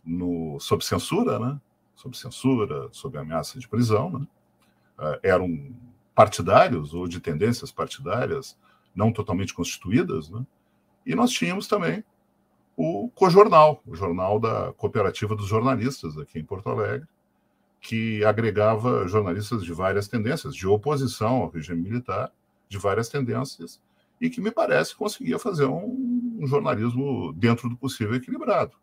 no, 0.03 0.59
sob 0.59 0.84
censura, 0.84 1.39
né? 1.39 1.59
sob 1.95 2.17
censura, 2.17 2.88
sob 2.91 3.17
ameaça 3.17 3.59
de 3.59 3.67
prisão, 3.67 4.09
né? 4.09 4.27
uh, 4.99 5.19
eram 5.21 5.73
partidários 6.15 6.93
ou 6.93 7.07
de 7.07 7.19
tendências 7.19 7.71
partidárias 7.71 8.57
não 8.95 9.11
totalmente 9.11 9.53
constituídas, 9.53 10.30
né? 10.30 10.45
e 11.05 11.15
nós 11.15 11.31
tínhamos 11.31 11.67
também 11.67 12.03
o 12.76 13.09
Cojornal, 13.09 13.81
o 13.85 13.93
jornal 13.93 14.39
da 14.39 14.71
Cooperativa 14.73 15.35
dos 15.35 15.47
Jornalistas 15.47 16.17
aqui 16.17 16.39
em 16.39 16.45
Porto 16.45 16.69
Alegre, 16.69 17.05
que 17.81 18.23
agregava 18.23 19.07
jornalistas 19.07 19.63
de 19.63 19.73
várias 19.73 20.07
tendências, 20.07 20.55
de 20.55 20.67
oposição 20.67 21.41
ao 21.41 21.49
regime 21.49 21.81
militar, 21.81 22.31
de 22.67 22.77
várias 22.77 23.09
tendências, 23.09 23.81
e 24.19 24.30
que 24.30 24.41
me 24.41 24.51
parece 24.51 24.95
conseguia 24.95 25.39
fazer 25.39 25.65
um, 25.65 26.38
um 26.39 26.47
jornalismo 26.47 27.34
dentro 27.34 27.69
do 27.69 27.77
possível 27.77 28.15
equilibrado. 28.15 28.73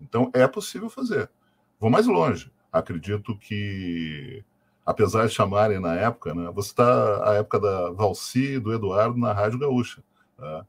Então, 0.00 0.30
é 0.34 0.46
possível 0.46 0.88
fazer. 0.88 1.30
Vou 1.78 1.90
mais 1.90 2.06
longe. 2.06 2.50
Acredito 2.72 3.36
que, 3.36 4.44
apesar 4.84 5.26
de 5.26 5.34
chamarem 5.34 5.80
na 5.80 5.94
época, 5.94 6.34
né, 6.34 6.50
você 6.54 6.70
está 6.70 7.30
a 7.30 7.34
época 7.34 7.58
da 7.58 7.90
Valci 7.90 8.54
e 8.54 8.58
do 8.58 8.72
Eduardo 8.72 9.18
na 9.18 9.32
Rádio 9.32 9.58
Gaúcha. 9.58 10.02
Tá? 10.36 10.66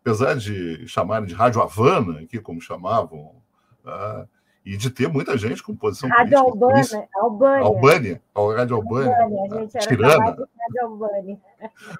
Apesar 0.00 0.34
de 0.34 0.86
chamarem 0.88 1.28
de 1.28 1.34
Rádio 1.34 1.62
Havana, 1.62 2.20
aqui 2.20 2.40
como 2.40 2.60
chamavam, 2.60 3.34
tá? 3.82 4.26
e 4.64 4.76
de 4.76 4.90
ter 4.90 5.08
muita 5.08 5.36
gente 5.36 5.62
com 5.62 5.74
posição 5.74 6.08
Rádio 6.08 6.38
política. 6.56 7.08
Albânia, 7.14 7.64
Albânia. 7.64 8.22
Albânia, 8.34 8.58
Rádio 8.58 8.76
Albânia. 8.76 9.22
Albânia. 9.22 9.58
A 9.58 9.60
gente 9.60 9.76
era 9.76 9.86
Tirana. 9.86 10.24
Rádio 10.24 10.82
Albânia. 10.82 11.40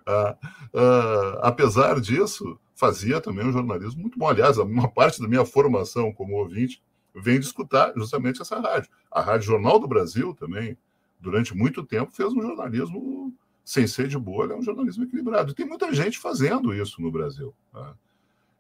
Ah, 0.07 0.37
ah, 0.75 1.41
apesar 1.43 2.01
disso, 2.01 2.59
fazia 2.75 3.21
também 3.21 3.47
um 3.47 3.53
jornalismo 3.53 4.01
muito 4.01 4.19
bom. 4.19 4.29
Aliás, 4.29 4.59
uma 4.59 4.89
parte 4.89 5.21
da 5.21 5.29
minha 5.29 5.45
formação 5.45 6.13
como 6.13 6.37
ouvinte 6.37 6.83
vem 7.15 7.39
de 7.39 7.47
escutar 7.47 7.93
justamente 7.97 8.41
essa 8.41 8.59
rádio. 8.59 8.91
A 9.11 9.21
Rádio 9.21 9.47
Jornal 9.47 9.79
do 9.79 9.87
Brasil 9.87 10.35
também, 10.35 10.77
durante 11.21 11.55
muito 11.55 11.83
tempo, 11.83 12.13
fez 12.13 12.33
um 12.33 12.41
jornalismo 12.41 13.35
sem 13.65 13.87
ser 13.87 14.09
de 14.09 14.19
bolha, 14.19 14.55
é 14.55 14.57
um 14.57 14.63
jornalismo 14.63 15.05
equilibrado. 15.05 15.53
E 15.53 15.55
tem 15.55 15.67
muita 15.67 15.93
gente 15.95 16.19
fazendo 16.19 16.75
isso 16.75 17.01
no 17.01 17.11
Brasil. 17.13 17.55
Tá? 17.73 17.95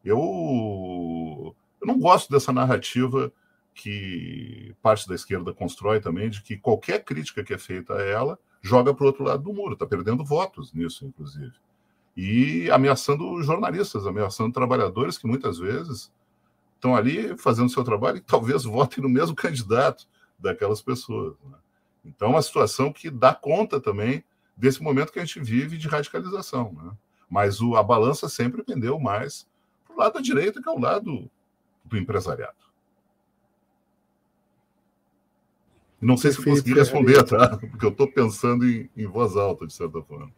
Eu, 0.04 1.56
eu 1.80 1.86
não 1.86 1.98
gosto 1.98 2.30
dessa 2.30 2.52
narrativa 2.52 3.32
que 3.74 4.74
parte 4.82 5.08
da 5.08 5.14
esquerda 5.14 5.52
constrói 5.52 5.98
também, 6.00 6.28
de 6.28 6.42
que 6.42 6.56
qualquer 6.56 7.02
crítica 7.04 7.42
que 7.42 7.54
é 7.54 7.58
feita 7.58 7.94
a 7.94 8.02
ela 8.02 8.38
joga 8.60 8.94
para 8.94 9.04
o 9.04 9.06
outro 9.06 9.24
lado 9.24 9.42
do 9.42 9.52
muro, 9.52 9.72
está 9.72 9.86
perdendo 9.86 10.24
votos 10.24 10.72
nisso, 10.72 11.04
inclusive. 11.04 11.52
E 12.16 12.70
ameaçando 12.70 13.42
jornalistas, 13.42 14.06
ameaçando 14.06 14.52
trabalhadores 14.52 15.16
que 15.16 15.26
muitas 15.26 15.58
vezes 15.58 16.12
estão 16.74 16.94
ali 16.94 17.36
fazendo 17.38 17.70
seu 17.70 17.84
trabalho 17.84 18.18
e 18.18 18.20
talvez 18.26 18.64
votem 18.64 19.02
no 19.02 19.08
mesmo 19.08 19.34
candidato 19.34 20.06
daquelas 20.38 20.82
pessoas. 20.82 21.34
Né? 21.44 21.56
Então, 22.04 22.28
é 22.28 22.30
uma 22.32 22.42
situação 22.42 22.92
que 22.92 23.08
dá 23.08 23.34
conta 23.34 23.80
também 23.80 24.24
desse 24.56 24.82
momento 24.82 25.12
que 25.12 25.18
a 25.18 25.24
gente 25.24 25.40
vive 25.40 25.78
de 25.78 25.88
radicalização. 25.88 26.72
Né? 26.72 26.92
Mas 27.30 27.60
o, 27.60 27.76
a 27.76 27.82
balança 27.82 28.28
sempre 28.28 28.62
pendeu 28.62 28.98
mais 28.98 29.46
para 29.86 29.94
o 29.94 29.98
lado 29.98 30.14
da 30.14 30.20
direita, 30.20 30.60
que 30.60 30.68
é 30.68 30.72
o 30.72 30.80
lado 30.80 31.30
do 31.84 31.96
empresariado. 31.96 32.62
Não 36.00 36.16
sei 36.16 36.32
se 36.32 36.44
consegui 36.44 36.74
responder, 36.74 37.22
tá? 37.22 37.56
Porque 37.56 37.86
eu 37.86 37.90
estou 37.90 38.10
pensando 38.10 38.68
em, 38.68 38.90
em, 38.96 39.06
voz 39.06 39.36
alta, 39.36 39.64
de 39.68 39.72
certa 39.72 40.02
forma. 40.02 40.32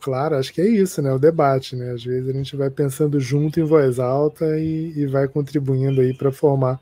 Claro, 0.00 0.36
acho 0.36 0.52
que 0.52 0.60
é 0.60 0.66
isso, 0.66 1.02
né? 1.02 1.12
O 1.12 1.18
debate, 1.18 1.74
né? 1.74 1.90
Às 1.90 2.04
vezes 2.04 2.28
a 2.28 2.32
gente 2.32 2.56
vai 2.56 2.70
pensando 2.70 3.18
junto 3.18 3.58
em 3.58 3.64
voz 3.64 3.98
alta 3.98 4.56
e, 4.58 4.92
e 4.96 5.06
vai 5.06 5.26
contribuindo 5.26 6.00
aí 6.00 6.14
para 6.16 6.30
formar 6.30 6.80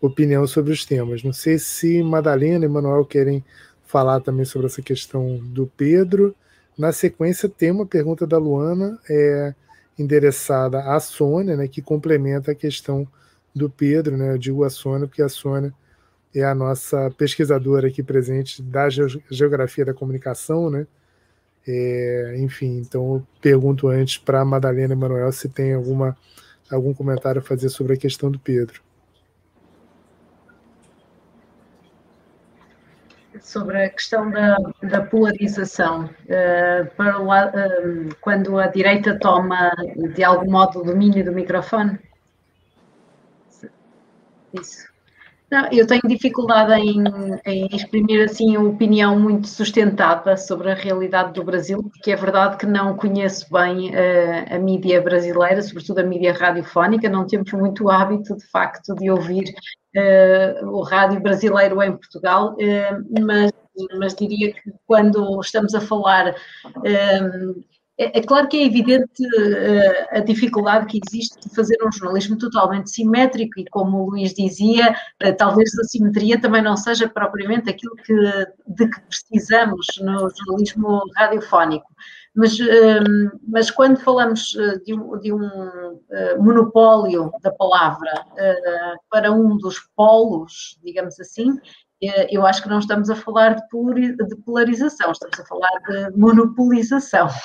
opinião 0.00 0.44
sobre 0.46 0.72
os 0.72 0.84
temas. 0.84 1.22
Não 1.22 1.32
sei 1.32 1.58
se 1.58 2.02
Madalena 2.02 2.64
e 2.64 2.68
Manuel 2.68 3.04
querem 3.04 3.44
falar 3.84 4.20
também 4.20 4.44
sobre 4.44 4.66
essa 4.66 4.82
questão 4.82 5.38
do 5.38 5.68
Pedro. 5.76 6.34
Na 6.76 6.90
sequência, 6.92 7.48
tem 7.48 7.70
uma 7.70 7.86
pergunta 7.86 8.26
da 8.26 8.38
Luana, 8.38 8.98
é, 9.08 9.54
endereçada 9.98 10.80
à 10.80 10.98
Sônia, 10.98 11.56
né, 11.56 11.68
que 11.68 11.82
complementa 11.82 12.52
a 12.52 12.54
questão 12.56 13.06
do 13.54 13.70
Pedro, 13.70 14.16
né? 14.16 14.32
Eu 14.32 14.38
digo 14.38 14.64
a 14.64 14.70
Sônia 14.70 15.06
porque 15.06 15.22
a 15.22 15.28
Sônia 15.28 15.72
é 16.34 16.44
a 16.44 16.54
nossa 16.54 17.10
pesquisadora 17.16 17.88
aqui 17.88 18.02
presente 18.02 18.62
da 18.62 18.88
Geografia 19.30 19.84
da 19.84 19.94
Comunicação, 19.94 20.70
né? 20.70 20.86
É, 21.66 22.34
enfim, 22.38 22.78
então 22.78 23.14
eu 23.14 23.26
pergunto 23.40 23.88
antes 23.88 24.18
para 24.18 24.40
a 24.40 24.44
Madalena 24.44 24.94
Emanuel 24.94 25.30
se 25.30 25.48
tem 25.48 25.74
alguma, 25.74 26.16
algum 26.70 26.92
comentário 26.92 27.40
a 27.40 27.44
fazer 27.44 27.68
sobre 27.68 27.94
a 27.94 27.96
questão 27.96 28.30
do 28.30 28.38
Pedro. 28.38 28.82
Sobre 33.40 33.84
a 33.84 33.90
questão 33.90 34.30
da, 34.30 34.56
da 34.82 35.00
polarização, 35.02 36.04
uh, 36.04 36.94
para 36.96 37.20
uh, 37.20 38.14
quando 38.20 38.58
a 38.58 38.66
direita 38.66 39.18
toma 39.18 39.72
de 40.14 40.22
algum 40.22 40.50
modo 40.50 40.80
o 40.80 40.84
domínio 40.84 41.24
do 41.24 41.32
microfone? 41.32 41.98
Isso. 44.52 44.91
Não, 45.52 45.68
eu 45.70 45.86
tenho 45.86 46.00
dificuldade 46.06 46.72
em, 46.80 47.04
em, 47.44 47.68
exprimir 47.76 48.24
assim 48.24 48.56
uma 48.56 48.70
opinião 48.70 49.20
muito 49.20 49.46
sustentada 49.46 50.34
sobre 50.34 50.70
a 50.70 50.74
realidade 50.74 51.34
do 51.34 51.44
Brasil, 51.44 51.82
porque 51.82 52.10
é 52.10 52.16
verdade 52.16 52.56
que 52.56 52.64
não 52.64 52.96
conheço 52.96 53.52
bem 53.52 53.90
uh, 53.90 54.54
a 54.54 54.58
mídia 54.58 55.02
brasileira, 55.02 55.60
sobretudo 55.60 55.98
a 55.98 56.04
mídia 56.04 56.32
radiofónica, 56.32 57.06
não 57.06 57.26
temos 57.26 57.52
muito 57.52 57.90
hábito, 57.90 58.34
de 58.34 58.46
facto, 58.46 58.94
de 58.94 59.10
ouvir 59.10 59.44
uh, 59.94 60.66
o 60.70 60.80
rádio 60.80 61.20
brasileiro 61.20 61.82
em 61.82 61.92
Portugal, 61.98 62.54
uh, 62.54 63.22
mas, 63.22 63.52
mas 63.98 64.14
diria 64.14 64.54
que 64.54 64.72
quando 64.86 65.38
estamos 65.42 65.74
a 65.74 65.82
falar 65.82 66.34
é, 67.98 68.18
é, 68.18 68.22
claro 68.22 68.48
que 68.48 68.56
é 68.56 68.64
evidente 68.64 69.22
uh, 69.22 70.16
a 70.16 70.20
dificuldade 70.20 70.86
que 70.86 71.00
existe 71.04 71.38
de 71.40 71.54
fazer 71.54 71.76
um 71.84 71.92
jornalismo 71.92 72.38
totalmente 72.38 72.90
simétrico 72.90 73.60
e, 73.60 73.66
como 73.66 73.98
o 73.98 74.10
Luís 74.10 74.32
dizia, 74.32 74.96
uh, 75.22 75.36
talvez 75.36 75.70
a 75.78 75.84
simetria 75.84 76.40
também 76.40 76.62
não 76.62 76.76
seja 76.76 77.08
propriamente 77.08 77.68
aquilo 77.68 77.94
que, 77.96 78.14
de 78.66 78.88
que 78.88 79.00
precisamos 79.02 79.86
no 80.00 80.30
jornalismo 80.30 81.02
radiofónico. 81.16 81.86
Mas, 82.34 82.58
uh, 82.58 83.38
mas 83.46 83.70
quando 83.70 84.00
falamos 84.00 84.56
de 84.86 84.94
um, 84.94 85.18
de 85.18 85.32
um 85.32 86.00
monopólio 86.38 87.30
da 87.42 87.52
palavra 87.52 88.10
para 89.10 89.30
um 89.30 89.58
dos 89.58 89.78
polos, 89.94 90.78
digamos 90.82 91.20
assim, 91.20 91.58
eu 92.30 92.44
acho 92.46 92.62
que 92.62 92.68
não 92.68 92.80
estamos 92.80 93.08
a 93.10 93.16
falar 93.16 93.54
de 93.54 94.36
polarização, 94.44 95.12
estamos 95.12 95.38
a 95.38 95.44
falar 95.44 95.70
de 95.88 96.16
monopolização. 96.16 97.28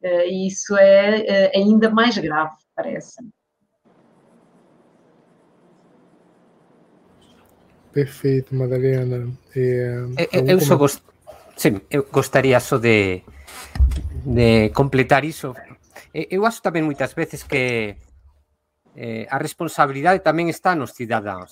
Eh, 0.00 0.28
e 0.28 0.46
isso 0.46 0.76
é 0.76 1.24
eh, 1.26 1.52
ainda 1.56 1.90
mais 1.90 2.16
grave, 2.16 2.54
parece. 2.72 3.16
Perfeito, 7.92 8.54
Madalena. 8.54 9.28
É, 9.56 10.04
eu, 10.30 10.46
eu 10.46 10.60
só 10.60 10.76
gost... 10.76 11.02
Sim, 11.56 11.80
eu 11.90 12.06
gostaria 12.12 12.60
só 12.60 12.78
de, 12.78 13.24
de 14.24 14.70
completar 14.70 15.24
isso. 15.24 15.52
Eu 16.14 16.46
acho 16.46 16.62
também 16.62 16.82
muitas 16.82 17.12
vezes 17.12 17.42
que 17.42 17.96
eh, 18.94 19.26
a 19.28 19.38
responsabilidade 19.38 20.22
tamén 20.22 20.46
está 20.48 20.74
nos 20.74 20.94
cidadãos. 20.94 21.50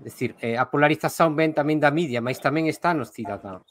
Decir, 0.00 0.36
eh, 0.44 0.56
a 0.60 0.68
polarización 0.68 1.32
ven 1.34 1.56
tamén 1.56 1.80
da 1.80 1.90
media, 1.90 2.20
mas 2.20 2.36
tamén 2.38 2.68
está 2.68 2.92
nos 2.92 3.12
cidadáns. 3.12 3.64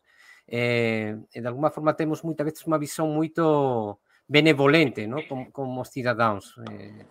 Eh, 0.45 1.17
e 1.33 1.37
de 1.41 1.47
alguma 1.49 1.73
forma 1.73 1.97
temos 1.97 2.21
moitas 2.21 2.45
veces 2.45 2.65
unha 2.65 2.81
visión 2.81 3.09
moito 3.13 4.01
benevolente, 4.27 5.05
no? 5.05 5.21
como, 5.29 5.49
como 5.53 5.81
os 5.81 5.89
cidadáns. 5.89 6.57
Eh, 6.69 7.05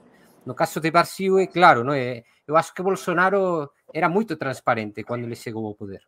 no 0.47 0.55
caso 0.55 0.78
de 0.82 0.91
Barciu 0.91 1.39
é 1.39 1.47
claro, 1.47 1.82
no? 1.82 1.95
Eh, 1.95 2.27
eu 2.47 2.55
acho 2.59 2.74
que 2.74 2.82
Bolsonaro 2.82 3.73
era 3.91 4.11
moito 4.11 4.36
transparente 4.36 5.07
cando 5.07 5.27
ele 5.27 5.39
chegou 5.39 5.66
ao 5.66 5.78
poder. 5.78 6.03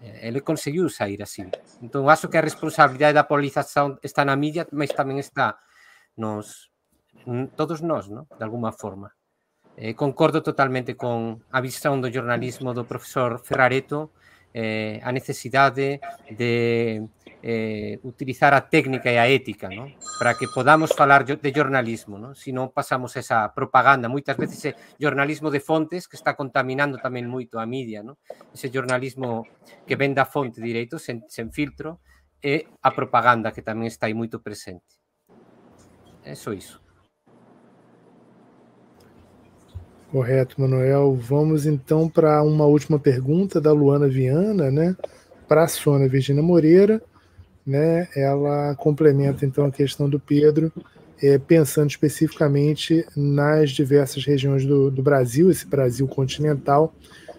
Eh, 0.00 0.28
ele 0.28 0.40
conseguiu 0.40 0.88
sair 0.88 1.22
así. 1.22 1.44
Entón, 1.82 2.08
acho 2.08 2.30
que 2.30 2.38
a 2.38 2.46
responsabilidade 2.46 3.14
da 3.14 3.28
polarización 3.28 3.98
está 4.02 4.24
na 4.24 4.38
media, 4.38 4.66
mas 4.72 4.94
tamén 4.94 5.18
está 5.20 5.58
nos 6.16 6.70
todos 7.54 7.82
nós, 7.82 8.08
no? 8.08 8.26
de 8.38 8.44
alguma 8.44 8.72
forma. 8.72 9.12
Eh, 9.80 9.94
concordo 9.94 10.42
totalmente 10.42 10.94
con 10.94 11.42
a 11.50 11.60
visión 11.64 12.04
do 12.04 12.12
jornalismo 12.12 12.76
do 12.76 12.84
profesor 12.84 13.40
Ferrareto, 13.40 14.12
eh, 14.52 15.00
a 15.00 15.08
de 15.08 17.08
eh, 17.42 17.98
utilizar 18.04 18.52
a 18.52 18.68
técnica 18.68 19.08
e 19.08 19.16
a 19.16 19.24
ética 19.24 19.72
¿no? 19.72 19.88
para 20.18 20.36
que 20.36 20.44
podamos 20.52 20.92
falar 20.92 21.24
de 21.24 21.52
jornalismo, 21.56 22.20
¿no? 22.20 22.36
se 22.36 22.52
non 22.52 22.68
pasamos 22.68 23.16
esa 23.16 23.56
propaganda, 23.56 24.12
moitas 24.12 24.36
veces 24.36 24.60
ese 24.60 24.72
jornalismo 25.00 25.48
de 25.48 25.64
fontes 25.64 26.04
que 26.04 26.20
está 26.20 26.36
contaminando 26.36 27.00
tamén 27.00 27.24
moito 27.24 27.56
a 27.56 27.64
media, 27.64 28.04
¿no? 28.04 28.20
ese 28.52 28.68
jornalismo 28.68 29.48
que 29.88 29.96
ven 29.96 30.12
da 30.12 30.28
fonte 30.28 30.60
direito, 30.60 31.00
sen, 31.00 31.24
sen 31.24 31.48
filtro, 31.48 32.04
e 32.44 32.68
a 32.84 32.92
propaganda 32.92 33.48
que 33.48 33.64
tamén 33.64 33.88
está 33.88 34.12
aí 34.12 34.12
moito 34.12 34.44
presente. 34.44 35.00
Eso 36.20 36.52
iso. 36.52 36.89
Correto, 40.10 40.60
Manuel. 40.60 41.14
Vamos 41.14 41.66
então 41.66 42.08
para 42.08 42.42
uma 42.42 42.66
última 42.66 42.98
pergunta 42.98 43.60
da 43.60 43.72
Luana 43.72 44.08
Viana, 44.08 44.68
né? 44.68 44.96
Para 45.46 45.62
a 45.62 45.68
Sônia 45.68 46.08
Virginia 46.08 46.42
Moreira, 46.42 47.00
né? 47.64 48.08
Ela 48.16 48.74
complementa 48.74 49.46
então 49.46 49.64
a 49.64 49.70
questão 49.70 50.10
do 50.10 50.18
Pedro, 50.18 50.72
é, 51.22 51.38
pensando 51.38 51.90
especificamente 51.90 53.06
nas 53.16 53.70
diversas 53.70 54.24
regiões 54.24 54.66
do, 54.66 54.90
do 54.90 55.00
Brasil, 55.00 55.48
esse 55.48 55.64
Brasil 55.64 56.08
continental 56.08 56.92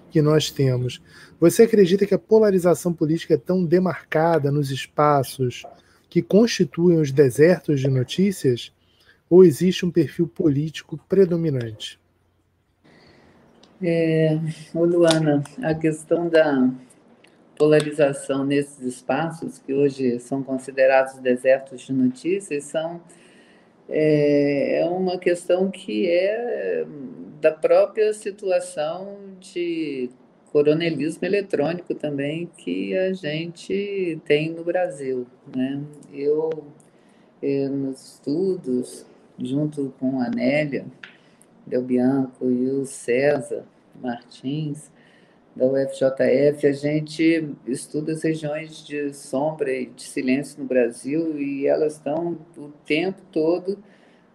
que 0.09 0.21
nós 0.21 0.49
temos. 0.49 1.01
Você 1.41 1.63
acredita 1.63 2.05
que 2.05 2.13
a 2.13 2.19
polarização 2.19 2.93
política 2.93 3.33
é 3.33 3.37
tão 3.37 3.65
demarcada 3.65 4.49
nos 4.49 4.71
espaços 4.71 5.63
que 6.09 6.21
constituem 6.21 7.01
os 7.01 7.11
desertos 7.11 7.81
de 7.81 7.89
notícias? 7.89 8.71
Ou 9.29 9.43
existe 9.43 9.85
um 9.85 9.91
perfil 9.91 10.25
político 10.25 10.97
predominante? 11.09 12.00
É, 13.83 14.37
Luana, 14.75 15.43
a 15.63 15.73
questão 15.73 16.29
da 16.29 16.69
polarização 17.57 18.45
nesses 18.45 18.79
espaços, 18.79 19.57
que 19.57 19.73
hoje 19.73 20.19
são 20.19 20.43
considerados 20.43 21.15
desertos 21.15 21.81
de 21.81 21.93
notícias, 21.93 22.65
são, 22.65 23.01
é, 23.89 24.81
é 24.81 24.85
uma 24.85 25.17
questão 25.17 25.71
que 25.71 26.07
é 26.07 26.85
da 27.39 27.51
própria 27.51 28.13
situação 28.13 29.17
de 29.39 30.11
coronelismo 30.51 31.25
eletrônico 31.25 31.95
também 31.95 32.49
que 32.57 32.95
a 32.95 33.13
gente 33.13 34.19
tem 34.25 34.51
no 34.51 34.63
Brasil. 34.63 35.25
Né? 35.55 35.81
Eu, 36.13 36.67
eu 37.41 37.69
nos 37.71 38.13
estudos, 38.13 39.07
junto 39.39 39.91
com 39.99 40.19
a 40.19 40.29
Nélia, 40.29 40.85
Del 41.65 41.83
Bianco 41.83 42.49
e 42.49 42.69
o 42.69 42.85
César 42.85 43.63
Martins, 44.01 44.91
da 45.55 45.65
UFJF, 45.65 46.65
a 46.65 46.71
gente 46.71 47.53
estuda 47.67 48.13
as 48.13 48.23
regiões 48.23 48.85
de 48.85 49.13
sombra 49.13 49.71
e 49.71 49.85
de 49.87 50.03
silêncio 50.03 50.61
no 50.61 50.65
Brasil 50.65 51.37
e 51.39 51.67
elas 51.67 51.93
estão 51.93 52.37
o 52.57 52.69
tempo 52.85 53.21
todo. 53.31 53.77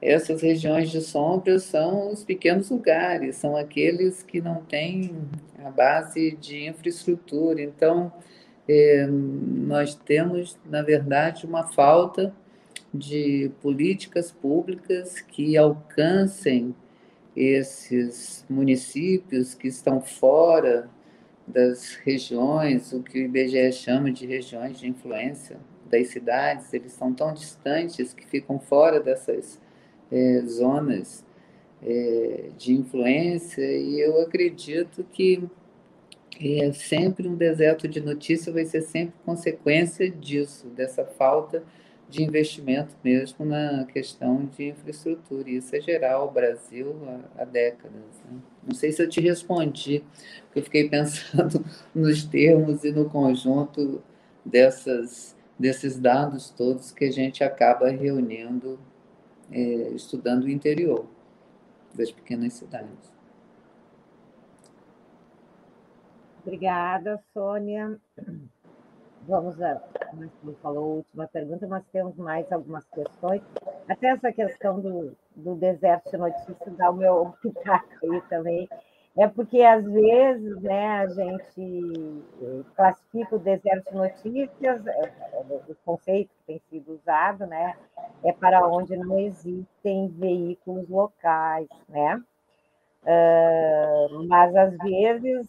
Essas 0.01 0.43
regiões 0.43 0.90
de 0.90 1.01
sombra 1.01 1.59
são 1.59 2.12
os 2.12 2.23
pequenos 2.23 2.69
lugares, 2.69 3.36
são 3.36 3.57
aqueles 3.57 4.23
que 4.23 4.43
não 4.43 4.57
têm 4.57 5.16
a 5.65 5.70
base 5.70 6.32
de 6.32 6.69
infraestrutura. 6.69 7.62
Então, 7.62 8.12
é, 8.69 9.07
nós 9.07 9.94
temos, 9.94 10.59
na 10.66 10.82
verdade, 10.82 11.47
uma 11.47 11.66
falta 11.66 12.35
de 12.93 13.51
políticas 13.62 14.31
públicas 14.31 15.20
que 15.20 15.57
alcancem 15.57 16.74
esses 17.36 18.44
municípios 18.48 19.54
que 19.54 19.68
estão 19.68 20.00
fora 20.00 20.88
das 21.46 21.94
regiões, 21.96 22.92
o 22.92 23.02
que 23.02 23.20
o 23.20 23.22
IBGE 23.24 23.72
chama 23.72 24.10
de 24.10 24.26
regiões 24.26 24.78
de 24.78 24.88
influência 24.88 25.58
das 25.84 26.08
cidades, 26.08 26.72
eles 26.72 26.92
são 26.92 27.12
tão 27.12 27.32
distantes 27.32 28.12
que 28.12 28.26
ficam 28.26 28.58
fora 28.58 28.98
dessas 28.98 29.60
é, 30.10 30.42
zonas 30.46 31.24
é, 31.82 32.50
de 32.56 32.72
influência, 32.72 33.62
e 33.62 34.00
eu 34.00 34.20
acredito 34.22 35.04
que 35.04 35.44
é 36.40 36.72
sempre 36.72 37.28
um 37.28 37.34
deserto 37.34 37.86
de 37.86 38.00
notícia 38.00 38.52
vai 38.52 38.64
ser 38.64 38.82
sempre 38.82 39.14
consequência 39.24 40.10
disso, 40.10 40.68
dessa 40.68 41.04
falta 41.04 41.60
de 41.60 41.85
de 42.09 42.23
investimento 42.23 42.95
mesmo 43.03 43.45
na 43.45 43.85
questão 43.85 44.47
de 44.47 44.69
infraestrutura. 44.69 45.51
Isso 45.51 45.74
é 45.74 45.81
geral, 45.81 46.28
o 46.28 46.31
Brasil 46.31 46.97
há, 47.37 47.43
há 47.43 47.45
décadas. 47.45 48.23
Né? 48.24 48.39
Não 48.66 48.74
sei 48.74 48.93
se 48.93 49.03
eu 49.03 49.09
te 49.09 49.20
respondi, 49.20 50.05
porque 50.45 50.61
eu 50.61 50.62
fiquei 50.62 50.89
pensando 50.91 51.65
nos 51.95 52.24
termos 52.24 52.85
e 52.85 52.93
no 52.93 53.11
conjunto 53.11 54.03
dessas, 54.45 55.37
desses 55.59 55.99
dados 55.99 56.51
todos 56.51 56.93
que 56.93 57.05
a 57.05 57.11
gente 57.11 57.43
acaba 57.43 57.89
reunindo, 57.89 58.78
é, 59.51 59.91
estudando 59.91 60.45
o 60.45 60.51
interior 60.51 61.07
das 61.95 62.11
pequenas 62.12 62.53
cidades. 62.53 63.16
Obrigada, 66.45 67.20
Sônia. 67.35 67.99
Vamos 69.27 69.61
a, 69.61 69.81
como 70.40 70.55
falou, 70.62 70.97
última 70.97 71.27
pergunta, 71.27 71.66
mas 71.66 71.85
temos 71.86 72.16
mais 72.16 72.51
algumas 72.53 72.85
questões. 72.90 73.43
Até 73.89 74.09
essa 74.09 74.32
questão 74.32 74.81
do, 74.81 75.16
do 75.35 75.57
deserto 75.57 76.11
de 76.11 76.16
notícias, 76.16 76.77
dá 76.77 76.90
o 76.90 76.97
meu 76.97 77.35
pitaco 77.43 77.89
aí 78.05 78.20
também. 78.28 78.69
É 79.16 79.27
porque, 79.27 79.62
às 79.62 79.85
vezes, 79.85 80.61
né, 80.61 80.98
a 80.98 81.07
gente 81.09 82.23
eh, 82.43 82.62
classifica 82.77 83.35
o 83.35 83.39
deserto 83.39 83.90
de 83.90 83.97
notícias, 83.97 84.86
é, 84.86 85.01
é, 85.32 85.40
o 85.69 85.74
conceito 85.86 86.28
que 86.28 86.44
tem 86.47 86.61
sido 86.69 86.93
usado, 86.93 87.47
né, 87.47 87.74
é 88.23 88.32
para 88.32 88.69
onde 88.69 88.94
não 88.94 89.19
existem 89.19 90.09
veículos 90.09 90.86
locais, 90.89 91.69
né? 91.89 92.23
Uh, 93.03 94.27
mas, 94.27 94.55
às 94.55 94.77
vezes, 94.78 95.47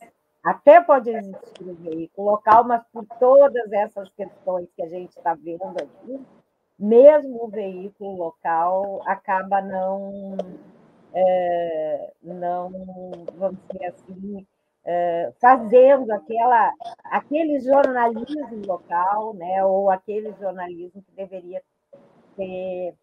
até 0.47 0.79
pode 0.79 1.09
existir 1.09 1.61
um 1.61 1.75
veículo 1.75 2.31
local, 2.31 2.63
mas 2.63 2.81
por 2.93 3.05
todas 3.19 3.69
essas 3.69 4.09
questões 4.11 4.69
que 4.73 4.81
a 4.81 4.87
gente 4.87 5.09
está 5.09 5.33
vendo 5.33 5.75
aqui, 5.77 6.25
mesmo 6.79 7.43
o 7.43 7.49
veículo 7.49 8.15
local 8.15 9.01
acaba 9.05 9.61
não, 9.61 10.37
é, 11.13 12.13
não 12.23 12.71
vamos 13.35 13.57
dizer 13.67 13.87
assim, 13.87 14.47
é, 14.85 15.33
fazendo 15.41 16.09
aquela, 16.13 16.71
aquele 17.03 17.59
jornalismo 17.59 18.65
local, 18.65 19.33
né, 19.33 19.65
ou 19.65 19.91
aquele 19.91 20.31
jornalismo 20.39 21.01
que 21.01 21.11
deveria 21.13 21.61
ter 22.37 22.95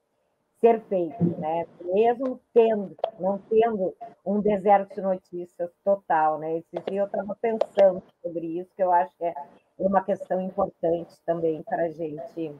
ser 0.65 0.81
feito, 0.85 1.23
né? 1.39 1.67
mesmo 1.93 2.41
tendo, 2.55 2.97
não 3.21 3.39
tendo 3.51 3.95
um 4.25 4.41
deserto 4.41 4.95
de 4.95 5.03
notícias 5.03 5.71
total. 5.85 6.39
Né? 6.39 6.57
Esse 6.57 6.83
dia 6.89 7.03
eu 7.03 7.07
estava 7.07 7.37
pensando 7.39 8.03
sobre 8.23 8.61
isso, 8.61 8.71
que 8.75 8.83
eu 8.83 8.91
acho 8.91 9.15
que 9.19 9.27
é 9.27 9.35
uma 9.79 10.03
questão 10.03 10.41
importante 10.41 11.15
também 11.27 11.63
para 11.65 11.91
gente, 11.91 12.51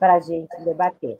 a 0.00 0.18
gente 0.18 0.64
debater. 0.64 1.16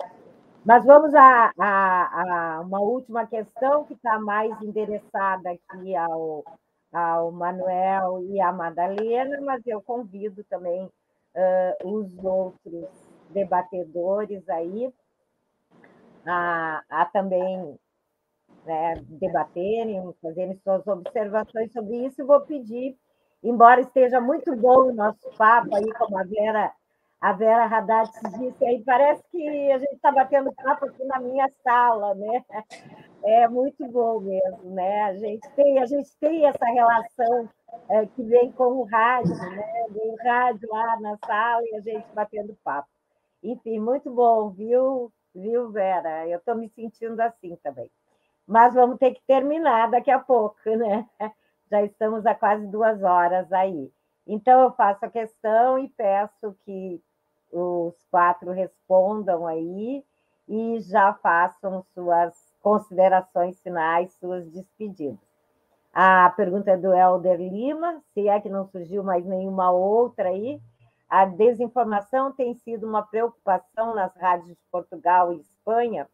Mas 0.65 0.85
vamos 0.85 1.15
a, 1.15 1.53
a, 1.57 2.23
a 2.57 2.61
uma 2.63 2.81
última 2.81 3.25
questão 3.25 3.85
que 3.85 3.95
está 3.95 4.19
mais 4.19 4.61
endereçada 4.61 5.51
aqui 5.51 5.95
ao, 5.95 6.45
ao 6.93 7.31
Manuel 7.31 8.25
e 8.25 8.41
à 8.41 8.53
Madalena, 8.53 9.41
mas 9.41 9.65
eu 9.69 9.81
convido 9.81 10.43
também 10.51 10.83
uh, 10.85 11.89
os 11.89 12.13
outros 12.25 12.89
debatedores 13.31 14.49
aí 14.49 14.93
a, 16.29 16.83
a 16.89 17.05
também 17.07 17.79
né, 18.65 19.03
debaterem, 19.09 20.15
fazerem 20.23 20.57
suas 20.63 20.87
observações 20.87 21.73
sobre 21.73 22.07
isso. 22.07 22.27
Vou 22.27 22.41
pedir, 22.43 22.97
embora 23.43 23.81
esteja 23.81 24.21
muito 24.21 24.55
bom 24.57 24.89
o 24.89 24.95
nosso 24.95 25.29
papo 25.37 25.75
aí, 25.75 25.91
como 25.95 26.19
a 26.19 26.25
Vera, 26.25 26.73
a 27.21 27.33
Vera 27.33 27.65
Haddad 27.65 28.11
disse 28.39 28.65
aí, 28.65 28.83
parece 28.85 29.23
que 29.31 29.73
a 29.73 29.79
gente 29.79 29.95
está 29.95 30.13
batendo 30.13 30.53
papo 30.53 30.87
aqui 30.87 31.05
na 31.05 31.19
minha 31.19 31.49
sala, 31.65 32.15
né? 32.15 32.45
É 33.25 33.49
muito 33.49 33.87
bom 33.89 34.21
mesmo, 34.21 34.71
né? 34.71 35.03
A 35.05 35.15
gente 35.17 35.49
tem, 35.57 35.79
a 35.79 35.87
gente 35.87 36.11
tem 36.21 36.47
essa 36.47 36.65
relação 36.67 37.49
é, 37.89 38.07
que 38.07 38.23
vem 38.23 38.53
com 38.53 38.65
o 38.65 38.85
rádio, 38.85 39.35
né? 39.35 39.87
Vem 39.91 40.11
o 40.11 40.17
rádio 40.17 40.69
lá 40.71 41.01
na 41.01 41.19
sala 41.27 41.63
e 41.65 41.77
a 41.77 41.81
gente 41.81 42.07
batendo 42.15 42.57
papo. 42.63 42.89
Enfim, 43.43 43.79
muito 43.79 44.11
bom, 44.11 44.51
viu? 44.51 45.13
Viu, 45.39 45.71
Vera? 45.71 46.27
Eu 46.27 46.39
estou 46.39 46.55
me 46.55 46.69
sentindo 46.69 47.21
assim 47.21 47.57
também. 47.63 47.91
Mas 48.47 48.75
vamos 48.75 48.99
ter 48.99 49.15
que 49.15 49.23
terminar 49.27 49.91
daqui 49.91 50.11
a 50.11 50.19
pouco, 50.19 50.59
né? 50.65 51.09
Já 51.71 51.83
estamos 51.83 52.25
há 52.25 52.35
quase 52.35 52.67
duas 52.67 53.03
horas 53.03 53.53
aí. 53.53 53.93
Então, 54.27 54.63
eu 54.63 54.73
faço 54.73 55.05
a 55.05 55.11
questão 55.11 55.79
e 55.79 55.89
peço 55.89 56.57
que 56.65 57.03
os 57.53 57.95
quatro 58.11 58.51
respondam 58.51 59.47
aí 59.47 60.05
e 60.47 60.81
já 60.81 61.13
façam 61.15 61.83
suas 61.95 62.35
considerações 62.63 63.61
finais, 63.61 64.13
suas 64.15 64.47
despedidas. 64.51 65.19
A 65.93 66.31
pergunta 66.37 66.71
é 66.71 66.77
do 66.77 66.93
Helder 66.93 67.39
Lima, 67.39 68.03
se 68.13 68.29
é 68.29 68.41
que 68.41 68.49
não 68.49 68.67
surgiu 68.67 69.03
mais 69.03 69.25
nenhuma 69.25 69.71
outra 69.71 70.29
aí. 70.29 70.61
A 71.09 71.25
desinformação 71.25 72.33
tem 72.33 72.55
sido 72.55 72.87
uma 72.87 73.03
preocupação 73.03 73.95
nas 73.95 74.15
rádios 74.17 74.57
de 74.57 74.65
Portugal 74.71 75.33
e 75.33 75.41
Espanha, 75.41 76.07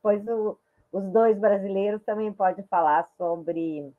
pois 0.00 0.26
o, 0.26 0.58
os 0.90 1.04
dois 1.12 1.38
brasileiros 1.38 2.02
também 2.02 2.32
podem 2.32 2.64
falar 2.64 3.06
sobre, 3.18 3.92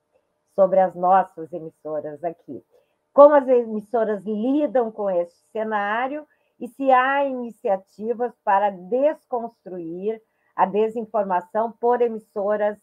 sobre 0.54 0.80
as 0.80 0.94
nossas 0.94 1.52
emissoras 1.52 2.24
aqui. 2.24 2.64
Como 3.12 3.34
as 3.34 3.46
emissoras 3.46 4.24
lidam 4.24 4.90
com 4.90 5.08
esse 5.08 5.38
cenário 5.52 6.26
e 6.58 6.66
se 6.66 6.90
há 6.90 7.24
iniciativas 7.24 8.32
para 8.42 8.70
desconstruir 8.70 10.20
a 10.56 10.66
desinformação 10.66 11.70
por 11.80 12.02
emissoras 12.02 12.76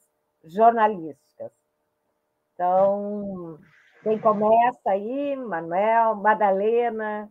jornalísticas. 0.43 1.51
Então, 2.53 3.59
quem 4.03 4.19
começa 4.19 4.89
aí? 4.89 5.35
Manuel, 5.35 6.15
Madalena. 6.15 7.29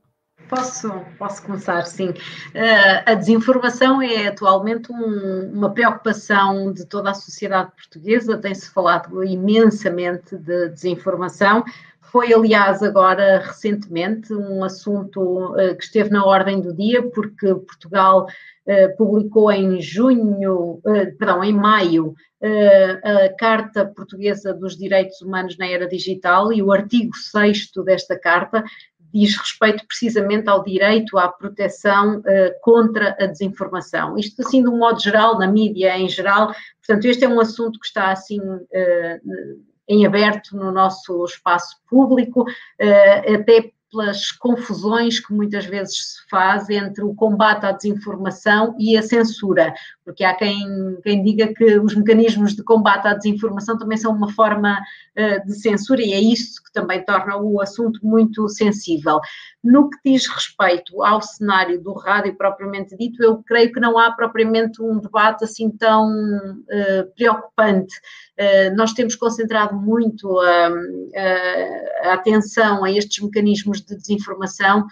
Posso, 0.49 0.91
posso 1.17 1.43
começar, 1.45 1.87
sim. 1.87 2.09
Uh, 2.09 3.03
a 3.07 3.15
desinformação 3.15 4.03
é 4.03 4.27
atualmente 4.27 4.93
um, 4.93 5.53
uma 5.53 5.73
preocupação 5.73 6.73
de 6.73 6.85
toda 6.87 7.11
a 7.11 7.15
sociedade 7.15 7.71
portuguesa, 7.71 8.37
tem-se 8.37 8.69
falado 8.69 9.23
imensamente 9.23 10.37
de 10.37 10.71
desinformação. 10.71 11.63
Foi, 12.01 12.35
aliás, 12.35 12.83
agora 12.83 13.39
recentemente 13.39 14.35
um 14.35 14.65
assunto 14.65 15.53
uh, 15.53 15.77
que 15.77 15.85
esteve 15.85 16.11
na 16.11 16.25
ordem 16.25 16.61
do 16.61 16.75
dia, 16.75 17.01
porque 17.01 17.55
Portugal 17.55 18.27
uh, 18.27 18.97
publicou 18.97 19.53
em 19.53 19.81
junho, 19.81 20.81
perdão, 21.17 21.45
em 21.45 21.53
maio, 21.53 22.15
a 22.43 23.29
Carta 23.39 23.85
Portuguesa 23.85 24.55
dos 24.55 24.75
Direitos 24.75 25.21
Humanos 25.21 25.59
na 25.59 25.69
Era 25.69 25.87
Digital 25.87 26.51
e 26.51 26.63
o 26.63 26.73
artigo 26.73 27.15
6 27.15 27.71
desta 27.85 28.19
carta 28.19 28.65
diz 29.13 29.37
respeito 29.37 29.87
precisamente 29.87 30.49
ao 30.49 30.63
direito 30.63 31.19
à 31.19 31.29
proteção 31.29 32.19
uh, 32.19 32.23
contra 32.63 33.17
a 33.21 33.27
desinformação. 33.27 34.17
Isto 34.17 34.43
assim 34.43 34.63
de 34.63 34.69
um 34.69 34.79
modo 34.79 35.01
geral, 35.01 35.39
na 35.39 35.47
mídia 35.47 35.97
em 35.99 36.09
geral, 36.09 36.55
portanto 36.87 37.05
este 37.07 37.25
é 37.25 37.29
um 37.29 37.41
assunto 37.41 37.79
que 37.79 37.87
está 37.87 38.13
assim 38.13 38.41
uh, 38.41 39.61
em 39.89 40.07
aberto 40.07 40.57
no 40.57 40.71
nosso 40.71 41.25
espaço 41.25 41.77
público, 41.89 42.43
uh, 42.43 43.35
até 43.35 43.71
pelas 43.91 44.31
confusões 44.31 45.19
que 45.19 45.33
muitas 45.35 45.67
vezes 45.67 46.15
se 46.15 46.31
faz 46.31 46.71
entre 46.71 47.03
o 47.03 47.15
combate 47.15 47.67
à 47.67 47.73
desinformação 47.73 48.77
e 48.79 48.97
a 48.97 49.03
censura, 49.03 49.75
porque 50.11 50.25
há 50.25 50.35
quem, 50.35 50.99
quem 51.05 51.23
diga 51.23 51.55
que 51.55 51.79
os 51.79 51.95
mecanismos 51.95 52.57
de 52.57 52.65
combate 52.65 53.07
à 53.07 53.15
desinformação 53.15 53.79
também 53.79 53.97
são 53.97 54.13
uma 54.13 54.33
forma 54.33 54.77
uh, 54.77 55.47
de 55.47 55.55
censura 55.55 56.03
e 56.03 56.13
é 56.13 56.19
isso 56.19 56.61
que 56.65 56.73
também 56.73 57.05
torna 57.05 57.37
o 57.37 57.61
assunto 57.61 58.01
muito 58.03 58.49
sensível. 58.49 59.21
No 59.63 59.89
que 59.89 59.99
diz 60.05 60.27
respeito 60.27 61.01
ao 61.05 61.23
cenário 61.23 61.81
do 61.81 61.93
rádio 61.93 62.37
propriamente 62.37 62.97
dito, 62.97 63.23
eu 63.23 63.41
creio 63.45 63.73
que 63.73 63.79
não 63.79 63.97
há 63.97 64.11
propriamente 64.11 64.83
um 64.83 64.99
debate 64.99 65.45
assim 65.45 65.71
tão 65.71 66.09
uh, 66.11 67.15
preocupante. 67.15 67.95
Uh, 68.37 68.75
nós 68.77 68.93
temos 68.93 69.15
concentrado 69.15 69.77
muito 69.77 70.41
a, 70.41 70.67
a, 70.67 72.09
a 72.11 72.15
atenção 72.15 72.85
a 72.85 72.91
estes 72.91 73.23
mecanismos 73.23 73.81
de 73.81 73.95
desinformação 73.95 74.87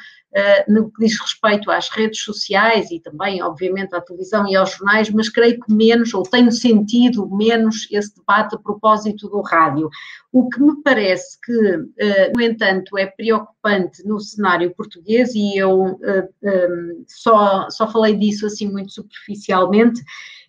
no 0.68 0.90
que 0.90 1.06
diz 1.06 1.18
respeito 1.20 1.70
às 1.70 1.88
redes 1.88 2.22
sociais 2.22 2.90
e 2.90 3.00
também, 3.00 3.42
obviamente, 3.42 3.94
à 3.94 4.00
televisão 4.00 4.46
e 4.46 4.54
aos 4.54 4.72
jornais, 4.72 5.10
mas 5.10 5.28
creio 5.28 5.58
que 5.58 5.72
menos, 5.72 6.12
ou 6.12 6.22
tenho 6.22 6.52
sentido 6.52 7.28
menos 7.34 7.88
esse 7.90 8.14
debate 8.14 8.54
a 8.54 8.58
propósito 8.58 9.28
do 9.28 9.40
rádio. 9.40 9.88
O 10.30 10.48
que 10.48 10.60
me 10.60 10.82
parece 10.82 11.38
que, 11.40 11.52
uh, 11.52 12.32
no 12.36 12.42
entanto, 12.42 12.98
é 12.98 13.06
preocupante 13.06 14.06
no 14.06 14.20
cenário 14.20 14.74
português, 14.74 15.34
e 15.34 15.56
eu 15.56 15.82
um, 15.82 17.04
só, 17.06 17.68
só 17.70 17.90
falei 17.90 18.14
disso 18.14 18.46
assim 18.46 18.70
muito 18.70 18.92
superficialmente, 18.92 20.02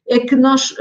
é 0.07 0.19
que 0.19 0.35
nós 0.35 0.75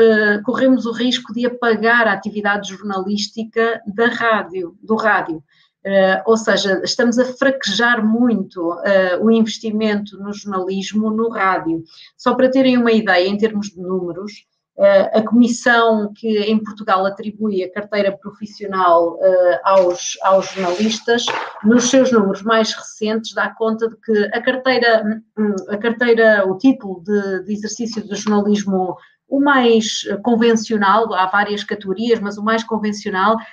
corremos 0.44 0.86
o 0.86 0.92
risco 0.92 1.34
de 1.34 1.44
apagar 1.44 2.08
a 2.08 2.12
atividade 2.12 2.70
jornalística 2.70 3.78
da 3.86 4.06
rádio, 4.06 4.74
do 4.82 4.96
rádio. 4.96 5.44
Uh, 5.88 6.20
ou 6.26 6.36
seja, 6.36 6.82
estamos 6.84 7.18
a 7.18 7.24
fraquejar 7.24 8.04
muito 8.04 8.74
uh, 8.74 9.24
o 9.24 9.30
investimento 9.30 10.18
no 10.18 10.34
jornalismo 10.34 11.10
no 11.10 11.30
rádio. 11.30 11.82
Só 12.14 12.34
para 12.34 12.50
terem 12.50 12.76
uma 12.76 12.92
ideia, 12.92 13.26
em 13.26 13.38
termos 13.38 13.68
de 13.68 13.80
números, 13.80 14.32
uh, 14.76 15.18
a 15.18 15.22
comissão 15.22 16.12
que 16.14 16.40
em 16.40 16.62
Portugal 16.62 17.06
atribui 17.06 17.64
a 17.64 17.72
carteira 17.72 18.14
profissional 18.18 19.18
aos, 19.64 20.18
aos 20.20 20.50
jornalistas, 20.50 21.24
nos 21.64 21.88
seus 21.88 22.12
números 22.12 22.42
mais 22.42 22.74
recentes, 22.74 23.32
dá 23.32 23.48
conta 23.48 23.88
de 23.88 23.96
que 23.96 24.30
a 24.34 24.42
carteira, 24.42 25.22
hum, 25.38 25.54
a 25.70 25.78
carteira 25.78 26.46
o 26.46 26.58
título 26.58 27.02
de, 27.02 27.44
de 27.44 27.52
exercício 27.54 28.06
do 28.06 28.14
jornalismo 28.14 28.94
o 29.26 29.40
mais 29.40 30.04
convencional, 30.22 31.12
há 31.12 31.26
várias 31.26 31.62
categorias, 31.62 32.18
mas 32.18 32.38
o 32.38 32.42
mais 32.42 32.64
convencional 32.64 33.36
eh, 33.38 33.44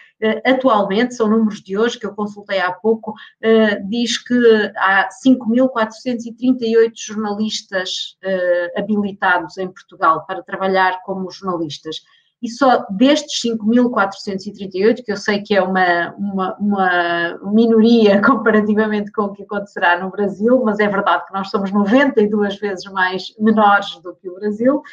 atualmente, 0.46 1.16
são 1.16 1.30
números 1.30 1.62
de 1.62 1.78
hoje 1.78 2.00
que 2.00 2.06
eu 2.06 2.14
consultei 2.14 2.60
há 2.60 2.72
pouco, 2.72 3.14
eh, 3.42 3.80
diz 3.82 4.18
que 4.18 4.36
há 4.78 5.10
5.438 5.26 6.92
jornalistas 6.96 8.18
eh, 8.24 8.74
habilitados 8.78 9.58
em 9.58 9.68
Portugal 9.68 10.26
para 10.26 10.44
trabalhar 10.44 11.02
como 11.04 11.30
jornalistas. 11.30 11.98
E 12.42 12.50
só 12.50 12.86
destes 12.92 13.42
5.438, 13.42 15.04
que 15.04 15.12
eu 15.12 15.18
sei 15.18 15.42
que 15.42 15.56
é 15.56 15.62
uma, 15.62 16.14
uma, 16.18 16.56
uma, 16.60 17.40
minoria 17.52 18.22
comparativamente 18.24 19.12
com 19.12 19.24
o 19.24 19.34
que 19.34 19.44
acontecerá 19.44 20.00
no 20.00 20.12
Brasil, 20.12 20.62
mas 20.64 20.80
é 20.80 20.88
verdade 20.88 21.26
que 21.26 21.34
nós 21.34 21.50
somos 21.50 21.72
92 21.72 22.60
vezes 22.60 22.86
mais 22.92 23.34
menores 23.40 24.00
do 24.02 24.14
que 24.16 24.30
o 24.30 24.36
Brasil, 24.36 24.84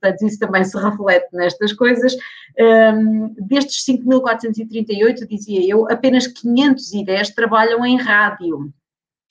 portanto, 0.00 0.26
isso 0.26 0.38
também 0.38 0.64
se 0.64 0.78
reflete 0.78 1.28
nestas 1.32 1.72
coisas. 1.72 2.14
Um, 2.58 3.34
destes 3.38 3.84
5.438, 3.86 5.26
dizia 5.28 5.68
eu, 5.68 5.90
apenas 5.90 6.26
510 6.26 7.30
trabalham 7.30 7.84
em 7.84 7.96
rádio. 7.96 8.72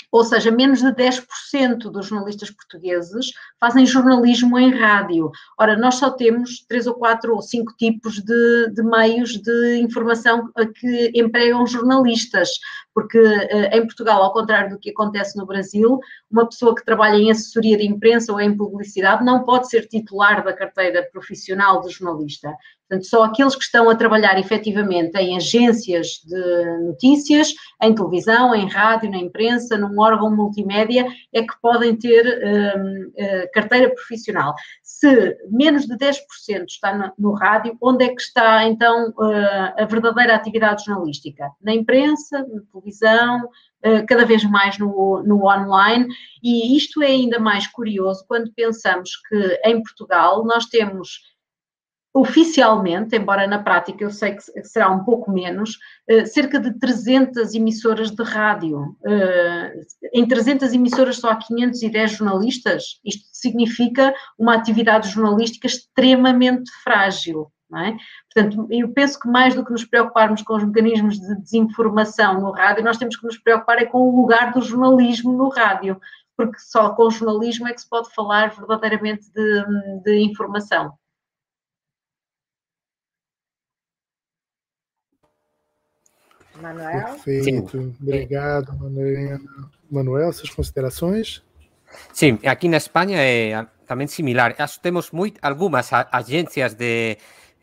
Ou 0.10 0.24
seja, 0.24 0.50
menos 0.50 0.80
de 0.80 0.88
10% 0.88 1.92
dos 1.92 2.08
jornalistas 2.08 2.50
portugueses 2.50 3.28
fazem 3.60 3.86
jornalismo 3.86 4.58
em 4.58 4.74
rádio. 4.74 5.30
Ora, 5.60 5.76
nós 5.76 5.96
só 5.96 6.10
temos 6.10 6.66
três 6.68 6.88
ou 6.88 6.94
quatro 6.94 7.36
ou 7.36 7.42
cinco 7.42 7.74
tipos 7.78 8.16
de, 8.24 8.72
de 8.74 8.84
meios 8.84 9.34
de 9.34 9.82
informação 9.82 10.50
que 10.80 11.12
empregam 11.14 11.68
jornalistas, 11.68 12.50
porque 12.98 13.20
eh, 13.20 13.78
em 13.78 13.86
Portugal, 13.86 14.24
ao 14.24 14.34
contrário 14.34 14.72
do 14.72 14.80
que 14.80 14.90
acontece 14.90 15.38
no 15.38 15.46
Brasil, 15.46 16.00
uma 16.32 16.50
pessoa 16.50 16.74
que 16.74 16.84
trabalha 16.84 17.16
em 17.16 17.30
assessoria 17.30 17.78
de 17.78 17.86
imprensa 17.86 18.34
ou 18.34 18.42
em 18.42 18.58
publicidade 18.58 19.24
não 19.24 19.44
pode 19.44 19.70
ser 19.70 19.88
titular 19.88 20.44
da 20.44 20.52
carteira 20.52 21.08
profissional 21.14 21.80
de 21.82 21.92
jornalista. 21.92 22.50
Portanto, 22.90 23.06
só 23.06 23.24
aqueles 23.26 23.56
que 23.56 23.64
estão 23.64 23.90
a 23.90 23.96
trabalhar 23.96 24.40
efetivamente 24.40 25.18
em 25.18 25.36
agências 25.36 26.22
de 26.26 26.80
notícias, 26.86 27.54
em 27.84 27.94
televisão, 27.94 28.56
em 28.56 28.68
rádio, 28.68 29.12
na 29.12 29.18
imprensa, 29.18 29.78
num 29.78 30.00
órgão 30.00 30.34
multimédia, 30.34 31.06
é 31.34 31.42
que 31.42 31.54
podem 31.62 31.98
ter 31.98 32.26
um, 32.26 33.08
uh, 33.08 33.12
eh, 33.18 33.48
carteira 33.54 33.94
profissional. 33.94 34.56
Se 34.82 35.38
menos 35.52 35.86
de 35.86 35.98
10% 35.98 36.16
está 36.68 36.96
no, 36.96 37.12
no, 37.20 37.34
rádio, 37.34 37.78
onde 37.82 38.06
é 38.06 38.08
que 38.08 38.22
está 38.22 38.64
então 38.64 39.10
uh, 39.10 39.74
a 39.78 39.86
verdadeira 39.86 40.34
atividade 40.34 40.86
jornalística? 40.86 41.52
Na 41.62 41.74
imprensa, 41.74 42.40
na 42.40 42.62
televisão, 42.88 43.46
uh, 43.46 44.06
cada 44.08 44.26
vez 44.26 44.44
mais 44.44 44.78
no, 44.78 45.24
no 45.24 45.46
online, 45.46 46.08
e 46.44 46.76
isto 46.76 47.02
é 47.02 47.08
ainda 47.08 47.40
mais 47.40 47.68
curioso 47.68 48.26
quando 48.28 48.54
pensamos 48.54 49.12
que 49.28 49.60
em 49.66 49.82
Portugal 49.82 50.46
nós 50.46 50.66
temos 50.66 51.22
oficialmente, 52.14 53.16
embora 53.16 53.46
na 53.46 53.60
prática 53.60 54.04
eu 54.04 54.10
sei 54.10 54.36
que 54.36 54.64
será 54.64 54.90
um 54.90 55.04
pouco 55.04 55.32
menos, 55.32 55.78
eh, 56.08 56.26
cerca 56.26 56.60
de 56.60 56.74
300 56.80 57.54
emissoras 57.54 58.10
de 58.10 58.24
rádio. 58.24 58.98
Eh, 59.06 59.74
em 60.14 60.28
300 60.28 60.74
emissoras 60.74 61.18
só 61.18 61.30
há 61.30 61.36
510 61.36 62.12
jornalistas. 62.14 63.00
Isto 63.06 63.24
significa 63.32 64.16
uma 64.38 64.56
atividade 64.56 65.10
jornalística 65.10 65.68
extremamente 65.68 66.72
frágil. 66.84 67.52
É? 67.76 67.98
Portanto, 68.34 68.66
eu 68.72 68.88
penso 68.94 69.20
que 69.20 69.28
mais 69.28 69.54
do 69.54 69.66
que 69.66 69.72
nos 69.72 69.84
preocuparmos 69.84 70.42
com 70.42 70.56
os 70.56 70.64
mecanismos 70.64 71.20
de 71.20 71.36
desinformação 71.42 72.40
no 72.40 72.52
rádio, 72.52 72.82
nós 72.82 72.98
temos 72.98 73.18
que 73.18 73.26
nos 73.26 73.38
preocupar 73.38 73.80
é 73.80 73.86
com 73.86 73.98
o 73.98 74.22
lugar 74.22 74.54
do 74.54 74.62
jornalismo 74.62 75.34
no 75.34 75.50
rádio, 75.50 76.00
porque 76.38 76.58
só 76.60 76.92
com 76.92 77.04
o 77.04 77.12
jornalismo 77.12 77.68
é 77.68 77.74
que 77.74 77.82
se 77.82 77.90
pode 77.90 78.10
falar 78.14 78.56
verdadeiramente 78.56 79.30
de, 79.34 79.66
de 80.06 80.20
informação. 80.20 80.98
Manuel? 86.62 87.04
Perfeito. 87.06 87.70
Sim. 87.72 87.96
Obrigado, 88.02 88.78
Manuel. 88.78 89.40
Manuel, 89.92 90.32
suas 90.32 90.50
considerações? 90.50 91.44
Sim, 92.14 92.40
aqui 92.46 92.68
na 92.68 92.78
Espanha 92.78 93.18
é 93.20 93.66
também 93.86 94.08
similar. 94.08 94.56
Temos 94.82 95.12
muito, 95.12 95.40
algumas 95.42 95.90
agências 96.12 96.74
de 96.74 97.18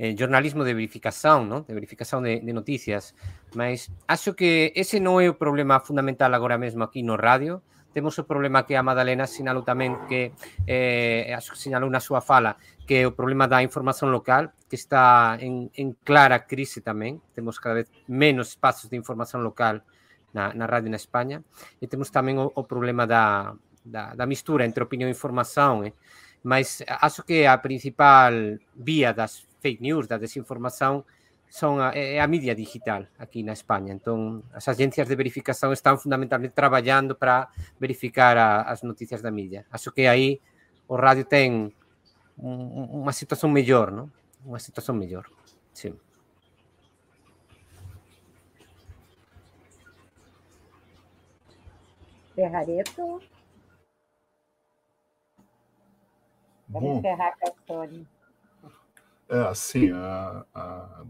eh, 0.05 0.15
jornalismo 0.19 0.65
de 0.65 0.75
verificação, 0.75 1.45
não? 1.49 1.63
de 1.63 1.73
verificação 1.73 2.21
de, 2.21 2.41
de 2.41 2.53
notícias, 2.53 3.15
mas 3.55 3.89
acho 4.07 4.35
que 4.35 4.73
esse 4.77 5.01
não 5.01 5.17
é 5.21 5.29
o 5.29 5.35
problema 5.35 5.81
fundamental 5.81 6.35
agora 6.35 6.59
mesmo 6.59 6.85
aqui 6.85 7.03
no 7.03 7.17
rádio. 7.17 7.63
Temos 7.95 8.19
o 8.19 8.25
problema 8.25 8.65
que 8.67 8.75
a 8.75 8.83
Madalena 8.83 9.25
sinalou 9.25 9.63
tamén, 9.63 10.05
que 10.11 10.35
eh, 10.67 11.33
acho 11.33 11.55
que 11.55 11.63
sinalou 11.63 11.89
na 11.89 12.03
súa 12.03 12.21
fala, 12.21 12.59
que 12.85 13.01
é 13.01 13.07
o 13.07 13.15
problema 13.15 13.47
da 13.47 13.63
información 13.63 14.11
local, 14.11 14.53
que 14.69 14.77
está 14.77 15.39
en, 15.41 15.71
en 15.73 15.97
clara 16.05 16.45
crise 16.45 16.83
tamén. 16.83 17.23
Temos 17.33 17.57
cada 17.57 17.81
vez 17.81 17.89
menos 18.11 18.53
espazos 18.53 18.91
de 18.91 18.99
información 18.99 19.47
local 19.47 19.87
na, 20.35 20.51
na 20.53 20.67
radio 20.67 20.91
na 20.91 20.99
España. 20.99 21.41
E 21.81 21.87
temos 21.87 22.11
tamén 22.11 22.37
o, 22.43 22.51
o 22.51 22.67
problema 22.67 23.07
da, 23.07 23.55
da, 23.87 24.13
da 24.13 24.27
mistura 24.27 24.67
entre 24.67 24.83
opinión 24.83 25.09
e 25.09 25.15
información. 25.15 25.87
Eh? 25.87 25.95
Mas 26.43 26.83
acho 26.83 27.23
que 27.23 27.47
a 27.47 27.63
principal 27.63 28.61
vía 28.75 29.15
das 29.15 29.47
fake 29.65 29.81
news, 29.81 30.05
da 30.05 30.21
desinformación, 30.21 31.09
son 31.49 31.81
a, 31.81 31.97
é 31.97 32.21
a 32.21 32.29
mídia 32.29 32.53
digital 32.53 33.09
aquí 33.17 33.41
na 33.41 33.57
España. 33.57 33.97
Entón, 33.97 34.45
as 34.53 34.69
agencias 34.69 35.09
de 35.09 35.17
verificación 35.17 35.73
están 35.73 35.97
fundamentalmente 35.97 36.53
traballando 36.53 37.17
para 37.17 37.49
verificar 37.81 38.37
a, 38.37 38.69
as 38.69 38.85
noticias 38.85 39.25
da 39.25 39.33
mídia. 39.33 39.65
Acho 39.73 39.89
que 39.89 40.05
aí 40.05 40.37
o 40.85 41.01
radio 41.01 41.25
ten 41.25 41.73
un, 42.37 43.01
unha 43.01 43.15
situación 43.17 43.55
mellor, 43.55 43.89
non? 43.89 44.13
Unha 44.45 44.61
situación 44.61 45.01
mellor. 45.01 45.31
Sí. 45.73 45.95
Ferrareto. 52.35 53.23
Vamos 56.67 56.99
encerrar 56.99 57.39
com 57.39 57.47
a 57.47 57.51
história. 57.55 58.14
É, 59.29 59.41
assim, 59.41 59.91
a, 59.91 60.45
a 60.55 61.05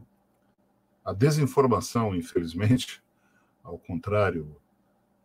a 1.05 1.12
desinformação, 1.12 2.15
infelizmente, 2.15 3.03
ao 3.62 3.78
contrário 3.78 4.57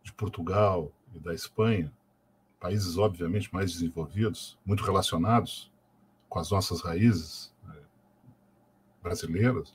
de 0.02 0.12
Portugal 0.12 0.92
e 1.14 1.18
da 1.18 1.32
Espanha, 1.32 1.90
países 2.60 2.98
obviamente 2.98 3.52
mais 3.52 3.72
desenvolvidos, 3.72 4.58
muito 4.64 4.84
relacionados 4.84 5.72
com 6.28 6.38
as 6.38 6.50
nossas 6.50 6.82
raízes 6.82 7.54
né, 7.66 7.76
brasileiras, 9.02 9.74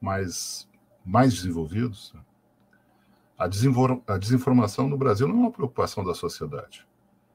mas 0.00 0.68
mais 1.04 1.34
desenvolvidos, 1.34 2.14
a, 3.36 3.44
a 3.44 4.18
desinformação 4.18 4.88
no 4.88 4.96
Brasil 4.96 5.26
não 5.26 5.34
é 5.34 5.38
uma 5.40 5.52
preocupação 5.52 6.04
da 6.04 6.14
sociedade. 6.14 6.86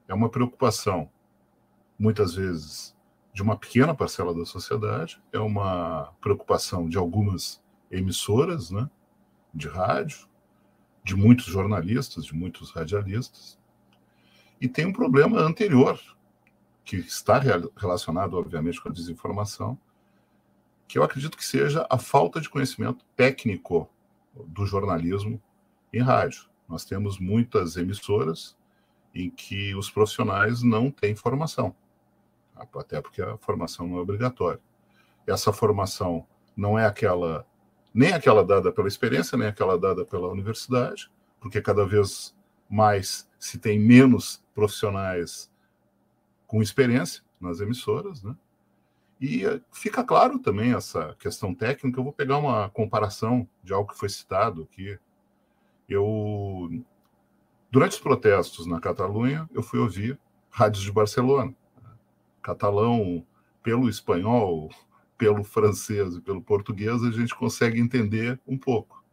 É 0.07 0.13
uma 0.13 0.29
preocupação, 0.29 1.11
muitas 1.99 2.35
vezes, 2.35 2.94
de 3.35 3.41
uma 3.41 3.57
pequena 3.57 3.93
parcela 3.93 4.33
da 4.33 4.45
sociedade, 4.45 5.21
é 5.33 5.37
uma 5.37 6.13
preocupação 6.21 6.87
de 6.87 6.97
algumas 6.97 7.61
emissoras 7.91 8.71
né, 8.71 8.89
de 9.53 9.67
rádio, 9.67 10.25
de 11.03 11.17
muitos 11.17 11.43
jornalistas, 11.43 12.23
de 12.23 12.33
muitos 12.33 12.71
radialistas. 12.71 13.59
E 14.59 14.69
tem 14.69 14.85
um 14.85 14.93
problema 14.93 15.41
anterior, 15.41 15.99
que 16.85 16.95
está 16.95 17.37
relacionado, 17.75 18.37
obviamente, 18.37 18.81
com 18.81 18.87
a 18.87 18.93
desinformação, 18.93 19.77
que 20.87 20.97
eu 20.97 21.03
acredito 21.03 21.35
que 21.35 21.43
seja 21.43 21.85
a 21.89 21.97
falta 21.97 22.39
de 22.39 22.49
conhecimento 22.49 23.03
técnico 23.17 23.89
do 24.47 24.65
jornalismo 24.65 25.41
em 25.91 25.99
rádio. 25.99 26.45
Nós 26.69 26.85
temos 26.85 27.19
muitas 27.19 27.75
emissoras 27.75 28.55
em 29.13 29.29
que 29.29 29.75
os 29.75 29.89
profissionais 29.89 30.63
não 30.63 30.89
têm 30.89 31.17
formação 31.17 31.75
até 32.55 33.01
porque 33.01 33.21
a 33.21 33.37
formação 33.37 33.87
não 33.87 33.97
é 33.97 34.01
obrigatória. 34.01 34.61
Essa 35.27 35.51
formação 35.51 36.25
não 36.55 36.77
é 36.77 36.85
aquela, 36.85 37.45
nem 37.93 38.13
aquela 38.13 38.43
dada 38.43 38.71
pela 38.71 38.87
experiência, 38.87 39.37
nem 39.37 39.47
aquela 39.47 39.77
dada 39.77 40.05
pela 40.05 40.29
universidade, 40.29 41.11
porque 41.39 41.61
cada 41.61 41.85
vez 41.85 42.35
mais 42.69 43.29
se 43.37 43.59
tem 43.59 43.79
menos 43.79 44.43
profissionais 44.53 45.51
com 46.47 46.61
experiência 46.61 47.23
nas 47.39 47.59
emissoras, 47.59 48.23
né? 48.23 48.35
E 49.19 49.45
eh, 49.45 49.61
fica 49.71 50.03
claro 50.03 50.39
também 50.39 50.73
essa 50.73 51.15
questão 51.19 51.53
técnica. 51.53 51.99
Eu 51.99 52.03
vou 52.03 52.13
pegar 52.13 52.37
uma 52.37 52.69
comparação 52.69 53.47
de 53.63 53.73
algo 53.73 53.91
que 53.91 53.97
foi 53.97 54.09
citado 54.09 54.63
aqui. 54.63 54.99
Eu, 55.87 56.69
durante 57.71 57.93
os 57.93 57.99
protestos 57.99 58.65
na 58.65 58.79
Catalunha, 58.79 59.49
eu 59.53 59.63
fui 59.63 59.79
ouvir 59.79 60.19
rádios 60.49 60.83
de 60.83 60.91
Barcelona 60.91 61.55
catalão, 62.45 63.25
pelo 63.63 63.89
espanhol, 63.89 64.69
pelo 65.17 65.43
francês 65.43 66.15
e 66.15 66.21
pelo 66.21 66.41
português, 66.41 67.03
a 67.03 67.09
gente 67.09 67.33
consegue 67.33 67.81
entender 67.81 68.39
um 68.47 68.55
pouco. 68.55 69.03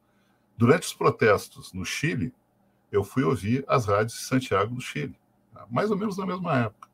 Durante 0.59 0.87
os 0.87 0.93
protestos 0.93 1.73
no 1.73 1.85
Chile, 1.85 2.35
eu 2.91 3.03
fui 3.03 3.23
ouvir 3.23 3.65
as 3.67 3.87
rádios 3.87 4.19
de 4.19 4.25
Santiago 4.25 4.75
do 4.75 4.81
Chile, 4.83 5.17
mais 5.71 5.91
ou 5.91 5.97
menos 5.97 6.19
na 6.19 6.27
mesma 6.27 6.59
época. 6.59 6.89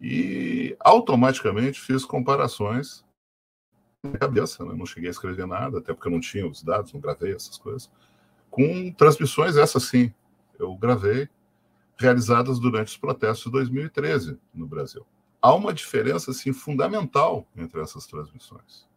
E 0.00 0.74
automaticamente 0.80 1.78
fiz 1.78 2.06
comparações 2.06 3.04
na 4.02 4.16
cabeça, 4.16 4.64
né? 4.64 4.72
não 4.74 4.86
cheguei 4.86 5.10
a 5.10 5.12
escrever 5.12 5.46
nada, 5.46 5.78
até 5.78 5.92
porque 5.92 6.08
eu 6.08 6.12
não 6.12 6.20
tinha 6.20 6.46
os 6.46 6.62
dados, 6.62 6.94
não 6.94 7.00
gravei 7.00 7.34
essas 7.34 7.58
coisas, 7.58 7.90
com 8.50 8.90
transmissões, 8.92 9.58
essa 9.58 9.78
sim, 9.78 10.10
eu 10.58 10.74
gravei, 10.74 11.28
realizadas 11.98 12.58
durante 12.58 12.88
os 12.88 12.96
protestos 12.96 13.44
de 13.44 13.50
2013 13.50 14.38
no 14.54 14.66
Brasil 14.66 15.04
há 15.40 15.54
uma 15.54 15.72
diferença 15.72 16.30
assim, 16.30 16.52
fundamental 16.52 17.46
entre 17.56 17.80
essas 17.80 18.06
transmissões, 18.06 18.88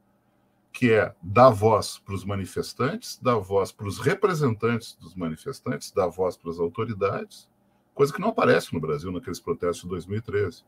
que 0.72 0.92
é 0.92 1.16
dar 1.22 1.50
voz 1.50 2.00
para 2.00 2.14
os 2.14 2.26
manifestantes, 2.26 3.20
dar 3.22 3.38
voz 3.38 3.72
para 3.72 3.88
os 3.88 4.00
representantes 4.00 4.96
dos 4.96 5.16
manifestantes, 5.16 5.92
dar 5.92 6.08
voz 6.08 6.36
para 6.36 6.52
as 6.52 6.60
autoridades, 6.60 7.50
coisa 7.94 8.12
que 8.12 8.20
não 8.20 8.30
aparece 8.30 8.74
no 8.74 8.80
Brasil 8.80 9.12
naqueles 9.12 9.40
protestos 9.40 9.84
de 9.84 9.90
2013. 9.90 10.64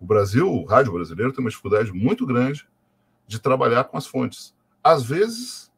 O 0.00 0.06
Brasil, 0.06 0.48
o 0.48 0.64
rádio 0.64 0.92
brasileiro, 0.92 1.32
tem 1.32 1.44
uma 1.44 1.50
dificuldade 1.50 1.92
muito 1.92 2.24
grande 2.24 2.66
de 3.26 3.38
trabalhar 3.38 3.84
com 3.84 3.96
as 3.96 4.06
fontes. 4.06 4.54
Às 4.82 5.02
vezes 5.02 5.70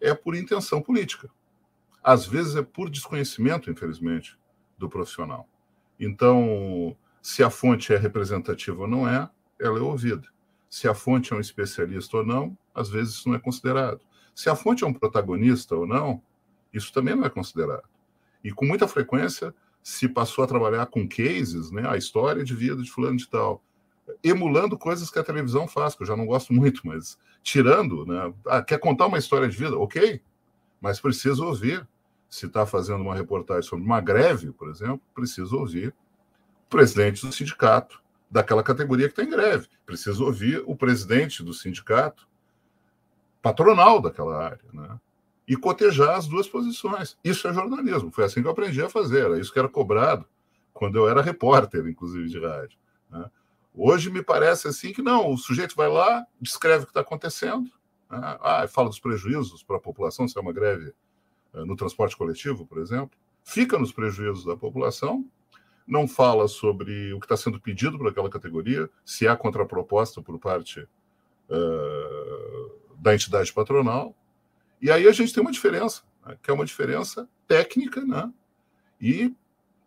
é 0.00 0.14
por 0.14 0.34
intenção 0.34 0.80
política, 0.80 1.30
às 2.02 2.26
vezes 2.26 2.56
é 2.56 2.62
por 2.62 2.90
desconhecimento, 2.90 3.70
infelizmente, 3.70 4.38
do 4.76 4.88
profissional. 4.88 5.48
Então, 5.98 6.96
se 7.28 7.44
a 7.44 7.50
fonte 7.50 7.92
é 7.92 7.96
representativa 7.98 8.80
ou 8.80 8.88
não 8.88 9.06
é, 9.06 9.28
ela 9.60 9.78
é 9.78 9.82
ouvida. 9.82 10.26
Se 10.70 10.88
a 10.88 10.94
fonte 10.94 11.30
é 11.30 11.36
um 11.36 11.40
especialista 11.40 12.16
ou 12.16 12.24
não, 12.24 12.56
às 12.74 12.88
vezes 12.88 13.16
isso 13.16 13.28
não 13.28 13.36
é 13.36 13.38
considerado. 13.38 14.00
Se 14.34 14.48
a 14.48 14.56
fonte 14.56 14.82
é 14.82 14.86
um 14.86 14.94
protagonista 14.94 15.76
ou 15.76 15.86
não, 15.86 16.22
isso 16.72 16.90
também 16.90 17.14
não 17.14 17.26
é 17.26 17.28
considerado. 17.28 17.86
E 18.42 18.50
com 18.50 18.64
muita 18.64 18.88
frequência 18.88 19.54
se 19.82 20.08
passou 20.08 20.42
a 20.42 20.46
trabalhar 20.46 20.86
com 20.86 21.06
cases, 21.06 21.70
né, 21.70 21.86
a 21.86 21.98
história 21.98 22.42
de 22.42 22.54
vida 22.54 22.82
de 22.82 22.90
fulano 22.90 23.18
de 23.18 23.28
tal, 23.28 23.62
emulando 24.24 24.78
coisas 24.78 25.10
que 25.10 25.18
a 25.18 25.22
televisão 25.22 25.68
faz, 25.68 25.94
que 25.94 26.04
eu 26.04 26.06
já 26.06 26.16
não 26.16 26.24
gosto 26.24 26.54
muito, 26.54 26.80
mas 26.86 27.18
tirando, 27.42 28.06
né, 28.06 28.32
ah, 28.46 28.62
quer 28.62 28.78
contar 28.78 29.06
uma 29.06 29.18
história 29.18 29.50
de 29.50 29.56
vida, 29.56 29.76
ok, 29.76 30.22
mas 30.80 30.98
precisa 30.98 31.44
ouvir. 31.44 31.86
Se 32.26 32.46
está 32.46 32.64
fazendo 32.64 33.02
uma 33.02 33.14
reportagem 33.14 33.68
sobre 33.68 33.84
uma 33.84 34.00
greve, 34.00 34.50
por 34.50 34.70
exemplo, 34.70 35.02
precisa 35.14 35.54
ouvir 35.54 35.94
presidente 36.68 37.26
do 37.26 37.32
sindicato 37.32 38.02
daquela 38.30 38.62
categoria 38.62 39.06
que 39.08 39.12
está 39.12 39.24
em 39.24 39.30
greve. 39.30 39.68
Precisa 39.86 40.22
ouvir 40.22 40.62
o 40.66 40.76
presidente 40.76 41.42
do 41.42 41.52
sindicato 41.52 42.28
patronal 43.40 44.00
daquela 44.00 44.36
área, 44.36 44.64
né? 44.72 44.98
E 45.46 45.56
cotejar 45.56 46.16
as 46.16 46.26
duas 46.26 46.46
posições. 46.46 47.16
Isso 47.24 47.48
é 47.48 47.54
jornalismo. 47.54 48.10
Foi 48.10 48.24
assim 48.24 48.42
que 48.42 48.46
eu 48.46 48.52
aprendi 48.52 48.82
a 48.82 48.90
fazer. 48.90 49.24
Era 49.24 49.40
isso 49.40 49.50
que 49.50 49.58
era 49.58 49.68
cobrado 49.68 50.26
quando 50.74 50.98
eu 50.98 51.08
era 51.08 51.22
repórter, 51.22 51.86
inclusive 51.86 52.28
de 52.28 52.38
rádio. 52.38 52.78
Né? 53.10 53.30
Hoje 53.74 54.10
me 54.10 54.22
parece 54.22 54.68
assim 54.68 54.92
que 54.92 55.00
não. 55.00 55.32
O 55.32 55.38
sujeito 55.38 55.74
vai 55.74 55.88
lá, 55.88 56.26
descreve 56.40 56.82
o 56.82 56.86
que 56.86 56.90
está 56.90 57.00
acontecendo, 57.00 57.70
né? 58.10 58.38
ah, 58.40 58.66
fala 58.68 58.88
dos 58.88 59.00
prejuízos 59.00 59.62
para 59.62 59.76
a 59.76 59.80
população, 59.80 60.28
se 60.28 60.36
é 60.36 60.40
uma 60.40 60.52
greve 60.52 60.92
eh, 61.54 61.64
no 61.64 61.74
transporte 61.76 62.16
coletivo, 62.16 62.66
por 62.66 62.78
exemplo, 62.78 63.18
fica 63.42 63.78
nos 63.78 63.90
prejuízos 63.92 64.44
da 64.44 64.56
população 64.56 65.24
não 65.88 66.06
fala 66.06 66.46
sobre 66.46 67.14
o 67.14 67.18
que 67.18 67.24
está 67.24 67.36
sendo 67.36 67.58
pedido 67.58 67.98
para 67.98 68.10
aquela 68.10 68.28
categoria, 68.28 68.90
se 69.04 69.26
há 69.26 69.34
contraproposta 69.34 70.20
por 70.20 70.38
parte 70.38 70.86
uh, 71.48 72.72
da 72.98 73.14
entidade 73.14 73.50
patronal. 73.52 74.14
E 74.82 74.90
aí 74.90 75.08
a 75.08 75.12
gente 75.12 75.32
tem 75.32 75.40
uma 75.40 75.50
diferença, 75.50 76.02
né, 76.24 76.36
que 76.42 76.50
é 76.50 76.54
uma 76.54 76.66
diferença 76.66 77.26
técnica, 77.46 78.04
né? 78.04 78.30
E 79.00 79.34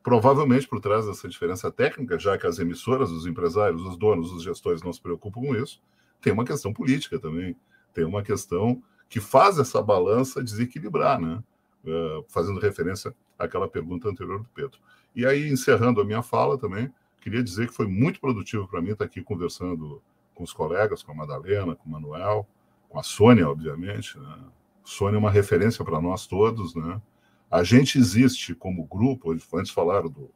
provavelmente 0.01 0.67
por 0.67 0.81
trás 0.81 1.05
dessa 1.05 1.29
diferença 1.29 1.71
técnica, 1.71 2.17
já 2.17 2.35
que 2.35 2.47
as 2.47 2.57
emissoras, 2.57 3.11
os 3.11 3.27
empresários, 3.27 3.83
os 3.83 3.95
donos, 3.95 4.31
os 4.31 4.43
gestores 4.43 4.81
não 4.81 4.91
se 4.91 4.99
preocupam 4.99 5.41
com 5.41 5.55
isso, 5.55 5.79
tem 6.19 6.33
uma 6.33 6.43
questão 6.43 6.73
política 6.73 7.19
também, 7.19 7.55
tem 7.93 8.03
uma 8.03 8.23
questão 8.23 8.81
que 9.07 9.19
faz 9.19 9.59
essa 9.59 9.81
balança 9.81 10.43
desequilibrar, 10.43 11.21
né? 11.21 11.43
Uh, 11.83 12.23
fazendo 12.27 12.59
referência 12.59 13.13
àquela 13.37 13.67
pergunta 13.67 14.07
anterior 14.07 14.39
do 14.39 14.49
Pedro. 14.49 14.79
E 15.15 15.25
aí, 15.25 15.49
encerrando 15.49 16.01
a 16.01 16.05
minha 16.05 16.21
fala 16.21 16.57
também, 16.57 16.91
queria 17.21 17.43
dizer 17.43 17.67
que 17.67 17.73
foi 17.73 17.87
muito 17.87 18.19
produtivo 18.19 18.67
para 18.67 18.81
mim 18.81 18.91
estar 18.91 19.05
aqui 19.05 19.21
conversando 19.21 20.01
com 20.33 20.43
os 20.43 20.53
colegas, 20.53 21.03
com 21.03 21.11
a 21.11 21.15
Madalena, 21.15 21.75
com 21.75 21.87
o 21.87 21.91
Manuel, 21.91 22.47
com 22.89 22.99
a 22.99 23.03
Sônia, 23.03 23.47
obviamente. 23.49 24.17
Né? 24.17 24.39
Sônia 24.83 25.17
é 25.17 25.19
uma 25.19 25.31
referência 25.31 25.83
para 25.85 26.01
nós 26.01 26.25
todos, 26.27 26.75
né? 26.75 27.01
A 27.49 27.63
gente 27.63 27.97
existe 27.97 28.55
como 28.55 28.85
grupo, 28.85 29.33
antes 29.53 29.71
falaram 29.71 30.09
do, 30.09 30.31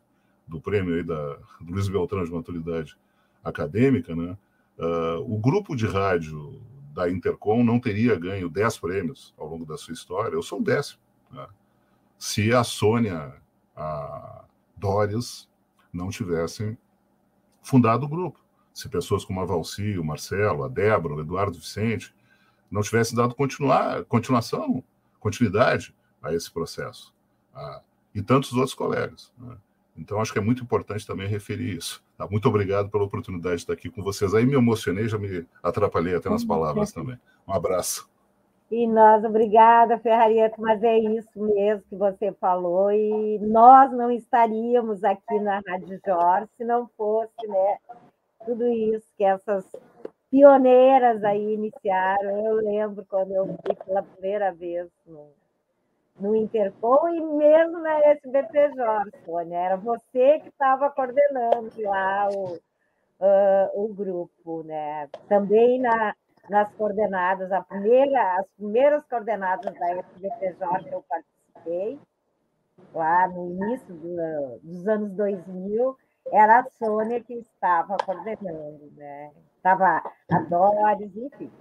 do 0.46 0.60
prêmio 0.60 0.96
aí 0.96 1.04
da, 1.04 1.36
do 1.62 1.72
Luiz 1.72 1.88
Beltrão 1.88 2.24
de 2.24 2.32
Maturidade 2.32 2.98
Acadêmica, 3.44 4.16
né? 4.16 4.38
Uh, 4.78 5.34
o 5.34 5.40
grupo 5.40 5.76
de 5.76 5.88
rádio 5.88 6.62
da 6.94 7.10
Intercom 7.10 7.64
não 7.64 7.80
teria 7.80 8.20
ganho 8.20 8.50
10 8.50 8.78
prêmios 8.80 9.34
ao 9.38 9.48
longo 9.48 9.66
da 9.66 9.78
sua 9.78 9.94
história, 9.94 10.36
eu 10.36 10.44
sou 10.44 10.60
o 10.60 10.64
décimo. 10.64 11.00
Né? 11.32 11.48
Se 12.18 12.54
a 12.54 12.64
Sônia, 12.64 13.36
a 13.76 14.45
Dóris, 14.78 15.50
não 15.92 16.10
tivessem 16.10 16.78
fundado 17.62 18.06
o 18.06 18.10
grupo. 18.10 18.40
Se 18.74 18.90
pessoas 18.90 19.24
como 19.24 19.42
a 19.42 19.46
Valci, 19.46 19.98
o 19.98 20.04
Marcelo, 20.04 20.64
a 20.64 20.68
Débora, 20.68 21.16
o 21.16 21.22
Eduardo 21.22 21.58
Vicente 21.58 22.14
não 22.70 22.82
tivessem 22.82 23.16
dado 23.16 23.34
continuar, 23.34 24.04
continuação, 24.06 24.84
continuidade 25.20 25.96
a 26.22 26.34
esse 26.34 26.52
processo. 26.52 27.14
Ah, 27.54 27.82
e 28.14 28.22
tantos 28.22 28.54
outros 28.54 28.74
colegas. 28.74 29.32
Né? 29.38 29.56
Então, 29.98 30.20
acho 30.20 30.34
que 30.34 30.40
é 30.40 30.42
muito 30.42 30.64
importante 30.64 31.08
também 31.08 31.28
referir 31.28 31.78
isso. 31.78 32.04
Tá? 32.18 32.28
Muito 32.28 32.48
obrigado 32.50 32.90
pela 32.90 33.04
oportunidade 33.04 33.58
de 33.58 33.62
estar 33.62 33.74
aqui 33.74 33.90
com 33.90 34.04
vocês. 34.04 34.34
Aí 34.34 34.46
me 34.46 34.56
emocionei, 34.56 35.08
já 35.08 35.18
me 35.18 35.48
atrapalhei 35.64 36.16
até 36.16 36.30
nas 36.30 36.44
palavras 36.44 36.92
também. 36.92 37.18
Um 37.48 37.54
abraço. 37.54 38.10
E 38.72 38.88
nós, 38.88 39.24
obrigada, 39.24 40.00
Ferrarieto, 40.00 40.60
mas 40.60 40.84
é 40.84 40.98
isso 40.98 41.40
mesmo 41.40 41.84
que 41.88 41.96
você 41.96 42.32
falou, 42.34 42.92
e 42.92 43.38
nós 43.40 43.92
não 43.92 44.10
estaríamos 44.10 45.04
aqui 45.04 45.40
na 45.40 45.62
Rádio 45.68 46.00
Jorge 46.04 46.50
se 46.58 46.64
não 46.64 46.88
fosse 46.98 47.48
né, 47.48 47.78
tudo 48.44 48.68
isso 48.68 49.06
que 49.16 49.24
essas 49.24 49.64
pioneiras 50.32 51.24
aí 51.24 51.54
iniciaram. 51.54 52.46
Eu 52.46 52.56
lembro 52.56 53.06
quando 53.08 53.32
eu 53.34 53.46
fui 53.46 53.76
pela 53.86 54.02
primeira 54.02 54.52
vez 54.52 54.90
no, 55.06 55.28
no 56.20 56.36
Interpol 56.36 57.08
e 57.10 57.22
mesmo 57.22 57.80
na 57.80 58.00
SBPJ, 58.00 59.12
Sônia. 59.26 59.58
Era 59.58 59.78
você 59.78 60.40
que 60.40 60.50
estava 60.50 60.90
coordenando 60.90 61.72
lá 61.84 62.30
o, 62.30 62.56
uh, 62.56 63.86
o 63.86 63.94
grupo, 63.94 64.64
né? 64.64 65.08
Também 65.30 65.80
na, 65.80 66.16
nas 66.50 66.72
coordenadas, 66.74 67.52
a 67.52 67.62
primeira, 67.62 68.40
as 68.40 68.48
primeiras 68.58 69.04
coordenadas 69.08 69.74
da 69.74 69.92
SBPJ 69.92 70.90
eu 70.92 71.04
participei, 71.08 72.00
lá 72.94 73.28
no 73.28 73.50
início 73.52 73.94
do, 73.94 74.60
dos 74.62 74.88
anos 74.88 75.12
2000, 75.12 75.98
era 76.32 76.60
a 76.60 76.70
Sônia 76.78 77.22
que 77.22 77.34
estava 77.34 77.98
coordenando, 78.04 78.92
né? 78.96 79.32
Estava 79.58 80.02
a 80.32 80.40
Doris, 80.40 81.16
enfim. 81.16 81.52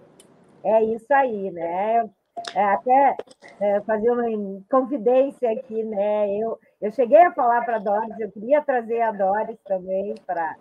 É 0.62 0.82
isso 0.82 1.12
aí, 1.12 1.50
né? 1.50 2.08
É, 2.54 2.64
até 2.64 3.16
é, 3.60 3.80
fazer 3.82 4.10
uma 4.10 4.60
confidência 4.70 5.50
aqui, 5.52 5.84
né? 5.84 6.36
Eu, 6.36 6.58
eu 6.80 6.90
cheguei 6.92 7.22
a 7.22 7.32
falar 7.32 7.64
para 7.64 7.76
a 7.76 7.80
Doris, 7.80 8.18
eu 8.18 8.30
queria 8.32 8.62
trazer 8.62 9.02
a 9.02 9.12
Doris 9.12 9.58
também 9.64 10.14
para 10.26 10.56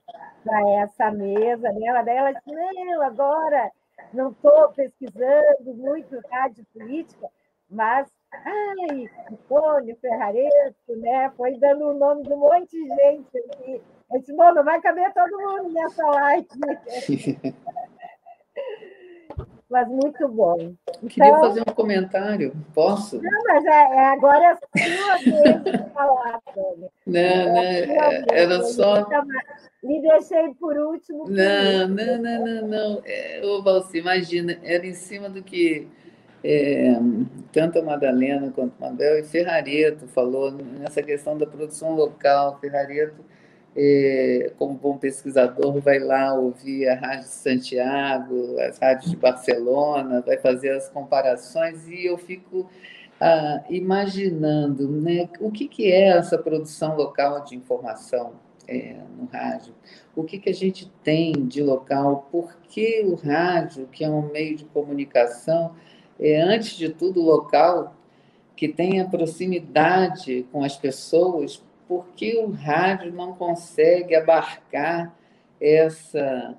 essa 0.81 1.09
mesa, 1.11 1.71
né? 1.71 2.03
Daí 2.05 2.17
ela 2.17 2.31
disse, 2.31 2.51
não, 2.51 3.01
agora 3.01 3.71
não 4.13 4.31
estou 4.31 4.69
pesquisando 4.69 5.73
muito 5.75 6.19
rádio 6.31 6.65
política, 6.73 7.27
mas 7.69 8.07
ai, 8.31 9.09
Antônio 9.31 9.95
Ferrareto, 9.97 10.95
né? 10.97 11.31
Foi 11.35 11.57
dando 11.57 11.89
o 11.89 11.93
nome 11.93 12.23
de 12.23 12.33
um 12.33 12.37
monte 12.37 12.71
de 12.71 12.87
gente 12.87 13.37
aqui. 13.37 13.81
Eu 14.11 14.19
disse, 14.19 14.35
bom, 14.35 14.53
não 14.53 14.63
vai 14.63 14.79
caber 14.81 15.11
todo 15.13 15.39
mundo 15.39 15.73
nessa 15.73 16.05
live. 16.05 16.47
mas 19.73 19.87
muito 19.87 20.27
bom. 20.27 20.55
Então, 20.59 21.09
Queria 21.09 21.35
fazer 21.39 21.61
um 21.61 21.73
comentário, 21.73 22.53
posso? 22.75 23.19
Não, 23.19 23.43
mas 23.47 23.65
é, 23.65 23.69
é 23.69 24.05
agora 24.05 24.43
é 24.45 24.51
a 24.51 24.55
sua 24.55 25.17
vez 25.17 25.63
de 25.63 25.89
falar, 25.91 26.39
Tânia. 26.53 26.91
Não, 27.07 27.19
é 27.19 27.85
não, 27.87 28.03
é, 28.03 28.25
era 28.29 28.61
só. 28.61 29.09
Me 29.83 29.99
deixei 29.99 30.53
por 30.59 30.77
último. 30.77 31.25
Não, 31.27 31.87
não, 31.87 32.21
não, 32.21 32.45
não, 32.45 32.67
não. 32.67 33.01
É, 33.03 33.41
ô, 33.43 33.63
Valci, 33.63 33.97
imagina, 33.97 34.59
era 34.61 34.85
em 34.85 34.93
cima 34.93 35.27
do 35.27 35.41
que 35.41 35.87
é, 36.43 36.93
tanto 37.51 37.79
a 37.79 37.81
Madalena 37.81 38.51
quanto 38.51 38.77
o 38.77 38.81
Mabel 38.81 39.17
e 39.17 39.23
Ferrareto 39.23 40.07
falou 40.07 40.51
nessa 40.51 41.01
questão 41.01 41.35
da 41.35 41.47
produção 41.47 41.95
local. 41.95 42.59
Ferrareto 42.61 43.25
é, 43.75 44.51
como 44.57 44.75
bom 44.75 44.97
pesquisador, 44.97 45.79
vai 45.79 45.99
lá 45.99 46.33
ouvir 46.33 46.87
a 46.87 46.95
Rádio 46.95 47.27
Santiago, 47.27 48.59
as 48.59 48.77
rádios 48.77 49.11
de 49.11 49.17
Barcelona, 49.17 50.21
vai 50.21 50.37
fazer 50.37 50.71
as 50.71 50.89
comparações 50.89 51.87
e 51.87 52.05
eu 52.05 52.17
fico 52.17 52.69
ah, 53.19 53.63
imaginando 53.69 54.87
né, 54.89 55.29
o 55.39 55.49
que, 55.49 55.67
que 55.67 55.91
é 55.91 56.09
essa 56.09 56.37
produção 56.37 56.95
local 56.95 57.43
de 57.43 57.55
informação 57.55 58.33
é, 58.67 58.95
no 59.17 59.25
rádio, 59.25 59.73
o 60.15 60.23
que, 60.23 60.37
que 60.37 60.49
a 60.49 60.53
gente 60.53 60.91
tem 61.03 61.31
de 61.47 61.61
local, 61.61 62.27
por 62.31 62.55
que 62.69 63.03
o 63.05 63.15
rádio, 63.15 63.87
que 63.91 64.03
é 64.03 64.09
um 64.09 64.31
meio 64.31 64.55
de 64.55 64.65
comunicação, 64.65 65.75
é, 66.19 66.41
antes 66.41 66.77
de 66.77 66.89
tudo 66.89 67.21
local, 67.21 67.95
que 68.55 68.67
tem 68.67 69.01
a 69.01 69.05
proximidade 69.05 70.45
com 70.51 70.63
as 70.63 70.77
pessoas, 70.77 71.63
por 71.93 72.07
que 72.15 72.35
o 72.37 72.49
rádio 72.49 73.13
não 73.13 73.33
consegue 73.33 74.15
abarcar 74.15 75.15
essa, 75.61 76.57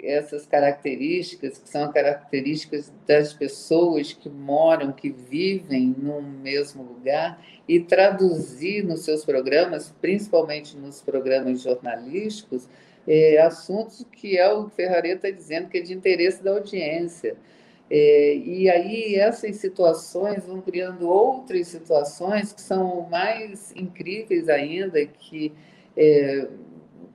essas 0.00 0.46
características, 0.46 1.58
que 1.58 1.68
são 1.68 1.90
características 1.90 2.92
das 3.04 3.32
pessoas 3.32 4.12
que 4.12 4.28
moram, 4.28 4.92
que 4.92 5.10
vivem 5.10 5.92
num 5.98 6.22
mesmo 6.22 6.84
lugar, 6.84 7.44
e 7.66 7.80
traduzir 7.80 8.84
nos 8.84 9.00
seus 9.00 9.24
programas, 9.24 9.92
principalmente 10.00 10.76
nos 10.76 11.02
programas 11.02 11.60
jornalísticos, 11.60 12.68
é, 13.04 13.40
assuntos 13.40 14.06
que 14.12 14.38
é 14.38 14.48
o 14.52 14.68
Ferrari 14.68 15.10
está 15.10 15.28
dizendo 15.28 15.68
que 15.68 15.78
é 15.78 15.80
de 15.80 15.92
interesse 15.92 16.40
da 16.40 16.52
audiência. 16.52 17.36
É, 17.90 18.34
e 18.36 18.68
aí 18.68 19.14
essas 19.14 19.56
situações 19.56 20.44
vão 20.44 20.60
criando 20.60 21.08
outras 21.08 21.68
situações 21.68 22.52
que 22.52 22.60
são 22.60 23.08
mais 23.10 23.72
incríveis 23.74 24.48
ainda, 24.48 25.04
que, 25.06 25.52
é, 25.96 26.46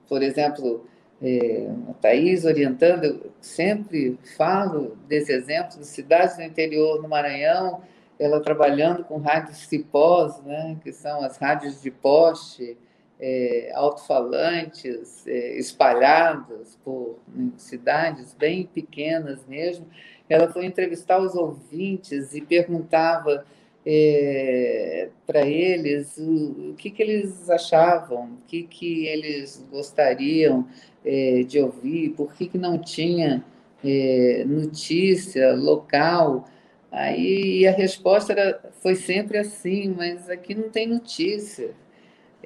por 0.08 0.22
exemplo, 0.22 0.84
é, 1.22 1.68
a 1.88 1.94
Thaís 1.94 2.44
orientando, 2.44 3.04
eu 3.04 3.32
sempre 3.40 4.18
falo 4.36 4.96
desse 5.08 5.32
exemplo 5.32 5.78
de 5.78 5.86
cidades 5.86 6.36
do 6.36 6.42
interior 6.42 7.00
no 7.00 7.08
Maranhão, 7.08 7.82
ela 8.18 8.40
trabalhando 8.40 9.04
com 9.04 9.18
rádios 9.18 9.58
cipós, 9.58 10.40
né, 10.42 10.76
que 10.82 10.92
são 10.92 11.22
as 11.22 11.36
rádios 11.36 11.80
de 11.80 11.90
poste, 11.90 12.76
é, 13.20 13.70
alto-falantes 13.74 15.26
é, 15.26 15.56
espalhadas 15.56 16.78
por 16.84 17.18
cidades 17.56 18.34
bem 18.34 18.66
pequenas 18.66 19.46
mesmo, 19.46 19.86
ela 20.28 20.50
foi 20.52 20.66
entrevistar 20.66 21.18
os 21.18 21.34
ouvintes 21.34 22.34
e 22.34 22.40
perguntava 22.40 23.44
é, 23.86 25.08
para 25.26 25.46
eles 25.46 26.16
o, 26.16 26.70
o, 26.70 26.74
que, 26.74 26.90
que 26.90 27.02
eles 27.02 27.50
achavam, 27.50 28.24
o 28.24 28.38
que, 28.46 28.62
que 28.62 29.06
eles 29.06 29.64
gostariam 29.70 30.66
é, 31.04 31.42
de 31.42 31.60
ouvir, 31.60 32.10
por 32.10 32.32
que, 32.32 32.46
que 32.46 32.58
não 32.58 32.78
tinha 32.78 33.44
é, 33.84 34.44
notícia 34.46 35.52
local. 35.54 36.48
Aí 36.90 37.66
a 37.66 37.72
resposta 37.72 38.32
era, 38.32 38.72
foi 38.80 38.94
sempre 38.94 39.36
assim, 39.38 39.94
mas 39.96 40.30
aqui 40.30 40.54
não 40.54 40.70
tem 40.70 40.86
notícia. 40.86 41.72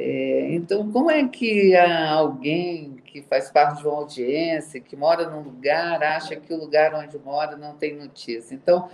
É, 0.01 0.53
então, 0.53 0.93
como 0.93 1.11
é 1.11 1.27
que 1.27 1.75
alguém 1.75 2.99
que 3.05 3.21
faz 3.23 3.51
parte 3.51 3.81
de 3.83 3.89
uma 3.89 3.97
audiência, 3.97 4.81
que 4.81 4.95
mora 4.95 5.29
num 5.29 5.43
lugar, 5.43 6.01
acha 6.05 6.37
que 6.37 6.55
o 6.55 6.57
lugar 6.57 6.95
onde 6.95 7.19
mora 7.19 7.57
não 7.57 7.75
tem 7.75 7.97
notícia? 7.97 8.55
Então, 8.55 8.89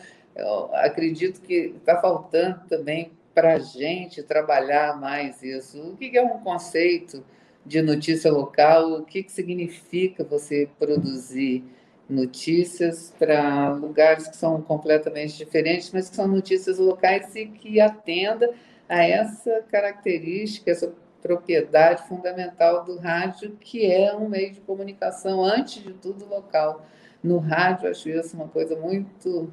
acredito 0.73 1.43
que 1.43 1.75
está 1.77 2.01
faltando 2.01 2.63
também 2.71 3.13
para 3.35 3.53
a 3.53 3.59
gente 3.59 4.23
trabalhar 4.23 4.99
mais 4.99 5.43
isso. 5.43 5.79
O 5.91 5.95
que 5.95 6.17
é 6.17 6.23
um 6.23 6.39
conceito 6.39 7.23
de 7.67 7.83
notícia 7.83 8.33
local? 8.33 8.93
O 8.95 9.05
que 9.05 9.27
significa 9.29 10.25
você 10.25 10.71
produzir 10.79 11.63
notícias 12.09 13.15
para 13.19 13.73
lugares 13.73 14.27
que 14.27 14.37
são 14.39 14.63
completamente 14.63 15.37
diferentes, 15.37 15.91
mas 15.93 16.09
que 16.09 16.17
são 16.17 16.27
notícias 16.27 16.79
locais 16.79 17.37
e 17.37 17.45
que 17.45 17.79
atenda 17.79 18.51
a 18.89 19.03
essa 19.03 19.63
característica, 19.71 20.71
essa 20.71 20.93
propriedade 21.23 22.07
fundamental 22.07 22.85
do 22.85 22.99
rádio, 22.99 23.57
que 23.59 23.91
é 23.91 24.15
um 24.15 24.29
meio 24.29 24.53
de 24.53 24.61
comunicação, 24.61 25.43
antes 25.43 25.83
de 25.83 25.95
tudo, 25.95 26.27
local. 26.27 26.85
No 27.23 27.39
rádio, 27.39 27.89
acho 27.89 28.11
isso 28.11 28.37
uma 28.37 28.49
coisa 28.49 28.77
muito 28.77 29.51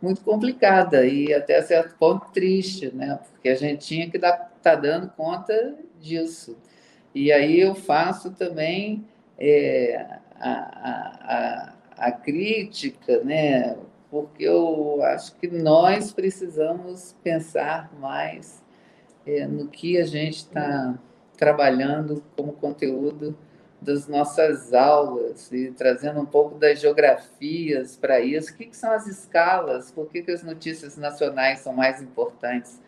muito 0.00 0.22
complicada 0.22 1.04
e 1.04 1.32
até 1.34 1.60
certo 1.60 1.94
ponto 1.98 2.30
triste, 2.32 2.90
né? 2.94 3.20
Porque 3.30 3.48
a 3.48 3.54
gente 3.54 3.86
tinha 3.86 4.10
que 4.10 4.16
estar 4.16 4.50
tá 4.62 4.74
dando 4.74 5.10
conta 5.10 5.76
disso. 6.00 6.56
E 7.14 7.30
aí 7.32 7.60
eu 7.60 7.74
faço 7.74 8.30
também 8.30 9.04
é, 9.38 10.06
a, 10.38 11.72
a, 11.98 12.06
a, 12.06 12.12
crítica, 12.12 13.22
né? 13.22 13.76
Porque 14.10 14.44
eu 14.44 15.02
acho 15.02 15.36
que 15.36 15.48
nós 15.48 16.12
precisamos 16.12 17.14
pensar 17.22 17.92
mais 17.98 18.59
é, 19.26 19.46
no 19.46 19.68
que 19.68 19.98
a 19.98 20.04
gente 20.04 20.36
está 20.36 20.98
trabalhando 21.36 22.22
como 22.36 22.52
conteúdo 22.52 23.36
das 23.80 24.06
nossas 24.06 24.74
aulas 24.74 25.50
e 25.50 25.70
trazendo 25.70 26.20
um 26.20 26.26
pouco 26.26 26.58
das 26.58 26.80
geografias 26.80 27.96
para 27.96 28.20
isso. 28.20 28.52
O 28.52 28.56
que, 28.56 28.66
que, 28.66 28.76
são 28.76 28.92
as 28.92 29.06
escalas? 29.06 29.90
Por 29.90 30.06
que, 30.08 30.22
que 30.22 30.30
as 30.30 30.42
notícias 30.42 30.96
nacionais 30.96 31.60
são 31.60 31.72
mais 31.72 32.02
importantes 32.02 32.78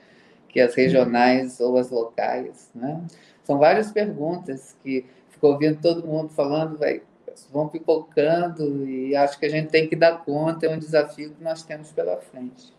que 0.48 0.60
as 0.60 0.74
regionais 0.74 1.60
ou 1.60 1.78
as 1.78 1.90
locais? 1.90 2.70
Né? 2.74 3.02
São 3.42 3.58
várias 3.58 3.90
perguntas 3.90 4.76
que 4.82 5.06
ficou 5.30 5.52
ouvindo 5.52 5.80
todo 5.80 6.06
mundo 6.06 6.28
falando, 6.28 6.76
vai, 6.76 7.02
vão 7.50 7.68
pipocando 7.68 8.86
e 8.86 9.16
acho 9.16 9.38
que 9.38 9.46
a 9.46 9.50
gente 9.50 9.70
tem 9.70 9.88
que 9.88 9.96
dar 9.96 10.22
conta, 10.24 10.66
é 10.66 10.68
um 10.68 10.78
desafio 10.78 11.30
que 11.30 11.42
nós 11.42 11.62
temos 11.62 11.90
pela 11.90 12.18
frente. 12.18 12.72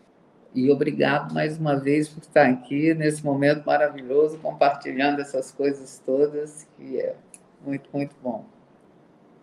E 0.54 0.70
obrigado 0.70 1.34
mais 1.34 1.58
uma 1.58 1.74
vez 1.74 2.08
por 2.08 2.20
estar 2.20 2.46
aqui 2.46 2.94
nesse 2.94 3.24
momento 3.24 3.64
maravilhoso, 3.66 4.38
compartilhando 4.38 5.20
essas 5.20 5.50
coisas 5.50 6.00
todas, 6.06 6.64
que 6.76 7.00
é 7.00 7.16
muito, 7.64 7.90
muito 7.92 8.14
bom. 8.22 8.44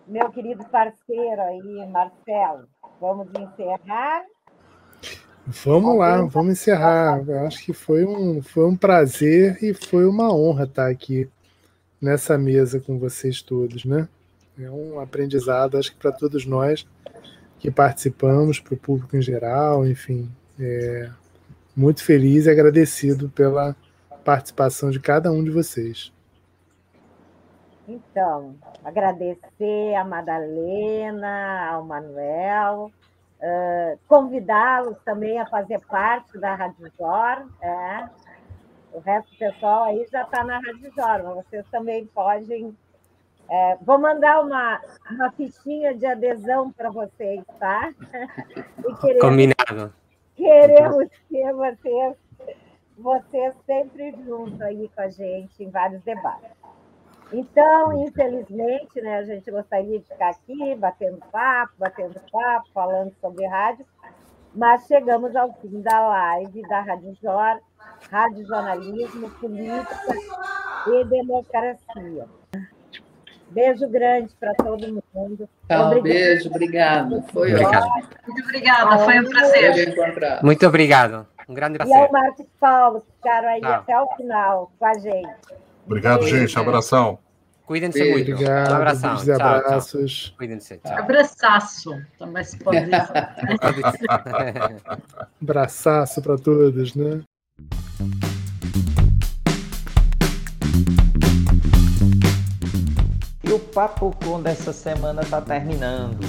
Meu 0.08 0.30
querido 0.30 0.64
parceiro 0.64 1.42
aí, 1.42 1.86
Marcelo, 1.90 2.66
vamos 2.98 3.28
encerrar? 3.28 4.24
Vamos 5.46 5.98
lá, 5.98 6.22
vamos 6.22 6.52
encerrar. 6.52 7.22
Eu 7.28 7.46
acho 7.46 7.62
que 7.62 7.74
foi 7.74 8.06
um, 8.06 8.40
foi 8.40 8.64
um 8.64 8.76
prazer 8.76 9.62
e 9.62 9.74
foi 9.74 10.06
uma 10.06 10.34
honra 10.34 10.64
estar 10.64 10.88
aqui 10.88 11.28
nessa 12.00 12.38
mesa 12.38 12.80
com 12.80 12.98
vocês 12.98 13.42
todos, 13.42 13.84
né? 13.84 14.08
É 14.58 14.70
um 14.70 14.98
aprendizado, 14.98 15.76
acho 15.76 15.92
que 15.92 15.98
para 15.98 16.12
todos 16.12 16.46
nós 16.46 16.86
que 17.58 17.70
participamos, 17.70 18.58
para 18.58 18.74
o 18.74 18.78
público 18.78 19.16
em 19.16 19.22
geral, 19.22 19.86
enfim. 19.86 20.30
É, 20.60 21.10
muito 21.76 22.04
feliz 22.04 22.46
e 22.46 22.50
agradecido 22.50 23.28
pela 23.30 23.74
participação 24.24 24.90
de 24.90 25.00
cada 25.00 25.32
um 25.32 25.42
de 25.42 25.50
vocês. 25.50 26.12
Então, 27.88 28.54
agradecer 28.84 29.94
a 29.96 30.04
Madalena, 30.04 31.70
ao 31.70 31.84
Manuel, 31.84 32.92
uh, 33.40 33.98
convidá-los 34.06 34.96
também 35.04 35.38
a 35.38 35.46
fazer 35.46 35.80
parte 35.86 36.38
da 36.38 36.54
Rádio 36.54 36.90
Jor. 36.98 37.48
É. 37.60 38.08
O 38.92 39.00
resto 39.00 39.30
do 39.32 39.38
pessoal 39.38 39.84
aí 39.84 40.06
já 40.12 40.22
está 40.22 40.44
na 40.44 40.56
Rádio 40.56 40.92
Jor, 40.94 41.22
mas 41.24 41.46
vocês 41.46 41.66
também 41.70 42.06
podem. 42.06 42.76
É, 43.50 43.76
vou 43.82 43.98
mandar 43.98 44.40
uma, 44.40 44.80
uma 45.10 45.30
fichinha 45.32 45.94
de 45.94 46.06
adesão 46.06 46.70
para 46.70 46.90
vocês, 46.90 47.42
tá? 47.58 47.92
Queremos, 49.00 49.20
Combinado. 49.20 49.92
Queremos 50.42 51.08
ter 51.30 51.52
vocês, 51.52 52.16
vocês 52.98 53.54
sempre 53.64 54.10
juntos 54.24 54.60
aí 54.60 54.90
com 54.92 55.00
a 55.00 55.08
gente 55.08 55.62
em 55.62 55.70
vários 55.70 56.02
debates. 56.02 56.50
Então, 57.32 58.04
infelizmente, 58.04 59.00
né, 59.00 59.18
a 59.18 59.22
gente 59.22 59.48
gostaria 59.52 60.00
de 60.00 60.04
ficar 60.04 60.30
aqui 60.30 60.74
batendo 60.74 61.20
papo, 61.30 61.74
batendo 61.78 62.20
papo, 62.32 62.68
falando 62.74 63.14
sobre 63.20 63.46
rádio, 63.46 63.86
mas 64.52 64.84
chegamos 64.88 65.36
ao 65.36 65.52
fim 65.60 65.80
da 65.80 66.08
live 66.08 66.62
da 66.62 66.80
Rádio 66.80 67.16
Jor, 67.22 67.60
Rádio 68.10 68.44
Jornalismo, 68.44 69.30
Política 69.30 70.14
e 70.88 71.04
Democracia. 71.04 72.41
Beijo 73.52 73.86
grande 73.88 74.34
para 74.40 74.54
todo 74.54 75.02
mundo. 75.14 75.48
Tá, 75.68 75.90
um 75.90 76.00
beijo, 76.00 76.48
obrigado. 76.48 77.22
Foi 77.32 77.52
obrigado. 77.52 77.86
Muito 78.26 78.44
obrigada, 78.44 78.98
foi 78.98 79.20
um 79.20 79.28
prazer. 79.28 79.94
Muito 80.42 80.66
obrigado. 80.66 81.26
Um 81.48 81.54
grande 81.54 81.76
prazer. 81.76 81.96
E 81.96 82.00
ao 82.00 82.12
Marcos 82.12 82.46
Paulo, 82.58 83.00
que 83.02 83.12
ficaram 83.12 83.48
aí 83.48 83.60
tá. 83.60 83.76
até 83.76 84.00
o 84.00 84.08
final 84.16 84.72
com 84.78 84.86
a 84.86 84.94
gente. 84.94 85.28
Obrigado, 85.84 86.20
Beijo. 86.20 86.38
gente. 86.38 86.58
Abração. 86.58 87.18
Cuidem-se 87.66 88.10
muito. 88.10 88.32
Obrigado. 88.32 88.70
Um 88.70 88.76
abração. 88.76 89.16
Tchau, 89.16 89.34
abraços. 89.34 90.34
Cuidem-se. 90.38 90.80
Abraçaço. 90.84 92.02
Também 92.18 92.44
se 92.44 92.58
pode 92.58 92.84
dizer. 92.84 93.02
Abraçaço 95.42 96.22
para 96.22 96.36
todos, 96.36 96.94
né? 96.94 97.22
Papo 103.74 104.14
Com 104.22 104.42
dessa 104.42 104.70
semana 104.70 105.22
está 105.22 105.40
terminando. 105.40 106.20